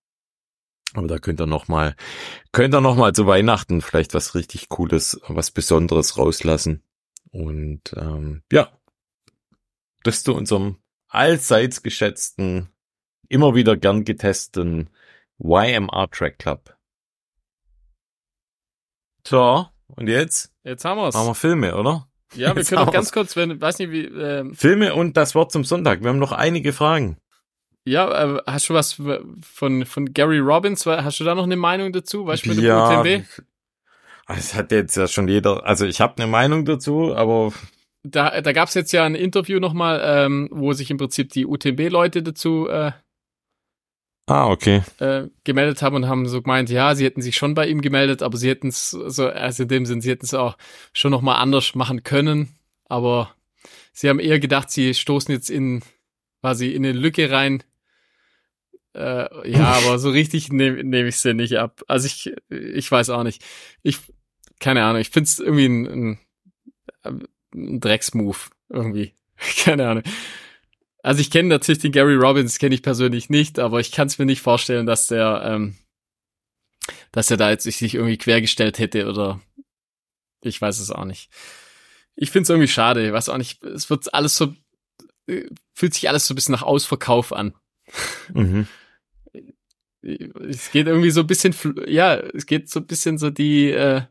Aber 0.96 1.08
da 1.08 1.20
könnt 1.20 1.40
ihr 1.40 1.46
noch 1.46 1.68
mal, 1.68 1.96
könnt 2.52 2.74
ihr 2.74 2.82
noch 2.82 2.96
mal 2.96 3.14
zu 3.14 3.28
Weihnachten 3.28 3.82
vielleicht 3.82 4.16
was 4.16 4.34
richtig 4.34 4.68
Cooles, 4.68 5.22
was 5.28 5.52
Besonderes 5.52 6.18
rauslassen. 6.18 6.82
Und 7.32 7.82
ähm, 7.96 8.44
ja, 8.52 8.70
das 10.04 10.24
zu 10.24 10.36
unserem 10.36 10.78
allseits 11.08 11.84
geschätzten, 11.84 12.70
immer 13.30 13.56
wieder 13.56 13.78
gern 13.78 14.04
getesteten 14.04 14.90
YMR 15.40 16.10
Track 16.12 16.40
Club. 16.40 16.76
So, 19.26 19.68
und 19.88 20.08
jetzt? 20.08 20.54
Jetzt 20.64 20.86
haben 20.86 21.00
wir's. 21.00 21.16
Machen 21.16 21.28
wir 21.28 21.36
Filme, 21.36 21.76
oder? 21.76 22.08
Ja, 22.34 22.56
wir 22.56 22.62
jetzt 22.62 22.70
können 22.70 22.86
noch 22.86 22.94
ganz 22.94 23.12
kurz, 23.12 23.36
wenn, 23.36 23.60
weiß 23.60 23.80
nicht 23.80 23.92
wie. 23.92 24.06
Ähm, 24.06 24.54
Filme 24.56 24.96
und 24.96 25.18
das 25.18 25.36
Wort 25.36 25.52
zum 25.52 25.64
Sonntag. 25.64 26.02
Wir 26.02 26.10
haben 26.10 26.20
noch 26.20 26.32
einige 26.32 26.74
Fragen. 26.74 27.18
Ja, 27.84 28.36
äh, 28.36 28.42
hast 28.46 28.70
du 28.70 28.74
was 28.74 28.94
von, 29.42 29.86
von 29.86 30.14
Gary 30.14 30.40
Robbins? 30.40 30.86
Hast 30.86 31.20
du 31.20 31.24
da 31.24 31.36
noch 31.36 31.44
eine 31.44 31.56
Meinung 31.56 31.92
dazu? 31.92 32.26
Weißt 32.26 32.46
du 32.46 32.50
mit 32.50 32.60
ja, 32.60 33.04
dem 33.04 33.22
UTMB? 33.22 33.28
Es 34.28 34.54
hat 34.54 34.72
jetzt 34.72 34.96
ja 34.96 35.08
schon 35.08 35.28
jeder, 35.28 35.66
also 35.66 35.86
ich 35.86 36.02
habe 36.02 36.22
eine 36.22 36.32
Meinung 36.32 36.66
dazu, 36.66 37.16
aber 37.16 37.52
da, 38.04 38.42
da 38.42 38.52
gab 38.52 38.70
es 38.70 38.74
jetzt 38.74 38.92
ja 38.92 39.04
ein 39.04 39.16
Interview 39.16 39.60
nochmal, 39.60 40.02
ähm, 40.04 40.50
wo 40.52 40.74
sich 40.74 40.90
im 40.90 40.98
Prinzip 40.98 41.32
die 41.34 41.46
UTMB-Leute 41.46 42.24
dazu 42.24 42.68
äh, 42.68 42.92
ah, 44.28 44.50
okay. 44.50 44.82
äh, 45.00 45.28
gemeldet 45.44 45.82
haben 45.82 45.96
und 45.96 46.08
haben 46.08 46.28
so 46.28 46.42
gemeint, 46.42 46.70
ja, 46.70 46.96
sie 46.96 47.06
hätten 47.06 47.22
sich 47.22 47.36
schon 47.36 47.54
bei 47.54 47.68
ihm 47.68 47.82
gemeldet, 47.82 48.24
aber 48.24 48.38
sie 48.38 48.50
hätten 48.50 48.70
es 48.70 48.90
so, 48.92 49.28
also 49.28 49.64
in 49.64 49.70
dem 49.70 49.86
Sinn, 49.86 50.02
sie 50.02 50.10
hätten 50.10 50.26
es 50.26 50.34
auch 50.34 50.58
schon 50.94 51.12
nochmal 51.12 51.36
anders 51.38 51.76
machen 51.76 52.04
können, 52.04 52.56
aber 52.86 53.36
sie 53.94 54.10
haben 54.10 54.20
eher 54.20 54.40
gedacht, 54.40 54.72
sie 54.72 54.94
stoßen 54.94 55.32
jetzt 55.34 55.50
in 55.50 55.84
quasi 56.42 56.72
in 56.72 56.86
eine 56.86 56.98
Lücke 56.98 57.30
rein. 57.30 57.64
Äh, 58.94 59.50
ja, 59.50 59.74
aber 59.74 60.00
so 60.00 60.10
richtig 60.10 60.52
nehme 60.52 60.84
nehm 60.84 61.08
ich 61.08 61.18
sie 61.18 61.34
nicht 61.34 61.58
ab. 61.58 61.82
Also 61.88 62.08
ich, 62.08 62.34
ich 62.50 62.92
weiß 62.92 63.10
auch 63.10 63.24
nicht. 63.24 63.44
Ich, 63.84 64.00
keine 64.60 64.84
Ahnung, 64.84 65.02
ich 65.02 65.10
finde 65.10 65.28
es 65.28 65.40
irgendwie 65.40 65.66
ein, 65.66 66.20
ein, 67.04 67.28
ein 67.54 67.80
Drecksmove 67.80 68.50
irgendwie. 68.70 69.14
Keine 69.64 69.88
Ahnung. 69.88 70.04
Also 71.04 71.20
ich 71.22 71.32
kenne 71.32 71.50
natürlich 71.50 71.80
den 71.80 71.92
Gary 71.92 72.16
Robbins, 72.16 72.60
kenne 72.60 72.76
ich 72.76 72.84
persönlich 72.84 73.30
nicht, 73.30 73.58
aber 73.58 73.80
ich 73.80 73.92
kann 73.92 74.08
es 74.08 74.20
mir 74.20 74.26
nicht 74.26 74.42
vorstellen, 74.42 74.86
dass 74.86 75.08
der, 75.08 75.42
ähm, 75.44 75.76
dass 77.12 77.32
er 77.32 77.38
da 77.38 77.50
jetzt 77.50 77.64
sich 77.64 77.96
irgendwie 77.96 78.20
quergestellt 78.20 78.78
hätte 78.78 79.10
oder 79.10 79.42
ich 80.44 80.62
weiß 80.62 80.80
es 80.80 80.92
auch 80.92 81.06
nicht. 81.06 81.32
Ich 82.16 82.30
finde 82.30 82.44
es 82.44 82.50
irgendwie 82.50 82.68
schade, 82.68 83.06
ich 83.06 83.14
weiß 83.14 83.30
auch 83.30 83.38
nicht, 83.38 83.64
es 83.64 83.90
wird 83.90 84.14
alles 84.14 84.36
so, 84.36 84.54
äh, 85.28 85.46
fühlt 85.74 85.96
sich 85.96 86.08
alles 86.08 86.28
so 86.28 86.34
ein 86.34 86.36
bisschen 86.36 86.54
nach 86.54 86.62
Ausverkauf 86.62 87.34
an. 87.34 87.56
Mhm. 88.34 88.68
Es 90.04 90.72
geht 90.72 90.88
irgendwie 90.88 91.12
so 91.12 91.22
ein 91.22 91.28
bisschen, 91.28 91.54
ja, 91.88 92.16
es 92.16 92.46
geht 92.46 92.70
so 92.70 92.80
ein 92.80 92.88
bisschen 92.88 93.18
so 93.18 93.30
die, 93.30 93.72
äh, 93.72 94.02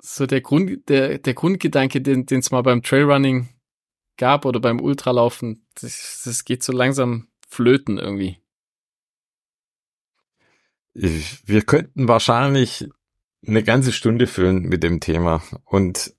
so 0.00 0.26
der 0.26 0.40
Grund, 0.40 0.88
der, 0.88 1.18
der 1.18 1.34
Grundgedanke, 1.34 2.00
den 2.00 2.26
es 2.28 2.50
mal 2.50 2.62
beim 2.62 2.82
Trailrunning 2.82 3.48
gab 4.16 4.44
oder 4.44 4.60
beim 4.60 4.80
Ultralaufen, 4.80 5.66
das, 5.80 6.22
das 6.24 6.44
geht 6.44 6.62
so 6.62 6.72
langsam 6.72 7.28
flöten 7.48 7.98
irgendwie. 7.98 8.38
Wir 10.94 11.62
könnten 11.62 12.08
wahrscheinlich 12.08 12.88
eine 13.46 13.62
ganze 13.62 13.92
Stunde 13.92 14.26
füllen 14.26 14.62
mit 14.62 14.82
dem 14.82 15.00
Thema 15.00 15.42
und 15.64 16.14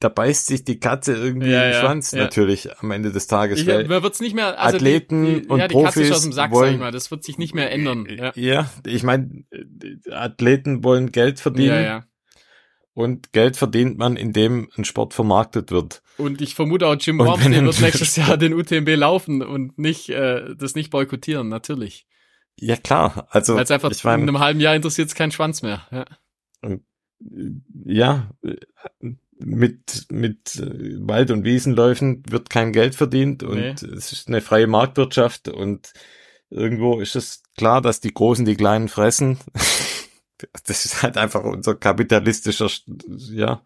da 0.00 0.08
beißt 0.08 0.46
sich 0.46 0.64
die 0.64 0.78
Katze 0.80 1.14
irgendwie 1.14 1.50
ja, 1.50 1.70
den 1.70 1.80
Schwanz 1.80 2.12
ja. 2.12 2.22
natürlich 2.22 2.78
am 2.78 2.90
Ende 2.90 3.12
des 3.12 3.26
Tages. 3.26 3.60
Ich, 3.60 3.66
man 3.66 4.02
wird's 4.02 4.20
nicht 4.20 4.34
mehr, 4.34 4.58
also 4.60 4.76
Athleten 4.76 5.24
die, 5.24 5.42
die, 5.42 5.48
und 5.48 5.58
ja, 5.60 5.68
die 5.68 5.72
Profis 5.72 5.94
Katze 5.94 6.02
ist 6.02 6.12
aus 6.12 6.22
dem 6.22 6.32
Sack, 6.32 6.50
wollen, 6.50 6.66
sag 6.66 6.74
ich 6.74 6.80
mal. 6.80 6.90
Das 6.90 7.10
wird 7.10 7.24
sich 7.24 7.38
nicht 7.38 7.54
mehr 7.54 7.70
ändern. 7.70 8.06
Ja, 8.10 8.32
ja 8.34 8.70
ich 8.86 9.02
meine, 9.02 9.44
Athleten 10.10 10.84
wollen 10.84 11.12
Geld 11.12 11.40
verdienen. 11.40 11.68
Ja, 11.68 11.80
ja. 11.80 12.04
Und 12.92 13.32
Geld 13.32 13.56
verdient 13.56 13.98
man, 13.98 14.16
indem 14.16 14.68
ein 14.76 14.84
Sport 14.84 15.14
vermarktet 15.14 15.72
wird. 15.72 16.02
Und 16.16 16.40
ich 16.40 16.54
vermute 16.54 16.86
auch 16.86 16.96
Jim 16.98 17.18
Wormsley 17.18 17.64
wird 17.64 17.80
nächstes 17.80 18.14
Jahr 18.14 18.36
den 18.36 18.54
UTMB 18.54 18.88
laufen 18.94 19.42
und 19.42 19.78
nicht 19.78 20.10
äh, 20.10 20.54
das 20.54 20.76
nicht 20.76 20.90
boykottieren, 20.90 21.48
natürlich. 21.48 22.06
Ja 22.56 22.76
klar, 22.76 23.26
also 23.30 23.56
Weil 23.56 23.72
einfach 23.72 23.90
ich 23.90 24.04
mein, 24.04 24.22
in 24.22 24.28
einem 24.28 24.38
halben 24.38 24.60
Jahr 24.60 24.76
interessiert 24.76 25.08
es 25.08 25.16
keinen 25.16 25.32
Schwanz 25.32 25.62
mehr. 25.62 25.88
Ja, 25.90 26.04
und, 26.60 26.84
ja 27.84 28.30
mit, 29.44 30.06
mit 30.10 30.56
äh, 30.56 30.96
Wald- 31.00 31.30
und 31.30 31.44
Wiesenläufen 31.44 32.22
wird 32.28 32.50
kein 32.50 32.72
Geld 32.72 32.94
verdient 32.94 33.42
und 33.42 33.56
nee. 33.56 33.74
es 33.96 34.12
ist 34.12 34.28
eine 34.28 34.40
freie 34.40 34.66
Marktwirtschaft 34.66 35.48
und 35.48 35.92
irgendwo 36.50 37.00
ist 37.00 37.16
es 37.16 37.42
klar, 37.56 37.80
dass 37.80 38.00
die 38.00 38.14
Großen 38.14 38.44
die 38.44 38.56
Kleinen 38.56 38.88
fressen. 38.88 39.38
das 40.66 40.84
ist 40.84 41.02
halt 41.02 41.16
einfach 41.16 41.44
unser 41.44 41.74
kapitalistischer, 41.74 42.70
ja, 43.30 43.62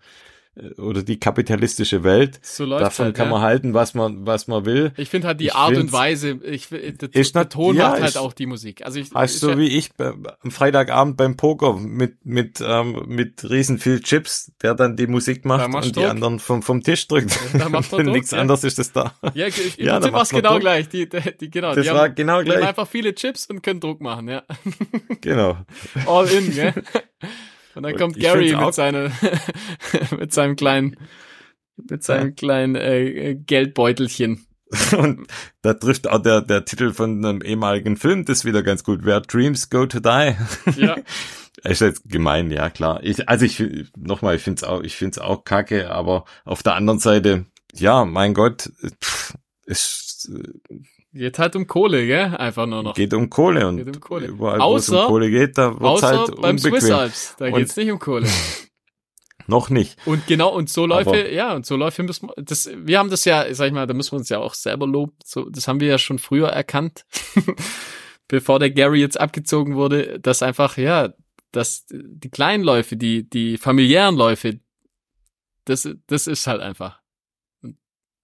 oder 0.79 1.03
die 1.03 1.19
kapitalistische 1.21 2.05
Welt. 2.05 2.39
So 2.43 2.67
Davon 2.69 3.07
halt, 3.07 3.17
kann 3.17 3.27
ja. 3.27 3.33
man 3.33 3.43
halten, 3.43 3.75
was 3.75 3.95
man, 3.95 4.27
was 4.27 4.49
man 4.49 4.65
will. 4.65 4.93
Ich 4.97 5.09
finde 5.09 5.29
halt 5.29 5.41
die 5.41 5.47
Ich 5.47 5.55
Art 5.55 5.77
und 5.77 5.93
Weise, 5.93 6.39
ich, 6.45 6.69
der, 6.69 7.15
Ist 7.15 7.35
der 7.35 7.49
Ton 7.49 7.77
ja, 7.77 7.91
macht 7.91 8.01
halt 8.01 8.11
ich- 8.13 8.19
auch 8.19 8.33
die 8.33 8.47
Musik. 8.47 8.85
Also 8.85 8.99
ich, 9.01 9.11
Hast 9.15 9.41
so 9.41 9.57
wie 9.59 9.69
ich 9.69 9.91
am 9.99 10.51
Freitagabend 10.51 11.17
beim 11.17 11.37
Poker 11.37 11.75
mit 11.75 12.25
mit 12.25 12.61
ähm, 12.65 13.05
mit 13.07 13.49
riesen 13.49 13.79
viel 13.79 14.01
Chips, 14.01 14.53
der 14.63 14.75
dann 14.75 14.97
die 14.97 15.07
Musik 15.07 15.45
macht 15.45 15.73
und 15.75 15.85
die 15.85 15.93
Druck. 15.93 16.07
anderen 16.07 16.39
vom 16.39 16.63
vom 16.63 16.83
Tisch 16.83 17.07
drückt. 17.09 17.39
Da 17.55 17.69
macht 17.69 17.93
man 17.93 18.07
Nichts 18.07 18.31
ja. 18.33 18.39
anderes 18.41 18.65
ist 18.65 18.79
es 18.79 18.93
da. 18.93 19.15
ja, 19.35 19.47
ich, 19.47 19.79
im 19.79 19.85
Ja, 19.87 20.01
da 20.01 20.09
Prinzip 20.11 20.13
man 20.33 20.43
genau 20.43 20.53
Druck. 20.55 20.61
gleich. 20.61 20.89
Die, 20.89 21.09
die, 21.09 21.19
die 21.41 21.51
genau, 21.51 21.75
Das 21.75 21.85
die 21.87 21.93
war 21.93 22.03
haben, 22.05 22.15
genau 22.15 22.43
die 22.43 22.51
haben 22.51 22.57
gleich. 22.59 22.69
einfach 22.69 22.89
viele 22.89 23.15
Chips 23.15 23.47
und 23.47 23.63
können 23.63 23.81
Druck 23.81 24.01
machen, 24.01 24.29
ja. 24.29 24.43
Genau. 25.21 25.59
All 26.07 26.27
in, 26.29 26.53
gell? 26.55 26.75
Und 27.79 27.85
dann 27.85 27.93
Und 27.93 27.99
kommt 28.01 28.19
Gary 28.19 28.57
mit 28.57 28.75
seiner, 28.75 29.13
mit 30.19 30.33
seinem 30.33 30.57
kleinen, 30.57 30.97
mit 31.77 32.03
seinem 32.03 32.35
kleinen 32.35 32.75
äh, 32.75 33.05
äh, 33.05 33.35
Geldbeutelchen. 33.37 34.45
Und 34.99 35.29
da 35.63 35.75
trifft 35.75 36.09
auch 36.09 36.21
der 36.21 36.41
der 36.41 36.65
Titel 36.65 36.93
von 36.93 37.25
einem 37.25 37.41
ehemaligen 37.41 37.97
Film 37.97 38.25
das 38.25 38.45
wieder 38.45 38.65
ganz 38.65 38.83
gut. 38.83 39.05
Where 39.05 39.23
Dreams 39.23 39.71
Go 39.71 39.87
to 39.87 40.01
Die. 40.01 40.35
Ja. 40.77 40.97
Ist 41.63 41.81
jetzt 41.81 42.03
gemein, 42.09 42.51
ja 42.51 42.69
klar. 42.69 42.99
Ich, 43.05 43.29
also 43.29 43.45
ich 43.45 43.63
nochmal, 43.97 44.35
ich 44.35 44.43
find's 44.43 44.65
auch, 44.65 44.83
ich 44.83 44.97
find's 44.97 45.19
auch 45.19 45.45
kacke, 45.45 45.89
aber 45.91 46.25
auf 46.45 46.65
der 46.65 46.75
anderen 46.75 46.99
Seite, 46.99 47.47
ja, 47.73 48.05
mein 48.05 48.35
Gott, 48.35 48.73
pff, 49.03 49.35
es 49.67 50.29
äh, 50.33 50.79
Geht 51.13 51.39
halt 51.39 51.57
um 51.57 51.67
Kohle, 51.67 52.07
gell? 52.07 52.37
Einfach 52.37 52.67
nur 52.67 52.83
noch. 52.83 52.95
geht 52.95 53.15
um 53.15 53.31
Kohle 53.31 53.67
und 53.67 53.79
Geht 53.79 53.97
um 53.97 54.01
Kohle. 54.01 54.27
überall, 54.27 54.61
wo 54.61 54.77
es 54.77 54.89
um 54.91 54.97
Außer- 54.97 55.07
Kohle 55.07 55.31
geht, 55.31 55.57
da 55.57 55.71
wird's 55.73 55.83
Außer 56.05 56.19
halt 56.19 56.41
beim 56.41 56.59
Swiss 56.59 56.73
unbequem. 56.85 56.95
Alps. 56.99 57.35
Da 57.39 57.47
Und- 57.47 57.55
geht's 57.55 57.77
nicht 57.77 57.91
um 57.91 57.99
Kohle. 57.99 58.29
Noch 59.47 59.71
nicht. 59.71 59.97
Und 60.07 60.27
genau, 60.27 60.55
und 60.55 60.69
so 60.69 60.85
Läufe, 60.85 61.09
Aber- 61.09 61.31
ja, 61.33 61.55
und 61.55 61.65
so 61.65 61.77
Läufe 61.77 62.03
müssen 62.03 62.29
wir, 62.29 62.35
das, 62.43 62.69
wir 62.77 62.99
haben 62.99 63.09
das 63.09 63.25
ja, 63.25 63.47
sag 63.55 63.69
ich 63.69 63.73
mal, 63.73 63.87
da 63.87 63.95
müssen 63.95 64.13
wir 64.13 64.19
uns 64.19 64.29
ja 64.29 64.39
auch 64.39 64.53
selber 64.53 64.87
loben. 64.87 65.13
So, 65.25 65.49
das 65.49 65.67
haben 65.67 65.81
wir 65.81 65.89
ja 65.89 65.97
schon 65.97 66.19
früher 66.19 66.49
erkannt, 66.49 67.07
bevor 68.29 68.59
der 68.59 68.71
Gary 68.71 69.01
jetzt 69.01 69.19
abgezogen 69.19 69.75
wurde, 69.77 70.21
dass 70.21 70.43
einfach, 70.43 70.77
ja, 70.77 71.15
dass 71.53 71.87
die 71.91 72.29
kleinen 72.31 72.63
Läufe, 72.63 72.99
die, 72.99 73.27
die 73.29 73.57
familiären 73.57 74.17
Läufe, 74.17 74.61
das, 75.65 75.89
das 76.07 76.27
ist 76.27 76.47
halt 76.47 76.61
einfach. 76.61 76.98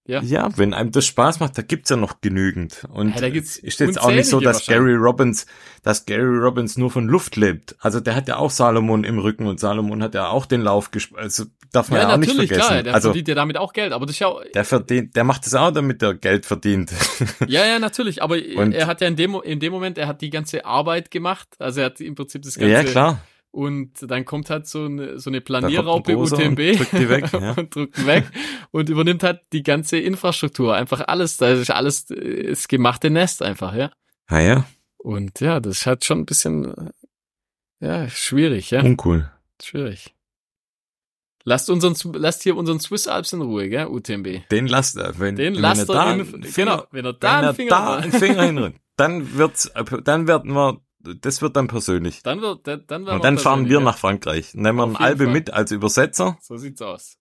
Ja. 0.07 0.21
Ja, 0.21 0.49
wenn 0.55 0.75
einem 0.75 0.91
das 0.91 1.05
Spaß 1.07 1.39
macht, 1.39 1.57
da 1.57 1.63
gibt's 1.63 1.89
ja 1.89 1.95
noch 1.95 2.21
genügend. 2.21 2.83
Und 2.93 3.15
Ja, 3.15 3.21
da 3.21 3.29
gibt's 3.29 3.57
ist 3.57 3.79
jetzt 3.79 3.99
auch 3.99 4.11
nicht 4.11 4.27
so, 4.29 4.39
dass 4.39 4.67
Gary 4.67 4.93
Robbins, 4.93 5.47
dass 5.81 6.05
Gary 6.05 6.37
Robbins 6.37 6.77
nur 6.77 6.91
von 6.91 7.07
Luft 7.07 7.35
lebt. 7.37 7.75
Also 7.79 7.99
der 7.99 8.15
hat 8.15 8.27
ja 8.27 8.37
auch 8.37 8.51
Salomon 8.51 9.03
im 9.03 9.17
Rücken 9.17 9.47
und 9.47 9.59
Salomon 9.59 10.03
hat 10.03 10.13
ja 10.13 10.27
auch 10.27 10.45
den 10.45 10.61
Lauf 10.61 10.91
gespielt. 10.91 11.19
Also 11.19 11.45
darf 11.71 11.89
man 11.89 12.01
ja, 12.01 12.07
Ja, 12.09 12.13
auch 12.13 12.17
nicht 12.19 12.27
natürlich, 12.29 12.49
vergessen. 12.49 12.67
klar, 12.69 12.83
der 12.83 12.93
also 12.93 13.07
verdient 13.09 13.27
ja 13.29 13.35
damit 13.35 13.57
auch 13.57 13.73
Geld, 13.73 13.93
aber 13.93 14.05
das 14.05 14.15
ist 14.15 14.19
ja, 14.19 14.27
auch- 14.27 14.43
der 14.53 14.63
verdient, 14.65 15.15
der 15.15 15.23
macht 15.23 15.47
es 15.47 15.55
auch, 15.55 15.71
damit 15.71 16.03
er 16.03 16.13
Geld 16.13 16.45
verdient. 16.45 16.91
ja, 17.47 17.65
ja, 17.65 17.79
natürlich, 17.79 18.21
aber 18.21 18.35
Und- 18.55 18.73
er 18.73 18.85
hat 18.85 19.01
ja 19.01 19.07
in 19.07 19.15
dem, 19.15 19.35
in 19.43 19.59
dem 19.59 19.73
Moment, 19.73 19.97
er 19.97 20.07
hat 20.07 20.21
die 20.21 20.29
ganze 20.29 20.65
Arbeit 20.65 21.09
gemacht, 21.09 21.47
also 21.57 21.79
er 21.79 21.87
hat 21.87 21.99
im 21.99 22.13
Prinzip 22.13 22.43
das 22.43 22.55
ganze, 22.59 22.71
ja, 22.71 22.83
klar. 22.83 23.21
Und 23.55 24.11
dann 24.11 24.25
kommt 24.25 24.49
halt 24.49 24.67
so 24.67 24.83
eine, 24.83 25.17
so 25.17 25.29
eine 25.29 25.39
Planierraupe 25.39 26.17
UTMB 26.17 26.59
und 26.59 26.77
drückt 26.77 26.91
die 26.91 27.07
weg, 27.07 27.31
ja. 27.31 27.53
und 27.53 27.73
drückt 27.73 28.05
weg 28.05 28.25
und 28.71 28.89
übernimmt 28.89 29.23
halt 29.23 29.43
die 29.53 29.63
ganze 29.63 29.97
Infrastruktur. 29.97 30.75
Einfach 30.75 31.07
alles, 31.07 31.37
da 31.37 31.53
ist 31.53 31.71
alles 31.71 32.07
das 32.07 32.67
gemachte 32.67 33.09
Nest 33.09 33.41
einfach, 33.41 33.73
ja. 33.73 33.93
Ah 34.27 34.41
ja, 34.41 34.65
Und 34.97 35.39
ja, 35.39 35.61
das 35.61 35.77
ist 35.77 35.85
halt 35.85 36.03
schon 36.03 36.19
ein 36.19 36.25
bisschen, 36.25 36.91
ja, 37.79 38.09
schwierig, 38.09 38.71
ja. 38.71 38.81
uncool. 38.81 39.31
Schwierig. 39.63 40.13
Lasst 41.45 41.69
unseren, 41.69 41.95
lasst 42.15 42.43
hier 42.43 42.57
unseren 42.57 42.81
Swiss 42.81 43.07
Alps 43.07 43.31
in 43.31 43.41
Ruhe, 43.41 43.69
gell, 43.69 43.87
UTMB. 43.87 44.49
Den 44.51 44.67
lasst 44.67 44.97
er. 44.97 45.17
Wenn, 45.17 45.37
Den 45.37 45.53
wenn 45.53 45.61
lasst 45.61 45.87
er 45.87 45.95
da 45.95 46.13
in, 46.13 46.25
Finger, 46.25 46.49
genau, 46.53 46.87
wenn 46.91 47.05
er 47.05 47.13
da 47.13 47.37
wenn 47.37 47.45
einen 47.45 47.55
Finger 47.55 47.69
da 47.69 47.95
einen 47.95 48.11
Finger 48.11 48.43
hinrennt, 48.43 48.75
dann 48.97 49.37
wird's, 49.37 49.71
dann 50.03 50.27
werden 50.27 50.51
wir, 50.51 50.81
das 51.21 51.41
wird 51.41 51.55
dann 51.55 51.67
persönlich. 51.67 52.23
dann 52.23 52.41
wird, 52.41 52.67
dann, 52.67 52.85
dann, 52.87 53.07
Und 53.07 53.23
dann 53.23 53.37
fahren 53.37 53.69
wir 53.69 53.79
nach 53.79 53.97
Frankreich. 53.97 54.53
Nehmen 54.53 54.77
wir 54.77 54.83
einen 54.83 54.95
Albe 54.95 55.25
Fall. 55.25 55.33
mit 55.33 55.51
als 55.51 55.71
Übersetzer. 55.71 56.37
So 56.41 56.57
sieht's 56.57 56.81
aus. 56.81 57.17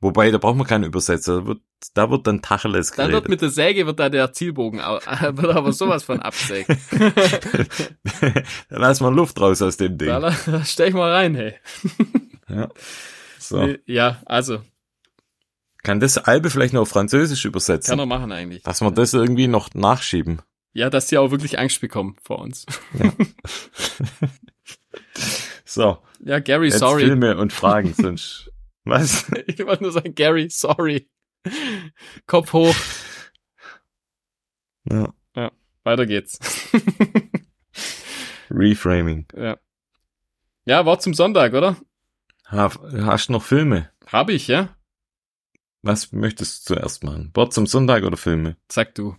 Wobei, 0.00 0.30
da 0.30 0.38
braucht 0.38 0.56
man 0.56 0.66
keinen 0.66 0.84
Übersetzer. 0.84 1.40
Da 1.40 1.46
wird, 1.46 1.60
da 1.94 2.10
wird 2.10 2.26
dann 2.26 2.40
Tacheles 2.40 2.90
Dann 2.92 3.06
geredet. 3.08 3.14
wird 3.14 3.28
mit 3.30 3.42
der 3.42 3.50
Säge 3.50 3.86
wird 3.86 3.98
da 3.98 4.08
der 4.08 4.32
Zielbogen, 4.32 4.78
wird 4.80 5.56
aber 5.56 5.72
sowas 5.72 6.04
von 6.04 6.20
absägt. 6.20 6.70
da 8.68 8.76
lassen 8.78 9.04
wir 9.04 9.10
Luft 9.10 9.40
raus 9.40 9.60
aus 9.62 9.76
dem 9.76 9.98
Ding. 9.98 10.08
Da, 10.08 10.20
da 10.20 10.64
stell 10.64 10.88
ich 10.88 10.94
mal 10.94 11.12
rein, 11.12 11.34
hey. 11.34 11.54
Ja. 12.48 12.68
So. 13.38 13.74
Ja, 13.86 14.22
also, 14.24 14.62
Kann 15.82 16.00
das 16.00 16.16
Albe 16.16 16.48
vielleicht 16.50 16.72
noch 16.74 16.82
auf 16.82 16.88
Französisch 16.88 17.44
übersetzen? 17.44 17.90
kann 17.90 17.98
er 17.98 18.06
machen 18.06 18.32
eigentlich. 18.32 18.62
Dass 18.62 18.80
wir 18.80 18.90
das 18.90 19.12
irgendwie 19.14 19.48
noch 19.48 19.74
nachschieben. 19.74 20.40
Ja, 20.78 20.90
dass 20.90 21.06
die 21.08 21.18
auch 21.18 21.32
wirklich 21.32 21.58
Angst 21.58 21.80
bekommen 21.80 22.16
vor 22.22 22.38
uns. 22.38 22.64
So. 25.64 25.98
Ja, 26.20 26.38
Gary, 26.38 26.68
Jetzt 26.68 26.78
sorry. 26.78 27.04
Filme 27.04 27.36
und 27.36 27.52
Fragen, 27.52 27.92
sonst. 27.92 28.50
Was? 28.84 29.30
Ich 29.46 29.58
wollte 29.66 29.82
nur 29.82 29.92
sagen, 29.92 30.14
Gary, 30.14 30.48
sorry. 30.48 31.10
Kopf 32.26 32.52
hoch, 32.54 32.74
Ja. 34.90 35.12
weiter 35.84 36.06
geht's. 36.06 36.38
Reframing. 38.50 39.26
ja. 39.36 39.58
Ja, 40.64 40.84
Wort 40.86 41.02
zum 41.02 41.12
Sonntag, 41.14 41.52
oder? 41.54 41.76
Ha, 42.50 42.70
hast 43.04 43.28
du 43.28 43.32
noch 43.32 43.42
Filme? 43.42 43.90
Hab 44.06 44.30
ich, 44.30 44.48
ja? 44.48 44.74
Was 45.82 46.12
möchtest 46.12 46.68
du 46.70 46.74
zuerst 46.74 47.04
machen? 47.04 47.30
Wort 47.34 47.52
zum 47.52 47.66
Sonntag 47.66 48.04
oder 48.04 48.16
Filme? 48.16 48.56
Sag 48.70 48.94
du. 48.94 49.16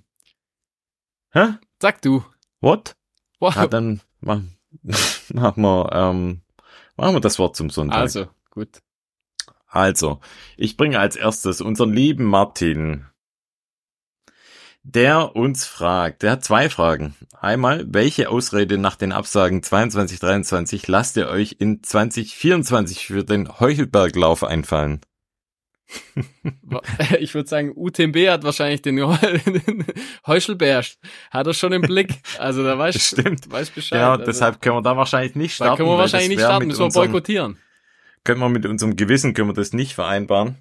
Hä? 1.31 1.53
Sag 1.81 2.01
du. 2.01 2.23
What? 2.60 2.95
Wow. 3.39 3.56
Ah, 3.56 3.68
dann 3.68 4.01
machen, 4.19 4.57
machen 5.34 5.61
wir, 5.61 5.89
ähm, 5.93 6.41
machen 6.97 7.15
wir 7.15 7.22
das 7.22 7.39
Wort 7.39 7.56
zum 7.56 7.69
Sonntag. 7.69 7.99
Also, 7.99 8.27
gut. 8.49 8.80
Also, 9.68 10.19
ich 10.57 10.77
bringe 10.77 10.99
als 10.99 11.15
erstes 11.15 11.61
unseren 11.61 11.93
lieben 11.93 12.26
Martin, 12.26 13.06
der 14.81 15.35
uns 15.35 15.65
fragt, 15.65 16.23
der 16.23 16.31
hat 16.31 16.43
zwei 16.43 16.69
Fragen. 16.69 17.15
Einmal, 17.39 17.85
welche 17.88 18.30
Ausrede 18.30 18.80
nach 18.80 18.95
den 18.95 19.11
Absagen 19.11 19.61
22, 19.61 20.19
23 20.19 20.88
lasst 20.88 21.18
ihr 21.18 21.27
euch 21.27 21.57
in 21.60 21.84
2024 21.84 23.06
für 23.06 23.23
den 23.23 23.60
Heuchelberglauf 23.60 24.43
einfallen? 24.43 25.01
Ich 27.20 27.34
würde 27.34 27.49
sagen, 27.49 27.72
UTMB 27.76 28.16
hat 28.30 28.44
wahrscheinlich 28.44 28.82
den, 28.82 28.98
den 28.98 29.86
Heuschelbär, 30.28 30.84
hat 31.32 31.48
er 31.48 31.53
schon 31.53 31.74
im 31.74 31.82
Blick. 31.82 32.14
Also 32.38 32.64
da 32.64 32.78
weiß 32.78 33.03
Stimmt. 33.03 33.52
weiß 33.52 33.72
Bescheid. 33.72 33.99
Genau, 33.99 34.11
also, 34.11 34.26
deshalb 34.26 34.61
können 34.61 34.78
wir 34.78 34.82
da 34.82 34.95
wahrscheinlich 34.95 35.36
nicht 35.36 35.56
starten. 35.56 35.72
da 35.72 35.78
können 35.78 35.90
wir 35.90 35.98
wahrscheinlich 35.98 36.30
nicht 36.30 36.41
starten, 36.41 36.68
müssen 36.68 36.82
wir 36.82 36.90
boykottieren. 36.90 37.57
Können 38.24 38.40
wir 38.40 38.49
mit 38.49 38.66
unserem 38.66 38.95
Gewissen, 38.95 39.34
können 39.34 39.49
wir 39.49 39.53
das 39.53 39.74
nicht 39.74 39.94
vereinbaren. 39.94 40.57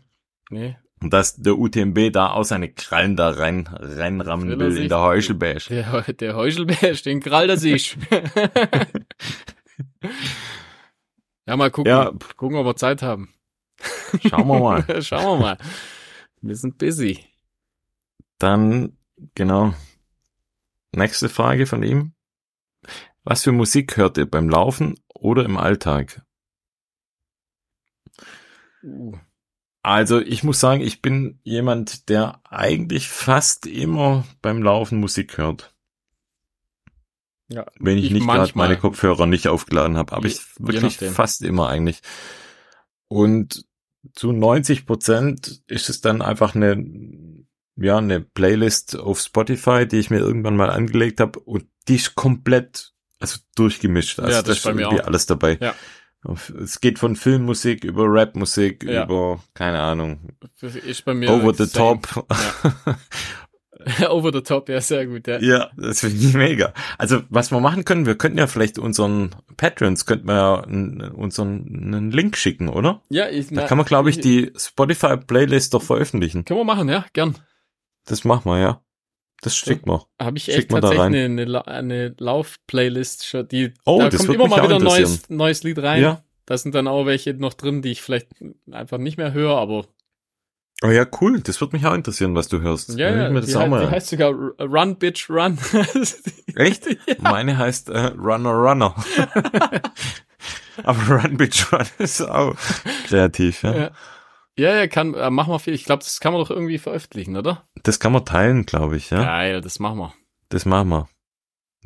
Nee. 0.51 0.77
Und 1.01 1.13
dass 1.13 1.37
der 1.37 1.59
UTMB 1.59 2.13
da 2.13 2.31
auch 2.31 2.45
seine 2.45 2.73
Krallen 2.73 3.15
da 3.15 3.31
rein, 3.31 3.69
reinrammen 3.71 4.59
Will 4.59 4.77
in 4.77 4.89
der 4.89 5.01
Heuchelbär. 5.01 5.59
Der, 5.69 6.03
der 6.03 6.37
Heuschelbär, 6.37 6.95
den 6.95 7.21
krallt 7.21 7.51
er 7.51 7.57
sich. 7.57 7.97
Ja, 11.49 11.57
mal 11.57 11.71
gucken. 11.71 11.91
Ja. 11.91 12.13
Gucken, 12.37 12.59
ob 12.59 12.67
wir 12.67 12.77
Zeit 12.77 13.01
haben. 13.01 13.33
Schauen 14.29 14.49
wir 14.49 14.61
mal. 14.61 15.03
Schauen 15.03 15.39
wir 15.39 15.47
mal. 15.47 15.59
Wir 16.41 16.57
sind 16.57 16.79
busy. 16.79 17.25
Dann, 18.39 18.97
genau. 19.35 19.75
Nächste 20.93 21.29
Frage 21.29 21.67
von 21.67 21.83
ihm. 21.83 22.13
Was 23.25 23.43
für 23.43 23.53
Musik 23.53 23.97
hört 23.97 24.17
ihr 24.17 24.27
beim 24.27 24.49
Laufen 24.49 24.99
oder 25.15 25.45
im 25.45 25.57
Alltag? 25.57 26.23
Uh. 28.83 29.19
Also 29.83 30.21
ich 30.21 30.43
muss 30.45 30.61
sagen, 30.61 30.81
ich 30.81 31.03
bin 31.03 31.41
jemand, 31.45 32.09
der 32.09 32.41
eigentlich 32.45 33.09
fast 33.09 33.67
immer 33.67 34.25
beim 34.43 34.63
Laufen 34.63 34.99
Musik 34.99 35.39
hört. 35.39 35.75
Ja, 37.49 37.67
Wenn 37.79 37.97
ich, 37.97 38.07
Ich 38.07 38.11
nicht 38.11 38.27
gerade 38.27 38.53
meine 38.55 38.77
Kopfhörer 38.77 39.27
nicht 39.27 39.49
aufgeladen 39.49 39.97
habe, 39.97 40.13
aber 40.13 40.27
ich 40.27 40.41
wirklich 40.59 40.97
fast 40.99 41.43
immer 41.43 41.69
eigentlich. 41.69 42.03
Und 43.09 43.65
zu 44.15 44.33
90 44.33 44.87
Prozent 44.87 45.63
ist 45.67 45.89
es 45.89 46.01
dann 46.01 46.23
einfach 46.23 46.55
eine, 46.55 46.85
ja, 47.77 47.99
eine 47.99 48.21
Playlist 48.21 48.97
auf 48.99 49.21
Spotify, 49.21 49.87
die 49.87 49.99
ich 49.99 50.11
mir 50.11 50.19
irgendwann 50.19 50.57
mal 50.57 50.71
angelegt 50.71 51.21
habe 51.21 51.39
und 51.41 51.67
die 51.89 51.97
ist 51.97 52.15
komplett, 52.15 52.93
also 53.21 53.39
durchgemischt. 53.57 54.19
Also 54.21 54.31
Ja, 54.33 54.39
das 54.39 54.47
da 54.47 54.53
ist 54.53 54.63
bei 54.65 54.75
mir 54.75 54.89
auch. 54.89 55.07
alles 55.07 55.27
dabei. 55.27 55.59
Ja. 55.61 55.75
Es 56.61 56.81
geht 56.81 56.99
von 56.99 57.15
Filmmusik 57.15 57.85
über 57.85 58.05
Rapmusik, 58.09 58.83
Ja. 58.85 59.05
über, 59.05 59.43
keine 59.55 59.79
Ahnung, 59.81 60.31
Ist 60.61 61.05
bei 61.05 61.15
mir 61.15 61.31
over 61.31 61.55
the 61.55 61.65
same. 61.67 62.01
top. 62.03 62.27
Over 64.09 64.33
the 64.33 64.41
top, 64.43 64.69
ja, 64.69 64.81
sehr 64.81 65.07
gut, 65.07 65.27
ja. 65.27 65.39
Ja, 65.41 65.71
das 65.77 66.01
finde 66.01 66.17
ich 66.17 66.35
mega. 66.35 66.73
Also, 66.99 67.23
was 67.29 67.51
wir 67.51 67.61
machen 67.61 67.85
können, 67.85 68.07
wir 68.07 68.17
könnten 68.17 68.39
ja 68.39 68.47
vielleicht 68.47 68.79
unseren 68.79 69.35
Patrons, 69.57 70.07
könnten 70.07 70.27
wir 70.29 70.35
ja 70.35 70.53
unseren 71.11 71.95
einen 71.95 72.11
Link 72.11 72.37
schicken, 72.37 72.69
oder? 72.69 73.03
Ja, 73.09 73.29
ich, 73.29 73.49
Da 73.49 73.67
kann 73.67 73.79
man, 73.79 73.87
glaube 73.87 74.11
ich, 74.11 74.21
die 74.21 74.53
Spotify-Playlist 74.57 75.75
doch 75.75 75.83
veröffentlichen. 75.83 76.45
Können 76.45 76.61
wir 76.61 76.65
machen, 76.65 76.89
ja, 76.89 77.07
gern. 77.13 77.37
Das 78.05 78.25
machen 78.25 78.51
wir, 78.51 78.59
ja. 78.59 78.83
Das 79.41 79.57
schickt 79.57 79.87
man. 79.87 80.01
Habe 80.21 80.37
ich 80.37 80.49
echt 80.49 80.69
tatsächlich 80.69 81.01
eine, 81.01 81.43
eine, 81.43 81.67
eine 81.67 82.15
Lauf-Playlist 82.19 83.27
schon, 83.27 83.47
die, 83.47 83.73
Oh, 83.85 84.01
da 84.01 84.09
das 84.09 84.21
kommt 84.21 84.35
immer 84.35 84.49
mal 84.49 84.65
wieder 84.65 84.77
ein 84.77 84.83
neues, 84.83 85.31
neues 85.31 85.63
Lied 85.63 85.79
rein. 85.79 86.03
Ja. 86.03 86.25
Da 86.45 86.59
sind 86.59 86.75
dann 86.75 86.89
auch 86.89 87.07
welche 87.07 87.35
noch 87.35 87.55
drin, 87.55 87.83
die 87.83 87.91
ich 87.91 88.03
vielleicht 88.03 88.29
einfach 88.71 88.99
nicht 88.99 89.19
mehr 89.19 89.33
höre, 89.33 89.57
aber 89.59 89.87
Oh 90.83 90.91
ja, 90.91 91.05
cool. 91.21 91.41
Das 91.41 91.61
wird 91.61 91.73
mich 91.73 91.85
auch 91.87 91.95
interessieren, 91.95 92.35
was 92.35 92.49
du 92.49 92.61
hörst. 92.61 92.97
ja, 92.97 93.09
ja, 93.09 93.15
hören 93.15 93.35
wir 93.35 93.41
die, 93.41 93.49
das 93.49 93.57
auch 93.57 93.63
heißt, 93.63 93.71
mal 93.71 93.87
die 93.87 93.91
heißt 93.91 94.09
sogar 94.09 94.31
Run, 94.31 94.97
Bitch, 94.97 95.29
Run. 95.29 95.59
Echt? 96.55 96.87
Meine 97.21 97.59
heißt 97.59 97.89
äh, 97.89 98.13
Runner 98.17 98.53
Runner. 98.53 98.95
Aber 100.85 101.03
Run 101.09 101.37
Bitch 101.37 101.73
Run 101.73 101.87
ist 101.99 102.21
auch 102.23 102.55
kreativ, 103.09 103.63
ja. 103.65 103.75
ja. 103.75 103.91
ja, 104.57 104.77
ja, 104.77 104.87
kann, 104.87 105.15
äh, 105.15 105.31
machen 105.31 105.53
wir 105.53 105.59
viel. 105.59 105.75
Ich 105.75 105.85
glaube, 105.85 106.05
das 106.05 106.21
kann 106.21 106.33
man 106.33 106.43
doch 106.43 106.51
irgendwie 106.51 106.79
veröffentlichen, 106.79 107.37
oder? 107.37 107.67
Das 107.83 107.99
kann 107.99 108.13
man 108.13 108.25
teilen, 108.25 108.65
glaube 108.65 108.97
ich, 108.97 109.11
ja. 109.11 109.23
Geil, 109.23 109.61
das 109.61 109.81
machen 109.81 109.99
wir. 109.99 110.15
Das 110.49 110.65
machen 110.65 110.91
wir. 110.91 111.09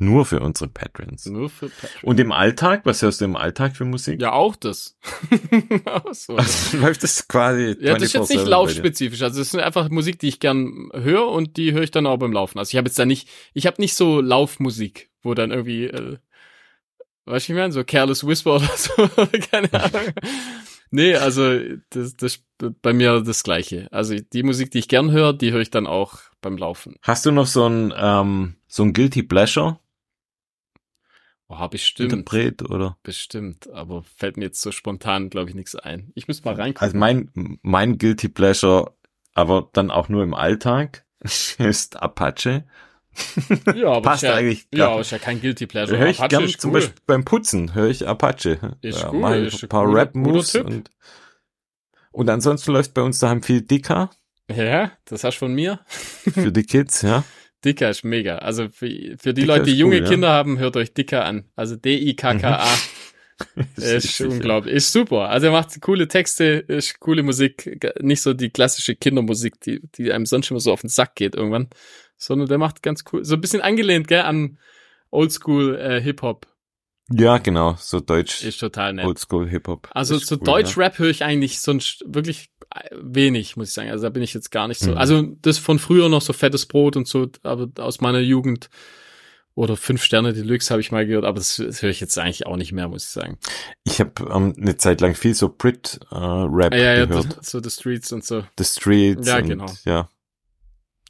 Nur 0.03 0.25
für 0.25 0.39
unsere 0.39 0.69
Patrons. 0.69 1.25
Nur 1.25 1.49
für 1.49 1.69
Patreon. 1.69 2.03
Und 2.03 2.19
im 2.19 2.31
Alltag, 2.31 2.81
was 2.85 3.01
hörst 3.01 3.21
du 3.21 3.25
im 3.25 3.35
Alltag 3.35 3.75
für 3.75 3.85
Musik? 3.85 4.21
Ja, 4.21 4.33
auch 4.33 4.55
das. 4.55 4.97
auch 5.85 6.13
so. 6.13 6.35
Also 6.35 6.77
läuft 6.81 7.03
das 7.03 7.27
quasi 7.27 7.75
Ja, 7.79 7.93
das 7.93 8.03
ist 8.03 8.13
jetzt 8.13 8.31
24/7 8.31 8.35
bei 8.35 8.41
nicht 8.41 8.49
laufspezifisch. 8.49 9.21
Also 9.21 9.41
es 9.41 9.53
ist 9.53 9.59
einfach 9.59 9.89
Musik, 9.89 10.19
die 10.19 10.27
ich 10.27 10.39
gern 10.39 10.89
höre 10.93 11.27
und 11.27 11.57
die 11.57 11.73
höre 11.73 11.83
ich 11.83 11.91
dann 11.91 12.05
auch 12.05 12.17
beim 12.17 12.33
Laufen. 12.33 12.59
Also 12.59 12.71
ich 12.71 12.77
habe 12.77 12.87
jetzt 12.87 12.99
da 12.99 13.05
nicht, 13.05 13.29
ich 13.53 13.65
habe 13.65 13.81
nicht 13.81 13.95
so 13.95 14.21
Laufmusik, 14.21 15.09
wo 15.21 15.33
dann 15.33 15.51
irgendwie, 15.51 15.85
äh, 15.85 16.17
weißt 17.25 17.47
du, 17.47 17.53
ich 17.53 17.57
meine, 17.57 17.73
so 17.73 17.83
Careless 17.83 18.25
Whisper 18.25 18.55
oder 18.55 18.69
so, 18.75 18.91
keine 19.51 19.73
Ahnung. 19.73 20.13
Nee, 20.91 21.15
also 21.15 21.57
das, 21.89 22.15
das 22.17 22.35
ist 22.35 22.43
bei 22.83 22.93
mir 22.93 23.21
das 23.21 23.43
Gleiche. 23.43 23.87
Also 23.91 24.15
die 24.15 24.43
Musik, 24.43 24.69
die 24.69 24.77
ich 24.77 24.87
gern 24.87 25.11
höre, 25.11 25.33
die 25.33 25.51
höre 25.51 25.61
ich 25.61 25.71
dann 25.71 25.87
auch 25.87 26.19
beim 26.39 26.55
Laufen. 26.55 26.97
Hast 27.01 27.25
du 27.25 27.31
noch 27.31 27.47
so 27.47 27.67
ein, 27.67 27.91
ähm, 27.97 28.57
so 28.67 28.83
ein 28.83 28.93
Guilty 28.93 29.23
Pleasure 29.23 29.79
Oh, 31.47 31.67
bestimmt, 31.67 32.13
Interpret 32.13 32.63
oder? 32.69 32.97
bestimmt. 33.03 33.69
Aber 33.71 34.03
fällt 34.03 34.37
mir 34.37 34.45
jetzt 34.45 34.61
so 34.61 34.71
spontan, 34.71 35.29
glaube 35.29 35.49
ich, 35.49 35.55
nichts 35.55 35.75
ein. 35.75 36.11
Ich 36.15 36.27
müsste 36.27 36.45
mal 36.45 36.55
reingucken. 36.55 36.83
Also 36.83 36.97
mein, 36.97 37.59
mein 37.61 37.97
Guilty 37.97 38.29
Pleasure, 38.29 38.93
aber 39.33 39.69
dann 39.73 39.91
auch 39.91 40.09
nur 40.09 40.23
im 40.23 40.33
Alltag, 40.33 41.05
ist 41.57 42.01
Apache. 42.01 42.65
ja, 43.75 43.89
aber 43.89 44.01
Passt 44.01 44.23
ja, 44.23 44.33
eigentlich. 44.33 44.67
Ja, 44.73 44.89
aber 44.89 45.01
ist 45.01 45.11
ja 45.11 45.19
kein 45.19 45.39
Guilty 45.39 45.67
Pleasure. 45.67 45.97
höre 45.99 46.07
ich 46.07 46.19
Apache 46.19 46.29
gern 46.29 46.49
zum 46.49 46.71
cool. 46.71 46.79
Beispiel 46.79 47.01
beim 47.05 47.25
Putzen, 47.25 47.75
höre 47.75 47.89
ich 47.89 48.07
Apache. 48.07 48.77
Ist 48.81 49.01
ja, 49.01 49.11
cool, 49.11 49.33
ist 49.45 49.61
ein 49.63 49.69
paar 49.69 49.93
Rap-Moves 49.93 50.55
und, 50.55 50.89
und 52.11 52.29
ansonsten 52.29 52.71
läuft 52.71 52.93
bei 52.95 53.03
uns 53.03 53.19
daheim 53.19 53.43
viel 53.43 53.61
Dicker 53.61 54.09
Ja, 54.49 54.91
das 55.05 55.23
hast 55.23 55.35
du 55.35 55.39
von 55.39 55.53
mir. 55.53 55.79
für 55.87 56.51
die 56.51 56.63
Kids, 56.63 57.03
ja. 57.03 57.23
Dicker 57.63 57.89
ist 57.89 58.03
mega. 58.03 58.37
Also 58.37 58.69
für, 58.69 58.87
für 59.17 59.33
die 59.33 59.41
Dicker 59.41 59.47
Leute, 59.47 59.63
die 59.65 59.71
ist 59.71 59.77
junge 59.77 59.97
cool, 59.97 60.03
ja. 60.03 60.09
Kinder 60.09 60.29
haben, 60.29 60.59
hört 60.59 60.77
euch 60.77 60.93
Dicker 60.93 61.25
an. 61.25 61.45
Also 61.55 61.75
D-I-K-K-A. 61.75 62.67
Das 63.75 63.85
ist 63.85 64.17
sicher. 64.17 64.29
unglaublich. 64.29 64.75
Ist 64.75 64.91
super. 64.91 65.29
Also 65.29 65.47
er 65.47 65.51
macht 65.51 65.79
coole 65.81 66.07
Texte, 66.07 66.43
ist 66.67 66.99
coole 66.99 67.23
Musik. 67.23 67.79
Nicht 68.01 68.21
so 68.21 68.33
die 68.33 68.49
klassische 68.49 68.95
Kindermusik, 68.95 69.59
die, 69.61 69.81
die 69.95 70.11
einem 70.11 70.25
sonst 70.25 70.51
immer 70.51 70.59
so 70.59 70.71
auf 70.71 70.81
den 70.81 70.89
Sack 70.89 71.15
geht 71.15 71.35
irgendwann. 71.35 71.69
Sondern 72.17 72.47
der 72.47 72.57
macht 72.57 72.83
ganz 72.83 73.03
cool. 73.11 73.25
So 73.25 73.35
ein 73.35 73.41
bisschen 73.41 73.61
angelehnt, 73.61 74.07
gell, 74.07 74.21
an 74.21 74.59
Oldschool 75.11 75.75
äh, 75.77 76.01
Hip-Hop. 76.01 76.47
Ja, 77.11 77.37
genau, 77.37 77.75
so 77.79 77.99
deutsch, 77.99 78.43
Ist 78.43 78.59
total 78.59 78.93
nett. 78.93 79.05
Oldschool 79.05 79.49
Hip-Hop. 79.49 79.89
Also 79.91 80.15
Ist 80.15 80.27
so 80.27 80.35
cool, 80.35 80.45
Deutsch-Rap 80.45 80.99
höre 80.99 81.09
ich 81.09 81.23
eigentlich 81.23 81.59
sonst 81.59 82.03
wirklich 82.07 82.49
wenig, 82.91 83.55
muss 83.57 83.69
ich 83.69 83.73
sagen. 83.73 83.89
Also 83.89 84.03
da 84.03 84.09
bin 84.09 84.23
ich 84.23 84.33
jetzt 84.33 84.51
gar 84.51 84.67
nicht 84.67 84.79
so. 84.79 84.91
Mhm. 84.91 84.97
Also 84.97 85.21
das 85.41 85.57
von 85.57 85.79
früher 85.79 86.09
noch 86.09 86.21
so 86.21 86.33
fettes 86.33 86.65
Brot 86.65 86.95
und 86.95 87.07
so, 87.07 87.27
aber 87.43 87.69
aus 87.83 88.01
meiner 88.01 88.19
Jugend 88.19 88.69
oder 89.55 89.77
fünf 89.77 90.03
Sterne 90.03 90.33
Deluxe 90.33 90.71
habe 90.71 90.81
ich 90.81 90.91
mal 90.91 91.05
gehört, 91.05 91.25
aber 91.25 91.37
das, 91.37 91.57
das 91.57 91.83
höre 91.83 91.91
ich 91.91 91.99
jetzt 91.99 92.17
eigentlich 92.17 92.47
auch 92.47 92.57
nicht 92.57 92.71
mehr, 92.71 92.87
muss 92.87 93.03
ich 93.03 93.09
sagen. 93.11 93.37
Ich 93.83 93.99
habe 93.99 94.11
ähm, 94.33 94.55
eine 94.59 94.77
Zeit 94.77 94.99
lang 95.01 95.13
viel 95.13 95.35
so 95.35 95.49
Brit-Rap 95.49 96.73
Ah, 96.73 96.75
ja, 96.75 96.93
ja, 96.95 97.05
gehört. 97.05 97.37
das, 97.37 97.51
so 97.51 97.61
The 97.61 97.69
Streets 97.69 98.11
und 98.11 98.25
so. 98.25 98.43
The 98.57 98.63
Streets. 98.65 99.27
Ja, 99.27 99.37
und, 99.37 99.47
genau. 99.47 99.65
Ja, 99.85 100.09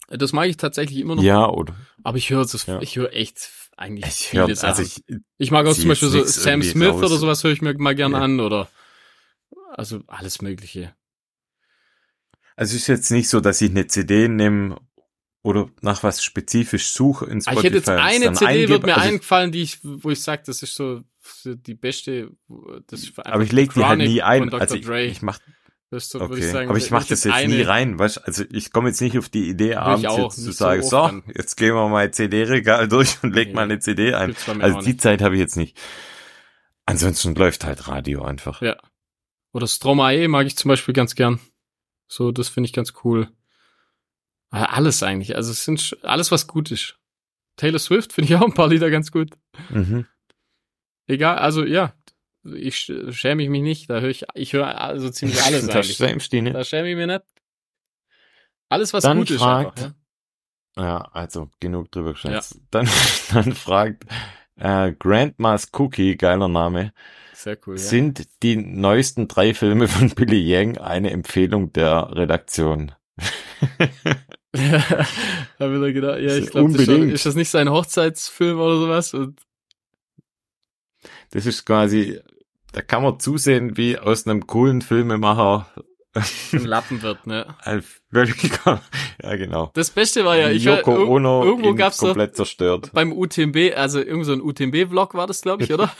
Das 0.09 0.33
mag 0.33 0.49
ich 0.49 0.57
tatsächlich 0.57 0.99
immer 0.99 1.15
noch. 1.15 1.23
ja 1.23 1.47
oder 1.47 1.73
Aber 2.03 2.17
ich 2.17 2.29
höre 2.29 2.41
das, 2.41 2.65
Ja. 2.65 2.81
ich 2.81 2.97
höre 2.97 3.13
echt 3.13 3.49
eigentlich 3.77 4.05
ich 4.07 4.27
viele 4.27 4.47
höre, 4.47 4.55
Sachen. 4.57 4.69
also 4.69 4.81
ich, 4.83 5.01
ich 5.37 5.49
mag 5.51 5.65
auch 5.65 5.73
zum 5.73 5.87
Beispiel 5.87 6.09
so 6.09 6.21
Sam 6.25 6.61
Smith 6.61 6.89
raus. 6.89 7.03
oder 7.03 7.17
sowas 7.17 7.43
höre 7.45 7.51
ich 7.53 7.61
mir 7.61 7.73
mal 7.77 7.95
gerne 7.95 8.17
Ja. 8.17 8.23
an 8.23 8.41
oder 8.41 8.67
also 9.73 10.01
alles 10.07 10.41
Mögliche. 10.41 10.93
Also 12.55 12.75
es 12.75 12.81
ist 12.83 12.87
jetzt 12.87 13.11
nicht 13.11 13.29
so, 13.29 13.39
dass 13.39 13.61
ich 13.61 13.71
eine 13.71 13.87
CD 13.87 14.27
nehme 14.27 14.77
oder 15.41 15.69
nach 15.81 16.03
was 16.03 16.23
spezifisch 16.23 16.91
suche 16.91 17.25
in 17.25 17.39
Ah, 17.39 17.51
Spotify. 17.51 17.57
ich 17.59 17.63
hätte 17.65 17.77
jetzt 17.77 17.89
eine 17.89 18.33
CD, 18.33 18.45
eingebe. 18.45 18.69
wird 18.73 18.83
mir 18.85 18.95
also 18.95 19.07
ich, 19.07 19.13
einfallen, 19.15 19.51
die 19.51 19.61
ich, 19.61 19.79
wo 19.83 20.09
ich 20.11 20.21
sage, 20.21 20.43
das 20.45 20.63
ist 20.63 20.75
so 20.75 21.01
so 21.19 21.55
die 21.55 21.73
beste. 21.73 22.31
Das 22.87 23.11
aber 23.17 23.43
ich 23.43 23.51
lege 23.51 23.73
die 23.75 23.83
halt 23.85 23.99
nie 23.99 24.21
ein. 24.21 24.53
Also 24.53 24.75
ich, 24.75 24.85
Dre. 24.85 25.03
ich 25.05 25.21
mach, 25.21 25.39
so, 25.89 26.19
okay, 26.19 26.39
ich 26.39 26.45
sagen, 26.47 26.69
aber 26.69 26.77
ich 26.77 26.91
mache 26.91 27.07
das 27.09 27.23
jetzt 27.23 27.33
eine, 27.33 27.53
nie 27.55 27.61
rein, 27.61 27.97
weißt? 27.99 28.25
Also 28.25 28.43
ich 28.51 28.71
komme 28.73 28.89
jetzt 28.89 28.99
nicht 29.01 29.17
auf 29.17 29.29
die 29.29 29.47
Idee, 29.47 29.75
abends 29.75 30.05
auch 30.05 30.17
jetzt 30.17 30.35
zu 30.35 30.41
so 30.41 30.51
sagen, 30.51 30.81
so, 30.83 30.97
dann. 30.97 31.23
jetzt 31.35 31.55
gehen 31.55 31.75
wir 31.75 31.87
mal 31.87 32.11
CD-Regal 32.11 32.87
durch 32.87 33.17
und 33.23 33.33
leg 33.33 33.49
Nee. 33.49 33.53
mal 33.53 33.61
eine 33.63 33.79
CD 33.79 34.13
ein. 34.13 34.35
Also 34.59 34.79
die 34.79 34.87
nicht. 34.87 35.01
Zeit 35.01 35.21
habe 35.21 35.35
ich 35.35 35.39
jetzt 35.39 35.55
nicht. 35.55 35.77
Ansonsten 36.85 37.35
läuft 37.35 37.63
halt 37.63 37.87
Radio 37.87 38.23
einfach. 38.23 38.61
Ja. 38.61 38.75
Oder 39.53 39.67
Stromae 39.67 40.27
mag 40.27 40.47
ich 40.47 40.57
zum 40.57 40.69
Beispiel 40.69 40.93
ganz 40.93 41.15
gern. 41.15 41.39
So, 42.15 42.31
das 42.31 42.47
finde 42.47 42.67
ich 42.67 42.73
ganz 42.73 42.93
cool. 43.03 43.27
Aber 44.51 44.71
alles 44.73 45.01
eigentlich. 45.01 45.35
Also 45.35 45.49
es 45.49 45.65
sind 45.65 45.97
alles, 46.03 46.29
was 46.31 46.45
gut 46.45 46.69
ist. 46.69 46.99
Taylor 47.55 47.79
Swift 47.79 48.13
finde 48.13 48.31
ich 48.31 48.35
auch 48.39 48.45
ein 48.45 48.53
paar 48.53 48.67
Lieder 48.67 48.91
ganz 48.91 49.11
gut. 49.11 49.31
Mhm. 49.69 50.05
Egal, 51.07 51.39
also 51.39 51.65
ja, 51.65 51.93
ich 52.43 52.75
sch- 52.75 53.11
schäme 53.13 53.41
ich 53.41 53.49
mich 53.49 53.63
nicht. 53.63 53.89
Da 53.89 53.99
höre 53.99 54.09
ich, 54.11 54.25
ich 54.35 54.53
höre 54.53 54.79
also 54.79 55.09
ziemlich 55.09 55.41
alles 55.43 55.65
da 55.65 55.73
eigentlich. 55.73 55.97
schämst 55.97 56.31
du 56.33 56.41
nicht. 56.43 56.55
Da 56.55 56.63
schäme 56.63 56.89
ich 56.91 56.95
mich 56.95 57.07
nicht. 57.07 57.23
Alles, 58.69 58.93
was 58.93 59.01
Dann 59.03 59.17
gut 59.17 59.31
ist 59.31 59.39
fragt- 59.41 59.79
einfach. 59.79 59.93
Ja? 60.77 60.83
Ja, 60.83 60.97
also 61.13 61.49
genug 61.59 61.91
drüber 61.91 62.13
geschätzt. 62.13 62.59
Dann, 62.69 62.87
dann 63.33 63.53
fragt 63.53 64.05
äh, 64.57 64.91
Grandma's 64.93 65.69
Cookie, 65.73 66.15
geiler 66.15 66.47
Name, 66.47 66.93
Sehr 67.43 67.57
cool, 67.67 67.75
ja. 67.75 67.81
sind 67.81 68.25
die 68.41 68.55
neuesten 68.55 69.27
drei 69.27 69.53
Filme 69.53 69.89
von 69.89 70.09
Billy 70.11 70.39
Yang 70.39 70.77
eine 70.77 71.11
Empfehlung 71.11 71.73
der 71.73 72.09
Redaktion? 72.15 72.93
da 74.53 75.71
will 75.71 75.83
er 75.83 75.91
gedacht, 75.93 76.19
ja, 76.21 76.37
ich 76.37 76.49
glaube, 76.51 76.71
ist, 76.81 76.87
ist 76.87 77.25
das 77.25 77.35
nicht 77.35 77.49
sein 77.49 77.69
Hochzeitsfilm 77.69 78.59
oder 78.59 78.77
sowas? 78.77 79.13
Und 79.13 79.41
Das 81.31 81.45
ist 81.45 81.65
quasi, 81.65 82.19
da 82.71 82.81
kann 82.81 83.03
man 83.03 83.19
zusehen, 83.19 83.75
wie 83.77 83.97
aus 83.97 84.25
einem 84.25 84.47
coolen 84.47 84.81
Filmemacher 84.81 85.67
ein 86.53 86.63
Lappen 86.65 87.01
wird, 87.01 87.25
ne? 87.27 87.55
ein 87.63 87.83
völliger, 88.11 88.81
ja 89.21 89.35
genau, 89.35 89.71
Das 89.73 89.89
Beste 89.89 90.23
war 90.23 90.37
ja, 90.37 90.49
ich 90.49 90.65
war, 90.65 90.77
Yoko 90.77 90.91
ir- 90.95 91.07
Ono 91.09 91.43
irgendwo 91.43 91.73
gab's 91.73 91.97
komplett 91.97 92.35
zerstört. 92.35 92.91
beim 92.93 93.11
UTMB, 93.11 93.73
also 93.75 93.99
irgend 93.99 94.25
so 94.27 94.33
ein 94.33 94.41
UTMB-Vlog 94.41 95.15
war 95.15 95.25
das, 95.27 95.41
glaube 95.41 95.63
ich, 95.63 95.73
oder? 95.73 95.91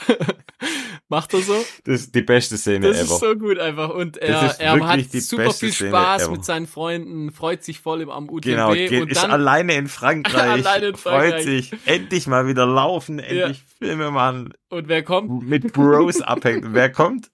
Macht 1.08 1.34
er 1.34 1.40
so? 1.40 1.64
Das 1.84 2.00
ist 2.00 2.14
die 2.14 2.22
beste 2.22 2.56
Szene 2.56 2.88
Das 2.88 2.96
ever. 3.02 3.14
ist 3.14 3.20
so 3.20 3.36
gut 3.36 3.58
einfach. 3.58 3.90
Und 3.90 4.16
er, 4.16 4.40
Das 4.40 4.58
er 4.58 4.72
hat 4.80 5.00
super 5.12 5.52
viel 5.52 5.72
Spaß 5.72 6.30
mit 6.30 6.44
seinen 6.44 6.66
Freunden, 6.66 7.30
freut 7.30 7.62
sich 7.62 7.78
voll 7.80 8.00
im, 8.00 8.10
am 8.10 8.28
UTB 8.30 8.44
Genau, 8.44 8.72
geht, 8.72 9.02
und 9.02 9.10
ist 9.10 9.22
dann 9.22 9.30
alleine 9.30 9.74
in 9.74 9.86
Frankreich, 9.88 10.34
Alleine 10.66 10.86
in 10.88 10.96
freut 10.96 11.30
Frankreich. 11.32 11.44
sich, 11.44 11.72
endlich 11.84 12.26
mal 12.26 12.46
wieder 12.46 12.64
laufen, 12.66 13.18
endlich 13.18 13.62
Filme 13.78 14.10
machen, 14.10 14.54
und 14.70 14.88
wer 14.88 15.02
kommt 15.02 15.46
mit 15.46 15.72
Bros 15.74 16.20
abhängt. 16.22 16.68
Wer 16.72 16.90
kommt? 16.90 17.30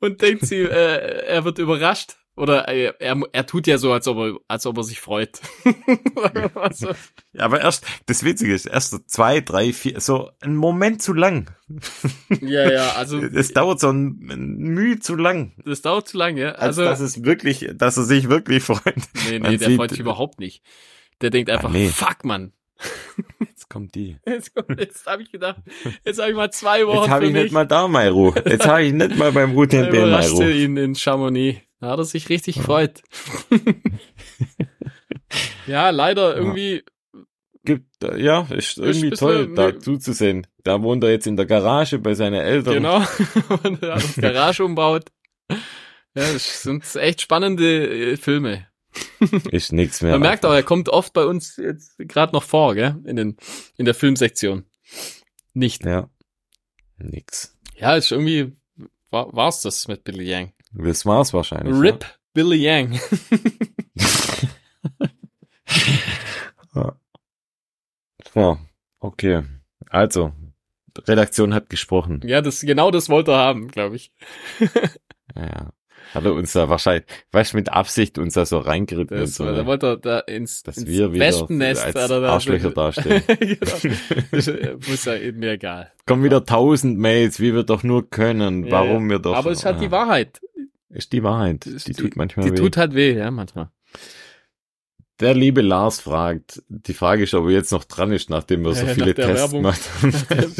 und 0.00 0.22
denkt 0.22 0.46
sie, 0.46 0.60
äh, 0.60 1.26
er 1.26 1.44
wird 1.44 1.58
überrascht. 1.58 2.16
Oder 2.38 2.68
äh, 2.68 2.92
er, 2.98 3.20
er 3.32 3.46
tut 3.46 3.66
ja 3.66 3.78
so, 3.78 3.92
als 3.92 4.06
ob 4.08 4.16
er, 4.18 4.36
als 4.48 4.64
ob 4.66 4.76
er 4.78 4.84
sich 4.84 5.00
freut. 5.00 5.40
also, 6.54 6.88
Ja, 7.32 7.44
aber 7.44 7.60
erst, 7.60 7.84
das 8.06 8.22
Witzige 8.24 8.54
ist, 8.54 8.66
erst 8.66 8.90
so 8.90 8.98
zwei, 9.06 9.40
drei, 9.40 9.72
vier, 9.72 10.00
so 10.00 10.30
ein 10.40 10.56
Moment 10.56 11.02
zu 11.02 11.12
lang. 11.12 11.50
ja, 12.40 12.70
ja, 12.70 12.92
also 12.92 13.18
Es 13.20 13.52
dauert 13.52 13.80
so 13.80 13.90
ein, 13.90 14.16
Mühe 14.18 14.98
zu 15.00 15.16
lang. 15.16 15.52
das 15.64 15.82
dauert 15.82 16.08
zu 16.08 16.16
lange. 16.16 16.40
ja. 16.40 16.48
Als 16.52 16.78
Also 16.78 16.84
dass 16.84 17.00
es 17.00 17.24
wirklich, 17.24 17.68
dass 17.74 17.96
er 17.96 18.04
sich 18.04 18.28
wirklich 18.28 18.62
freut. 18.62 18.82
nee, 19.28 19.38
man 19.38 19.50
nee, 19.52 19.58
der 19.58 19.68
sieht- 19.68 19.76
freut 19.76 19.90
sich 19.90 20.00
überhaupt 20.00 20.40
nicht. 20.40 20.62
Der 21.20 21.30
denkt 21.30 21.50
einfach, 21.50 21.70
nee. 21.70 21.88
fuck, 21.88 22.24
Mann. 22.24 22.52
Jetzt 23.40 23.68
kommt 23.68 23.96
die. 23.96 24.18
Jetzt, 24.26 24.52
jetzt 24.78 25.04
habe 25.06 25.22
ich 25.22 25.32
gedacht, 25.32 25.56
jetzt 26.04 26.20
habe 26.20 26.30
ich 26.30 26.36
mal 26.36 26.50
zwei 26.52 26.86
Wochen 26.86 26.98
Jetzt 27.02 27.08
habe 27.10 27.26
ich 27.26 27.32
mich. 27.32 27.42
nicht 27.42 27.52
mal 27.52 27.66
da 27.66 27.88
Mairo. 27.88 28.32
Jetzt 28.46 28.66
habe 28.68 28.84
ich 28.84 28.92
nicht 28.92 29.16
mal 29.16 29.32
beim 29.32 29.56
UTMB 29.56 29.88
überraschte 29.92 30.34
Mairo. 30.44 30.48
ihn 30.50 30.76
in 30.76 30.94
Chamonix. 30.94 31.60
Da 31.80 31.90
hat 31.90 31.98
er 31.98 32.04
sich 32.04 32.28
richtig 32.28 32.56
gefreut. 32.56 33.02
ja, 35.66 35.90
leider 35.90 36.36
irgendwie, 36.36 36.82
Gibt, 37.64 37.86
ja, 38.16 38.46
ist 38.50 38.78
irgendwie 38.78 39.08
ist 39.08 39.18
toll, 39.18 39.52
da 39.54 39.72
ne- 39.72 39.78
zuzusehen. 39.78 40.46
Da 40.64 40.82
wohnt 40.82 41.04
er 41.04 41.10
jetzt 41.10 41.26
in 41.26 41.36
der 41.36 41.46
Garage 41.46 41.98
bei 41.98 42.14
seinen 42.14 42.40
Eltern. 42.40 42.74
genau, 42.74 42.98
und 43.62 43.82
er 43.82 43.96
hat 43.96 44.04
das 44.04 44.16
Garage 44.16 44.64
umbaut. 44.64 45.10
Ja, 45.50 46.32
das 46.32 46.62
sind 46.62 46.84
echt 46.96 47.20
spannende 47.20 48.12
äh, 48.12 48.16
Filme. 48.16 48.66
Ist 49.50 49.72
nichts 49.72 50.02
mehr. 50.02 50.12
Man 50.12 50.22
merkt 50.22 50.46
auch, 50.46 50.52
er 50.52 50.62
kommt 50.62 50.88
oft 50.88 51.12
bei 51.12 51.24
uns 51.24 51.56
jetzt 51.56 51.96
gerade 51.98 52.32
noch 52.32 52.42
vor, 52.42 52.74
gell? 52.74 52.96
In, 53.04 53.16
den, 53.16 53.36
in 53.76 53.84
der 53.84 53.94
Filmsektion. 53.94 54.64
Nicht. 55.52 55.84
Ja. 55.84 56.08
Nix. 56.96 57.56
Ja, 57.76 57.96
ist 57.96 58.10
irgendwie, 58.10 58.56
war, 59.10 59.32
war's 59.34 59.62
das 59.62 59.86
mit 59.88 60.04
Billy 60.04 60.24
Yang. 60.24 60.52
Das 60.78 61.04
war's 61.06 61.32
wahrscheinlich. 61.34 61.74
RIP 61.74 62.04
Billy 62.34 62.56
Yang. 62.62 63.00
Ja. 66.74 66.94
So, 68.34 68.58
okay. 69.00 69.42
Also, 69.90 70.32
Redaktion 71.06 71.54
hat 71.54 71.70
gesprochen. 71.70 72.20
Ja, 72.24 72.40
das, 72.42 72.60
genau 72.60 72.90
das 72.90 73.08
wollte 73.08 73.32
er 73.32 73.38
haben, 73.38 73.68
glaube 73.68 73.96
ich. 73.96 74.12
Ja. 75.36 75.70
Hat 76.14 76.24
er 76.24 76.32
uns 76.32 76.52
da 76.54 76.68
wahrscheinlich, 76.70 77.04
weißt 77.32 77.52
du, 77.52 77.58
mit 77.58 77.68
Absicht 77.70 78.18
uns 78.18 78.32
da 78.32 78.46
so 78.46 78.58
reingeritten 78.58 79.18
Das, 79.18 79.34
so, 79.34 79.44
da 79.44 79.52
ne? 79.52 79.66
wollte 79.66 79.86
er 79.86 79.96
da 79.98 80.18
ins, 80.20 80.62
dass 80.62 80.78
ins 80.78 80.88
wir 80.88 81.12
wieder 81.12 81.26
Wespennest 81.26 81.84
als 81.84 81.94
hat 81.94 82.10
er 82.10 82.20
da- 82.22 82.32
Arschlöcher 82.32 82.70
dastehen. 82.74 83.22
genau. 83.28 84.78
Muss 84.88 85.04
ja 85.04 85.16
eben 85.16 85.38
mir 85.40 85.52
egal. 85.52 85.92
Kommen 86.06 86.24
wieder 86.24 86.44
tausend 86.46 86.98
Mails, 86.98 87.40
wie 87.40 87.54
wir 87.54 87.62
doch 87.62 87.82
nur 87.82 88.08
können, 88.08 88.64
Ja, 88.64 88.72
warum 88.72 89.04
ja. 89.04 89.10
wir 89.10 89.18
doch. 89.18 89.36
Aber 89.36 89.50
es 89.50 89.58
ist 89.58 89.64
halt 89.66 89.80
die 89.82 89.90
Wahrheit. 89.90 90.40
Ist 90.90 91.12
die 91.12 91.22
Wahrheit. 91.22 91.66
Ist 91.66 91.88
Die 91.88 91.92
tut 91.92 92.16
manchmal 92.16 92.46
Die 92.46 92.52
weh. 92.52 92.56
tut 92.56 92.76
halt 92.76 92.94
weh, 92.94 93.12
ja, 93.16 93.30
manchmal. 93.30 93.70
Der 95.20 95.34
liebe 95.34 95.62
Lars 95.62 96.00
fragt, 96.00 96.62
die 96.68 96.94
Frage 96.94 97.24
ist, 97.24 97.34
ob 97.34 97.46
er 97.46 97.50
jetzt 97.50 97.72
noch 97.72 97.82
dran 97.84 98.12
ist, 98.12 98.30
nachdem 98.30 98.64
wir 98.64 98.72
so 98.74 98.86
Ja, 98.86 98.94
viele 98.94 99.06
nach 99.08 99.14
der 99.16 99.26
Tests 99.26 99.40
Werbung. 99.52 99.62
gemacht 99.62 99.90
haben. 100.30 100.52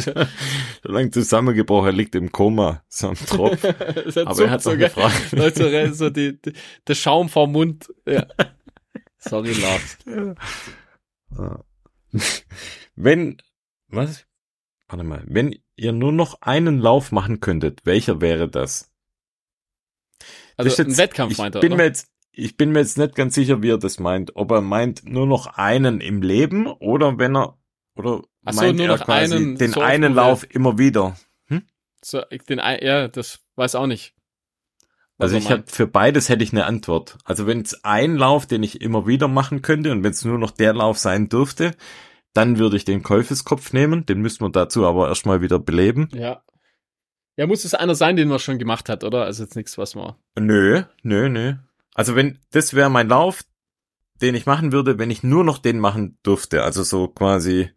so 0.82 0.90
lange 0.92 1.10
zusammengebrochen, 1.12 1.86
er 1.86 1.92
liegt 1.92 2.14
im 2.16 2.32
Koma, 2.32 2.82
so 2.88 3.08
am 3.08 3.14
Tropf. 3.14 3.64
Aber 4.16 4.42
er 4.44 4.50
hat 4.50 4.62
so, 4.62 4.76
gefragt. 4.76 5.30
Leute, 5.32 5.94
so 5.94 6.10
die, 6.10 6.40
die, 6.42 6.52
der 6.88 6.94
Schaum 6.96 7.28
vom 7.28 7.52
Mund. 7.52 7.88
Ja. 8.04 8.26
Sorry, 9.18 9.52
Lars. 9.52 9.98
Wenn, 12.96 13.36
was? 13.88 14.26
Warte 14.88 15.04
mal, 15.04 15.22
wenn 15.26 15.54
ihr 15.76 15.92
nur 15.92 16.12
noch 16.12 16.40
einen 16.42 16.80
Lauf 16.80 17.12
machen 17.12 17.38
könntet, 17.40 17.84
welcher 17.86 18.20
wäre 18.20 18.48
das? 18.48 18.90
Also 20.58 20.70
ist 20.70 20.80
ein 20.80 20.88
jetzt- 20.88 20.98
Wettkampf 20.98 21.32
ich 21.32 21.38
meint 21.38 21.54
er, 21.54 21.60
bin 21.60 21.72
oder? 21.72 21.82
mir 21.82 21.88
jetzt, 21.88 22.08
ich 22.32 22.56
bin 22.56 22.72
mir 22.72 22.80
jetzt 22.80 22.98
nicht 22.98 23.14
ganz 23.14 23.34
sicher, 23.34 23.62
wie 23.62 23.70
er 23.70 23.78
das 23.78 23.98
meint. 23.98 24.36
Ob 24.36 24.50
er 24.50 24.60
meint 24.60 25.08
nur 25.08 25.26
noch 25.26 25.46
einen 25.46 26.00
im 26.00 26.20
Leben 26.22 26.66
oder 26.66 27.18
wenn 27.18 27.36
er, 27.36 27.56
oder 27.96 28.22
Ach 28.44 28.52
so, 28.52 28.60
meint 28.60 28.76
nur 28.76 28.86
er 28.88 28.96
noch 28.96 29.04
quasi 29.04 29.34
einen 29.36 29.56
den 29.56 29.72
so 29.72 29.80
einen 29.80 30.14
Lauf 30.14 30.46
immer 30.50 30.78
wieder? 30.78 31.16
So, 32.00 32.22
ich- 32.30 32.44
den, 32.44 32.58
ja, 32.58 33.08
das 33.08 33.40
weiß 33.56 33.74
auch 33.74 33.86
nicht. 33.88 34.14
Also 35.18 35.34
er 35.34 35.40
ich 35.40 35.50
habe 35.50 35.64
für 35.66 35.88
beides 35.88 36.28
hätte 36.28 36.44
ich 36.44 36.52
eine 36.52 36.64
Antwort. 36.66 37.18
Also 37.24 37.48
wenn 37.48 37.60
es 37.62 37.82
ein 37.82 38.14
Lauf, 38.14 38.46
den 38.46 38.62
ich 38.62 38.80
immer 38.80 39.08
wieder 39.08 39.26
machen 39.26 39.62
könnte 39.62 39.90
und 39.90 40.04
wenn 40.04 40.12
es 40.12 40.24
nur 40.24 40.38
noch 40.38 40.52
der 40.52 40.74
Lauf 40.74 40.96
sein 40.98 41.28
dürfte, 41.28 41.74
dann 42.34 42.56
würde 42.58 42.76
ich 42.76 42.84
den 42.84 43.02
Käufeskopf 43.02 43.72
nehmen. 43.72 44.06
Den 44.06 44.20
müssten 44.20 44.44
wir 44.44 44.50
dazu 44.50 44.86
aber 44.86 45.08
erstmal 45.08 45.40
wieder 45.40 45.58
beleben. 45.58 46.08
Ja. 46.12 46.40
Ja, 47.38 47.46
muss 47.46 47.64
es 47.64 47.72
einer 47.72 47.94
sein, 47.94 48.16
den 48.16 48.26
man 48.26 48.40
schon 48.40 48.58
gemacht 48.58 48.88
hat, 48.88 49.04
oder? 49.04 49.24
Also 49.24 49.44
jetzt 49.44 49.54
nichts, 49.54 49.78
was 49.78 49.94
man. 49.94 50.16
Nö, 50.36 50.82
nö, 51.04 51.28
nö. 51.28 51.54
Also 51.94 52.16
wenn 52.16 52.40
das 52.50 52.74
wäre 52.74 52.90
mein 52.90 53.08
Lauf, 53.08 53.44
den 54.20 54.34
ich 54.34 54.44
machen 54.44 54.72
würde, 54.72 54.98
wenn 54.98 55.12
ich 55.12 55.22
nur 55.22 55.44
noch 55.44 55.58
den 55.58 55.78
machen 55.78 56.18
dürfte. 56.26 56.64
Also 56.64 56.82
so 56.82 57.06
quasi 57.06 57.70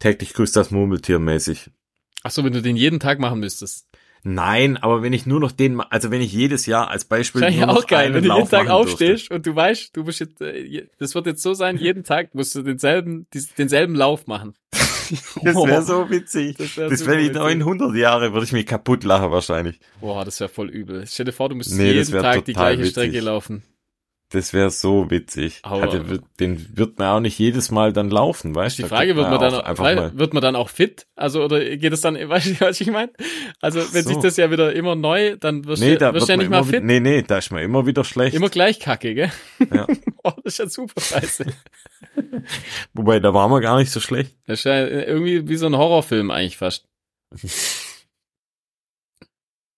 täglich 0.00 0.34
grüßt 0.34 0.56
das 0.56 0.72
Murmeltier 0.72 1.20
mäßig. 1.20 1.70
Ach 2.24 2.32
so, 2.32 2.42
wenn 2.44 2.52
du 2.52 2.62
den 2.62 2.74
jeden 2.74 2.98
Tag 2.98 3.20
machen 3.20 3.38
müsstest. 3.38 3.88
Nein, 4.24 4.76
aber 4.76 5.02
wenn 5.02 5.12
ich 5.12 5.24
nur 5.24 5.38
noch 5.38 5.52
den, 5.52 5.80
also 5.80 6.10
wenn 6.10 6.20
ich 6.20 6.32
jedes 6.32 6.66
Jahr 6.66 6.88
als 6.90 7.04
Beispiel 7.04 7.48
nur 7.48 7.66
noch 7.66 7.76
auch 7.76 7.86
geil, 7.86 8.12
wenn 8.12 8.24
du 8.24 8.34
jeden 8.34 8.48
Tag 8.48 8.66
dürfte. 8.66 8.74
aufstehst 8.74 9.30
und 9.30 9.46
du 9.46 9.54
weißt, 9.54 9.96
du 9.96 10.02
bist 10.02 10.18
jetzt, 10.18 10.40
äh, 10.40 10.88
das 10.98 11.14
wird 11.14 11.26
jetzt 11.26 11.42
so 11.42 11.54
sein, 11.54 11.76
jeden 11.76 12.02
Tag 12.02 12.34
musst 12.34 12.56
du 12.56 12.62
denselben, 12.62 13.28
denselben 13.56 13.94
Lauf 13.94 14.26
machen. 14.26 14.54
Das 15.42 15.56
wäre 15.56 15.82
so 15.82 16.10
witzig. 16.10 16.56
Das 16.56 16.76
wär 16.76 16.90
wenn 16.90 17.18
ich 17.20 17.28
witzig. 17.28 17.42
900 17.42 17.94
Jahre 17.96 18.32
würde 18.32 18.44
ich 18.44 18.52
mich 18.52 18.66
kaputt 18.66 19.04
lachen 19.04 19.30
wahrscheinlich. 19.30 19.78
Boah, 20.00 20.24
das 20.24 20.40
wäre 20.40 20.48
voll 20.48 20.68
übel. 20.70 21.04
Stell 21.06 21.26
dir 21.26 21.32
vor, 21.32 21.48
du 21.48 21.54
müsstest 21.54 21.78
Nee, 21.78 21.92
jeden 21.92 22.12
wär 22.12 22.22
Tag 22.22 22.44
die 22.44 22.52
gleiche 22.52 22.86
Strecke 22.86 23.12
witzig. 23.12 23.24
laufen. 23.24 23.62
Das 24.32 24.52
wäre 24.54 24.70
so 24.70 25.10
witzig. 25.10 25.60
Aber- 25.62 25.82
Also, 25.82 26.08
wird- 26.08 26.24
den 26.40 26.76
wird 26.76 26.98
man 26.98 27.08
auch 27.08 27.20
nicht 27.20 27.38
jedes 27.38 27.70
Mal 27.70 27.92
dann 27.92 28.08
laufen, 28.10 28.54
weißt 28.54 28.78
Die 28.78 28.82
Da 28.82 28.88
Frage, 28.88 29.14
wird 29.14 29.28
man 29.28 29.38
dann, 29.38 29.54
auch 29.54 29.64
einfach 29.64 29.84
weil, 29.84 29.96
mal. 29.96 30.18
wird 30.18 30.32
man 30.34 30.42
dann 30.42 30.56
auch 30.56 30.70
fit? 30.70 31.06
Also, 31.16 31.44
oder 31.44 31.60
geht 31.76 31.92
es 31.92 32.00
dann, 32.00 32.14
weißt 32.28 32.46
du, 32.46 32.60
was 32.64 32.80
ich 32.80 32.90
meine? 32.90 33.12
Also, 33.60 33.80
wenn 33.92 34.02
so. 34.04 34.08
sich 34.10 34.18
das 34.18 34.36
ja 34.38 34.50
wieder 34.50 34.72
immer 34.72 34.94
neu, 34.94 35.36
dann 35.36 35.66
wirst 35.66 35.82
Nee, 35.82 35.92
du, 35.92 35.98
da 35.98 36.14
wirst 36.14 36.28
wird 36.28 36.28
du 36.28 36.32
ja 36.44 36.48
man 36.50 36.60
nicht 36.62 36.70
mal 36.72 36.76
fit. 36.78 36.84
nee, 36.84 37.00
nee, 37.00 37.22
da 37.22 37.38
ist 37.38 37.50
man 37.52 37.62
immer 37.62 37.86
wieder 37.86 38.04
schlecht. 38.04 38.34
Immer 38.34 38.48
gleich 38.48 38.80
kacke, 38.80 39.14
gell? 39.14 39.30
Ja. 39.72 39.86
oh, 40.24 40.32
das 40.44 40.54
ist 40.54 40.58
ja 40.58 40.68
super 40.68 41.00
scheiße. 41.00 41.44
Wobei, 42.94 43.20
da 43.20 43.34
waren 43.34 43.50
wir 43.50 43.60
gar 43.60 43.78
nicht 43.78 43.90
so 43.90 44.00
schlecht. 44.00 44.34
Das 44.46 44.60
ist 44.60 44.64
ja 44.64 44.86
irgendwie 44.86 45.48
wie 45.48 45.56
so 45.56 45.66
ein 45.66 45.76
Horrorfilm 45.76 46.30
eigentlich 46.30 46.56
fast. 46.56 46.86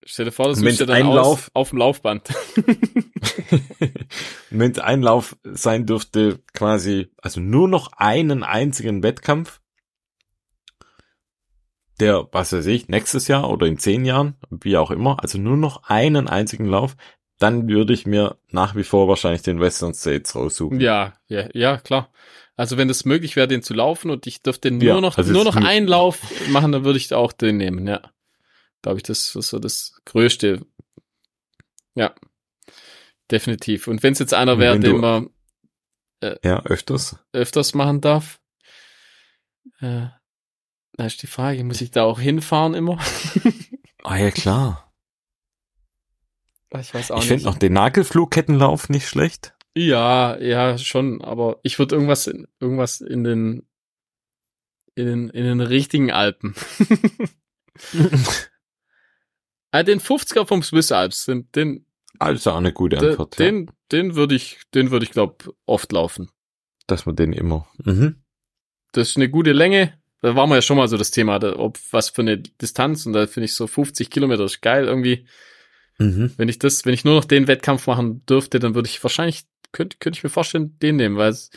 Stell 0.06 0.26
dir 0.26 0.32
vor, 0.32 0.48
das 0.48 0.60
dann 0.60 0.90
ein 0.90 1.06
Lauf- 1.06 1.50
auf 1.54 1.70
dem 1.70 1.78
Laufband. 1.78 2.28
Wenn 4.50 4.72
es 4.72 4.78
ein 4.78 5.02
Lauf 5.02 5.36
sein 5.44 5.86
dürfte, 5.86 6.40
quasi, 6.52 7.08
also 7.20 7.40
nur 7.40 7.68
noch 7.68 7.92
einen 7.92 8.42
einzigen 8.42 9.02
Wettkampf, 9.02 9.60
der, 12.00 12.28
was 12.32 12.52
weiß 12.52 12.66
ich, 12.66 12.88
nächstes 12.88 13.28
Jahr 13.28 13.48
oder 13.50 13.66
in 13.66 13.78
zehn 13.78 14.04
Jahren, 14.04 14.34
wie 14.50 14.76
auch 14.76 14.90
immer, 14.90 15.22
also 15.22 15.38
nur 15.38 15.56
noch 15.56 15.84
einen 15.84 16.28
einzigen 16.28 16.66
Lauf, 16.66 16.96
dann 17.38 17.68
würde 17.68 17.92
ich 17.92 18.06
mir 18.06 18.36
nach 18.50 18.74
wie 18.74 18.84
vor 18.84 19.08
wahrscheinlich 19.08 19.42
den 19.42 19.60
Western 19.60 19.94
States 19.94 20.34
raussuchen. 20.34 20.80
Ja, 20.80 21.14
ja, 21.28 21.48
ja, 21.52 21.76
klar. 21.78 22.10
Also 22.56 22.76
wenn 22.76 22.88
es 22.88 23.04
möglich 23.04 23.36
wäre, 23.36 23.48
den 23.48 23.62
zu 23.62 23.74
laufen 23.74 24.10
und 24.10 24.26
ich 24.26 24.42
dürfte 24.42 24.70
nur 24.70 24.84
Ja, 24.84 25.00
noch, 25.00 25.16
also 25.16 25.32
nur 25.32 25.44
noch 25.44 25.56
einen 25.56 25.88
Lauf 25.88 26.20
machen, 26.48 26.72
dann 26.72 26.84
würde 26.84 26.98
ich 26.98 27.12
auch 27.12 27.32
den 27.32 27.56
nehmen, 27.56 27.86
ja. 27.86 28.00
Glaube 28.84 28.98
ich, 28.98 29.02
das 29.04 29.34
ist 29.34 29.48
so 29.48 29.58
das 29.58 29.98
Größte. 30.04 30.60
Ja. 31.94 32.14
Definitiv. 33.30 33.88
Und 33.88 34.02
wenn 34.02 34.12
es 34.12 34.18
jetzt 34.18 34.34
einer 34.34 34.58
wäre, 34.58 34.78
den 34.78 34.98
man 34.98 35.30
Ja, 36.44 36.62
öfters. 36.66 37.16
öfters 37.32 37.72
machen 37.72 38.02
darf, 38.02 38.40
äh, 39.80 40.08
da 40.92 41.06
ist 41.06 41.22
die 41.22 41.26
Frage, 41.26 41.64
muss 41.64 41.80
ich 41.80 41.92
da 41.92 42.02
auch 42.04 42.20
hinfahren 42.20 42.74
immer? 42.74 42.98
Ah 44.06 44.18
ja, 44.18 44.30
klar. 44.30 44.92
ich 46.78 46.92
weiß 46.92 47.10
auch 47.10 47.16
Ich 47.16 47.22
nicht. 47.22 47.28
finde 47.28 47.44
noch 47.44 47.56
den 47.58 47.72
Nagelflugkettenlauf 47.72 48.90
nicht 48.90 49.08
schlecht. 49.08 49.54
Ja, 49.74 50.36
ja, 50.38 50.76
schon, 50.76 51.22
aber 51.24 51.58
ich 51.62 51.78
würde 51.78 51.94
irgendwas, 51.94 52.26
in, 52.26 52.46
irgendwas 52.60 53.00
in 53.00 53.24
den, 53.24 53.66
in 54.94 55.06
den, 55.06 55.28
in 55.30 55.44
den 55.44 55.62
richtigen 55.62 56.12
Alpen. 56.12 56.54
ah, 59.74 59.82
den 59.82 60.00
50er 60.00 60.46
vom 60.46 60.62
Swiss 60.62 60.92
Alps, 60.92 61.26
den, 61.26 61.50
den, 61.52 61.86
Also 62.18 62.52
auch 62.52 62.56
eine 62.56 62.72
gute 62.72 62.98
Antwort, 62.98 63.38
ja. 63.38 63.46
den, 63.46 63.70
den 63.90 64.14
würde 64.14 64.34
ich, 64.34 64.60
den 64.74 64.90
würde 64.90 65.04
ich 65.04 65.10
glaub 65.10 65.52
oft 65.66 65.90
laufen. 65.92 66.30
dass 66.86 67.06
man 67.06 67.16
den 67.16 67.32
immer. 67.32 67.66
Mhm. 67.84 68.22
Das 68.92 69.10
ist 69.10 69.16
eine 69.16 69.28
gute 69.28 69.52
Länge, 69.52 69.94
da 70.20 70.36
war 70.36 70.46
wir 70.46 70.54
ja 70.54 70.62
schon 70.62 70.76
mal 70.76 70.88
so 70.88 70.96
das 70.96 71.10
Thema, 71.10 71.38
da, 71.38 71.56
ob 71.56 71.78
was 71.90 72.10
für 72.10 72.22
eine 72.22 72.38
Distanz 72.38 73.04
und 73.04 73.12
da 73.12 73.26
finde 73.26 73.46
ich 73.46 73.54
so 73.54 73.66
50 73.66 74.10
Kilometer 74.10 74.44
ist 74.44 74.62
geil 74.62 74.86
irgendwie. 74.86 75.26
Mhm. 75.98 76.32
Wenn 76.36 76.48
ich 76.48 76.58
das, 76.58 76.84
wenn 76.84 76.94
ich 76.94 77.04
nur 77.04 77.14
noch 77.14 77.24
den 77.24 77.46
Wettkampf 77.46 77.86
machen 77.86 78.24
dürfte, 78.26 78.58
dann 78.58 78.74
würde 78.74 78.88
ich 78.88 79.02
wahrscheinlich, 79.02 79.44
könnte 79.72 79.96
könnte 79.98 80.18
ich 80.18 80.24
mir 80.24 80.30
vorstellen, 80.30 80.78
den 80.78 80.96
nehmen, 80.96 81.16
weil 81.16 81.30
es 81.30 81.50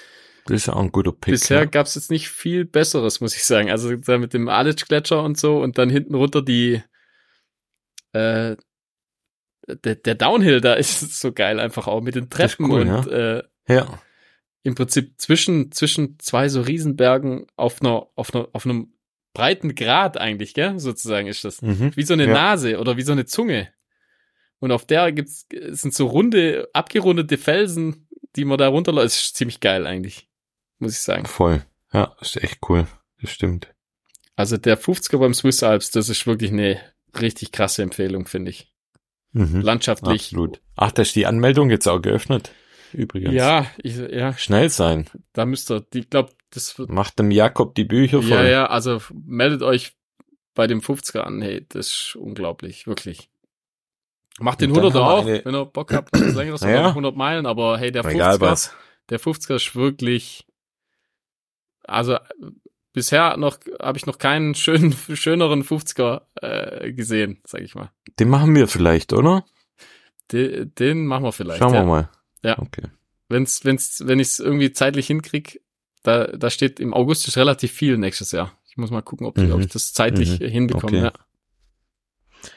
das 0.45 0.55
ist 0.55 0.67
ja 0.67 0.73
auch 0.73 0.81
ein 0.81 0.93
guter 0.93 1.11
Pick. 1.11 1.33
Bisher 1.33 1.59
ja. 1.59 1.65
gab 1.65 1.87
es 1.87 1.95
jetzt 1.95 2.09
nicht 2.09 2.29
viel 2.29 2.63
Besseres, 2.63 3.19
muss 3.19 3.35
ich 3.35 3.43
sagen. 3.43 3.69
Also 3.69 3.93
da 3.95 4.17
mit 4.17 4.33
dem 4.33 4.47
Alic-Gletscher 4.47 5.21
und 5.21 5.37
so 5.37 5.61
und 5.61 5.77
dann 5.77 5.89
hinten 5.89 6.15
runter 6.15 6.41
die 6.41 6.81
äh, 8.17 8.57
der, 9.67 9.95
der 9.95 10.15
Downhill 10.15 10.61
da 10.61 10.73
ist 10.75 11.19
so 11.19 11.31
geil 11.31 11.59
einfach 11.59 11.87
auch 11.87 12.01
mit 12.01 12.15
den 12.15 12.29
Treppen 12.29 12.71
cool, 12.71 12.81
und 12.81 12.87
ja. 12.87 13.37
Äh, 13.37 13.43
ja. 13.67 13.99
im 14.63 14.75
Prinzip 14.75 15.19
zwischen 15.19 15.71
zwischen 15.71 16.19
zwei 16.19 16.49
so 16.49 16.61
Riesenbergen 16.61 17.47
auf 17.55 17.81
einer 17.81 18.07
auf 18.15 18.33
einer 18.33 18.47
auf 18.53 18.65
einem 18.65 18.93
breiten 19.33 19.75
Grat 19.75 20.17
eigentlich, 20.17 20.53
gell? 20.53 20.79
Sozusagen 20.79 21.27
ist 21.27 21.43
das 21.43 21.61
mhm. 21.61 21.95
wie 21.95 22.03
so 22.03 22.13
eine 22.13 22.27
ja. 22.27 22.33
Nase 22.33 22.79
oder 22.79 22.97
wie 22.97 23.03
so 23.03 23.11
eine 23.11 23.25
Zunge. 23.25 23.69
Und 24.59 24.71
auf 24.71 24.85
der 24.85 25.11
gibt's 25.11 25.45
sind 25.69 25.93
so 25.93 26.07
runde 26.07 26.67
abgerundete 26.73 27.37
Felsen, 27.37 28.07
die 28.35 28.45
man 28.45 28.57
da 28.57 28.67
runterläuft. 28.67 29.13
Ist 29.13 29.35
ziemlich 29.35 29.59
geil 29.59 29.85
eigentlich 29.85 30.27
muss 30.79 30.93
ich 30.93 30.99
sagen. 30.99 31.25
Voll. 31.25 31.65
Ja, 31.93 32.15
ist 32.21 32.37
echt 32.37 32.59
cool. 32.69 32.87
Das 33.21 33.31
stimmt. 33.31 33.73
Also 34.35 34.57
der 34.57 34.79
50er 34.79 35.17
beim 35.17 35.33
Swiss 35.33 35.63
Alps, 35.63 35.91
das 35.91 36.09
ist 36.09 36.27
wirklich 36.27 36.51
eine 36.51 36.79
richtig 37.19 37.51
krasse 37.51 37.83
Empfehlung, 37.83 38.27
finde 38.27 38.51
ich. 38.51 38.71
Mhm, 39.31 39.61
Landschaftlich. 39.61 40.27
Absolut. 40.27 40.61
Ach, 40.75 40.91
da 40.91 41.01
ist 41.01 41.15
die 41.15 41.25
Anmeldung 41.25 41.69
jetzt 41.69 41.87
auch 41.87 42.01
geöffnet. 42.01 42.51
Übrigens. 42.93 43.33
Ja, 43.33 43.65
ich, 43.83 43.97
ja. 43.97 44.37
Schnell 44.37 44.69
sein. 44.69 45.07
Da 45.33 45.45
müsst 45.45 45.69
ihr, 45.71 45.85
ich 45.93 46.09
glaube, 46.09 46.31
das 46.51 46.79
wird. 46.79 46.89
Macht 46.89 47.19
dem 47.19 47.31
Jakob 47.31 47.75
die 47.75 47.83
Bücher 47.83 48.21
voll. 48.21 48.31
Ja, 48.31 48.43
ja, 48.43 48.65
also 48.67 49.01
meldet 49.13 49.61
euch 49.61 49.93
bei 50.55 50.67
dem 50.67 50.79
50er 50.79 51.19
an. 51.19 51.41
Hey, 51.41 51.65
das 51.67 51.87
ist 51.87 52.15
unglaublich, 52.15 52.87
wirklich. 52.87 53.29
Macht 54.39 54.61
den 54.61 54.71
100er 54.71 54.99
auch, 54.99 55.25
eine... 55.25 55.43
wenn 55.43 55.55
ihr 55.55 55.65
Bock 55.65 55.93
habt, 55.93 56.15
das 56.15 56.35
längeres 56.35 56.61
ja. 56.63 56.89
100 56.89 57.15
Meilen, 57.15 57.45
aber 57.45 57.77
hey, 57.77 57.91
der 57.91 58.03
50er, 58.03 58.71
der 59.09 59.19
50er 59.19 59.55
ist 59.55 59.75
wirklich 59.75 60.47
also 61.87 62.17
bisher 62.97 63.37
noch 63.37 63.59
habe 63.79 63.99
ich 63.99 64.07
noch 64.07 64.17
keinen 64.17 64.55
schönen, 64.55 64.91
schöneren 65.13 65.63
50er 65.63 66.23
äh, 66.41 66.91
gesehen, 66.93 67.39
sag 67.45 67.61
ich 67.61 67.75
mal. 67.75 67.91
Den 68.19 68.27
machen 68.27 68.55
wir 68.55 68.67
vielleicht, 68.67 69.13
oder? 69.13 69.45
Den, 70.31 70.73
den 70.73 71.05
machen 71.05 71.23
wir 71.23 71.31
vielleicht. 71.31 71.59
Schauen 71.59 71.75
ja. 71.75 71.81
wir 71.81 71.85
mal. 71.85 72.09
Ja. 72.41 72.57
Okay. 72.57 72.87
Wenn's, 73.29 73.63
wenn's, 73.65 74.01
wenn 74.07 74.19
ich 74.19 74.29
es 74.29 74.39
irgendwie 74.39 74.71
zeitlich 74.71 75.05
hinkrieg, 75.05 75.61
da, 76.01 76.25
da 76.25 76.49
steht 76.49 76.79
im 76.79 76.91
August 76.95 77.27
ist 77.27 77.37
relativ 77.37 77.71
viel 77.71 77.99
nächstes 77.99 78.31
Jahr. 78.31 78.51
Ich 78.67 78.77
muss 78.77 78.89
mal 78.89 79.03
gucken, 79.03 79.27
ob, 79.27 79.37
mhm. 79.37 79.51
ob 79.51 79.59
ich 79.59 79.67
das 79.67 79.93
zeitlich 79.93 80.39
mhm. 80.39 80.45
hinbekomme. 80.47 80.97
Okay. 80.97 81.05
Ja. 81.05 82.49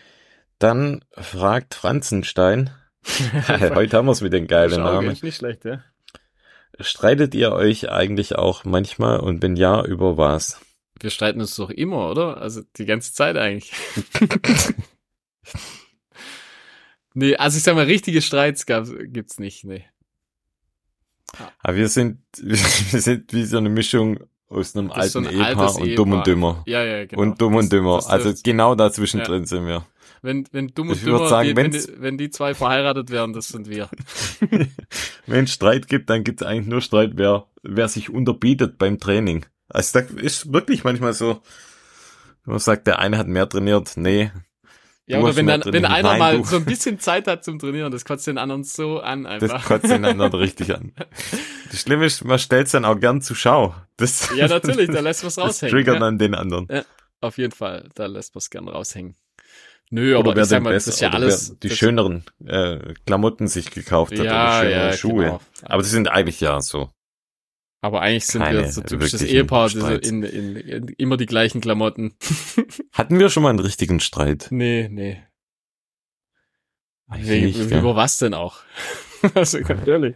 Dann 0.59 1.05
fragt 1.13 1.75
Franzenstein. 1.75 2.71
Heute 3.49 3.99
haben 3.99 4.07
wir 4.07 4.13
es 4.13 4.23
mit 4.23 4.33
den 4.33 4.47
geilen 4.47 4.81
Namen. 4.81 5.19
Nicht 5.21 5.37
schlecht, 5.37 5.67
ja. 5.67 5.85
Streitet 6.79 7.35
ihr 7.35 7.53
euch 7.53 7.91
eigentlich 7.91 8.37
auch 8.37 8.65
manchmal 8.65 9.21
und 9.21 9.43
wenn 9.43 9.57
ja, 9.57 9.85
über 9.85 10.17
was? 10.17 10.61
Wir 10.99 11.11
streiten 11.11 11.41
uns 11.41 11.57
doch 11.57 11.71
immer, 11.71 12.11
oder? 12.11 12.39
Also 12.39 12.63
die 12.77 12.85
ganze 12.85 13.13
Zeit 13.13 13.37
eigentlich. 13.37 13.73
nee, 17.15 17.37
also 17.37 17.57
ich 17.57 17.63
sag 17.63 17.75
mal, 17.75 17.85
richtige 17.85 18.23
Streits 18.23 18.67
gab's, 18.67 18.93
gibt's 19.05 19.39
nicht, 19.39 19.65
nee. 19.65 19.85
Aber 21.61 21.77
wir 21.77 21.89
sind, 21.89 22.21
wir 22.37 22.57
sind 23.01 23.33
wie 23.33 23.45
so 23.45 23.59
eine 23.59 23.71
Mischung 23.71 24.21
aus 24.49 24.77
einem 24.77 24.91
alten 24.91 25.11
so 25.11 25.19
ein 25.21 25.27
Ehepaar 25.27 25.75
und 25.77 25.87
Ehepaar. 25.87 25.97
Dumm 25.97 26.13
und 26.13 26.27
Dümmer. 26.27 26.63
Ja, 26.67 26.85
ja, 26.85 27.07
genau. 27.07 27.23
Und 27.23 27.41
Dumm 27.41 27.55
und 27.55 27.73
Dümmer. 27.73 28.03
also 28.09 28.33
genau 28.43 28.75
dazwischen 28.75 29.21
ja. 29.21 29.25
drin 29.25 29.47
sind 29.47 29.67
wir 29.67 29.87
wenn, 30.23 30.47
wenn 30.53 30.69
dumm 30.69 30.91
und 30.91 31.05
dümmer, 31.05 31.29
sagen, 31.29 31.49
die, 31.49 31.57
wenn, 31.57 31.71
die, 31.71 31.85
wenn 31.97 32.19
die 32.19 32.31
zwei 32.31 32.55
verheiratet 32.55 33.11
werden, 33.11 33.33
das 33.33 33.49
sind 33.49 33.69
wir. 33.69 33.89
wenn 35.27 35.45
es 35.45 35.53
Streit 35.53 35.89
gibt, 35.89 36.11
dann 36.11 36.25
gibt 36.25 36.43
es 36.43 36.47
eigentlich 36.47 36.67
nur 36.67 36.81
Streit, 36.81 37.13
wer, 37.15 37.47
wer 37.63 37.89
sich 37.89 38.11
unterbietet 38.11 38.79
beim 38.79 38.99
Training. 38.99 39.47
Also 39.69 40.01
das 40.01 40.11
ist 40.11 40.53
wirklich 40.53 40.85
manchmal 40.85 41.13
so, 41.13 41.41
man 42.45 42.59
sagt, 42.59 42.87
der 42.87 42.99
eine 42.99 43.19
hat 43.19 43.29
mehr 43.29 43.49
trainiert, 43.49 43.93
nee. 43.97 44.31
Ja, 45.07 45.19
oder 45.19 45.35
wenn 45.35 45.47
dann, 45.47 45.65
wenn 45.65 45.85
einer 45.85 46.11
Nein, 46.11 46.19
mal 46.21 46.37
du. 46.39 46.45
so 46.45 46.57
ein 46.57 46.65
bisschen 46.65 47.01
Zeit 47.01 47.27
hat 47.27 47.43
zum 47.43 47.59
Trainieren, 47.59 47.91
das 47.91 48.05
kotzt 48.05 48.29
den 48.29 48.39
anderen 48.39 48.63
so 48.63 49.01
an 49.01 49.27
einfach. 49.27 49.49
Das 49.49 49.65
kotzt 49.65 49.91
den 49.91 50.05
anderen 50.05 50.33
richtig 50.35 50.73
an. 50.73 50.93
Das 51.69 51.81
Schlimme 51.81 52.07
ist, 52.07 52.25
man 52.25 52.39
stellt's 52.39 52.71
dann 52.71 52.85
auch 52.85 52.99
gern 52.99 53.21
zur 53.21 53.35
Schau. 53.35 53.75
Das, 53.97 54.31
ja, 54.37 54.47
natürlich, 54.47 54.89
da 54.89 55.01
lässt 55.01 55.25
man's 55.25 55.37
raushängen. 55.39 55.53
Das 55.63 55.71
triggert 55.71 55.95
ja. 55.95 56.01
dann 56.01 56.19
den 56.19 56.37
anderen. 56.37 56.69
Ja, 56.71 56.85
auf 57.21 57.39
jeden 57.39 57.53
Fall, 57.53 57.89
da 57.97 58.07
lässt 58.07 58.37
man's 58.37 58.51
gern 58.51 58.69
raushängen. 58.69 59.17
Nö, 59.91 60.17
aber 60.17 60.37
wer 60.37 60.45
ich 60.45 60.49
sag 60.49 60.63
mal, 60.63 60.73
das 60.73 60.87
ist 60.87 61.01
ja 61.01 61.11
alles. 61.11 61.59
die 61.59 61.71
schöneren 61.71 62.25
äh, 62.47 62.95
Klamotten 63.07 63.49
sich 63.49 63.73
gekauft 63.73 64.13
hat 64.13 64.25
ja, 64.25 64.61
oder 64.61 64.63
schönere 64.63 64.87
ja, 64.87 64.93
Schuhe. 64.93 65.25
Genau. 65.25 65.41
Aber 65.63 65.83
das 65.83 65.91
sind 65.91 66.09
eigentlich 66.09 66.41
ja 66.41 66.61
so. 66.61 66.91
Aber 67.83 68.01
eigentlich 68.03 68.27
sind 68.27 68.43
Keine 68.43 68.61
wir 68.61 68.73
so 68.73 68.83
typisches 68.83 69.23
Ehepaar, 69.23 69.69
diese 69.69 69.95
in, 69.95 70.23
in, 70.23 70.57
in, 70.57 70.89
immer 70.99 71.17
die 71.17 71.27
gleichen 71.27 71.61
Klamotten. 71.61 72.15
Hatten 72.93 73.19
wir 73.19 73.31
schon 73.31 73.43
mal 73.43 73.51
einen 73.51 73.59
richtigen 73.59 74.01
Streit? 74.01 74.49
Nee, 74.51 74.89
nee. 74.91 75.23
Wie, 77.13 77.47
nicht, 77.47 77.59
über 77.59 77.97
was 77.97 78.19
denn 78.19 78.35
auch? 78.35 78.61
also 79.35 79.61
ganz 79.65 79.87
ehrlich. 79.89 80.15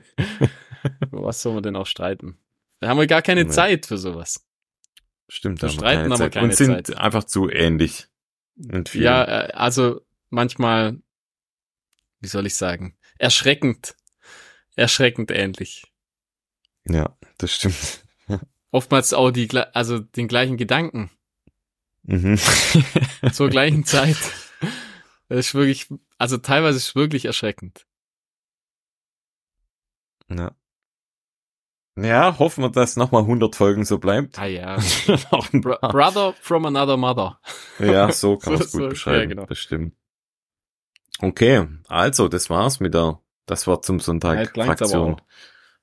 über 1.00 1.24
was 1.24 1.42
soll 1.42 1.54
man 1.54 1.62
denn 1.62 1.74
auch 1.74 1.86
streiten? 1.86 2.38
Da 2.80 2.88
haben 2.88 2.98
wir 2.98 3.06
gar 3.06 3.22
keine 3.22 3.44
nee. 3.44 3.50
Zeit 3.50 3.86
für 3.86 3.98
sowas. 3.98 4.46
Stimmt, 5.28 5.62
da 5.62 5.68
streiten 5.68 6.12
aber 6.12 6.30
keine 6.30 6.48
Und 6.48 6.54
sind 6.54 6.86
Zeit. 6.86 6.98
einfach 6.98 7.24
zu 7.24 7.48
ähnlich. 7.48 8.08
Ja, 8.56 9.24
äh, 9.24 9.52
also 9.52 10.00
manchmal, 10.30 11.00
wie 12.20 12.28
soll 12.28 12.46
ich 12.46 12.54
sagen, 12.54 12.96
erschreckend, 13.18 13.96
erschreckend 14.76 15.30
ähnlich. 15.30 15.84
Ja, 16.86 17.16
das 17.38 17.54
stimmt. 17.54 18.04
Oftmals 18.70 19.12
auch 19.12 19.30
die, 19.30 19.48
also 19.72 19.98
den 19.98 20.28
gleichen 20.28 20.56
Gedanken. 20.56 21.10
Mhm. 22.02 22.38
Zur 23.32 23.48
gleichen 23.48 23.84
Zeit. 23.84 24.18
Das 25.28 25.38
ist 25.38 25.54
wirklich, 25.54 25.88
also 26.18 26.38
teilweise 26.38 26.78
ist 26.78 26.88
es 26.88 26.94
wirklich 26.94 27.24
erschreckend. 27.24 27.86
Ja. 30.28 30.54
Ja, 31.96 32.38
hoffen 32.38 32.64
wir, 32.64 32.70
dass 32.70 32.96
nochmal 32.96 33.22
100 33.22 33.54
Folgen 33.54 33.84
so 33.84 33.98
bleibt. 33.98 34.38
Ah 34.38 34.46
ja. 34.46 34.76
Bro 35.52 35.78
Brother 35.80 36.34
from 36.40 36.66
another 36.66 36.96
mother. 36.96 37.38
ja, 37.78 38.10
so 38.10 38.36
kann 38.36 38.54
man 38.54 38.62
es 38.62 38.72
gut 38.72 38.82
so, 38.82 38.88
beschreiben. 38.88 39.20
Ja, 39.20 39.26
genau. 39.26 39.46
Bestimmt. 39.46 39.94
Okay, 41.20 41.68
also 41.88 42.28
das 42.28 42.50
war's 42.50 42.80
mit 42.80 42.94
der, 42.94 43.20
das 43.46 43.66
war 43.68 43.82
zum 43.82 44.00
Sonntag 44.00 44.54
Fraktion. 44.54 45.20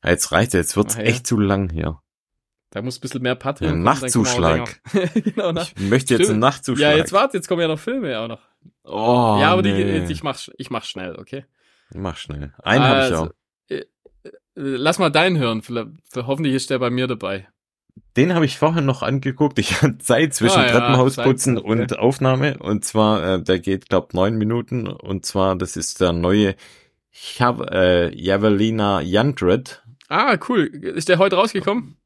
Jetzt 0.04 0.32
reicht 0.32 0.54
jetzt 0.54 0.76
wird's 0.76 0.96
Ach, 0.96 1.00
ja. 1.00 1.06
echt 1.06 1.26
zu 1.26 1.40
lang 1.40 1.70
hier. 1.70 2.02
Da 2.72 2.82
muss 2.82 2.98
ein 2.98 3.02
bisschen 3.02 3.22
mehr 3.22 3.36
Patreon. 3.36 3.74
Ja, 3.74 3.76
Nachtzuschlag. 3.80 4.82
genau, 5.14 5.52
nach 5.52 5.70
ich 5.76 5.90
möchte 5.90 6.16
jetzt 6.16 6.30
einen 6.30 6.40
Nachtzuschlag. 6.40 6.92
Ja, 6.92 6.98
jetzt 6.98 7.14
warte, 7.14 7.38
jetzt 7.38 7.48
kommen 7.48 7.62
ja 7.62 7.68
noch 7.68 7.80
Filme 7.80 8.18
auch 8.20 8.28
noch. 8.28 8.42
Oh, 8.84 9.38
ja, 9.40 9.52
aber 9.52 9.62
nee. 9.62 10.06
die, 10.06 10.12
ich 10.12 10.24
mach, 10.24 10.40
ich 10.58 10.70
mach 10.70 10.84
schnell, 10.84 11.16
okay? 11.18 11.46
Mach 11.94 12.18
schnell. 12.18 12.54
Einen 12.64 12.84
also, 12.84 13.16
habe 13.18 13.26
ich 13.26 13.32
auch. 13.32 13.36
Lass 14.56 15.00
mal 15.00 15.10
deinen 15.10 15.38
hören. 15.38 15.62
Hoffentlich 16.16 16.54
ist 16.54 16.70
der 16.70 16.80
bei 16.80 16.90
mir 16.90 17.08
dabei. 17.08 17.48
Den 18.18 18.34
habe 18.34 18.46
ich 18.46 18.58
vorher 18.58 18.82
noch 18.82 19.02
angeguckt. 19.02 19.58
Ich 19.60 19.82
hatte 19.82 19.98
Zeit 20.00 20.34
zwischen 20.34 20.60
ah, 20.60 20.68
Treppenhausputzen 20.68 21.58
ja, 21.58 21.64
und 21.64 21.98
Aufnahme. 21.98 22.58
Und 22.58 22.84
zwar, 22.84 23.36
äh, 23.36 23.42
der 23.42 23.60
geht, 23.60 23.90
glaub, 23.90 24.14
neun 24.14 24.38
Minuten. 24.38 24.88
Und 24.88 25.26
zwar, 25.26 25.56
das 25.56 25.78
ist 25.78 26.02
der 26.02 26.12
neue 26.12 26.56
Jav 27.12 27.62
äh, 27.72 28.14
Javelina 28.16 29.02
Yandred. 29.02 29.84
Ah, 30.10 30.38
cool. 30.50 30.66
Ist 30.66 31.10
der 31.10 31.20
heute 31.20 31.38
rausgekommen? 31.38 31.98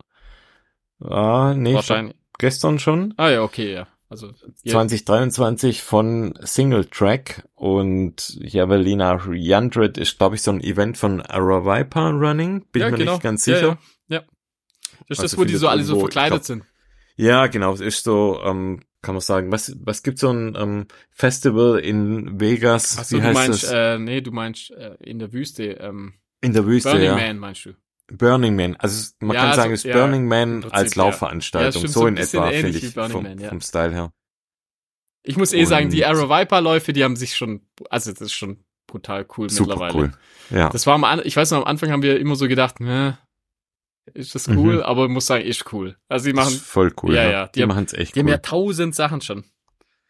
Ah, 0.99 1.53
nee. 1.55 1.73
Wahrscheinlich. 1.73 2.15
Gestern 2.37 2.79
schon. 2.79 3.13
Ah 3.17 3.29
ja, 3.29 3.41
okay, 3.41 3.73
ja. 3.73 3.87
Also 4.07 4.31
2023 4.65 5.81
von 5.81 6.37
Single 6.43 6.85
Track 6.85 7.47
und 7.55 8.37
Javelina 8.39 9.19
Yandred 9.31 9.97
ist, 9.97 10.19
glaube 10.19 10.35
ich, 10.35 10.43
so 10.43 10.51
ein 10.51 10.61
Event 10.61 10.97
von 10.97 11.21
Aravipa 11.21 12.11
Running. 12.11 12.65
Bin 12.71 12.81
ja, 12.81 12.91
mir 12.91 12.97
genau. 12.97 13.13
nicht 13.13 13.23
ganz 13.23 13.43
sicher. 13.43 13.79
Ja, 14.07 14.17
ja. 14.17 14.19
ja. 14.19 14.23
Das 15.07 15.17
ist 15.17 15.23
also 15.23 15.23
das, 15.23 15.37
wo 15.37 15.45
die 15.45 15.55
so 15.55 15.67
alle 15.67 15.83
so 15.83 15.99
verkleidet 15.99 16.31
glaub, 16.31 16.43
sind. 16.43 16.63
Ja, 17.15 17.47
genau. 17.47 17.73
Es 17.73 17.81
ist 17.81 18.03
so, 18.03 18.39
ähm, 18.43 18.81
kann 19.01 19.15
man 19.15 19.21
sagen, 19.21 19.51
was, 19.51 19.75
was 19.83 20.03
gibt's 20.03 20.21
so 20.21 20.29
ein 20.29 20.55
ähm, 20.55 20.87
Festival 21.09 21.79
in 21.79 22.39
Vegas? 22.39 22.97
Ach 22.99 23.05
so, 23.05 23.17
Wie 23.17 23.21
du 23.21 23.31
meinst, 23.31 23.63
das? 23.63 23.71
Äh, 23.71 23.97
nee, 23.97 24.21
du 24.21 24.31
meinst 24.31 24.71
äh, 24.71 24.95
in 24.99 25.17
der 25.17 25.33
Wüste. 25.33 25.63
Ähm, 25.63 26.13
in 26.41 26.53
der 26.53 26.65
Wüste, 26.65 26.91
Burning 26.91 27.05
ja. 27.07 27.15
Man 27.15 27.39
meinst 27.39 27.65
du? 27.65 27.73
Burning 28.11 28.55
Man. 28.55 28.75
Also 28.75 29.13
man 29.19 29.35
ja, 29.35 29.41
kann 29.41 29.49
also, 29.49 29.61
sagen, 29.61 29.73
es 29.73 29.85
ist 29.85 29.89
ja, 29.89 29.97
Burning 29.97 30.27
Man 30.27 30.61
Prinzip, 30.61 30.73
als 30.73 30.95
Laufveranstaltung. 30.95 31.81
Ja, 31.81 31.87
so, 31.87 31.99
so 32.01 32.07
in 32.07 32.17
etwa, 32.17 32.49
finde 32.49 32.77
ich, 32.77 32.93
vom, 32.93 33.23
Man, 33.23 33.39
vom, 33.39 33.61
Style 33.61 33.93
her. 33.93 34.13
Ich 35.23 35.37
muss 35.37 35.53
eh 35.53 35.61
Und 35.61 35.65
sagen, 35.65 35.89
die 35.89 36.05
Arrow 36.05 36.29
Viper 36.29 36.61
Läufe, 36.61 36.93
die 36.93 37.03
haben 37.03 37.15
sich 37.15 37.35
schon, 37.35 37.61
also 37.89 38.11
das 38.11 38.21
ist 38.21 38.33
schon 38.33 38.63
brutal 38.85 39.25
cool 39.37 39.49
super 39.49 39.71
mittlerweile. 39.71 39.93
Cool. 39.93 40.11
Ja. 40.51 40.69
Das 40.69 40.85
war 40.85 40.93
am, 40.93 41.21
ich 41.23 41.35
weiß 41.35 41.51
noch, 41.51 41.59
am 41.59 41.63
Anfang 41.65 41.91
haben 41.91 42.03
wir 42.03 42.19
immer 42.19 42.35
so 42.35 42.47
gedacht, 42.47 42.79
ne, 42.79 43.17
ist 44.13 44.35
das 44.35 44.47
cool, 44.47 44.75
mhm. 44.75 44.81
aber 44.83 45.09
muss 45.09 45.25
sagen, 45.25 45.43
ist 45.43 45.73
cool. 45.73 45.97
Also 46.07 46.27
die 46.27 46.33
machen 46.33 46.53
voll 46.53 46.93
cool. 47.01 47.15
Ja, 47.15 47.23
ja, 47.23 47.31
ja 47.31 47.47
die, 47.47 47.59
die 47.61 47.65
machen 47.65 47.85
es 47.85 47.93
echt 47.93 48.15
die 48.15 48.19
cool. 48.19 48.25
Die 48.25 48.31
haben 48.31 48.35
ja 48.35 48.37
tausend 48.37 48.93
Sachen 48.93 49.21
schon. 49.21 49.45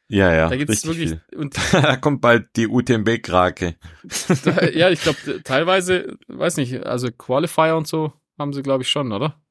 Ja, 0.07 0.33
ja. 0.33 0.49
Da 0.49 0.55
gibt's 0.55 0.85
wirklich 0.85 1.09
viel. 1.09 1.21
und 1.35 1.55
da 1.71 1.95
kommt 1.95 2.21
bald 2.21 2.55
die 2.55 2.67
UTMB-Krake. 2.67 3.75
ja, 4.73 4.89
ich 4.89 5.01
glaube 5.01 5.41
teilweise, 5.43 6.17
weiß 6.27 6.57
nicht, 6.57 6.85
also 6.85 7.11
Qualifier 7.11 7.75
und 7.75 7.87
so 7.87 8.13
haben 8.37 8.53
sie 8.53 8.61
glaube 8.61 8.83
ich 8.83 8.89
schon, 8.89 9.11
oder? 9.11 9.41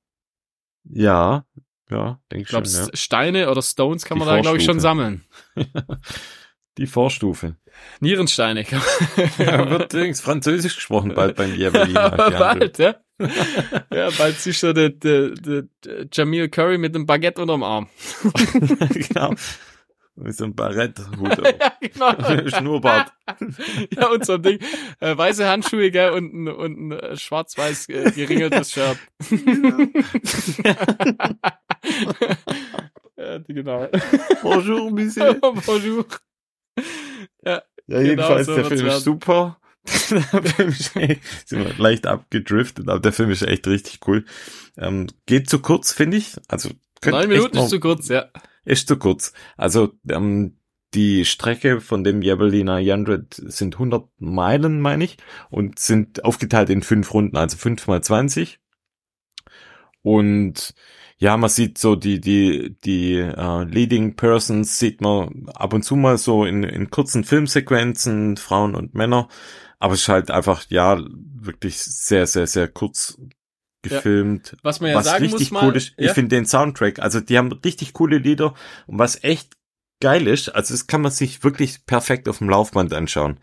Ja, 0.84 1.44
ja, 1.90 2.20
denke 2.30 2.42
ich 2.42 2.48
glaub, 2.48 2.66
schon. 2.66 2.86
Ja. 2.86 2.90
Steine 2.94 3.50
oder 3.50 3.62
Stones 3.62 4.04
kann 4.04 4.18
die 4.18 4.24
man 4.24 4.34
da 4.34 4.40
glaube 4.40 4.58
ich 4.58 4.64
schon 4.64 4.80
sammeln. 4.80 5.24
die 6.78 6.86
Vorstufe. 6.86 7.56
Nierensteine. 7.98 8.64
ja, 9.38 9.70
wird 9.70 9.92
übrigens 9.92 10.20
Französisch 10.20 10.76
gesprochen 10.76 11.14
bald 11.14 11.34
beim 11.34 11.54
Javelin. 11.56 11.94
bald, 11.94 12.78
ja. 12.78 12.94
ja, 13.92 14.10
bald 14.16 14.38
siehst 14.38 14.62
du 14.62 14.72
der, 14.72 14.90
der, 14.90 15.30
der 15.30 15.64
Jamil 16.12 16.48
Curry 16.48 16.78
mit 16.78 16.94
einem 16.94 17.06
Baguette 17.06 17.42
unterm 17.42 17.64
Arm. 17.64 17.88
genau. 18.90 19.34
Mit 20.16 20.36
so 20.36 20.44
einem 20.44 20.54
Baretthut. 20.54 21.38
ja, 21.60 21.72
genau. 21.80 22.48
Schnurrbart. 22.48 23.12
ja, 23.96 24.08
und 24.08 24.24
so 24.24 24.34
ein 24.34 24.42
Ding. 24.42 24.58
Äh, 25.00 25.16
weiße 25.16 25.48
Handschuhe, 25.48 25.90
gell, 25.90 26.10
und 26.10 26.32
ein, 26.32 26.48
und 26.48 26.88
ein 26.88 26.92
äh, 26.92 27.16
schwarz-weiß 27.16 27.88
äh, 27.88 28.12
geringeltes 28.12 28.72
Shirt. 28.72 28.98
ja, 33.16 33.38
genau. 33.38 33.88
Bonjour, 34.42 34.90
Monsieur. 34.92 35.34
Bonjour. 35.34 36.06
Ja, 37.44 37.62
ja 37.88 38.00
jedenfalls, 38.00 38.46
genau, 38.46 38.62
so 38.62 38.68
der 38.68 38.78
Film 38.78 38.86
ist 38.86 39.04
super. 39.04 39.58
der 40.10 40.42
Film 40.42 40.68
ist 40.68 40.96
echt, 40.96 41.48
sind 41.48 41.66
wir 41.66 41.74
leicht 41.76 42.06
abgedriftet, 42.06 42.88
aber 42.88 43.00
der 43.00 43.12
Film 43.12 43.30
ist 43.30 43.42
echt 43.42 43.66
richtig 43.66 44.00
cool. 44.06 44.24
Ähm, 44.76 45.08
geht 45.26 45.50
zu 45.50 45.58
kurz, 45.58 45.92
finde 45.92 46.18
ich. 46.18 46.36
Also 46.46 46.70
Neun 47.04 47.28
Minuten 47.28 47.58
ist 47.58 47.68
zu 47.68 47.80
kurz, 47.80 48.08
ja. 48.08 48.28
Ist 48.64 48.88
zu 48.88 48.96
kurz. 48.96 49.32
Also 49.56 49.92
ähm, 50.08 50.58
die 50.94 51.24
Strecke 51.24 51.80
von 51.80 52.04
dem 52.04 52.22
Javelina 52.22 52.76
100 52.76 53.34
sind 53.34 53.74
100 53.74 54.08
Meilen, 54.18 54.80
meine 54.80 55.04
ich, 55.04 55.16
und 55.50 55.78
sind 55.78 56.24
aufgeteilt 56.24 56.70
in 56.70 56.82
fünf 56.82 57.12
Runden, 57.12 57.36
also 57.36 57.56
fünf 57.56 57.86
mal 57.86 58.02
20. 58.02 58.60
Und 60.02 60.74
ja, 61.18 61.36
man 61.36 61.50
sieht 61.50 61.78
so 61.78 61.96
die 61.96 62.20
die 62.20 62.76
die 62.84 63.22
uh, 63.22 63.62
Leading 63.62 64.16
Persons 64.16 64.78
sieht 64.78 65.00
man 65.00 65.48
ab 65.54 65.72
und 65.72 65.82
zu 65.82 65.96
mal 65.96 66.18
so 66.18 66.44
in, 66.44 66.64
in 66.64 66.90
kurzen 66.90 67.24
Filmsequenzen 67.24 68.36
Frauen 68.36 68.74
und 68.74 68.94
Männer, 68.94 69.28
aber 69.78 69.94
es 69.94 70.02
ist 70.02 70.08
halt 70.08 70.30
einfach 70.30 70.64
ja 70.68 71.02
wirklich 71.08 71.78
sehr 71.78 72.26
sehr 72.26 72.46
sehr 72.46 72.68
kurz 72.68 73.18
gefilmt. 73.84 74.52
Ja. 74.52 74.58
Was 74.62 74.80
man 74.80 74.90
ja 74.90 74.96
was 74.96 75.06
sagen 75.06 75.24
richtig 75.24 75.52
muss 75.52 75.62
cool 75.62 75.68
mal, 75.68 75.76
ist, 75.76 75.94
ja? 75.96 76.06
ich 76.06 76.12
finde 76.12 76.36
den 76.36 76.46
Soundtrack, 76.46 76.98
also 76.98 77.20
die 77.20 77.38
haben 77.38 77.52
richtig 77.52 77.92
coole 77.92 78.18
Lieder 78.18 78.54
und 78.86 78.98
was 78.98 79.22
echt 79.22 79.56
geil 80.00 80.26
ist, 80.26 80.48
also 80.48 80.74
das 80.74 80.86
kann 80.86 81.02
man 81.02 81.12
sich 81.12 81.44
wirklich 81.44 81.86
perfekt 81.86 82.28
auf 82.28 82.38
dem 82.38 82.48
Laufband 82.48 82.92
anschauen. 82.92 83.38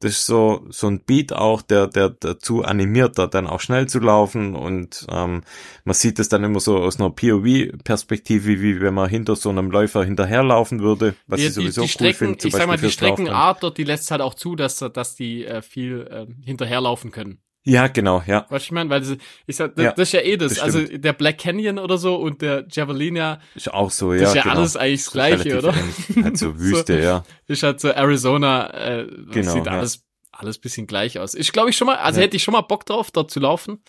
Das 0.00 0.12
ist 0.12 0.26
so 0.26 0.66
so 0.68 0.88
ein 0.88 1.04
Beat 1.04 1.32
auch, 1.32 1.62
der 1.62 1.86
der 1.86 2.10
dazu 2.10 2.62
animiert, 2.62 3.16
da 3.18 3.26
dann 3.26 3.46
auch 3.46 3.60
schnell 3.60 3.88
zu 3.88 3.98
laufen 3.98 4.54
und 4.54 5.06
ähm, 5.10 5.42
man 5.84 5.94
sieht 5.94 6.18
es 6.18 6.28
dann 6.28 6.44
immer 6.44 6.60
so 6.60 6.76
aus 6.76 7.00
einer 7.00 7.08
POV-Perspektive, 7.08 8.60
wie 8.60 8.80
wenn 8.82 8.92
man 8.92 9.08
hinter 9.08 9.36
so 9.36 9.48
einem 9.48 9.70
Läufer 9.70 10.04
hinterherlaufen 10.04 10.80
würde, 10.80 11.14
was 11.26 11.40
die, 11.40 11.46
ich 11.46 11.54
sowieso 11.54 11.82
die, 11.82 11.88
die 11.88 12.04
cool 12.04 12.12
finde. 12.12 12.46
Ich 12.46 12.54
sag 12.54 12.66
mal, 12.66 12.76
die 12.76 12.90
Streckenart 12.90 13.62
dort, 13.62 13.78
die 13.78 13.84
lässt 13.84 14.10
halt 14.10 14.20
auch 14.20 14.34
zu, 14.34 14.54
dass 14.54 14.80
dass 14.80 15.16
die 15.16 15.46
äh, 15.46 15.62
viel 15.62 16.06
äh, 16.10 16.26
hinterherlaufen 16.44 17.10
können. 17.10 17.40
Ja, 17.66 17.88
genau, 17.88 18.22
ja. 18.28 18.46
Was 18.48 18.62
ich 18.62 18.70
meine, 18.70 18.88
weil 18.90 19.00
das, 19.00 19.16
ich 19.44 19.56
sag, 19.56 19.74
das, 19.74 19.84
ja, 19.84 19.90
das 19.90 20.08
ist 20.08 20.12
ja 20.12 20.20
eh 20.20 20.36
das. 20.36 20.54
das 20.54 20.62
also 20.62 20.84
der 20.84 21.12
Black 21.12 21.38
Canyon 21.38 21.80
oder 21.80 21.98
so 21.98 22.14
und 22.14 22.40
der 22.40 22.64
Javelina. 22.70 23.40
Ist 23.56 23.74
auch 23.74 23.90
so, 23.90 24.12
ja. 24.12 24.20
Das 24.20 24.28
ist 24.30 24.36
ja 24.36 24.42
genau. 24.42 24.54
alles 24.54 24.76
eigentlich 24.76 25.02
das 25.02 25.12
Gleiche, 25.12 25.58
oder? 25.58 25.74
Halt 25.74 26.38
so 26.38 26.58
Wüste, 26.60 26.94
so, 26.94 27.02
ja. 27.02 27.24
Ist 27.48 27.64
halt 27.64 27.80
so 27.80 27.88
Arizona, 27.88 28.70
äh, 28.72 29.08
genau, 29.32 29.52
sieht 29.52 29.66
alles, 29.66 29.96
ja. 29.96 30.38
alles 30.38 30.58
bisschen 30.58 30.86
gleich 30.86 31.18
aus. 31.18 31.34
Ich 31.34 31.50
glaube 31.50 31.70
ich 31.70 31.76
schon 31.76 31.86
mal, 31.86 31.96
also 31.96 32.20
ja. 32.20 32.26
hätte 32.26 32.36
ich 32.36 32.44
schon 32.44 32.52
mal 32.52 32.60
Bock 32.60 32.86
drauf, 32.86 33.10
dort 33.10 33.32
zu 33.32 33.40
laufen. 33.40 33.82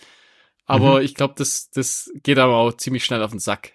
Aber 0.66 0.98
mhm. 0.98 1.04
ich 1.04 1.14
glaube, 1.14 1.34
das, 1.36 1.70
das 1.70 2.10
geht 2.24 2.38
aber 2.38 2.56
auch 2.56 2.72
ziemlich 2.72 3.04
schnell 3.04 3.22
auf 3.22 3.30
den 3.30 3.38
Sack. 3.38 3.74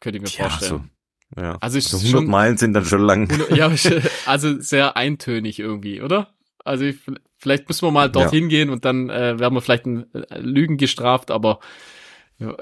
Könnte 0.00 0.16
ich 0.16 0.22
mir 0.22 0.28
Tja, 0.28 0.48
vorstellen. 0.48 0.90
So, 1.36 1.42
ja. 1.42 1.58
Also, 1.60 1.76
ich 1.76 1.84
also 1.84 1.98
100 1.98 2.12
schon, 2.12 2.30
Meilen 2.30 2.56
sind 2.56 2.72
dann 2.72 2.86
schon 2.86 3.02
lang. 3.02 3.30
Ja, 3.54 3.70
also 4.26 4.58
sehr 4.58 4.96
eintönig 4.96 5.58
irgendwie, 5.58 6.00
oder? 6.00 6.34
Also 6.64 6.84
ich, 6.84 6.96
vielleicht 7.38 7.68
müssen 7.68 7.86
wir 7.86 7.92
mal 7.92 8.10
dorthin 8.10 8.44
ja. 8.44 8.48
gehen 8.48 8.70
und 8.70 8.84
dann 8.84 9.10
äh, 9.10 9.38
werden 9.38 9.54
wir 9.54 9.60
vielleicht 9.60 9.86
ein 9.86 10.12
äh, 10.14 10.38
Lügen 10.38 10.76
gestraft, 10.78 11.30
aber 11.30 11.60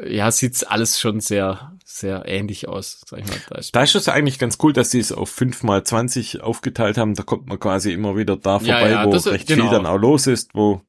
ja, 0.07 0.31
sieht's 0.31 0.65
alles 0.65 1.01
schon 1.01 1.21
sehr, 1.21 1.73
sehr 1.85 2.25
ähnlich 2.27 2.69
aus, 2.69 3.01
sag 3.07 3.21
ich 3.21 3.27
mal. 3.27 3.39
Da 3.49 3.59
ist, 3.59 3.75
da 3.75 3.83
ist 3.83 3.95
es 3.95 4.09
eigentlich 4.09 4.39
ganz 4.39 4.59
cool, 4.63 4.73
dass 4.73 4.91
sie 4.91 5.01
es 5.01 5.13
auf 5.13 5.31
5 5.31 5.63
mal 5.63 5.83
20 5.83 6.43
aufgeteilt 6.43 6.99
haben. 6.99 7.15
Da 7.15 7.23
kommt 7.23 7.49
man 7.49 7.59
quasi 7.59 7.93
immer 7.93 8.17
wieder 8.17 8.37
da 8.37 8.59
vorbei, 8.59 8.91
ja, 8.91 9.05
ja, 9.05 9.07
wo 9.07 9.11
recht 9.31 9.49
genau. 9.49 9.65
viel 9.65 9.73
dann 9.73 9.87
auch 9.87 9.97
los 9.97 10.27
ist, 10.27 10.51
wo 10.55 10.83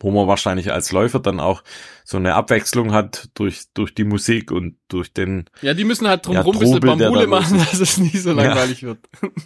wo 0.00 0.10
man 0.10 0.26
wahrscheinlich 0.26 0.72
als 0.72 0.92
Läufer 0.92 1.20
dann 1.20 1.40
auch 1.40 1.62
so 2.04 2.16
eine 2.16 2.34
Abwechslung 2.34 2.92
hat 2.92 3.28
durch, 3.34 3.64
durch 3.74 3.94
die 3.94 4.04
Musik 4.04 4.50
und 4.50 4.76
durch 4.88 5.12
den. 5.12 5.44
Ja, 5.60 5.74
die 5.74 5.84
müssen 5.84 6.08
halt 6.08 6.26
drumherum 6.26 6.54
ja, 6.54 6.60
ein 6.60 6.80
bisschen 6.80 6.80
Bambule 6.80 7.26
machen, 7.26 7.58
dass 7.58 7.80
es 7.80 7.98
nie 7.98 8.16
so 8.16 8.32
langweilig 8.32 8.82
ja. 8.82 8.88
wird. 8.88 8.98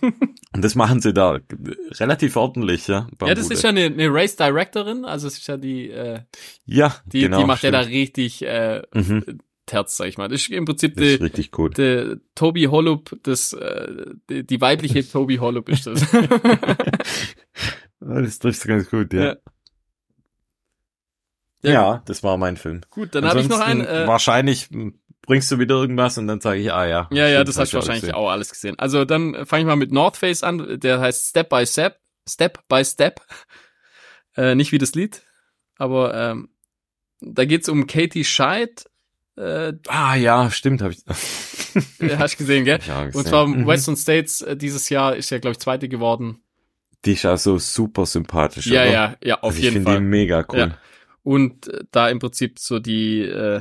Und 0.55 0.65
das 0.65 0.75
machen 0.75 1.03
sie 1.03 1.13
da 1.13 1.39
relativ 1.99 2.35
ordentlich, 2.37 2.89
ja. 2.89 3.01
Bambule. 3.19 3.29
Ja, 3.29 3.35
das 3.35 3.51
ist 3.51 3.63
ja 3.63 3.69
eine, 3.69 3.85
eine 3.85 4.09
Race 4.11 4.37
Directorin, 4.37 5.05
also 5.05 5.27
es 5.27 5.37
ist 5.37 5.47
ja 5.49 5.59
die, 5.59 5.91
äh, 5.91 6.21
ja, 6.65 6.97
die, 7.05 7.21
genau, 7.21 7.41
die 7.41 7.45
macht 7.45 7.59
stimmt. 7.59 7.75
ja 7.75 7.83
da 7.83 7.87
richtig, 7.87 8.43
äh, 8.43 8.83
mhm. 8.95 9.41
Terz, 9.67 9.97
sag 9.97 10.07
ich 10.07 10.17
mal. 10.17 10.29
Das 10.29 10.41
ist 10.41 10.51
im 10.51 10.65
Prinzip 10.65 10.95
das 10.95 11.05
ist 11.05 11.19
die, 11.19 11.25
richtig 11.25 11.51
gut. 11.51 11.77
Die 11.77 12.17
Toby 12.35 12.65
Hollup, 12.65 13.17
das, 13.25 13.53
äh, 13.53 14.07
die, 14.31 14.47
die 14.47 14.61
weibliche 14.61 15.07
Toby 15.11 15.37
Hollup 15.37 15.69
ist 15.69 15.87
das. 15.87 16.07
das 18.01 18.39
trifft 18.39 18.65
ganz 18.65 18.89
gut, 18.89 19.13
ja. 19.13 19.25
ja. 19.25 19.37
Ja, 21.67 21.73
ja, 21.73 22.03
das 22.07 22.23
war 22.23 22.37
mein 22.37 22.57
Film. 22.57 22.83
Gut, 22.91 23.15
dann 23.15 23.25
habe 23.25 23.41
ich 23.41 23.49
noch 23.49 23.61
einen. 23.61 23.85
Äh, 23.85 24.07
wahrscheinlich 24.07 24.69
bringst 25.23 25.51
du 25.51 25.59
wieder 25.59 25.75
irgendwas 25.75 26.17
und 26.17 26.29
dann 26.29 26.41
sage 26.41 26.61
ich, 26.61 26.73
ah 26.73 26.87
ja. 26.87 27.09
Ja, 27.11 27.27
ja, 27.27 27.43
das 27.43 27.59
hast 27.59 27.73
du 27.73 27.79
wahrscheinlich 27.79 28.03
gesehen. 28.03 28.15
auch 28.15 28.31
alles 28.31 28.51
gesehen. 28.51 28.79
Also 28.79 29.05
dann 29.05 29.47
fange 29.47 29.63
ich 29.63 29.67
mal 29.67 29.75
mit 29.75 29.91
North 29.91 30.17
Face 30.17 30.45
an. 30.45 30.79
Der 30.79 31.01
heißt 31.01 31.31
Step 31.31 31.49
by 31.49 31.67
Step. 31.67 31.99
Step 32.29 32.67
by 32.69 32.85
Step. 32.85 33.21
Äh, 34.39 34.55
nicht 34.55 34.71
wie 34.71 34.77
das 34.77 34.95
Lied, 34.95 35.23
aber 35.79 36.13
ähm, 36.13 36.51
da 37.23 37.47
geht's 37.47 37.71
um 37.71 37.87
Katie 37.87 38.23
Scheid. 38.23 38.85
Äh, 39.35 39.73
ah 39.89 40.15
ja, 40.15 40.51
stimmt, 40.51 40.83
habe 40.83 40.93
ich. 40.93 40.99
hast 42.19 42.35
du 42.35 42.37
gesehen, 42.37 42.67
gell? 42.67 42.79
Ja, 42.87 43.05
gesehen. 43.05 43.19
Und 43.19 43.27
zwar 43.27 43.47
mhm. 43.47 43.67
Western 43.67 43.97
States 43.97 44.43
äh, 44.43 44.55
dieses 44.55 44.91
Jahr 44.91 45.17
ist 45.17 45.31
ja 45.31 45.39
glaube 45.39 45.53
ich 45.53 45.59
zweite 45.61 45.89
geworden. 45.89 46.43
Die 47.07 47.13
ist 47.15 47.25
auch 47.25 47.39
so 47.39 47.57
super 47.57 48.05
sympathisch. 48.05 48.67
Ja, 48.67 48.83
oder? 48.83 48.93
ja, 48.93 49.17
ja, 49.25 49.35
auf 49.37 49.55
also 49.55 49.63
jeden 49.63 49.85
Fall. 49.85 49.95
Ich 49.95 49.97
finde 50.01 50.01
die 50.01 50.07
mega 50.07 50.45
cool. 50.51 50.59
Ja 50.59 50.79
und 51.27 51.67
äh, 51.67 51.85
da 51.91 52.09
im 52.09 52.21
Prinzip 52.21 52.61
so 52.61 52.79
die 52.79 53.23
äh, 53.23 53.61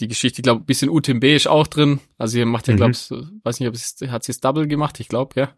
die 0.00 0.08
Geschichte, 0.08 0.40
ich 0.40 0.42
glaube, 0.42 0.62
ein 0.62 0.66
bisschen 0.66 0.88
UTMB 0.88 1.24
ist 1.24 1.46
auch 1.46 1.66
drin. 1.66 2.00
Also 2.16 2.38
ihr 2.38 2.46
macht 2.46 2.66
ja, 2.66 2.72
mhm. 2.72 2.76
glaube 2.78 2.92
ich, 2.92 3.10
weiß 3.44 3.60
nicht, 3.60 3.68
ob 3.68 3.74
es 3.74 3.96
hat 4.08 4.24
sie 4.24 4.32
es 4.32 4.40
Double 4.40 4.66
gemacht, 4.66 4.98
ich 4.98 5.08
glaube, 5.08 5.38
ja. 5.38 5.54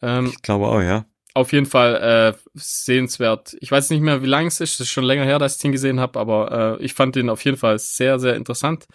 Ähm, 0.00 0.26
ich 0.26 0.40
glaube 0.40 0.66
auch, 0.66 0.80
ja. 0.80 1.04
Auf 1.34 1.52
jeden 1.52 1.66
Fall 1.66 2.34
äh, 2.34 2.38
sehenswert. 2.54 3.54
Ich 3.60 3.70
weiß 3.70 3.90
nicht 3.90 4.00
mehr, 4.00 4.22
wie 4.22 4.26
lang 4.26 4.46
es 4.46 4.60
ist. 4.60 4.74
Es 4.74 4.80
ist 4.80 4.90
schon 4.90 5.04
länger 5.04 5.24
her, 5.24 5.38
dass 5.38 5.56
ich 5.56 5.62
den 5.62 5.72
gesehen 5.72 6.00
habe, 6.00 6.18
aber 6.18 6.78
äh, 6.80 6.84
ich 6.84 6.94
fand 6.94 7.14
den 7.14 7.28
auf 7.28 7.44
jeden 7.44 7.58
Fall 7.58 7.78
sehr, 7.78 8.18
sehr 8.18 8.36
interessant. 8.36 8.86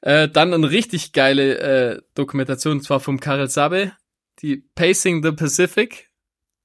Äh, 0.00 0.28
dann 0.28 0.54
eine 0.54 0.70
richtig 0.70 1.12
geile 1.12 1.58
äh, 1.58 2.02
Dokumentation, 2.14 2.78
und 2.78 2.82
zwar 2.82 3.00
vom 3.00 3.20
Karel 3.20 3.48
Sabe, 3.48 3.92
die 4.40 4.64
Pacing 4.74 5.22
the 5.22 5.32
Pacific. 5.32 6.10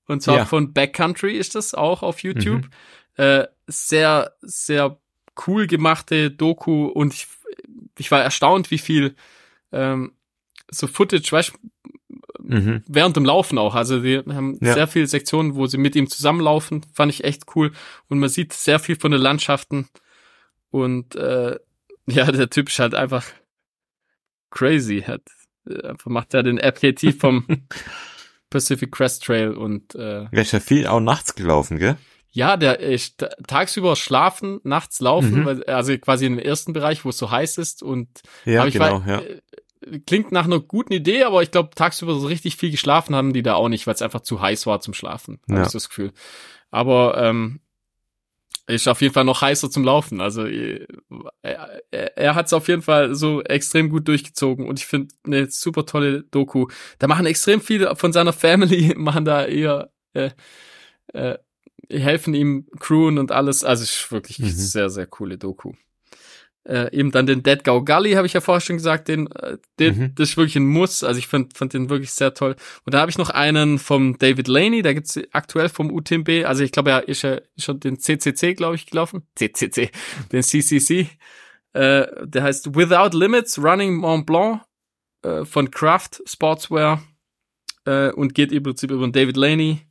Und 0.08 0.22
zwar 0.22 0.38
ja. 0.38 0.46
von 0.46 0.74
Backcountry 0.74 1.36
ist 1.36 1.56
das 1.56 1.74
auch 1.74 2.02
auf 2.02 2.24
YouTube. 2.24 2.64
Mhm. 2.64 2.70
Äh, 3.18 3.48
sehr, 3.68 4.34
sehr 4.42 5.00
cool 5.48 5.68
gemachte 5.68 6.32
Doku 6.32 6.86
und 6.88 7.14
ich, 7.14 7.28
ich 7.98 8.12
war 8.12 8.22
erstaunt, 8.22 8.72
wie 8.72 8.78
viel 8.78 9.16
ähm, 9.72 10.14
so 10.70 10.88
Footage, 10.88 11.32
weißt 11.32 11.54
mhm. 12.40 12.84
während 12.88 13.16
dem 13.16 13.26
Laufen 13.26 13.58
auch. 13.58 13.76
Also 13.76 14.02
die 14.02 14.18
haben 14.20 14.58
ja. 14.62 14.74
sehr 14.74 14.88
viele 14.88 15.08
Sektionen, 15.08 15.56
wo 15.56 15.68
sie 15.68 15.78
mit 15.78 15.96
ihm 15.96 16.10
zusammenlaufen, 16.10 16.86
fand 16.94 17.12
ich 17.12 17.24
echt 17.24 17.44
cool. 17.56 17.72
Und 18.08 18.20
man 18.20 18.30
sieht 18.30 18.54
sehr 18.54 18.80
viel 18.80 18.96
von 18.96 19.12
den 19.12 19.22
Landschaften. 19.22 19.88
Und 20.72 21.16
äh, 21.16 21.58
ja, 22.08 22.32
der 22.32 22.50
Typ 22.50 22.70
ist 22.70 22.80
halt 22.80 22.96
einfach 22.96 23.26
crazy. 24.52 25.02
Hat 25.02 25.22
äh, 25.68 25.88
einfach 25.88 26.12
macht 26.12 26.34
er 26.34 26.44
den 26.44 26.60
Aperitif 26.60 27.20
vom 27.20 27.46
Pacific 28.50 28.92
Crest 28.92 29.24
Trail 29.24 29.52
und 29.52 29.96
äh, 29.96 30.24
ja, 30.24 30.42
ist 30.42 30.52
ja 30.52 30.60
viel 30.60 30.88
auch 30.88 31.00
nachts 31.00 31.36
gelaufen, 31.36 31.78
gell? 31.78 31.98
Ja, 32.36 32.58
der 32.58 32.82
ist 32.82 33.26
tagsüber 33.48 33.96
schlafen, 33.96 34.60
nachts 34.66 35.00
laufen, 35.00 35.44
mhm. 35.44 35.64
also 35.68 35.98
quasi 35.98 36.26
im 36.26 36.38
ersten 36.38 36.74
Bereich, 36.74 37.06
wo 37.06 37.10
es 37.10 37.18
so 37.18 37.32
heiß 37.32 37.58
ist 37.58 37.82
und 37.82 38.10
ja, 38.44 38.66
genau, 38.66 39.06
war, 39.06 39.08
ja. 39.08 39.22
Äh, 39.22 40.00
klingt 40.06 40.34
nach 40.34 40.44
einer 40.44 40.60
guten 40.60 40.92
Idee, 40.92 41.24
aber 41.24 41.44
ich 41.44 41.52
glaube, 41.52 41.70
tagsüber 41.76 42.14
so 42.16 42.28
richtig 42.28 42.58
viel 42.58 42.72
geschlafen 42.72 43.16
haben 43.16 43.32
die 43.32 43.42
da 43.42 43.54
auch 43.54 43.70
nicht, 43.70 43.88
weil 43.88 43.94
es 43.94 44.02
einfach 44.02 44.20
zu 44.20 44.42
heiß 44.42 44.66
war 44.66 44.82
zum 44.82 44.94
Schlafen, 44.94 45.40
ja. 45.48 45.56
habe 45.56 45.68
ich 45.68 45.72
das 45.72 45.88
Gefühl. 45.88 46.12
Aber 46.72 47.18
ähm, 47.18 47.62
ist 48.68 48.90
auf 48.90 49.00
jeden 49.00 49.14
Fall 49.14 49.24
noch 49.24 49.42
heißer 49.42 49.72
zum 49.72 49.86
Laufen. 49.86 50.20
Also 50.20 50.46
äh, 50.46 50.86
er, 51.42 51.82
er, 51.92 52.18
er 52.18 52.36
hat 52.36 52.48
es 52.48 52.54
auf 52.54 52.68
jeden 52.68 52.82
Fall 52.82 53.16
so 53.16 53.44
extrem 53.44 53.90
gut 53.90 54.10
durchgezogen 54.10 54.68
und 54.68 54.78
ich 54.78 54.88
finde 54.88 55.16
eine 55.24 55.50
super 55.50 55.86
tolle 55.86 56.24
Doku. 56.24 56.68
Da 57.00 57.08
machen 57.08 57.28
extrem 57.28 57.62
viele 57.62 57.96
von 57.96 58.12
seiner 58.12 58.34
Family, 58.34 58.94
machen 58.98 59.24
da 59.24 59.46
eher 59.46 59.94
äh, 60.14 60.32
äh, 61.14 61.38
helfen 61.90 62.34
ihm 62.34 62.68
crewen 62.80 63.18
und 63.18 63.32
alles. 63.32 63.64
Also 63.64 63.84
ist 63.84 64.12
wirklich 64.12 64.40
mhm. 64.40 64.50
sehr, 64.50 64.90
sehr 64.90 65.06
coole 65.06 65.38
Doku. 65.38 65.74
Äh, 66.68 66.92
eben 66.98 67.12
dann 67.12 67.28
den 67.28 67.44
Dead 67.44 67.64
Go 67.64 67.86
Gully, 67.86 68.14
habe 68.14 68.26
ich 68.26 68.34
ja 68.34 68.42
vorher 68.42 68.60
schon 68.60 68.78
gesagt, 68.78 69.08
den, 69.08 69.32
äh, 69.32 69.58
den 69.78 69.98
mhm. 69.98 70.16
das 70.16 70.30
ist 70.30 70.38
wirklich 70.38 70.56
ein 70.56 70.66
Muss. 70.66 71.04
Also 71.04 71.20
ich 71.20 71.28
fand, 71.28 71.56
fand 71.56 71.74
den 71.74 71.92
wirklich 71.92 72.12
sehr 72.12 72.34
toll. 72.34 72.56
Und 72.86 72.96
da 72.96 73.02
habe 73.02 73.12
ich 73.12 73.20
noch 73.20 73.30
einen 73.30 73.78
vom 73.78 74.18
David 74.18 74.48
Laney, 74.48 74.82
da 74.82 74.94
gibt's 74.94 75.20
aktuell 75.32 75.70
vom 75.70 75.92
UTMB, 75.92 76.44
also 76.46 76.64
ich 76.64 76.72
glaube, 76.72 76.90
er 76.90 77.08
ist 77.08 77.22
ja 77.22 77.40
schon 77.56 77.80
den 77.80 78.00
CCC, 78.00 78.56
glaube 78.56 78.76
ich, 78.76 78.88
gelaufen. 78.88 79.28
CCC, 79.36 79.92
den 80.32 80.42
CCC. 80.42 81.08
Äh, 81.74 82.08
der 82.26 82.42
heißt 82.42 82.76
Without 82.76 83.16
Limits 83.16 83.62
Running 83.62 83.96
Mont 83.98 84.26
Blanc 84.26 84.62
äh, 85.22 85.46
von 85.46 85.70
Kraft 85.70 86.24
Sportswear 86.26 87.04
äh, 87.86 88.10
und 88.10 88.34
geht 88.34 88.52
im 88.52 88.64
Prinzip 88.64 88.90
über 88.90 89.06
den 89.06 89.12
David 89.12 89.38
Laney. 89.38 89.82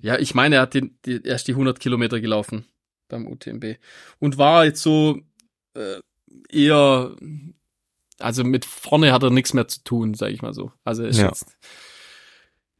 Ja, 0.00 0.18
ich 0.18 0.34
meine, 0.34 0.56
er 0.56 0.62
hat 0.62 0.74
den, 0.74 0.98
die, 1.04 1.22
erst 1.24 1.48
die 1.48 1.52
100 1.52 1.80
Kilometer 1.80 2.20
gelaufen 2.20 2.66
beim 3.08 3.26
UTMB. 3.26 3.76
Und 4.18 4.38
war 4.38 4.64
jetzt 4.64 4.82
so 4.82 5.20
äh, 5.74 6.00
eher, 6.50 7.16
also 8.18 8.44
mit 8.44 8.64
vorne 8.64 9.12
hat 9.12 9.22
er 9.22 9.30
nichts 9.30 9.54
mehr 9.54 9.66
zu 9.66 9.82
tun, 9.82 10.14
sag 10.14 10.30
ich 10.30 10.42
mal 10.42 10.54
so. 10.54 10.72
Also 10.84 11.04
ist 11.04 11.18
ja. 11.18 11.26
jetzt 11.26 11.56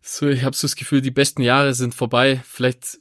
so, 0.00 0.28
ich 0.28 0.44
habe 0.44 0.56
so 0.56 0.66
das 0.66 0.76
Gefühl, 0.76 1.00
die 1.00 1.10
besten 1.10 1.42
Jahre 1.42 1.74
sind 1.74 1.94
vorbei. 1.94 2.40
Vielleicht 2.44 2.98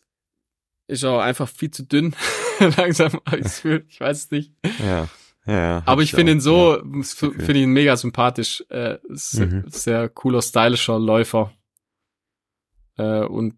ist 0.87 1.03
er 1.03 1.11
auch 1.11 1.21
einfach 1.21 1.47
viel 1.47 1.71
zu 1.71 1.83
dünn. 1.83 2.15
Langsam, 2.77 3.19
ich 3.31 3.99
weiß 3.99 4.17
es 4.17 4.31
nicht. 4.31 4.51
Ja. 4.79 5.07
Ja, 5.45 5.81
aber 5.85 6.01
ich 6.01 6.11
finde 6.11 6.33
ihn 6.33 6.41
so, 6.41 6.75
ja, 6.75 7.03
finde 7.03 7.59
ihn 7.59 7.69
mega 7.69 7.95
sympathisch. 7.95 8.65
Äh, 8.69 8.97
mhm. 9.07 9.63
Sehr 9.67 10.09
cooler, 10.09 10.41
stylischer 10.41 10.99
Läufer. 10.99 11.53
Äh, 12.97 13.21
und 13.21 13.57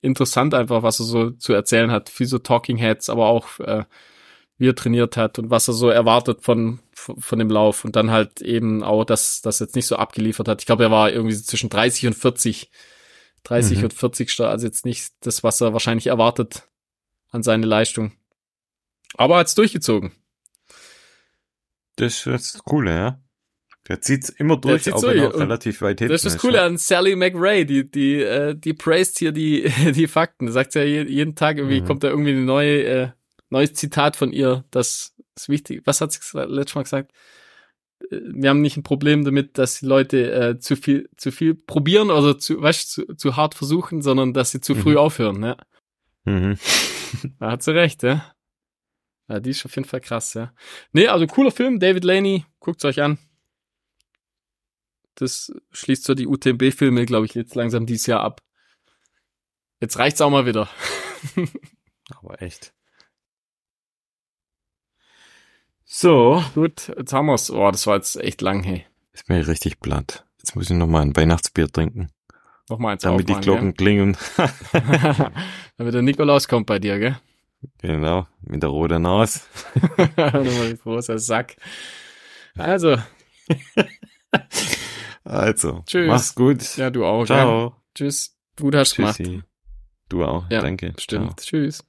interessant 0.00 0.54
einfach, 0.54 0.82
was 0.82 1.00
er 1.00 1.06
so 1.06 1.30
zu 1.30 1.52
erzählen 1.52 1.90
hat. 1.90 2.08
Viel 2.08 2.26
so 2.26 2.38
Talking 2.38 2.76
Heads, 2.76 3.10
aber 3.10 3.26
auch 3.26 3.58
äh, 3.60 3.84
wie 4.56 4.68
er 4.68 4.74
trainiert 4.74 5.16
hat 5.16 5.38
und 5.38 5.50
was 5.50 5.68
er 5.68 5.74
so 5.74 5.88
erwartet 5.88 6.42
von, 6.42 6.80
von, 6.92 7.20
von 7.20 7.38
dem 7.38 7.50
Lauf 7.50 7.84
und 7.84 7.96
dann 7.96 8.10
halt 8.10 8.40
eben 8.40 8.84
auch, 8.84 9.04
dass 9.04 9.42
das 9.42 9.58
jetzt 9.58 9.74
nicht 9.74 9.86
so 9.86 9.96
abgeliefert 9.96 10.48
hat. 10.48 10.62
Ich 10.62 10.66
glaube, 10.66 10.84
er 10.84 10.90
war 10.90 11.10
irgendwie 11.10 11.36
zwischen 11.36 11.70
30 11.70 12.08
und 12.08 12.14
40, 12.14 12.70
30 13.42 13.78
mhm. 13.78 13.84
und 13.84 13.94
40, 13.94 14.40
also 14.40 14.66
jetzt 14.66 14.84
nicht 14.84 15.12
das, 15.20 15.42
was 15.42 15.60
er 15.60 15.72
wahrscheinlich 15.72 16.06
erwartet 16.06 16.68
an 17.30 17.42
seine 17.42 17.66
Leistung. 17.66 18.12
Aber 19.16 19.36
er 19.36 19.40
hat's 19.40 19.54
durchgezogen. 19.54 20.12
Das 21.96 22.14
ist 22.14 22.26
das 22.26 22.58
Coole, 22.64 22.94
ja. 22.94 23.23
Der 23.88 24.00
zieht's 24.00 24.30
immer 24.30 24.56
durch, 24.56 24.90
auch 24.92 25.02
wenn 25.02 25.18
er 25.18 25.38
relativ 25.38 25.82
weit 25.82 25.98
hinten 25.98 26.12
Das 26.12 26.24
ist 26.24 26.34
das 26.34 26.40
Coole 26.40 26.62
an 26.62 26.78
Sally 26.78 27.16
McRae, 27.16 27.64
die, 27.64 27.90
die, 27.90 28.22
äh, 28.22 28.54
die 28.54 28.72
praised 28.72 29.18
hier 29.18 29.32
die, 29.32 29.70
die 29.94 30.06
Fakten. 30.06 30.50
Sagt 30.50 30.74
ja 30.74 30.82
jeden 30.82 31.34
Tag 31.34 31.58
irgendwie, 31.58 31.82
mhm. 31.82 31.84
kommt 31.84 32.02
da 32.02 32.08
irgendwie 32.08 32.32
ein 32.32 32.46
neue, 32.46 32.84
äh, 32.84 33.08
neues 33.50 33.74
Zitat 33.74 34.16
von 34.16 34.32
ihr, 34.32 34.64
das 34.70 35.14
ist 35.36 35.48
wichtig. 35.50 35.82
Was 35.84 36.00
hat 36.00 36.12
sie 36.12 36.20
letztes 36.46 36.74
Mal 36.74 36.82
gesagt? 36.84 37.12
Äh, 38.10 38.20
wir 38.32 38.48
haben 38.48 38.62
nicht 38.62 38.78
ein 38.78 38.84
Problem 38.84 39.22
damit, 39.24 39.58
dass 39.58 39.80
die 39.80 39.86
Leute 39.86 40.32
äh, 40.32 40.58
zu 40.58 40.76
viel, 40.76 41.10
zu 41.18 41.30
viel 41.30 41.54
probieren 41.54 42.10
oder 42.10 42.38
zu, 42.38 42.62
weißt, 42.62 42.90
zu, 42.90 43.14
zu 43.16 43.36
hart 43.36 43.54
versuchen, 43.54 44.00
sondern 44.00 44.32
dass 44.32 44.50
sie 44.50 44.62
zu 44.62 44.74
früh 44.74 44.92
mhm. 44.92 44.98
aufhören, 44.98 45.42
ja. 45.42 45.56
Mhm. 46.24 46.56
da 47.38 47.50
hat 47.50 47.62
sie 47.62 47.74
recht, 47.74 48.02
ja. 48.02 48.30
Ja, 49.28 49.40
die 49.40 49.50
ist 49.50 49.64
auf 49.66 49.76
jeden 49.76 49.88
Fall 49.88 50.00
krass, 50.00 50.32
ja. 50.32 50.54
Nee, 50.92 51.08
also 51.08 51.26
cooler 51.26 51.50
Film, 51.50 51.80
David 51.80 52.04
Laney, 52.04 52.46
guckt's 52.60 52.86
euch 52.86 53.02
an 53.02 53.18
das 55.16 55.52
schließt 55.72 56.04
so 56.04 56.14
die 56.14 56.26
UTMB-Filme, 56.26 57.06
glaube 57.06 57.26
ich, 57.26 57.34
jetzt 57.34 57.54
langsam 57.54 57.86
dieses 57.86 58.06
Jahr 58.06 58.20
ab. 58.20 58.42
Jetzt 59.80 59.98
reicht's 59.98 60.20
auch 60.20 60.30
mal 60.30 60.46
wieder. 60.46 60.68
Aber 62.10 62.40
echt. 62.42 62.72
So. 65.84 66.42
Gut, 66.54 66.88
jetzt 66.96 67.12
haben 67.12 67.26
wir's. 67.26 67.50
Oh, 67.50 67.70
das 67.70 67.86
war 67.86 67.96
jetzt 67.96 68.16
echt 68.16 68.40
lang, 68.40 68.62
hey. 68.62 68.86
Ist 69.12 69.28
mir 69.28 69.46
richtig 69.46 69.80
platt. 69.80 70.26
Jetzt 70.38 70.56
muss 70.56 70.70
ich 70.70 70.76
noch 70.76 70.86
mal 70.86 71.02
ein 71.02 71.16
Weihnachtsbier 71.16 71.68
trinken. 71.68 72.10
Nochmal 72.68 72.92
eins 72.92 73.02
Damit 73.02 73.28
die 73.28 73.34
Glocken 73.34 73.74
gell? 73.74 73.74
klingen. 73.74 74.16
Damit 75.76 75.94
der 75.94 76.02
Nikolaus 76.02 76.48
kommt 76.48 76.66
bei 76.66 76.78
dir, 76.78 76.98
gell? 76.98 77.18
Genau, 77.78 78.26
mit 78.40 78.62
der 78.62 78.70
roten 78.70 79.02
Nase. 79.02 79.40
Nochmal 80.16 80.76
großer 80.82 81.18
Sack. 81.18 81.56
Also. 82.56 82.96
Also, 85.24 85.82
Tschüss. 85.86 86.06
mach's 86.06 86.34
gut. 86.34 86.76
Ja, 86.76 86.90
du 86.90 87.04
auch. 87.04 87.24
Ciao. 87.24 87.64
Ja. 87.68 87.76
Tschüss. 87.94 88.36
Gut 88.58 88.74
hast 88.74 88.94
gemacht. 88.96 89.20
Du 90.08 90.24
auch. 90.24 90.48
Ja, 90.50 90.60
Danke. 90.60 90.94
Stimmt. 90.98 91.40
Ciao. 91.40 91.46
Tschüss. 91.46 91.84